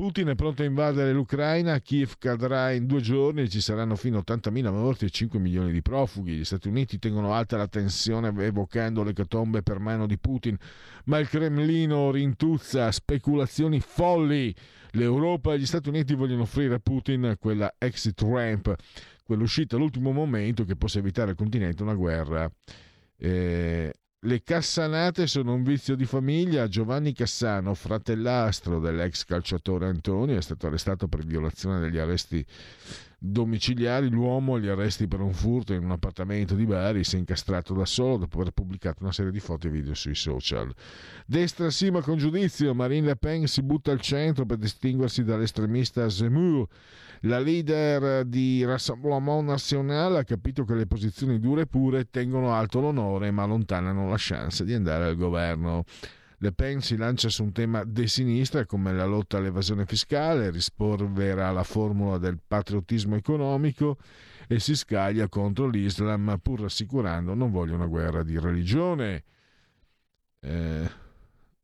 Putin 0.00 0.28
è 0.28 0.34
pronto 0.34 0.62
a 0.62 0.64
invadere 0.64 1.12
l'Ucraina, 1.12 1.78
Kiev 1.78 2.14
cadrà 2.16 2.72
in 2.72 2.86
due 2.86 3.02
giorni 3.02 3.50
ci 3.50 3.60
saranno 3.60 3.96
fino 3.96 4.16
a 4.16 4.22
80.000 4.26 4.70
morti 4.72 5.04
e 5.04 5.10
5 5.10 5.38
milioni 5.38 5.72
di 5.72 5.82
profughi. 5.82 6.38
Gli 6.38 6.44
Stati 6.46 6.68
Uniti 6.68 6.98
tengono 6.98 7.34
alta 7.34 7.58
la 7.58 7.68
tensione 7.68 8.32
evocando 8.42 9.02
le 9.02 9.12
catombe 9.12 9.62
per 9.62 9.78
mano 9.78 10.06
di 10.06 10.16
Putin, 10.16 10.56
ma 11.04 11.18
il 11.18 11.28
Cremlino 11.28 12.10
rintuzza 12.10 12.90
speculazioni 12.90 13.78
folli. 13.80 14.54
L'Europa 14.92 15.52
e 15.52 15.58
gli 15.58 15.66
Stati 15.66 15.90
Uniti 15.90 16.14
vogliono 16.14 16.44
offrire 16.44 16.76
a 16.76 16.80
Putin 16.82 17.36
quella 17.38 17.70
exit 17.76 18.22
ramp, 18.22 18.74
quell'uscita 19.22 19.76
all'ultimo 19.76 20.12
momento 20.12 20.64
che 20.64 20.76
possa 20.76 20.98
evitare 20.98 21.32
al 21.32 21.36
continente 21.36 21.82
una 21.82 21.92
guerra. 21.94 22.50
Eh, 23.18 23.92
le 24.24 24.42
cassanate 24.42 25.26
sono 25.26 25.54
un 25.54 25.62
vizio 25.62 25.96
di 25.96 26.04
famiglia. 26.04 26.68
Giovanni 26.68 27.14
Cassano, 27.14 27.72
fratellastro 27.72 28.78
dell'ex 28.78 29.24
calciatore 29.24 29.86
Antonio, 29.86 30.36
è 30.36 30.42
stato 30.42 30.66
arrestato 30.66 31.08
per 31.08 31.24
violazione 31.24 31.80
degli 31.80 31.96
arresti 31.96 32.44
domiciliari. 33.18 34.10
L'uomo 34.10 34.56
agli 34.56 34.68
arresti 34.68 35.08
per 35.08 35.20
un 35.20 35.32
furto 35.32 35.72
in 35.72 35.84
un 35.84 35.92
appartamento 35.92 36.54
di 36.54 36.66
Bari 36.66 37.02
si 37.02 37.16
è 37.16 37.18
incastrato 37.18 37.72
da 37.72 37.86
solo 37.86 38.18
dopo 38.18 38.40
aver 38.40 38.52
pubblicato 38.52 39.02
una 39.02 39.12
serie 39.12 39.32
di 39.32 39.40
foto 39.40 39.68
e 39.68 39.70
video 39.70 39.94
sui 39.94 40.14
social. 40.14 40.70
Destra 41.24 41.70
sì 41.70 41.90
ma 41.90 42.02
con 42.02 42.18
giudizio. 42.18 42.74
Marine 42.74 43.06
Le 43.06 43.16
Pen 43.16 43.46
si 43.46 43.62
butta 43.62 43.90
al 43.90 44.02
centro 44.02 44.44
per 44.44 44.58
distinguersi 44.58 45.24
dall'estremista 45.24 46.06
Zemmour. 46.10 46.68
La 47.24 47.38
leader 47.38 48.24
di 48.24 48.64
Rassemblement 48.64 49.44
National 49.44 50.16
ha 50.16 50.24
capito 50.24 50.64
che 50.64 50.74
le 50.74 50.86
posizioni 50.86 51.38
dure 51.38 51.62
e 51.62 51.66
pure 51.66 52.08
tengono 52.08 52.54
alto 52.54 52.80
l'onore 52.80 53.30
ma 53.30 53.42
allontanano 53.42 54.08
la 54.08 54.16
chance 54.18 54.64
di 54.64 54.72
andare 54.72 55.04
al 55.04 55.16
governo. 55.16 55.84
Le 56.38 56.52
Pen 56.52 56.80
si 56.80 56.96
lancia 56.96 57.28
su 57.28 57.42
un 57.42 57.52
tema 57.52 57.84
de 57.84 58.06
sinistra 58.06 58.64
come 58.64 58.94
la 58.94 59.04
lotta 59.04 59.36
all'evasione 59.36 59.84
fiscale, 59.84 60.50
rispolvera 60.50 61.50
la 61.50 61.62
formula 61.62 62.16
del 62.16 62.38
patriottismo 62.46 63.16
economico 63.16 63.98
e 64.48 64.58
si 64.58 64.74
scaglia 64.74 65.28
contro 65.28 65.68
l'Islam 65.68 66.38
pur 66.40 66.62
rassicurando 66.62 67.34
non 67.34 67.50
voglio 67.50 67.74
una 67.74 67.84
guerra 67.84 68.22
di 68.22 68.38
religione. 68.38 69.24
Eh, 70.40 70.90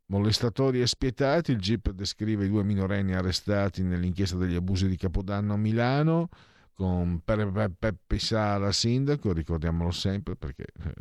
Molestatori 0.08 0.80
e 0.80 0.86
spietati, 0.86 1.50
il 1.50 1.58
GIP 1.58 1.90
descrive 1.90 2.44
i 2.44 2.48
due 2.48 2.62
minorenni 2.62 3.14
arrestati 3.14 3.82
nell'inchiesta 3.82 4.36
degli 4.36 4.54
abusi 4.54 4.86
di 4.86 4.96
Capodanno 4.96 5.54
a 5.54 5.56
Milano 5.56 6.28
con 6.74 7.22
Peppe 7.24 8.18
Sala 8.18 8.70
sindaco, 8.70 9.32
ricordiamolo 9.32 9.90
sempre 9.90 10.36
perché 10.36 10.66
eh, 10.84 10.92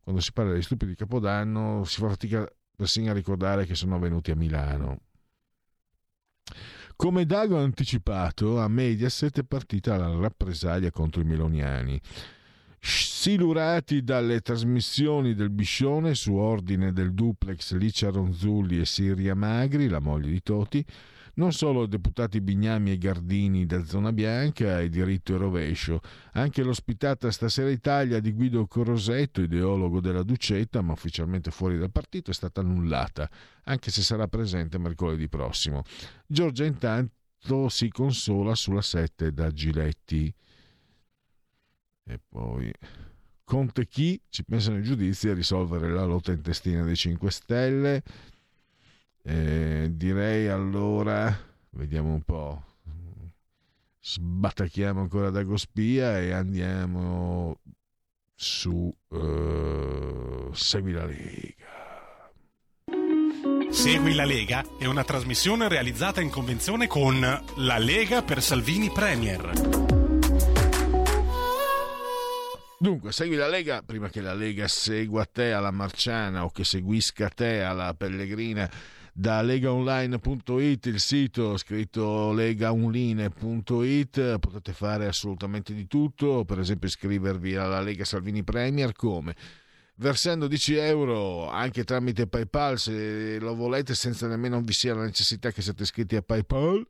quando 0.00 0.20
si 0.20 0.32
parla 0.32 0.54
di 0.54 0.62
stupidi 0.62 0.92
di 0.92 0.96
Capodanno 0.96 1.84
si 1.84 2.00
fa 2.00 2.08
fatica 2.08 2.50
persino 2.74 3.10
a 3.10 3.14
ricordare 3.14 3.64
che 3.64 3.76
sono 3.76 3.98
venuti 4.00 4.32
a 4.32 4.36
Milano. 4.36 5.00
Come 6.96 7.24
Dago 7.26 7.58
ha 7.58 7.62
anticipato, 7.62 8.58
a 8.58 8.68
Mediaset 8.68 9.40
è 9.40 9.44
partita 9.44 9.96
la 9.96 10.18
rappresaglia 10.18 10.90
contro 10.90 11.20
i 11.20 11.24
meloniani 11.24 12.00
silurati 12.82 14.02
dalle 14.02 14.40
trasmissioni 14.40 15.34
del 15.34 15.50
Biscione 15.50 16.16
su 16.16 16.34
ordine 16.34 16.92
del 16.92 17.14
duplex 17.14 17.74
Licia 17.74 18.10
Ronzulli 18.10 18.80
e 18.80 18.84
Siria 18.84 19.36
Magri, 19.36 19.88
la 19.88 20.00
moglie 20.00 20.30
di 20.30 20.42
Toti, 20.42 20.84
Non 21.34 21.52
solo 21.52 21.86
deputati 21.86 22.42
Bignami 22.42 22.90
e 22.90 22.98
Gardini 22.98 23.64
da 23.64 23.84
Zona 23.84 24.12
Bianca 24.12 24.80
e 24.80 24.88
diritto 24.90 25.34
e 25.34 25.38
rovescio, 25.38 26.00
anche 26.32 26.62
l'ospitata 26.62 27.30
Stasera 27.30 27.70
Italia 27.70 28.20
di 28.20 28.32
Guido 28.32 28.66
Corosetto, 28.66 29.40
ideologo 29.40 30.00
della 30.00 30.24
Ducetta, 30.24 30.82
ma 30.82 30.92
ufficialmente 30.92 31.50
fuori 31.50 31.78
dal 31.78 31.90
partito, 31.92 32.32
è 32.32 32.34
stata 32.34 32.60
annullata, 32.60 33.30
anche 33.64 33.90
se 33.90 34.02
sarà 34.02 34.26
presente 34.26 34.76
mercoledì 34.78 35.28
prossimo. 35.28 35.84
Giorgia 36.26 36.64
intanto 36.64 37.68
si 37.68 37.88
consola 37.88 38.54
sulla 38.54 38.82
7 38.82 39.32
da 39.32 39.50
Giletti. 39.52 40.34
E 42.04 42.18
poi 42.28 42.72
Conte 43.44 43.86
chi 43.86 44.18
ci 44.30 44.44
pensano 44.44 44.78
i 44.78 44.82
giudizi 44.82 45.28
a 45.28 45.34
risolvere 45.34 45.90
la 45.90 46.04
lotta 46.04 46.32
intestina 46.32 46.82
dei 46.84 46.96
5 46.96 47.30
Stelle. 47.30 48.02
Eh, 49.22 49.88
direi 49.90 50.48
allora, 50.48 51.38
vediamo 51.70 52.14
un 52.14 52.22
po', 52.22 52.62
sbattacchiamo 54.00 55.00
ancora 55.00 55.30
da 55.30 55.42
Gospia 55.42 56.18
e 56.18 56.32
andiamo 56.32 57.58
su 58.34 58.92
uh, 59.08 60.52
Segui 60.52 60.92
la 60.92 61.04
Lega. 61.04 61.70
Segui 63.70 64.14
la 64.14 64.24
Lega 64.24 64.64
è 64.78 64.86
una 64.86 65.04
trasmissione 65.04 65.68
realizzata 65.68 66.20
in 66.20 66.30
convenzione 66.30 66.86
con 66.86 67.20
La 67.20 67.78
Lega 67.78 68.22
per 68.22 68.42
Salvini 68.42 68.90
Premier. 68.90 69.91
Dunque, 72.82 73.12
segui 73.12 73.36
la 73.36 73.46
Lega 73.46 73.84
prima 73.84 74.08
che 74.08 74.20
la 74.20 74.34
Lega 74.34 74.66
segua 74.66 75.24
te 75.24 75.52
alla 75.52 75.70
Marciana 75.70 76.42
o 76.42 76.50
che 76.50 76.64
seguisca 76.64 77.28
te 77.28 77.62
alla 77.62 77.94
Pellegrina 77.94 78.68
da 79.12 79.40
legaonline.it, 79.40 80.86
il 80.86 80.98
sito 80.98 81.56
scritto 81.58 82.32
legaonline.it, 82.32 84.38
potete 84.40 84.72
fare 84.72 85.06
assolutamente 85.06 85.74
di 85.74 85.86
tutto, 85.86 86.44
per 86.44 86.58
esempio 86.58 86.88
iscrivervi 86.88 87.54
alla 87.54 87.80
Lega 87.80 88.04
Salvini 88.04 88.42
Premier 88.42 88.92
come? 88.94 89.36
Versando 89.94 90.48
10 90.48 90.74
euro 90.74 91.48
anche 91.48 91.84
tramite 91.84 92.26
PayPal 92.26 92.80
se 92.80 93.38
lo 93.38 93.54
volete 93.54 93.94
senza 93.94 94.26
nemmeno 94.26 94.60
vi 94.60 94.72
sia 94.72 94.96
la 94.96 95.04
necessità 95.04 95.52
che 95.52 95.62
siate 95.62 95.84
iscritti 95.84 96.16
a 96.16 96.22
PayPal 96.22 96.84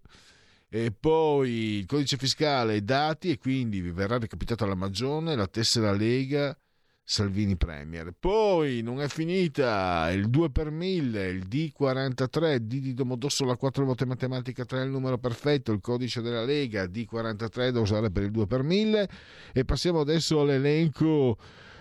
e 0.75 0.91
poi 0.91 1.81
il 1.81 1.87
codice 1.87 2.17
fiscale, 2.17 2.77
i 2.77 2.83
dati 2.83 3.29
e 3.29 3.37
quindi 3.37 3.83
vi 3.83 3.91
verrà 3.91 4.17
recapitata 4.17 4.65
la 4.65 4.75
magione, 4.75 5.37
la 5.37 5.47
tessera 5.47 5.93
Lega 5.93 6.57
Salvini 7.05 7.59
Premier. 7.59 8.15
Poi 8.19 8.81
non 8.81 9.03
è 9.03 9.09
finita 9.09 10.11
il 10.13 10.31
2 10.31 10.51
per 10.51 10.71
1000, 10.71 11.29
il 11.29 11.47
D43, 11.47 12.57
D 12.57 12.81
di 12.81 12.95
Domodossola 12.95 13.55
4 13.55 13.85
volte 13.85 14.07
matematica 14.07 14.65
3 14.65 14.81
è 14.81 14.85
il 14.85 14.91
numero 14.91 15.19
perfetto, 15.19 15.73
il 15.73 15.81
codice 15.83 16.23
della 16.23 16.43
Lega 16.43 16.85
D43 16.85 17.69
da 17.69 17.81
usare 17.81 18.11
per 18.11 18.23
il 18.23 18.31
2 18.31 18.47
per 18.47 18.63
1000 18.63 19.09
e 19.53 19.65
passiamo 19.67 20.01
adesso 20.01 20.41
all'elenco 20.41 21.37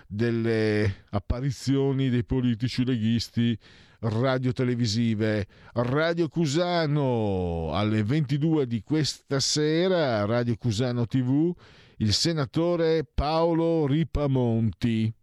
delle 0.06 1.06
apparizioni 1.12 2.10
dei 2.10 2.26
politici 2.26 2.84
leghisti 2.84 3.58
radio-televisive. 4.02 5.48
Radio 5.74 6.28
Cusano 6.28 7.72
alle 7.74 8.04
22 8.04 8.66
di 8.66 8.82
questa 8.82 9.40
sera, 9.40 10.26
Radio 10.26 10.56
Cusano 10.56 11.06
TV, 11.06 11.54
il 11.98 12.14
senatore 12.14 13.04
Paolo 13.04 13.86
Ripamonti. 13.86 15.14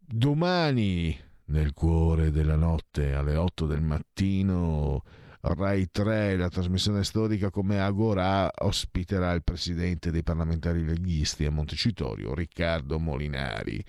Domani, 0.00 1.18
nel 1.46 1.72
cuore 1.72 2.30
della 2.30 2.56
notte, 2.56 3.14
alle 3.14 3.36
8 3.36 3.66
del 3.66 3.82
mattino, 3.82 5.02
Rai 5.40 5.88
3, 5.90 6.36
la 6.36 6.48
trasmissione 6.48 7.04
storica 7.04 7.50
come 7.50 7.80
Agora, 7.80 8.50
ospiterà 8.60 9.32
il 9.32 9.44
presidente 9.44 10.10
dei 10.10 10.22
parlamentari 10.22 10.84
leghisti 10.84 11.44
a 11.44 11.50
Montecitorio, 11.50 12.34
Riccardo 12.34 12.98
Molinari 12.98 13.82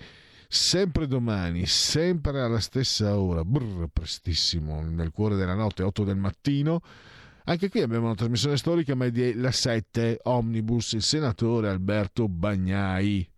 sempre 0.52 1.06
domani, 1.06 1.64
sempre 1.66 2.40
alla 2.40 2.58
stessa 2.58 3.16
ora, 3.16 3.44
brr, 3.44 3.86
prestissimo, 3.92 4.82
nel 4.82 5.12
cuore 5.12 5.36
della 5.36 5.54
notte, 5.54 5.84
8 5.84 6.02
del 6.02 6.16
mattino. 6.16 6.82
Anche 7.44 7.68
qui 7.68 7.80
abbiamo 7.80 8.06
una 8.06 8.16
trasmissione 8.16 8.56
storica, 8.56 8.96
ma 8.96 9.04
è 9.04 9.12
di 9.12 9.32
la 9.34 9.52
7 9.52 10.18
Omnibus, 10.24 10.94
il 10.94 11.02
senatore 11.02 11.68
Alberto 11.68 12.28
Bagnai. 12.28 13.28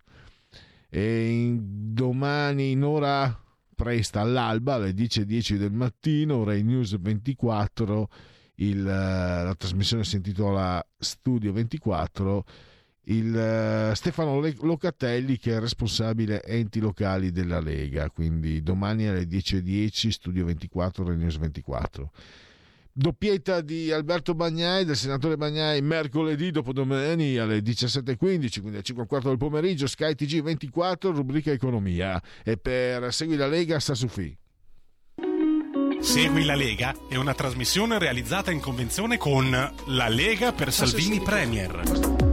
E 0.89 1.29
in, 1.29 1.93
domani 1.93 2.71
in 2.71 2.83
ora 2.83 3.39
presta 3.75 4.21
all'alba, 4.21 4.73
alle 4.73 4.91
10.10 4.91 5.57
del 5.57 5.71
mattino, 5.71 6.43
Rai 6.43 6.63
News 6.63 6.99
24, 6.99 8.09
il, 8.55 8.81
la 8.81 9.53
trasmissione 9.55 10.03
si 10.03 10.15
intitola 10.15 10.83
Studio 10.97 11.53
24 11.53 12.43
il 13.05 13.89
uh, 13.91 13.93
Stefano 13.95 14.39
Locatelli 14.61 15.37
che 15.37 15.55
è 15.55 15.59
responsabile 15.59 16.43
enti 16.43 16.79
locali 16.79 17.31
della 17.31 17.59
Lega, 17.59 18.09
quindi 18.09 18.61
domani 18.61 19.07
alle 19.07 19.23
10.10 19.23 20.09
Studio 20.09 20.45
24, 20.45 21.03
Renews 21.03 21.37
24. 21.37 22.11
Doppietta 22.95 23.61
di 23.61 23.91
Alberto 23.91 24.35
Bagnai, 24.35 24.85
del 24.85 24.95
senatore 24.95 25.35
Bagnai, 25.35 25.81
mercoledì 25.81 26.51
dopodomani 26.51 27.37
alle 27.37 27.57
17.15, 27.57 28.15
quindi 28.59 28.73
alle 28.73 28.83
5 28.83 29.07
del 29.23 29.37
pomeriggio, 29.37 29.87
Sky 29.87 30.13
TG 30.13 30.43
24, 30.43 31.11
rubrica 31.11 31.51
Economia. 31.51 32.21
E 32.43 32.57
per 32.57 33.11
Segui 33.11 33.35
la 33.35 33.47
Lega 33.47 33.79
sta 33.79 33.95
su 33.95 34.07
FI. 34.07 34.37
Segui 36.01 36.43
la 36.45 36.53
Lega 36.53 36.93
è 37.09 37.15
una 37.15 37.33
trasmissione 37.33 37.97
realizzata 37.97 38.51
in 38.51 38.59
convenzione 38.59 39.17
con 39.17 39.49
La 39.49 40.07
Lega 40.09 40.51
per 40.51 40.71
Salvini 40.71 41.19
Premier. 41.19 42.32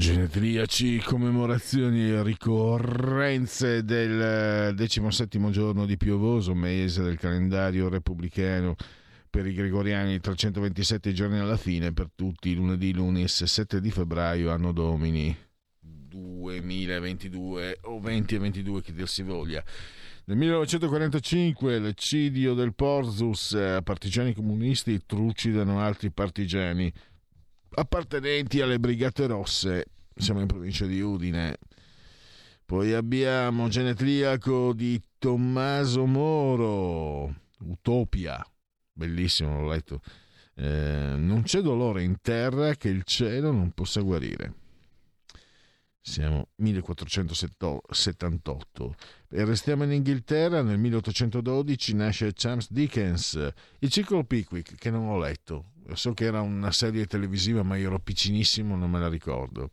Genetriaci, 0.00 1.02
commemorazioni 1.02 2.08
e 2.08 2.22
ricorrenze 2.22 3.84
del 3.84 4.74
17 4.74 5.50
giorno 5.50 5.84
di 5.84 5.98
piovoso 5.98 6.54
mese 6.54 7.02
del 7.02 7.18
calendario 7.18 7.90
repubblicano. 7.90 8.76
Per 9.28 9.46
i 9.46 9.52
gregoriani 9.52 10.18
327 10.18 11.12
giorni 11.12 11.38
alla 11.38 11.58
fine 11.58 11.92
per 11.92 12.08
tutti 12.14 12.54
lunedì 12.54 12.94
lunis 12.94 13.44
7 13.44 13.78
di 13.78 13.90
febbraio 13.90 14.50
anno 14.50 14.72
domini. 14.72 15.36
2022 15.80 17.80
o 17.82 18.00
20 18.00 18.34
e 18.34 18.38
22 18.38 18.80
che 18.80 18.94
dir 18.94 19.06
si 19.06 19.22
voglia. 19.22 19.62
Nel 20.24 20.38
1945 20.38 21.78
l'eccidio 21.78 22.54
del 22.54 22.74
Porzus 22.74 23.54
partigiani 23.84 24.32
comunisti 24.32 24.98
trucidano 25.04 25.80
altri 25.80 26.10
partigiani 26.10 26.90
appartenenti 27.72 28.60
alle 28.60 28.78
Brigate 28.78 29.26
Rosse, 29.26 29.86
siamo 30.14 30.40
in 30.40 30.46
provincia 30.46 30.86
di 30.86 31.00
Udine. 31.00 31.58
Poi 32.64 32.92
abbiamo 32.92 33.68
Genetriaco 33.68 34.72
di 34.72 35.00
Tommaso 35.18 36.06
Moro, 36.06 37.34
Utopia, 37.60 38.44
bellissimo, 38.92 39.60
l'ho 39.60 39.68
letto. 39.68 40.00
Eh, 40.54 41.14
non 41.16 41.42
c'è 41.42 41.60
dolore 41.60 42.02
in 42.02 42.20
terra 42.20 42.74
che 42.74 42.88
il 42.88 43.02
cielo 43.04 43.50
non 43.50 43.72
possa 43.72 44.00
guarire. 44.02 44.54
Siamo 46.02 46.48
1478 46.56 48.94
e 49.28 49.44
restiamo 49.44 49.84
in 49.84 49.92
Inghilterra. 49.92 50.62
Nel 50.62 50.78
1812 50.78 51.94
nasce 51.94 52.32
Charles 52.34 52.70
Dickens, 52.70 53.52
il 53.80 53.90
ciclo 53.90 54.24
Pickwick, 54.24 54.76
che 54.76 54.90
non 54.90 55.08
ho 55.08 55.18
letto. 55.18 55.69
So 55.94 56.12
che 56.12 56.24
era 56.24 56.40
una 56.40 56.72
serie 56.72 57.06
televisiva, 57.06 57.62
ma 57.62 57.76
io 57.76 57.88
ero 57.88 57.98
piccinissimo, 57.98 58.76
non 58.76 58.90
me 58.90 59.00
la 59.00 59.08
ricordo. 59.08 59.70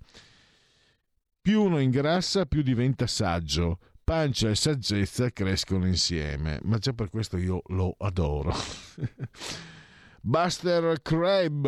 Più 1.41 1.63
uno 1.63 1.79
ingrassa, 1.79 2.45
più 2.45 2.61
diventa 2.61 3.07
saggio. 3.07 3.79
pancia 4.03 4.49
e 4.49 4.55
saggezza 4.55 5.31
crescono 5.31 5.85
insieme, 5.85 6.59
ma 6.63 6.77
già 6.77 6.93
per 6.93 7.09
questo 7.09 7.37
io 7.37 7.61
lo 7.67 7.95
adoro. 7.99 8.53
Buster 10.21 11.01
Crab 11.01 11.65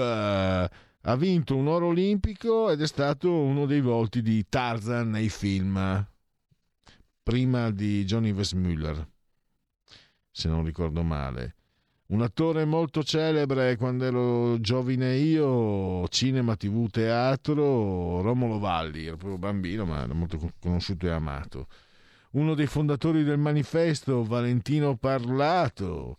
ha 1.02 1.16
vinto 1.16 1.56
un 1.56 1.68
oro 1.68 1.88
olimpico 1.88 2.70
ed 2.70 2.82
è 2.82 2.88
stato 2.88 3.32
uno 3.32 3.66
dei 3.66 3.82
volti 3.82 4.22
di 4.22 4.46
Tarzan 4.48 5.10
nei 5.10 5.30
film, 5.30 6.08
prima 7.24 7.72
di 7.72 8.04
Johnny 8.06 8.32
Weissmuller, 8.32 9.08
se 10.30 10.50
non 10.50 10.64
ricordo 10.66 11.04
male. 11.04 11.56
Un 12.10 12.24
attore 12.24 12.66
molto 12.66 13.04
celebre 13.04 13.76
quando 13.76 14.04
ero 14.04 14.60
giovane 14.60 15.18
io, 15.18 16.08
cinema, 16.08 16.56
tv, 16.56 16.90
teatro, 16.90 18.22
Romolo 18.22 18.58
Valli, 18.58 19.06
ero 19.06 19.16
proprio 19.16 19.38
bambino 19.38 19.86
ma 19.86 20.06
era 20.06 20.14
molto 20.16 20.40
conosciuto 20.60 21.06
e 21.06 21.12
amato. 21.12 21.68
Uno 22.32 22.56
dei 22.56 22.66
fondatori 22.66 23.24
del 23.24 23.38
manifesto, 23.38 24.24
Valentino 24.24 24.98
Parlato, 24.98 26.18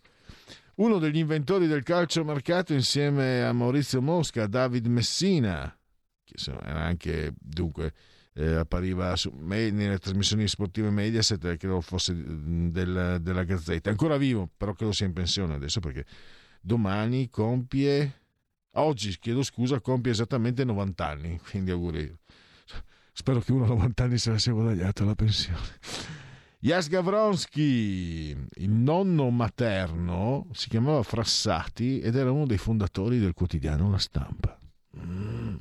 uno 0.75 0.97
degli 0.97 1.17
inventori 1.17 1.67
del 1.67 1.83
calciomercato 1.83 2.71
insieme 2.71 3.43
a 3.43 3.51
Maurizio 3.51 4.01
Mosca, 4.01 4.47
David 4.47 4.85
Messina, 4.85 5.77
che 6.23 6.35
era 6.63 6.83
anche 6.83 7.33
dunque 7.37 7.93
eh, 8.33 8.55
appariva 8.55 9.15
su, 9.15 9.31
nelle 9.35 9.97
trasmissioni 9.97 10.47
sportive 10.47 10.89
Mediaset, 10.89 11.57
credo 11.57 11.81
fosse 11.81 12.15
del, 12.15 13.17
della 13.21 13.43
Gazzetta. 13.43 13.89
Ancora 13.89 14.17
vivo, 14.17 14.49
però 14.55 14.73
credo 14.73 14.91
sia 14.91 15.05
in 15.05 15.13
pensione 15.13 15.53
adesso 15.53 15.79
perché 15.79 16.05
domani 16.61 17.29
compie, 17.29 18.21
oggi 18.73 19.17
chiedo 19.19 19.43
scusa, 19.43 19.81
compie 19.81 20.11
esattamente 20.11 20.63
90 20.63 21.07
anni, 21.07 21.39
quindi 21.49 21.71
auguri. 21.71 22.13
Spero 23.13 23.39
che 23.41 23.51
uno 23.51 23.65
a 23.65 23.67
90 23.67 24.03
anni 24.03 24.17
se 24.17 24.31
la 24.31 24.37
sia 24.37 24.53
guadagnato 24.53 25.03
la 25.03 25.15
pensione. 25.15 25.59
Jas 26.63 26.87
Gavronsky, 26.87 28.29
il 28.29 28.69
nonno 28.69 29.29
materno, 29.31 30.47
si 30.53 30.69
chiamava 30.69 31.01
Frassati 31.01 31.99
ed 31.99 32.15
era 32.15 32.31
uno 32.31 32.45
dei 32.45 32.59
fondatori 32.59 33.17
del 33.17 33.33
quotidiano 33.33 33.89
La 33.89 33.97
Stampa. 33.97 34.57
Mm. 34.95 35.55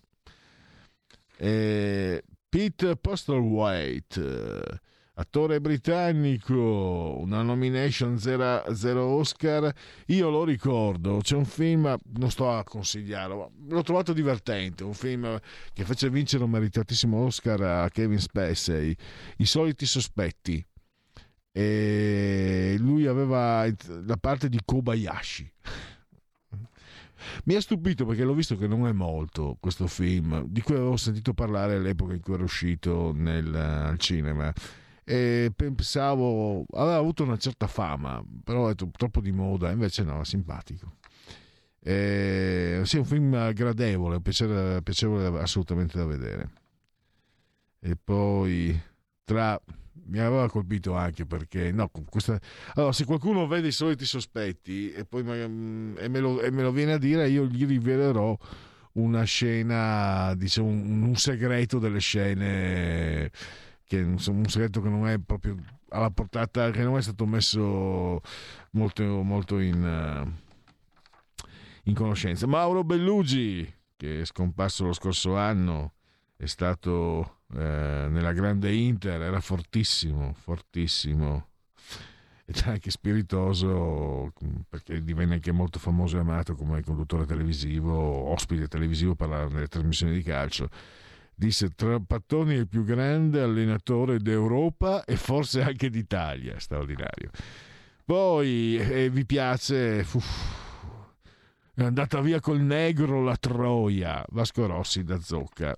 E 1.38 2.22
Pete 2.50 2.96
Postlethwaite, 2.96 4.80
attore 5.14 5.60
britannico, 5.60 7.16
una 7.20 7.42
nomination 7.42 8.18
0 8.18 9.04
Oscar. 9.04 9.72
Io 10.06 10.30
lo 10.30 10.42
ricordo, 10.42 11.18
c'è 11.22 11.36
un 11.36 11.44
film, 11.44 11.96
non 12.18 12.28
sto 12.28 12.50
a 12.50 12.64
consigliarlo, 12.64 13.52
l'ho 13.68 13.82
trovato 13.82 14.12
divertente, 14.12 14.82
un 14.82 14.94
film 14.94 15.38
che 15.72 15.84
fece 15.84 16.10
vincere 16.10 16.42
un 16.42 16.50
meritatissimo 16.50 17.24
Oscar 17.24 17.60
a 17.60 17.88
Kevin 17.88 18.18
Spacey, 18.18 18.96
I 19.36 19.44
soliti 19.46 19.86
sospetti. 19.86 20.66
E 21.52 22.74
lui 22.80 23.06
aveva 23.06 23.64
la 24.04 24.16
parte 24.16 24.48
di 24.48 24.58
Kobayashi. 24.64 25.52
Mi 27.44 27.54
ha 27.54 27.60
stupito 27.60 28.04
perché 28.06 28.24
l'ho 28.24 28.34
visto 28.34 28.56
che 28.56 28.66
non 28.66 28.86
è 28.86 28.92
molto 28.92 29.56
questo 29.60 29.86
film, 29.86 30.44
di 30.46 30.60
cui 30.62 30.74
avevo 30.74 30.96
sentito 30.96 31.34
parlare 31.34 31.76
all'epoca 31.76 32.14
in 32.14 32.20
cui 32.20 32.34
era 32.34 32.42
uscito 32.42 33.12
nel, 33.14 33.54
al 33.54 33.98
cinema. 33.98 34.52
E 35.04 35.52
pensavo 35.54 36.64
aveva 36.72 36.96
avuto 36.96 37.24
una 37.24 37.36
certa 37.36 37.66
fama, 37.66 38.22
però 38.44 38.68
è 38.68 38.74
troppo 38.74 39.20
di 39.20 39.32
moda, 39.32 39.70
invece 39.70 40.04
no, 40.04 40.20
è 40.20 40.24
simpatico. 40.24 40.98
E, 41.82 42.82
sì, 42.84 42.96
è 42.96 42.98
un 42.98 43.04
film 43.06 43.52
gradevole, 43.52 44.20
piacevole, 44.20 44.82
piacevole 44.82 45.40
assolutamente 45.40 45.98
da 45.98 46.04
vedere. 46.04 46.50
E 47.80 47.96
poi 47.96 48.78
tra 49.24 49.60
mi 50.10 50.18
aveva 50.18 50.48
colpito 50.48 50.94
anche 50.94 51.24
perché 51.24 51.70
no, 51.70 51.88
questa... 51.88 52.38
allora, 52.74 52.92
se 52.92 53.04
qualcuno 53.04 53.46
vede 53.46 53.68
i 53.68 53.72
soliti 53.72 54.04
sospetti 54.04 54.92
e 54.92 55.04
poi 55.04 55.22
mm, 55.22 55.96
e 55.98 56.08
me, 56.08 56.18
lo, 56.18 56.40
e 56.40 56.50
me 56.50 56.62
lo 56.62 56.72
viene 56.72 56.94
a 56.94 56.98
dire, 56.98 57.28
io 57.28 57.46
gli 57.46 57.64
rivelerò 57.64 58.36
una 58.92 59.22
scena, 59.22 60.34
diciamo, 60.34 60.66
un, 60.68 61.02
un 61.02 61.16
segreto 61.16 61.78
delle 61.78 62.00
scene, 62.00 63.30
che 63.84 63.98
insomma, 63.98 64.38
un 64.38 64.48
segreto 64.48 64.82
che 64.82 64.88
non 64.88 65.06
è 65.06 65.18
proprio 65.18 65.56
alla 65.90 66.10
portata, 66.10 66.70
che 66.70 66.82
non 66.82 66.96
è 66.96 67.02
stato 67.02 67.24
messo 67.24 68.20
molto, 68.72 69.04
molto 69.22 69.60
in, 69.60 70.32
in 71.84 71.94
conoscenza. 71.94 72.46
Mauro 72.48 72.82
Bellugi, 72.82 73.72
che 73.96 74.20
è 74.20 74.24
scomparso 74.24 74.86
lo 74.86 74.92
scorso 74.92 75.36
anno, 75.36 75.94
è 76.36 76.46
stato 76.46 77.39
eh, 77.54 78.06
nella 78.08 78.32
grande 78.32 78.72
Inter, 78.72 79.22
era 79.22 79.40
fortissimo, 79.40 80.34
fortissimo 80.34 81.46
ed 82.50 82.62
anche 82.64 82.90
spiritoso 82.90 84.32
perché 84.68 85.04
divenne 85.04 85.34
anche 85.34 85.52
molto 85.52 85.78
famoso 85.78 86.16
e 86.16 86.20
amato 86.20 86.56
come 86.56 86.82
conduttore 86.82 87.24
televisivo, 87.24 87.92
ospite 87.92 88.66
televisivo 88.66 89.14
per 89.14 89.52
le 89.52 89.68
trasmissioni 89.68 90.12
di 90.12 90.22
calcio. 90.22 90.68
Disse 91.32 91.70
Trapattoni 91.70 92.56
è 92.56 92.58
il 92.58 92.68
più 92.68 92.84
grande 92.84 93.40
allenatore 93.40 94.18
d'Europa 94.18 95.04
e 95.04 95.16
forse 95.16 95.62
anche 95.62 95.90
d'Italia, 95.90 96.58
straordinario. 96.58 97.30
Poi 98.04 98.76
eh, 98.76 99.10
vi 99.10 99.24
piace, 99.24 100.04
uff, 100.12 100.60
è 101.72 101.84
andata 101.84 102.20
via 102.20 102.40
col 102.40 102.60
negro 102.60 103.22
la 103.22 103.36
Troia, 103.36 104.24
Vasco 104.30 104.66
Rossi 104.66 105.04
da 105.04 105.20
Zocca. 105.20 105.76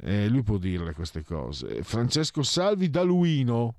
Eh, 0.00 0.28
lui 0.28 0.42
può 0.42 0.58
dirle 0.58 0.92
queste 0.92 1.22
cose. 1.22 1.82
Francesco 1.82 2.42
Salvi 2.42 2.90
da 2.90 3.02
Luino, 3.02 3.76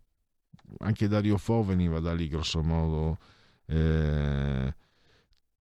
anche 0.79 1.07
Dario 1.07 1.37
Fo 1.37 1.63
veniva 1.63 1.99
da 1.99 2.13
lì 2.13 2.27
grosso 2.27 2.61
modo. 2.61 3.17
Eh, 3.65 4.73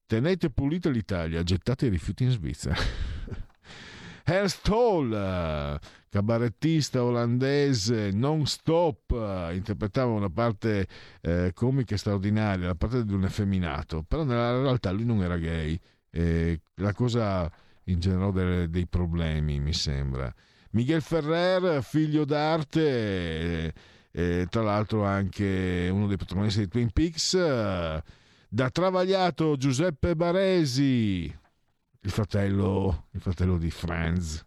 tenete 0.05 0.49
pulita 0.49 0.89
l'Italia, 0.89 1.43
gettate 1.43 1.87
i 1.87 1.89
rifiuti 1.89 2.23
in 2.23 2.31
Svizzera. 2.31 2.75
Ernst 4.27 4.61
Toll, 4.63 5.79
cabarettista 6.09 7.03
olandese 7.03 8.09
non 8.11 8.47
stop, 8.47 9.11
interpretava 9.53 10.11
una 10.11 10.29
parte 10.29 10.87
eh, 11.21 11.51
comica 11.53 11.95
straordinaria, 11.95 12.67
la 12.67 12.75
parte 12.75 13.05
di 13.05 13.13
un 13.13 13.23
effeminato, 13.23 14.01
però 14.01 14.23
nella 14.23 14.61
realtà 14.61 14.91
lui 14.91 15.05
non 15.05 15.21
era 15.21 15.37
gay. 15.37 15.79
Eh, 16.09 16.59
la 16.75 16.93
cosa 16.93 17.51
ingenerò 17.85 18.31
dei, 18.31 18.69
dei 18.69 18.87
problemi, 18.87 19.59
mi 19.59 19.73
sembra. 19.73 20.33
Miguel 20.71 21.01
Ferrer, 21.01 21.83
figlio 21.83 22.25
d'arte, 22.25 23.73
eh, 24.11 24.47
tra 24.49 24.61
l'altro 24.61 25.03
anche 25.05 25.89
uno 25.91 26.07
dei 26.07 26.17
protagonisti 26.17 26.61
di 26.61 26.67
Twin 26.67 26.91
Peaks, 26.91 27.33
eh, 27.33 28.03
da 28.49 28.69
travagliato 28.69 29.57
Giuseppe 29.57 30.15
Baresi, 30.15 31.23
il 31.25 32.11
fratello, 32.11 33.07
il 33.11 33.21
fratello 33.21 33.57
di 33.57 33.71
Friends. 33.71 34.45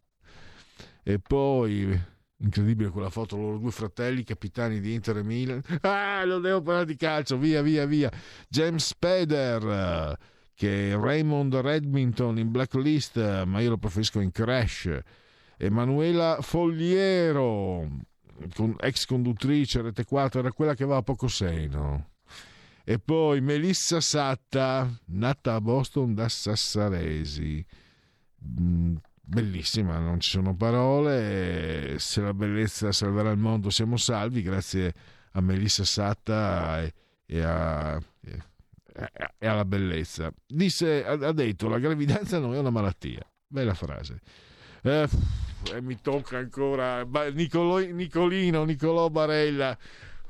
E 1.02 1.18
poi, 1.18 1.98
incredibile 2.36 2.90
quella 2.90 3.10
foto, 3.10 3.36
loro 3.36 3.58
due 3.58 3.70
fratelli, 3.70 4.22
capitani 4.24 4.80
di 4.80 4.92
Inter 4.92 5.18
e 5.18 5.22
Milan. 5.22 5.62
Ah, 5.80 6.24
non 6.24 6.42
devo 6.42 6.60
parlare 6.60 6.86
di 6.86 6.96
calcio, 6.96 7.38
via, 7.38 7.62
via, 7.62 7.86
via. 7.86 8.10
James 8.48 8.84
Spader, 8.86 10.16
che 10.58 10.96
Raymond 10.96 11.54
Redmington 11.54 12.36
in 12.36 12.50
Blacklist, 12.50 13.44
ma 13.44 13.60
io 13.60 13.70
lo 13.70 13.78
preferisco 13.78 14.18
in 14.18 14.32
Crash. 14.32 14.90
Emanuela 15.56 16.38
Fogliero, 16.40 17.88
ex 18.80 19.04
conduttrice 19.04 19.82
Rete 19.82 20.02
4, 20.02 20.40
era 20.40 20.50
quella 20.50 20.74
che 20.74 20.82
aveva 20.82 21.02
poco 21.02 21.28
seno. 21.28 22.14
E 22.82 22.98
poi 22.98 23.40
Melissa 23.40 24.00
Satta, 24.00 24.90
nata 25.10 25.54
a 25.54 25.60
Boston 25.60 26.12
da 26.14 26.28
Sassaresi. 26.28 27.64
Mm, 28.60 28.96
bellissima, 29.20 29.98
non 29.98 30.18
ci 30.18 30.30
sono 30.30 30.56
parole. 30.56 32.00
Se 32.00 32.20
la 32.20 32.34
bellezza 32.34 32.90
salverà 32.90 33.30
il 33.30 33.38
mondo, 33.38 33.70
siamo 33.70 33.96
salvi, 33.96 34.42
grazie 34.42 34.92
a 35.30 35.40
Melissa 35.40 35.84
Satta 35.84 36.82
e, 36.82 37.42
a, 37.42 38.02
e 39.38 39.46
alla 39.46 39.64
bellezza. 39.64 40.32
Disse, 40.46 41.04
ha 41.04 41.32
detto, 41.32 41.68
la 41.68 41.78
gravidanza 41.78 42.38
non 42.38 42.54
è 42.54 42.58
una 42.58 42.70
malattia. 42.70 43.24
Bella 43.46 43.74
frase. 43.74 44.20
Eh, 44.82 45.08
mi 45.80 46.00
tocca 46.00 46.38
ancora 46.38 47.02
Nicolo, 47.32 47.78
Nicolino, 47.78 48.64
Nicolò 48.64 49.08
Barella 49.08 49.76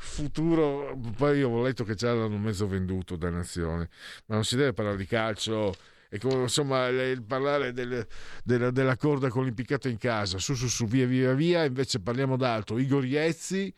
futuro 0.00 0.96
poi 1.16 1.38
io 1.38 1.50
ho 1.50 1.62
letto 1.62 1.82
che 1.82 1.94
già 1.94 2.14
l'hanno 2.14 2.38
mezzo 2.38 2.68
venduto 2.68 3.16
da 3.16 3.30
nazione 3.30 3.90
ma 4.26 4.36
non 4.36 4.44
si 4.44 4.54
deve 4.56 4.72
parlare 4.72 4.96
di 4.96 5.06
calcio 5.06 5.74
e 6.08 6.18
come, 6.18 6.42
insomma 6.42 6.86
il 6.86 7.22
parlare 7.24 7.72
del, 7.72 8.06
della, 8.44 8.70
della, 8.70 8.96
corda 8.96 9.28
con 9.28 9.44
l'impiccato 9.44 9.88
in 9.88 9.98
casa 9.98 10.38
su 10.38 10.54
su 10.54 10.68
su 10.68 10.86
via 10.86 11.04
via 11.04 11.34
via 11.34 11.64
invece 11.64 12.00
parliamo 12.00 12.36
d'altro 12.36 12.78
Igor 12.78 13.04
Iezzi 13.04 13.74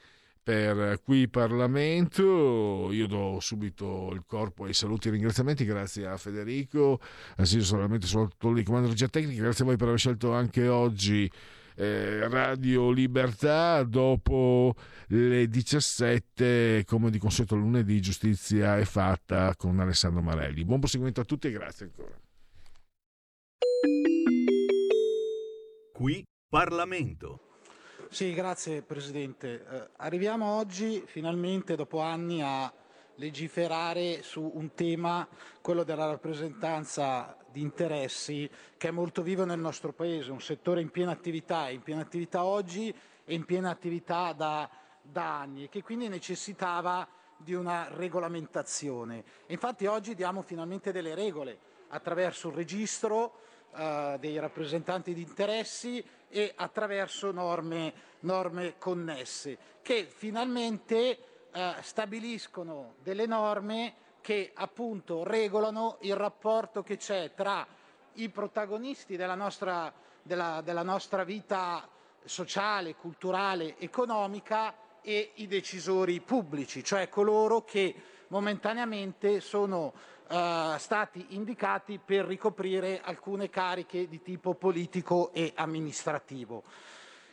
per 0.51 1.01
qui 1.05 1.29
Parlamento. 1.29 2.91
Io 2.91 3.07
do 3.07 3.39
subito 3.41 4.11
il 4.13 4.25
corpo 4.27 4.65
ai 4.65 4.75
saluti 4.75 5.07
e 5.07 5.13
ringraziamenti, 5.13 5.65
grazie 5.65 6.07
a 6.07 6.17
Federico, 6.17 7.01
assiso 7.37 7.65
solamente 7.65 8.09
sotto 8.09 8.53
di 8.53 8.65
comando 8.65 8.89
regia 8.89 9.07
tecnica, 9.07 9.43
grazie 9.43 9.63
a 9.63 9.67
voi 9.69 9.77
per 9.77 9.87
aver 9.87 10.01
scelto 10.01 10.33
anche 10.33 10.67
oggi 10.67 11.31
eh, 11.77 12.29
Radio 12.29 12.91
Libertà, 12.91 13.85
dopo 13.85 14.75
le 15.07 15.47
17, 15.47 16.83
come 16.85 17.11
di 17.11 17.19
consueto 17.19 17.55
lunedì, 17.55 18.01
giustizia 18.01 18.77
è 18.77 18.85
fatta 18.85 19.55
con 19.57 19.79
Alessandro 19.79 20.21
Marelli. 20.21 20.65
Buon 20.65 20.81
proseguimento 20.81 21.21
a 21.21 21.25
tutti 21.25 21.47
e 21.47 21.53
grazie 21.53 21.87
ancora. 21.87 22.19
Qui 25.93 26.25
Parlamento. 26.49 27.50
Sì, 28.13 28.35
grazie 28.35 28.83
Presidente. 28.83 29.65
Eh, 29.71 29.89
arriviamo 29.99 30.57
oggi 30.57 31.01
finalmente 31.07 31.77
dopo 31.77 32.01
anni 32.01 32.43
a 32.43 32.71
legiferare 33.15 34.25
su 34.25 34.51
un 34.53 34.75
tema, 34.75 35.29
quello 35.61 35.85
della 35.85 36.07
rappresentanza 36.07 37.37
di 37.53 37.61
interessi, 37.61 38.51
che 38.77 38.89
è 38.89 38.91
molto 38.91 39.23
vivo 39.23 39.45
nel 39.45 39.61
nostro 39.61 39.93
Paese, 39.93 40.33
un 40.33 40.41
settore 40.41 40.81
in 40.81 40.91
piena 40.91 41.13
attività, 41.13 41.69
in 41.69 41.83
piena 41.83 42.01
attività 42.01 42.43
oggi 42.43 42.93
e 43.25 43.33
in 43.33 43.45
piena 43.45 43.71
attività 43.71 44.33
da, 44.33 44.69
da 45.01 45.39
anni 45.43 45.65
e 45.65 45.69
che 45.69 45.85
quindi 45.85 46.09
necessitava 46.09 47.07
di 47.37 47.55
una 47.55 47.91
regolamentazione. 47.93 49.23
Infatti 49.47 49.87
oggi 49.87 50.17
diamo 50.17 50.43
finalmente 50.43 50.91
delle 50.91 51.15
regole 51.15 51.59
attraverso 51.91 52.49
il 52.49 52.57
registro 52.57 53.39
eh, 53.73 54.17
dei 54.19 54.37
rappresentanti 54.41 55.15
di 55.15 55.23
interessi 55.23 56.05
e 56.31 56.53
attraverso 56.55 57.33
norme, 57.33 57.93
norme 58.21 58.79
connesse 58.79 59.59
che 59.83 60.07
finalmente 60.07 61.19
eh, 61.53 61.75
stabiliscono 61.81 62.95
delle 63.03 63.27
norme 63.27 63.95
che 64.21 64.53
appunto 64.55 65.25
regolano 65.25 65.99
il 66.03 66.15
rapporto 66.15 66.83
che 66.83 66.97
c'è 66.97 67.33
tra 67.35 67.67
i 68.15 68.29
protagonisti 68.29 69.17
della 69.17 69.35
nostra, 69.35 69.93
della, 70.23 70.61
della 70.63 70.83
nostra 70.83 71.25
vita 71.25 71.89
sociale, 72.25 72.95
culturale, 72.95 73.79
economica 73.79 74.75
e 75.03 75.33
i 75.37 75.47
decisori 75.47 76.21
pubblici, 76.21 76.85
cioè 76.85 77.09
coloro 77.09 77.65
che 77.65 77.95
momentaneamente 78.29 79.41
sono 79.41 79.93
uh, 80.31 80.79
stati 80.79 81.27
indicati 81.31 82.01
per 82.05 82.25
ricoprire 82.25 83.01
alcune 83.03 83.51
cariche 83.51 84.09
di 84.09 84.23
tipo 84.23 84.55
politico 84.55 85.33
e 85.33 85.53
amministrativo. 85.57 86.63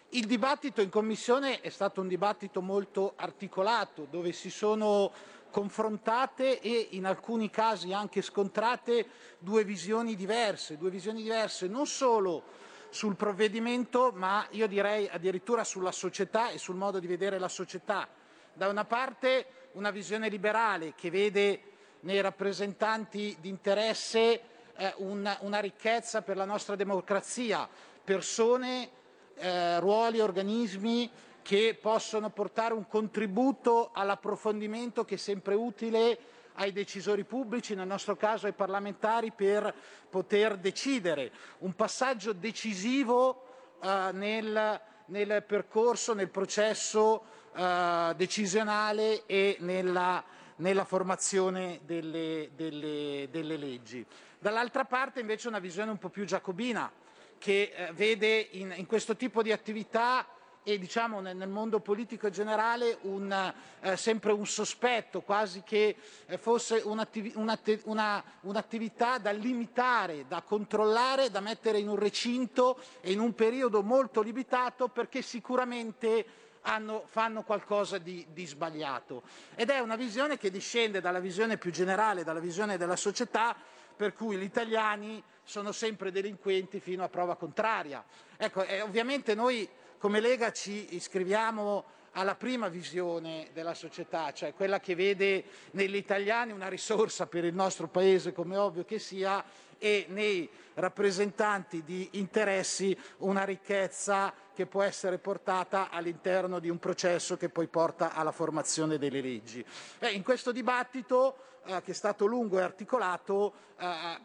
Il 0.10 0.26
dibattito 0.26 0.82
in 0.82 0.90
Commissione 0.90 1.62
è 1.62 1.70
stato 1.70 2.02
un 2.02 2.08
dibattito 2.08 2.62
molto 2.62 3.14
articolato, 3.18 4.08
dove 4.10 4.32
si 4.32 4.50
sono 4.50 5.12
confrontate 5.52 6.60
e 6.60 6.90
in 6.92 7.06
alcuni 7.06 7.50
casi 7.50 7.94
anche 7.94 8.22
scontrate 8.22 9.08
due 9.38 9.64
visioni 9.64 10.16
diverse, 10.16 10.78
due 10.78 10.90
visioni 10.90 11.22
diverse 11.22 11.68
non 11.68 11.86
solo 11.86 12.44
sul 12.90 13.16
provvedimento, 13.16 14.12
ma 14.14 14.48
io 14.52 14.68
direi 14.68 15.08
addirittura 15.10 15.64
sulla 15.64 15.92
società 15.92 16.50
e 16.50 16.58
sul 16.58 16.76
modo 16.76 17.00
di 17.00 17.08
vedere 17.08 17.38
la 17.38 17.50
società. 17.50 18.08
Da 18.54 18.70
una 18.70 18.86
parte 18.86 19.70
una 19.74 19.92
visione 19.92 20.30
liberale 20.30 20.94
che 20.96 21.12
vede 21.12 21.62
nei 22.08 22.22
rappresentanti 22.22 23.36
di 23.42 23.50
interesse 23.50 24.40
eh, 24.78 24.94
una, 25.00 25.38
una, 25.42 25.60
ricchezza 25.60 26.22
per 26.22 26.38
la 26.38 26.46
nostra 26.46 26.78
democrazia, 26.78 27.68
persone, 28.02 28.90
eh, 29.36 29.78
ruoli, 29.82 30.22
organismi 30.22 31.12
che 31.42 31.78
possono 31.80 32.30
portare 32.30 32.74
un 32.74 32.88
contributo 32.88 33.90
all'approfondimento 33.94 35.04
che 35.04 35.16
è 35.16 35.18
sempre 35.18 35.54
utile 35.56 36.18
ai 36.54 36.72
decisori 36.72 37.26
pubblici, 37.26 37.76
nel 37.76 37.88
nostro 37.88 38.16
caso 38.16 38.46
ai 38.46 38.54
parlamentari, 38.54 39.32
per 39.32 39.74
poter 40.10 40.56
decidere. 40.56 41.30
Un 41.60 41.76
passaggio 41.76 42.32
decisivo 42.32 43.44
eh, 43.84 44.12
nel, 44.14 44.82
nel, 45.08 45.44
percorso, 45.46 46.14
nel 46.14 46.30
processo 46.30 47.22
eh, 47.54 48.14
decisionale 48.16 49.26
e 49.26 49.58
nella, 49.60 50.24
nella 50.58 50.86
formazione 50.86 51.80
delle, 51.86 52.52
delle, 52.56 53.28
delle 53.32 53.58
leggi. 53.58 54.06
Dall'altra 54.40 54.86
parte 54.86 55.20
invece 55.20 55.48
una 55.48 55.60
visione 55.60 55.92
un 55.92 55.98
po' 55.98 56.10
più 56.10 56.26
giacobina 56.26 56.92
che 57.38 57.74
eh, 57.76 57.92
vede 57.94 58.48
in, 58.52 58.74
in 58.76 58.86
questo 58.86 59.16
tipo 59.16 59.42
di 59.42 59.52
attività 59.52 60.26
e 60.68 60.78
diciamo 60.78 61.22
nel, 61.22 61.48
mondo 61.48 61.80
politico 61.80 62.30
generale 62.30 62.98
un, 63.04 63.54
eh, 63.80 63.96
sempre 63.96 64.34
un 64.34 64.46
sospetto, 64.46 65.22
quasi 65.22 65.64
che 65.64 65.96
eh, 66.26 66.38
fosse 66.38 66.82
un'attiv- 66.84 67.38
una, 67.86 68.22
un'attività 68.42 69.18
da 69.18 69.32
limitare, 69.32 70.26
da 70.28 70.42
controllare, 70.42 71.30
da 71.30 71.40
mettere 71.40 71.80
in 71.80 71.88
un 71.88 71.96
recinto 71.96 72.82
e 73.00 73.14
in 73.14 73.20
un 73.20 73.34
periodo 73.34 73.82
molto 73.82 74.22
limitato 74.22 74.90
perché 74.90 75.22
sicuramente 75.22 76.26
hanno, 76.68 77.04
fanno 77.08 77.44
qualcosa 77.44 77.98
di, 77.98 78.26
di, 78.32 78.46
sbagliato. 78.46 79.24
Ed 79.56 79.70
è 79.70 79.80
una 79.80 79.96
visione 79.96 80.38
che 80.38 80.52
discende 80.52 81.02
dalla 81.02 81.20
visione 81.20 81.58
più 81.58 81.72
generale, 81.72 82.24
dalla 82.24 82.40
visione 82.40 82.78
della 82.78 82.96
società, 82.96 83.56
per 83.96 84.14
cui 84.14 84.38
gli 84.38 84.44
italiani 84.44 85.24
sono 85.44 85.72
sempre 85.72 86.12
delinquenti 86.12 86.80
fino 86.80 87.04
a 87.04 87.10
prova 87.10 87.36
contraria. 87.36 88.04
Ecco, 88.36 88.66
ovviamente 88.84 89.34
noi 89.34 89.68
come 89.98 90.20
Lega 90.20 90.52
ci 90.52 90.96
iscriviamo 90.96 91.96
alla 92.12 92.36
prima 92.36 92.68
visione 92.68 93.50
della 93.54 93.74
società, 93.74 94.32
cioè 94.34 94.54
quella 94.54 94.80
che 94.80 94.96
vede 94.96 95.44
negli 95.72 95.96
italiani 95.96 96.52
una 96.52 96.68
risorsa 96.68 97.28
per 97.28 97.46
il 97.46 97.54
nostro 97.54 97.88
Paese, 97.88 98.34
come 98.34 98.58
ovvio 98.58 98.86
che 98.86 99.00
sia, 99.00 99.44
e 99.80 100.06
nei 100.10 100.50
rappresentanti 100.76 101.84
di 101.84 102.10
interessi 102.14 102.98
una 103.18 103.44
ricchezza 103.44 104.34
che 104.54 104.66
può 104.66 104.82
essere 104.82 105.18
portata 105.18 105.90
all'interno 105.90 106.60
di 106.60 106.70
un 106.70 106.80
processo 106.80 107.38
che 107.38 107.50
poi 107.50 107.68
porta 107.68 108.14
alla 108.14 108.32
formazione 108.32 108.98
delle 108.98 109.22
leggi. 109.22 109.64
Beh, 110.00 110.12
in 110.12 110.24
questo 110.24 110.52
dibattito, 110.52 111.38
eh, 111.66 111.82
che 111.82 111.92
è 111.92 111.94
stato 111.94 112.26
lungo 112.26 112.60
e 112.60 112.62
articolato, 112.62 113.54
eh, 113.78 114.20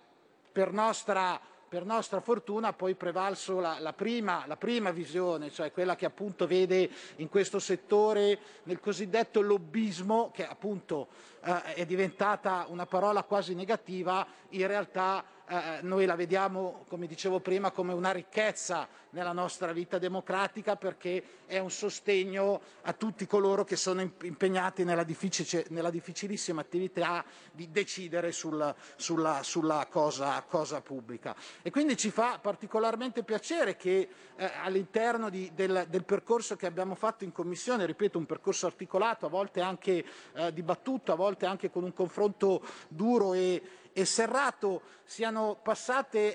per 0.53 0.73
nostra 0.73 1.41
per 1.73 1.87
nostra 1.87 2.20
fortuna 2.20 2.74
poi 2.74 2.95
prevalso 2.95 3.59
la, 3.59 3.79
la, 3.81 3.95
prima, 3.95 4.45
la, 4.47 4.59
prima, 4.59 4.91
visione, 4.91 5.51
cioè 5.51 5.73
quella 5.73 5.97
che 5.97 6.05
appunto 6.05 6.47
vede 6.47 6.91
in 7.16 7.31
questo 7.31 7.59
settore, 7.59 8.39
nel 8.65 8.79
cosiddetto 8.79 9.41
lobbismo, 9.41 10.31
che 10.35 10.47
appunto 10.47 11.09
eh, 11.44 11.74
è 11.74 11.86
diventata 11.86 12.66
una 12.69 12.86
parola 12.86 13.23
quasi 13.24 13.55
negativa, 13.55 14.27
in 14.51 14.66
realtà 14.66 15.24
eh, 15.48 15.81
noi 15.82 16.06
la 16.06 16.14
vediamo, 16.14 16.85
come 16.89 17.06
dicevo 17.06 17.40
prima, 17.40 17.70
come 17.70 17.93
una 17.93 18.12
ricchezza 18.12 18.89
nella 19.10 19.32
nostra 19.32 19.73
vita 19.73 19.98
democratica 19.98 20.77
perché 20.77 21.23
è 21.47 21.59
un 21.59 21.70
sostegno 21.70 22.60
a 22.82 22.93
tutti 22.94 23.27
coloro 23.27 23.64
che 23.64 23.77
sono 23.77 24.01
impegnati 24.01 24.85
nella, 24.85 25.02
difficile, 25.02 25.66
nella 25.69 25.90
difficilissima 25.90 26.62
attività 26.62 27.23
di 27.51 27.70
decidere 27.70 28.32
sul, 28.32 28.74
sulla, 28.97 29.43
sulla 29.43 29.86
cosa, 29.90 30.43
cosa, 30.48 30.81
pubblica. 30.81 31.36
E 31.60 31.70
quindi 31.70 31.97
ci 31.97 32.10
fa 32.10 32.39
particolarmente 32.40 33.23
piacere 33.23 33.77
che 33.77 34.09
eh, 34.36 34.51
all'interno 34.62 35.28
di, 35.28 35.51
del, 35.55 35.86
del, 35.89 36.05
percorso 36.05 36.56
che 36.56 36.66
abbiamo 36.66 36.94
fatto 36.94 37.24
in 37.24 37.32
Commissione, 37.32 37.85
ripeto 37.85 38.16
un 38.16 38.27
percorso 38.27 38.64
articolato, 38.66 39.27
a 39.27 39.28
volte 39.28 39.60
anche 39.60 40.05
eh, 40.32 40.52
dibattuto, 40.52 41.12
a 41.12 41.16
volte 41.16 41.32
anche 41.41 41.71
con 41.71 41.85
un 41.85 41.93
confronto 41.93 42.63
duro 42.89 43.35
e, 43.35 43.63
e 43.93 44.05
serrato. 44.05 44.83
Siano 45.05 45.59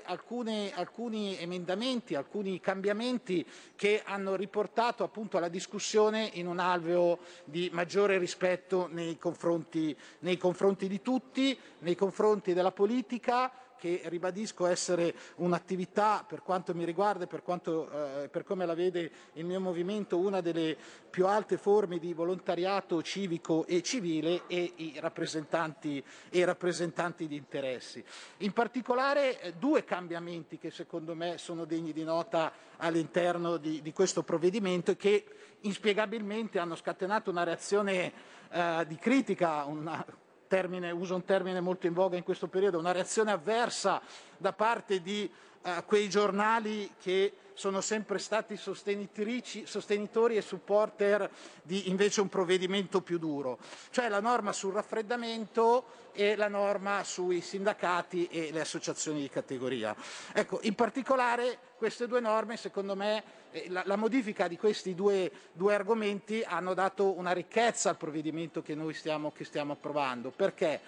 alcune, 0.04 0.72
alcuni 0.74 1.38
emendamenti, 1.38 2.14
alcuni 2.14 2.60
cambiamenti 2.60 3.44
che 3.74 4.02
hanno 4.04 4.36
riportato 4.36 5.02
appunto 5.02 5.36
alla 5.36 5.48
discussione 5.48 6.30
in 6.34 6.46
un 6.46 6.58
alveo 6.58 7.18
di 7.44 7.70
maggiore 7.72 8.18
rispetto 8.18 8.88
nei 8.90 9.18
confronti, 9.18 9.96
nei 10.20 10.36
confronti 10.36 10.86
di 10.86 11.02
tutti, 11.02 11.58
nei 11.80 11.96
confronti 11.96 12.52
della 12.52 12.72
politica 12.72 13.50
che 13.78 14.02
ribadisco 14.04 14.66
essere 14.66 15.14
un'attività, 15.36 16.24
per 16.26 16.42
quanto 16.42 16.74
mi 16.74 16.84
riguarda 16.84 17.24
e 17.24 17.26
per, 17.26 17.42
quanto, 17.42 17.88
eh, 18.22 18.28
per 18.28 18.44
come 18.44 18.66
la 18.66 18.74
vede 18.74 19.10
il 19.34 19.44
mio 19.44 19.60
movimento, 19.60 20.18
una 20.18 20.40
delle 20.40 20.76
più 21.08 21.26
alte 21.26 21.56
forme 21.56 21.98
di 21.98 22.12
volontariato 22.12 23.02
civico 23.02 23.64
e 23.66 23.82
civile 23.82 24.42
e 24.46 24.72
i 24.76 24.96
rappresentanti, 24.98 26.04
e 26.28 26.38
i 26.38 26.44
rappresentanti 26.44 27.26
di 27.26 27.36
interessi. 27.36 28.04
In 28.38 28.52
particolare 28.52 29.40
eh, 29.40 29.52
due 29.54 29.84
cambiamenti 29.84 30.58
che 30.58 30.70
secondo 30.70 31.14
me 31.14 31.38
sono 31.38 31.64
degni 31.64 31.92
di 31.92 32.04
nota 32.04 32.52
all'interno 32.76 33.56
di, 33.56 33.80
di 33.80 33.92
questo 33.92 34.22
provvedimento 34.22 34.90
e 34.90 34.96
che 34.96 35.24
inspiegabilmente 35.60 36.58
hanno 36.58 36.76
scatenato 36.76 37.30
una 37.30 37.44
reazione 37.44 38.12
eh, 38.50 38.84
di 38.86 38.96
critica, 38.96 39.64
una, 39.64 40.04
termine, 40.48 40.90
uso 40.90 41.14
un 41.14 41.24
termine 41.24 41.60
molto 41.60 41.86
in 41.86 41.92
voga 41.92 42.16
in 42.16 42.24
questo 42.24 42.48
periodo, 42.48 42.78
una 42.78 42.92
reazione 42.92 43.30
avversa 43.30 44.00
da 44.36 44.52
parte 44.52 45.00
di 45.00 45.30
eh, 45.62 45.82
quei 45.86 46.08
giornali 46.08 46.92
che 47.00 47.32
sono 47.58 47.80
sempre 47.80 48.20
stati 48.20 48.56
sostenitori 48.56 50.36
e 50.36 50.42
supporter 50.42 51.28
di 51.60 51.88
invece 51.90 52.20
un 52.20 52.28
provvedimento 52.28 53.00
più 53.00 53.18
duro, 53.18 53.58
cioè 53.90 54.08
la 54.08 54.20
norma 54.20 54.52
sul 54.52 54.74
raffreddamento 54.74 56.06
e 56.12 56.36
la 56.36 56.46
norma 56.46 57.02
sui 57.02 57.40
sindacati 57.40 58.26
e 58.26 58.52
le 58.52 58.60
associazioni 58.60 59.20
di 59.20 59.28
categoria. 59.28 59.94
Ecco, 60.32 60.60
in 60.62 60.76
particolare 60.76 61.58
queste 61.76 62.06
due 62.06 62.20
norme, 62.20 62.56
secondo 62.56 62.94
me, 62.94 63.24
eh, 63.50 63.66
la, 63.70 63.82
la 63.86 63.96
modifica 63.96 64.46
di 64.46 64.56
questi 64.56 64.94
due, 64.94 65.28
due, 65.52 65.74
argomenti 65.74 66.44
hanno 66.46 66.74
dato 66.74 67.16
una 67.18 67.32
ricchezza 67.32 67.88
al 67.90 67.96
provvedimento 67.96 68.62
che 68.62 68.76
noi 68.76 68.94
stiamo, 68.94 69.32
che 69.32 69.44
stiamo 69.44 69.72
approvando. 69.72 70.30
Perché? 70.30 70.80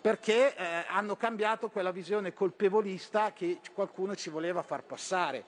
Perché 0.00 0.56
eh, 0.56 0.84
hanno 0.88 1.16
cambiato 1.16 1.68
quella 1.68 1.90
visione 1.90 2.32
colpevolista 2.32 3.32
che 3.32 3.58
qualcuno 3.74 4.14
ci 4.14 4.30
voleva 4.30 4.62
far 4.62 4.82
passare. 4.82 5.44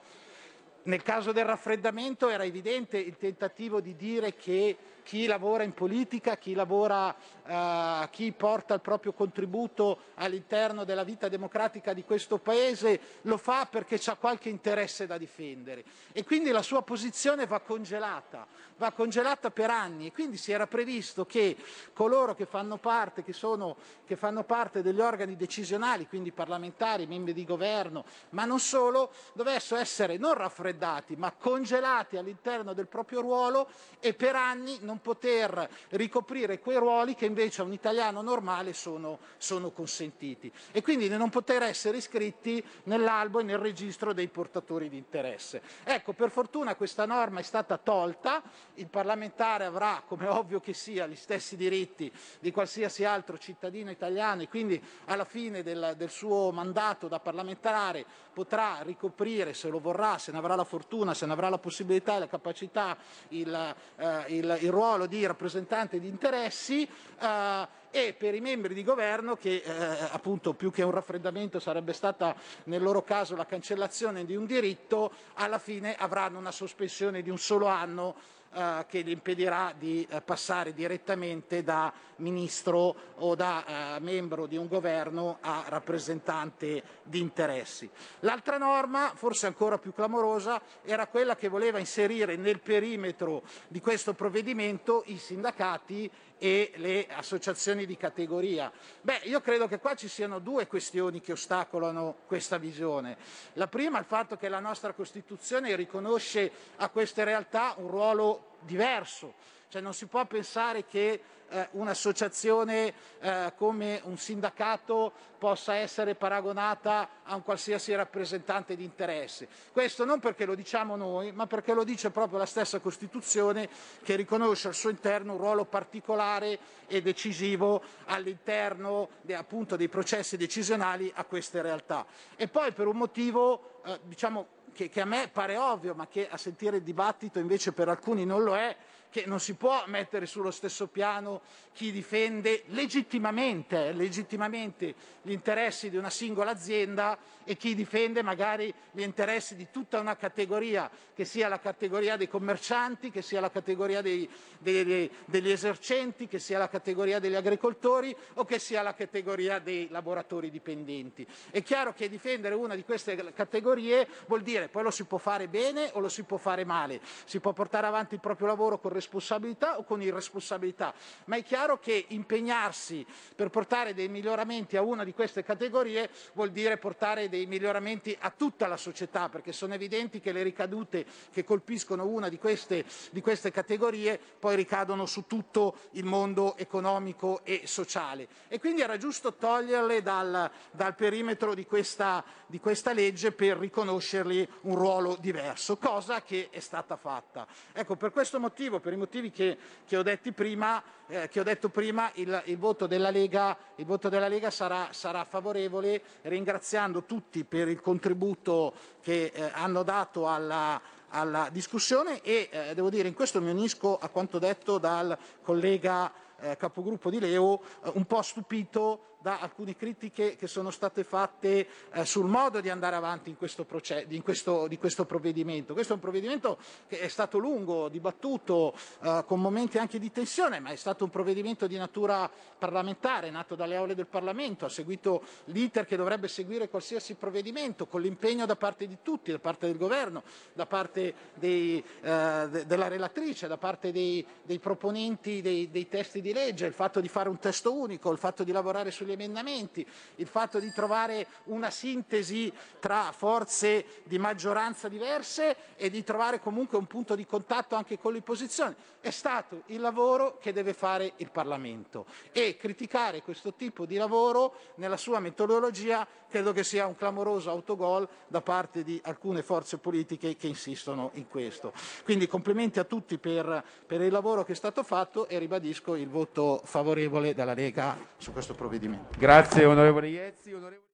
Nel 0.83 1.01
caso 1.01 1.31
del 1.31 1.45
raffreddamento 1.45 2.29
era 2.29 2.43
evidente 2.43 2.97
il 2.97 3.17
tentativo 3.17 3.81
di 3.81 3.95
dire 3.95 4.35
che 4.35 4.77
chi 5.03 5.25
lavora 5.25 5.63
in 5.63 5.73
politica, 5.73 6.37
chi, 6.37 6.53
lavora, 6.53 7.15
eh, 7.45 8.07
chi 8.09 8.31
porta 8.31 8.73
il 8.73 8.81
proprio 8.81 9.13
contributo 9.13 10.11
all'interno 10.15 10.83
della 10.83 11.03
vita 11.03 11.27
democratica 11.27 11.93
di 11.93 12.03
questo 12.03 12.37
Paese 12.37 12.99
lo 13.21 13.37
fa 13.37 13.67
perché 13.69 13.99
ha 14.05 14.15
qualche 14.15 14.49
interesse 14.49 15.05
da 15.05 15.17
difendere. 15.17 15.83
E 16.11 16.23
quindi 16.23 16.51
la 16.51 16.61
sua 16.61 16.81
posizione 16.81 17.45
va 17.45 17.59
congelata, 17.59 18.47
va 18.77 18.91
congelata 18.91 19.51
per 19.51 19.69
anni. 19.69 20.07
E 20.07 20.11
quindi 20.11 20.37
si 20.37 20.51
era 20.51 20.67
previsto 20.67 21.25
che 21.25 21.55
coloro 21.93 22.33
che 22.33 22.45
fanno 22.45 22.77
parte, 22.77 23.23
che 23.23 23.33
sono, 23.33 23.75
che 24.05 24.15
fanno 24.15 24.43
parte 24.43 24.81
degli 24.81 25.01
organi 25.01 25.35
decisionali, 25.35 26.07
quindi 26.07 26.31
parlamentari, 26.31 27.05
membri 27.05 27.33
di 27.33 27.45
governo, 27.45 28.05
ma 28.29 28.45
non 28.45 28.59
solo, 28.59 29.11
dovessero 29.33 29.79
essere 29.79 30.17
non 30.17 30.33
raffreddati 30.33 31.15
ma 31.15 31.31
congelati 31.31 32.17
all'interno 32.17 32.73
del 32.73 32.87
proprio 32.87 33.21
ruolo 33.21 33.67
e 33.99 34.13
per 34.13 34.35
anni 34.35 34.77
non 34.81 34.92
non 34.93 35.01
poter 35.01 35.67
ricoprire 35.89 36.59
quei 36.59 36.77
ruoli 36.77 37.15
che 37.15 37.25
invece 37.25 37.61
a 37.61 37.65
un 37.65 37.73
italiano 37.73 38.21
normale 38.21 38.73
sono, 38.73 39.17
sono 39.37 39.71
consentiti 39.71 40.51
e 40.71 40.83
quindi 40.83 41.09
di 41.09 41.17
non 41.17 41.31
poter 41.31 41.63
essere 41.63 41.97
iscritti 41.97 42.63
nell'albo 42.83 43.39
e 43.39 43.43
nel 43.43 43.57
registro 43.57 44.13
dei 44.13 44.27
portatori 44.27 44.89
di 44.89 44.97
interesse. 44.97 45.63
Ecco, 45.83 46.13
per 46.13 46.29
fortuna 46.29 46.75
questa 46.75 47.05
norma 47.05 47.39
è 47.39 47.43
stata 47.43 47.77
tolta, 47.77 48.43
il 48.75 48.87
parlamentare 48.87 49.65
avrà, 49.65 50.03
come 50.05 50.27
ovvio 50.27 50.59
che 50.59 50.73
sia, 50.73 51.07
gli 51.07 51.15
stessi 51.15 51.55
diritti 51.55 52.11
di 52.39 52.51
qualsiasi 52.51 53.03
altro 53.03 53.39
cittadino 53.39 53.89
italiano 53.89 54.43
e 54.43 54.47
quindi 54.47 54.81
alla 55.05 55.25
fine 55.25 55.63
del, 55.63 55.95
del 55.97 56.09
suo 56.11 56.51
mandato 56.51 57.07
da 57.07 57.19
parlamentare 57.19 58.05
potrà 58.33 58.81
ricoprire, 58.81 59.53
se 59.53 59.69
lo 59.69 59.79
vorrà, 59.79 60.17
se 60.17 60.31
ne 60.31 60.37
avrà 60.37 60.55
la 60.55 60.63
fortuna, 60.63 61.13
se 61.13 61.25
ne 61.25 61.33
avrà 61.33 61.49
la 61.49 61.57
possibilità 61.57 62.15
e 62.15 62.19
la 62.19 62.27
capacità, 62.27 62.97
il, 63.29 63.75
eh, 63.95 64.23
il, 64.27 64.57
il 64.61 64.71
ruolo 64.71 64.82
di 65.07 65.25
rappresentante 65.25 65.97
di 65.97 66.09
interessi 66.09 66.85
eh, 67.19 67.67
e 67.89 68.13
per 68.17 68.35
i 68.35 68.41
membri 68.41 68.73
di 68.73 68.83
governo 68.83 69.37
che 69.37 69.63
eh, 69.63 69.71
appunto 70.11 70.53
più 70.53 70.71
che 70.71 70.83
un 70.83 70.91
raffreddamento 70.91 71.59
sarebbe 71.59 71.93
stata 71.93 72.35
nel 72.65 72.81
loro 72.81 73.01
caso 73.01 73.37
la 73.37 73.45
cancellazione 73.45 74.25
di 74.25 74.35
un 74.35 74.45
diritto, 74.45 75.11
alla 75.35 75.57
fine 75.57 75.95
avranno 75.95 76.37
una 76.37 76.51
sospensione 76.51 77.21
di 77.21 77.29
un 77.29 77.37
solo 77.37 77.67
anno 77.67 78.15
eh, 78.53 78.85
che 78.87 79.01
gli 79.01 79.09
impedirà 79.09 79.73
di 79.77 80.07
eh, 80.09 80.21
passare 80.21 80.73
direttamente 80.73 81.63
da 81.63 81.91
ministro 82.17 82.95
o 83.15 83.35
da 83.35 83.95
eh, 83.95 83.99
membro 83.99 84.45
di 84.45 84.57
un 84.57 84.67
governo 84.67 85.37
a 85.41 85.63
rappresentante 85.67 86.83
di 87.03 87.19
interessi. 87.19 87.89
L'altra 88.19 88.57
norma, 88.57 89.11
forse 89.15 89.47
ancora 89.47 89.77
più 89.77 89.93
clamorosa, 89.93 90.61
era 90.83 91.07
quella 91.07 91.35
che 91.35 91.47
voleva 91.47 91.79
inserire 91.79 92.35
nel 92.35 92.59
perimetro 92.59 93.43
di 93.67 93.81
questo 93.81 94.13
provvedimento 94.13 95.03
i 95.07 95.17
sindacati 95.17 96.09
e 96.43 96.73
le 96.75 97.07
associazioni 97.07 97.85
di 97.85 97.95
categoria. 97.95 98.69
Beh, 98.99 99.21
io 99.23 99.39
credo 99.39 99.65
che 99.69 99.79
qua 99.79 99.95
ci 99.95 100.09
siano 100.09 100.39
due 100.39 100.67
questioni 100.67 101.21
che 101.21 101.31
ostacolano 101.31 102.17
questa 102.25 102.57
visione. 102.57 103.15
La 103.53 103.67
prima 103.67 103.95
è 103.95 104.01
il 104.01 104.05
fatto 104.05 104.35
che 104.35 104.49
la 104.49 104.59
nostra 104.59 104.91
Costituzione 104.91 105.73
riconosce 105.77 106.51
a 106.75 106.89
queste 106.89 107.23
realtà 107.23 107.75
un 107.77 107.87
ruolo 107.87 108.57
diverso, 108.59 109.35
cioè 109.69 109.81
non 109.81 109.93
si 109.93 110.05
può 110.07 110.25
pensare 110.25 110.85
che 110.85 111.21
eh, 111.53 111.67
un'associazione 111.71 112.93
eh, 113.19 113.53
come 113.55 114.01
un 114.05 114.17
sindacato 114.17 115.13
possa 115.37 115.75
essere 115.75 116.15
paragonata 116.15 117.09
a 117.23 117.35
un 117.35 117.43
qualsiasi 117.43 117.93
rappresentante 117.93 118.75
di 118.75 118.83
interesse. 118.83 119.47
Questo 119.71 120.03
non 120.03 120.19
perché 120.19 120.45
lo 120.45 120.55
diciamo 120.55 120.95
noi, 120.95 121.31
ma 121.31 121.45
perché 121.45 121.73
lo 121.73 121.83
dice 121.83 122.09
proprio 122.09 122.39
la 122.39 122.45
stessa 122.45 122.79
Costituzione 122.79 123.69
che 124.03 124.15
riconosce 124.15 124.69
al 124.69 124.73
suo 124.73 124.89
interno 124.89 125.33
un 125.33 125.37
ruolo 125.37 125.65
particolare 125.65 126.57
e 126.87 127.01
decisivo 127.01 127.83
all'interno 128.05 129.09
de, 129.21 129.35
appunto, 129.35 129.75
dei 129.75 129.89
processi 129.89 130.37
decisionali 130.37 131.11
a 131.13 131.23
queste 131.25 131.61
realtà. 131.61 132.05
E 132.35 132.47
poi 132.47 132.71
per 132.71 132.87
un 132.87 132.97
motivo 132.97 133.81
eh, 133.85 133.99
diciamo, 134.03 134.47
che, 134.73 134.89
che 134.89 135.01
a 135.01 135.05
me 135.05 135.29
pare 135.31 135.57
ovvio, 135.57 135.93
ma 135.93 136.07
che 136.07 136.27
a 136.27 136.37
sentire 136.37 136.77
il 136.77 136.83
dibattito 136.83 137.37
invece 137.39 137.73
per 137.73 137.89
alcuni 137.89 138.25
non 138.25 138.43
lo 138.43 138.55
è, 138.55 138.75
che 139.13 139.25
non 139.27 139.39
si 139.39 139.53
può 139.53 139.83
mettere 139.85 140.25
sullo 140.25 140.49
stesso 140.49 140.87
piano 140.87 141.41
chi 141.71 141.91
difende 141.91 142.63
legittimamente, 142.69 143.89
eh, 143.89 143.93
legittimamente 143.93 144.95
gli 145.21 145.31
interessi 145.31 145.91
di 145.91 145.97
una 145.97 146.09
singola 146.09 146.49
azienda 146.49 147.15
e 147.45 147.57
chi 147.57 147.75
difende 147.75 148.21
magari 148.21 148.73
gli 148.91 149.01
interessi 149.01 149.55
di 149.55 149.67
tutta 149.71 149.99
una 149.99 150.15
categoria, 150.15 150.89
che 151.13 151.25
sia 151.25 151.47
la 151.47 151.59
categoria 151.59 152.17
dei 152.17 152.27
commercianti, 152.27 153.11
che 153.11 153.21
sia 153.21 153.39
la 153.39 153.51
categoria 153.51 154.01
dei, 154.01 154.29
dei, 154.59 155.09
degli 155.25 155.49
esercenti, 155.49 156.27
che 156.27 156.39
sia 156.39 156.57
la 156.57 156.69
categoria 156.69 157.19
degli 157.19 157.35
agricoltori 157.35 158.15
o 158.35 158.45
che 158.45 158.59
sia 158.59 158.81
la 158.81 158.93
categoria 158.93 159.59
dei 159.59 159.87
lavoratori 159.89 160.49
dipendenti. 160.49 161.25
È 161.49 161.61
chiaro 161.61 161.93
che 161.93 162.09
difendere 162.09 162.55
una 162.55 162.75
di 162.75 162.83
queste 162.83 163.15
categorie 163.33 164.07
vuol 164.27 164.41
dire 164.41 164.69
poi 164.69 164.83
lo 164.83 164.91
si 164.91 165.05
può 165.05 165.17
fare 165.17 165.47
bene 165.47 165.89
o 165.93 165.99
lo 165.99 166.09
si 166.09 166.23
può 166.23 166.37
fare 166.37 166.65
male, 166.65 167.01
si 167.25 167.39
può 167.39 167.53
portare 167.53 167.87
avanti 167.87 168.15
il 168.15 168.19
proprio 168.19 168.47
lavoro 168.47 168.79
con 168.79 168.91
responsabilità 168.91 169.77
o 169.77 169.83
con 169.83 170.01
irresponsabilità, 170.01 170.93
ma 171.25 171.35
è 171.35 171.43
chiaro 171.43 171.79
che 171.79 172.05
impegnarsi 172.09 173.05
per 173.35 173.49
portare 173.49 173.93
dei 173.93 174.07
miglioramenti 174.07 174.77
a 174.77 174.81
una 174.81 175.03
di 175.03 175.13
queste 175.13 175.43
categorie 175.43 176.09
vuol 176.33 176.51
dire 176.51 176.77
portare 176.77 177.29
dei 177.33 177.47
miglioramenti 177.47 178.15
a 178.19 178.29
tutta 178.29 178.67
la 178.67 178.77
società, 178.77 179.27
perché 179.27 179.51
sono 179.51 179.73
evidenti 179.73 180.19
che 180.19 180.31
le 180.31 180.43
ricadute 180.43 181.03
che 181.31 181.43
colpiscono 181.43 182.05
una 182.05 182.29
di 182.29 182.37
queste, 182.37 182.85
di 183.09 183.21
queste 183.21 183.49
categorie 183.49 184.19
poi 184.37 184.55
ricadono 184.55 185.07
su 185.07 185.25
tutto 185.25 185.77
il 185.93 186.05
mondo 186.05 186.55
economico 186.57 187.41
e 187.43 187.63
sociale. 187.65 188.27
E 188.49 188.59
quindi 188.59 188.81
era 188.81 188.97
giusto 188.97 189.33
toglierle 189.33 190.03
dal, 190.03 190.51
dal 190.69 190.93
perimetro 190.93 191.55
di 191.55 191.65
questa, 191.65 192.23
di 192.45 192.59
questa 192.59 192.93
legge 192.93 193.31
per 193.31 193.57
riconoscergli 193.57 194.47
un 194.61 194.75
ruolo 194.75 195.17
diverso, 195.19 195.77
cosa 195.77 196.21
che 196.21 196.49
è 196.51 196.59
stata 196.59 196.97
fatta. 196.97 197.47
Ecco, 197.71 197.95
per 197.95 198.11
questo 198.11 198.39
motivo, 198.39 198.79
per 198.79 198.93
i 198.93 198.97
motivi 198.97 199.31
che, 199.31 199.57
che, 199.87 199.97
ho, 199.97 200.03
prima, 200.35 200.83
eh, 201.07 201.27
che 201.29 201.39
ho, 201.39 201.43
detto 201.43 201.69
prima, 201.69 202.11
il, 202.13 202.43
il, 202.45 202.59
voto 202.59 202.85
della 202.85 203.09
Lega, 203.09 203.57
voto 203.77 204.07
della 204.07 204.27
Lega 204.27 204.51
sarà, 204.51 204.89
sarà, 204.91 205.25
favorevole, 205.25 205.99
ringraziando 206.21 207.05
tutti 207.05 207.21
per 207.47 207.67
il 207.67 207.81
contributo 207.81 208.73
che 209.01 209.31
eh, 209.33 209.51
hanno 209.53 209.83
dato 209.83 210.27
alla, 210.27 210.79
alla 211.09 211.49
discussione 211.51 212.21
e 212.21 212.49
eh, 212.51 212.73
devo 212.73 212.89
dire 212.89 213.07
in 213.07 213.13
questo 213.13 213.41
mi 213.41 213.49
unisco 213.49 213.97
a 213.97 214.09
quanto 214.09 214.39
detto 214.39 214.77
dal 214.77 215.17
collega 215.41 216.11
eh, 216.39 216.57
capogruppo 216.57 217.09
di 217.09 217.19
Leo, 217.19 217.61
eh, 217.83 217.91
un 217.93 218.05
po' 218.05 218.21
stupito 218.21 219.12
da 219.23 219.39
alcune 219.39 219.77
critiche 219.77 220.35
che 220.35 220.47
sono 220.47 220.69
state 220.69 221.05
fatte 221.05 221.65
eh, 221.93 222.03
sul 222.03 222.27
modo 222.27 222.59
di 222.59 222.69
andare 222.69 222.97
avanti 222.97 223.29
in 223.29 223.37
questo, 223.37 223.65
in 224.09 224.21
questo, 224.21 224.67
di 224.67 224.77
questo 224.77 225.05
provvedimento. 225.05 225.73
Questo 225.73 225.93
è 225.93 225.95
un 225.95 226.01
provvedimento 226.01 226.57
che 226.89 226.99
è 226.99 227.07
stato 227.07 227.37
lungo, 227.37 227.87
dibattuto, 227.87 228.75
eh, 229.01 229.23
con 229.25 229.39
momenti 229.39 229.77
anche 229.77 229.97
di 229.97 230.11
tensione, 230.11 230.59
ma 230.59 230.71
è 230.71 230.75
stato 230.75 231.05
un 231.05 231.09
provvedimento 231.09 231.67
di 231.67 231.77
natura 231.77 232.29
parlamentare, 232.59 233.29
nato 233.29 233.55
dalle 233.55 233.77
aule 233.77 233.95
del 233.95 234.07
Parlamento, 234.07 234.65
ha 234.65 234.69
seguito 234.69 235.23
l'iter 235.45 235.85
che 235.85 235.95
dovrebbe 235.95 236.27
seguire 236.27 236.67
qualsiasi 236.67 237.13
provvedimento, 237.13 237.87
con 237.87 238.01
l'impegno 238.01 238.45
da 238.45 238.57
parte 238.57 238.87
di 238.87 238.97
tutti, 239.01 239.31
da 239.31 239.39
parte 239.39 239.67
del 239.67 239.77
Governo, 239.77 240.23
da 240.51 240.65
parte 240.65 241.13
dei, 241.35 241.81
eh, 242.01 242.47
de, 242.49 242.65
della 242.65 242.89
relatrice, 242.89 243.47
da 243.47 243.57
parte 243.57 243.93
dei, 243.93 244.25
dei 244.43 244.59
proponenti 244.59 245.41
dei, 245.41 245.71
dei 245.71 245.87
testi 245.87 246.19
di 246.19 246.33
legge, 246.33 246.65
il 246.65 246.73
fatto 246.73 246.99
di 246.99 247.07
fare 247.07 247.29
un 247.29 247.39
testo 247.39 247.73
unico, 247.73 248.11
il 248.11 248.17
fatto 248.17 248.43
di 248.43 248.51
lavorare 248.51 248.91
sugli 248.91 249.11
emendamenti, 249.13 249.85
il 250.15 250.27
fatto 250.27 250.59
di 250.59 250.71
trovare 250.71 251.27
una 251.45 251.69
sintesi 251.69 252.51
tra 252.79 253.11
forze 253.11 254.01
di 254.03 254.17
maggioranza 254.17 254.87
diverse 254.87 255.55
e 255.75 255.89
di 255.89 256.03
trovare 256.03 256.39
comunque 256.39 256.77
un 256.77 256.87
punto 256.87 257.15
di 257.15 257.25
contatto 257.25 257.75
anche 257.75 257.97
con 257.97 258.13
l'opposizione. 258.13 258.75
È 258.99 259.11
stato 259.11 259.63
il 259.67 259.81
lavoro 259.81 260.37
che 260.39 260.53
deve 260.53 260.73
fare 260.73 261.13
il 261.17 261.29
Parlamento 261.29 262.05
e 262.31 262.55
criticare 262.57 263.21
questo 263.21 263.53
tipo 263.53 263.85
di 263.85 263.97
lavoro 263.97 264.55
nella 264.75 264.97
sua 264.97 265.19
metodologia 265.19 266.07
credo 266.33 266.51
che 266.51 266.63
sia 266.63 266.87
un 266.87 266.95
clamoroso 266.95 267.51
autogol 267.51 268.07
da 268.27 268.41
parte 268.41 268.83
di 268.83 268.99
alcune 269.03 269.43
forze 269.43 269.77
politiche 269.77 270.35
che 270.35 270.47
insistono 270.47 271.11
in 271.13 271.27
questo. 271.27 271.73
Quindi 272.03 272.25
complimenti 272.25 272.79
a 272.79 272.85
tutti 272.85 273.19
per, 273.19 273.63
per 273.85 274.01
il 274.01 274.11
lavoro 274.11 274.43
che 274.43 274.53
è 274.53 274.55
stato 274.55 274.81
fatto 274.81 275.27
e 275.27 275.37
ribadisco 275.37 275.93
il 275.93 276.09
voto 276.09 276.59
favorevole 276.63 277.35
della 277.35 277.53
Lega 277.53 277.95
su 278.17 278.31
questo 278.31 278.55
provvedimento. 278.55 279.02
Grazie 279.17 279.65
onorevole 279.65 280.07
Iezzi. 280.07 280.53
Onorevole... 280.53 280.89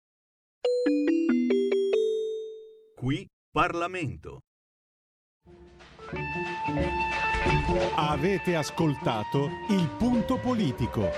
Qui 2.95 3.27
Parlamento. 3.52 4.40
Avete 7.95 8.56
ascoltato 8.56 9.49
il 9.69 9.88
punto 9.98 10.38
politico. 10.40 11.10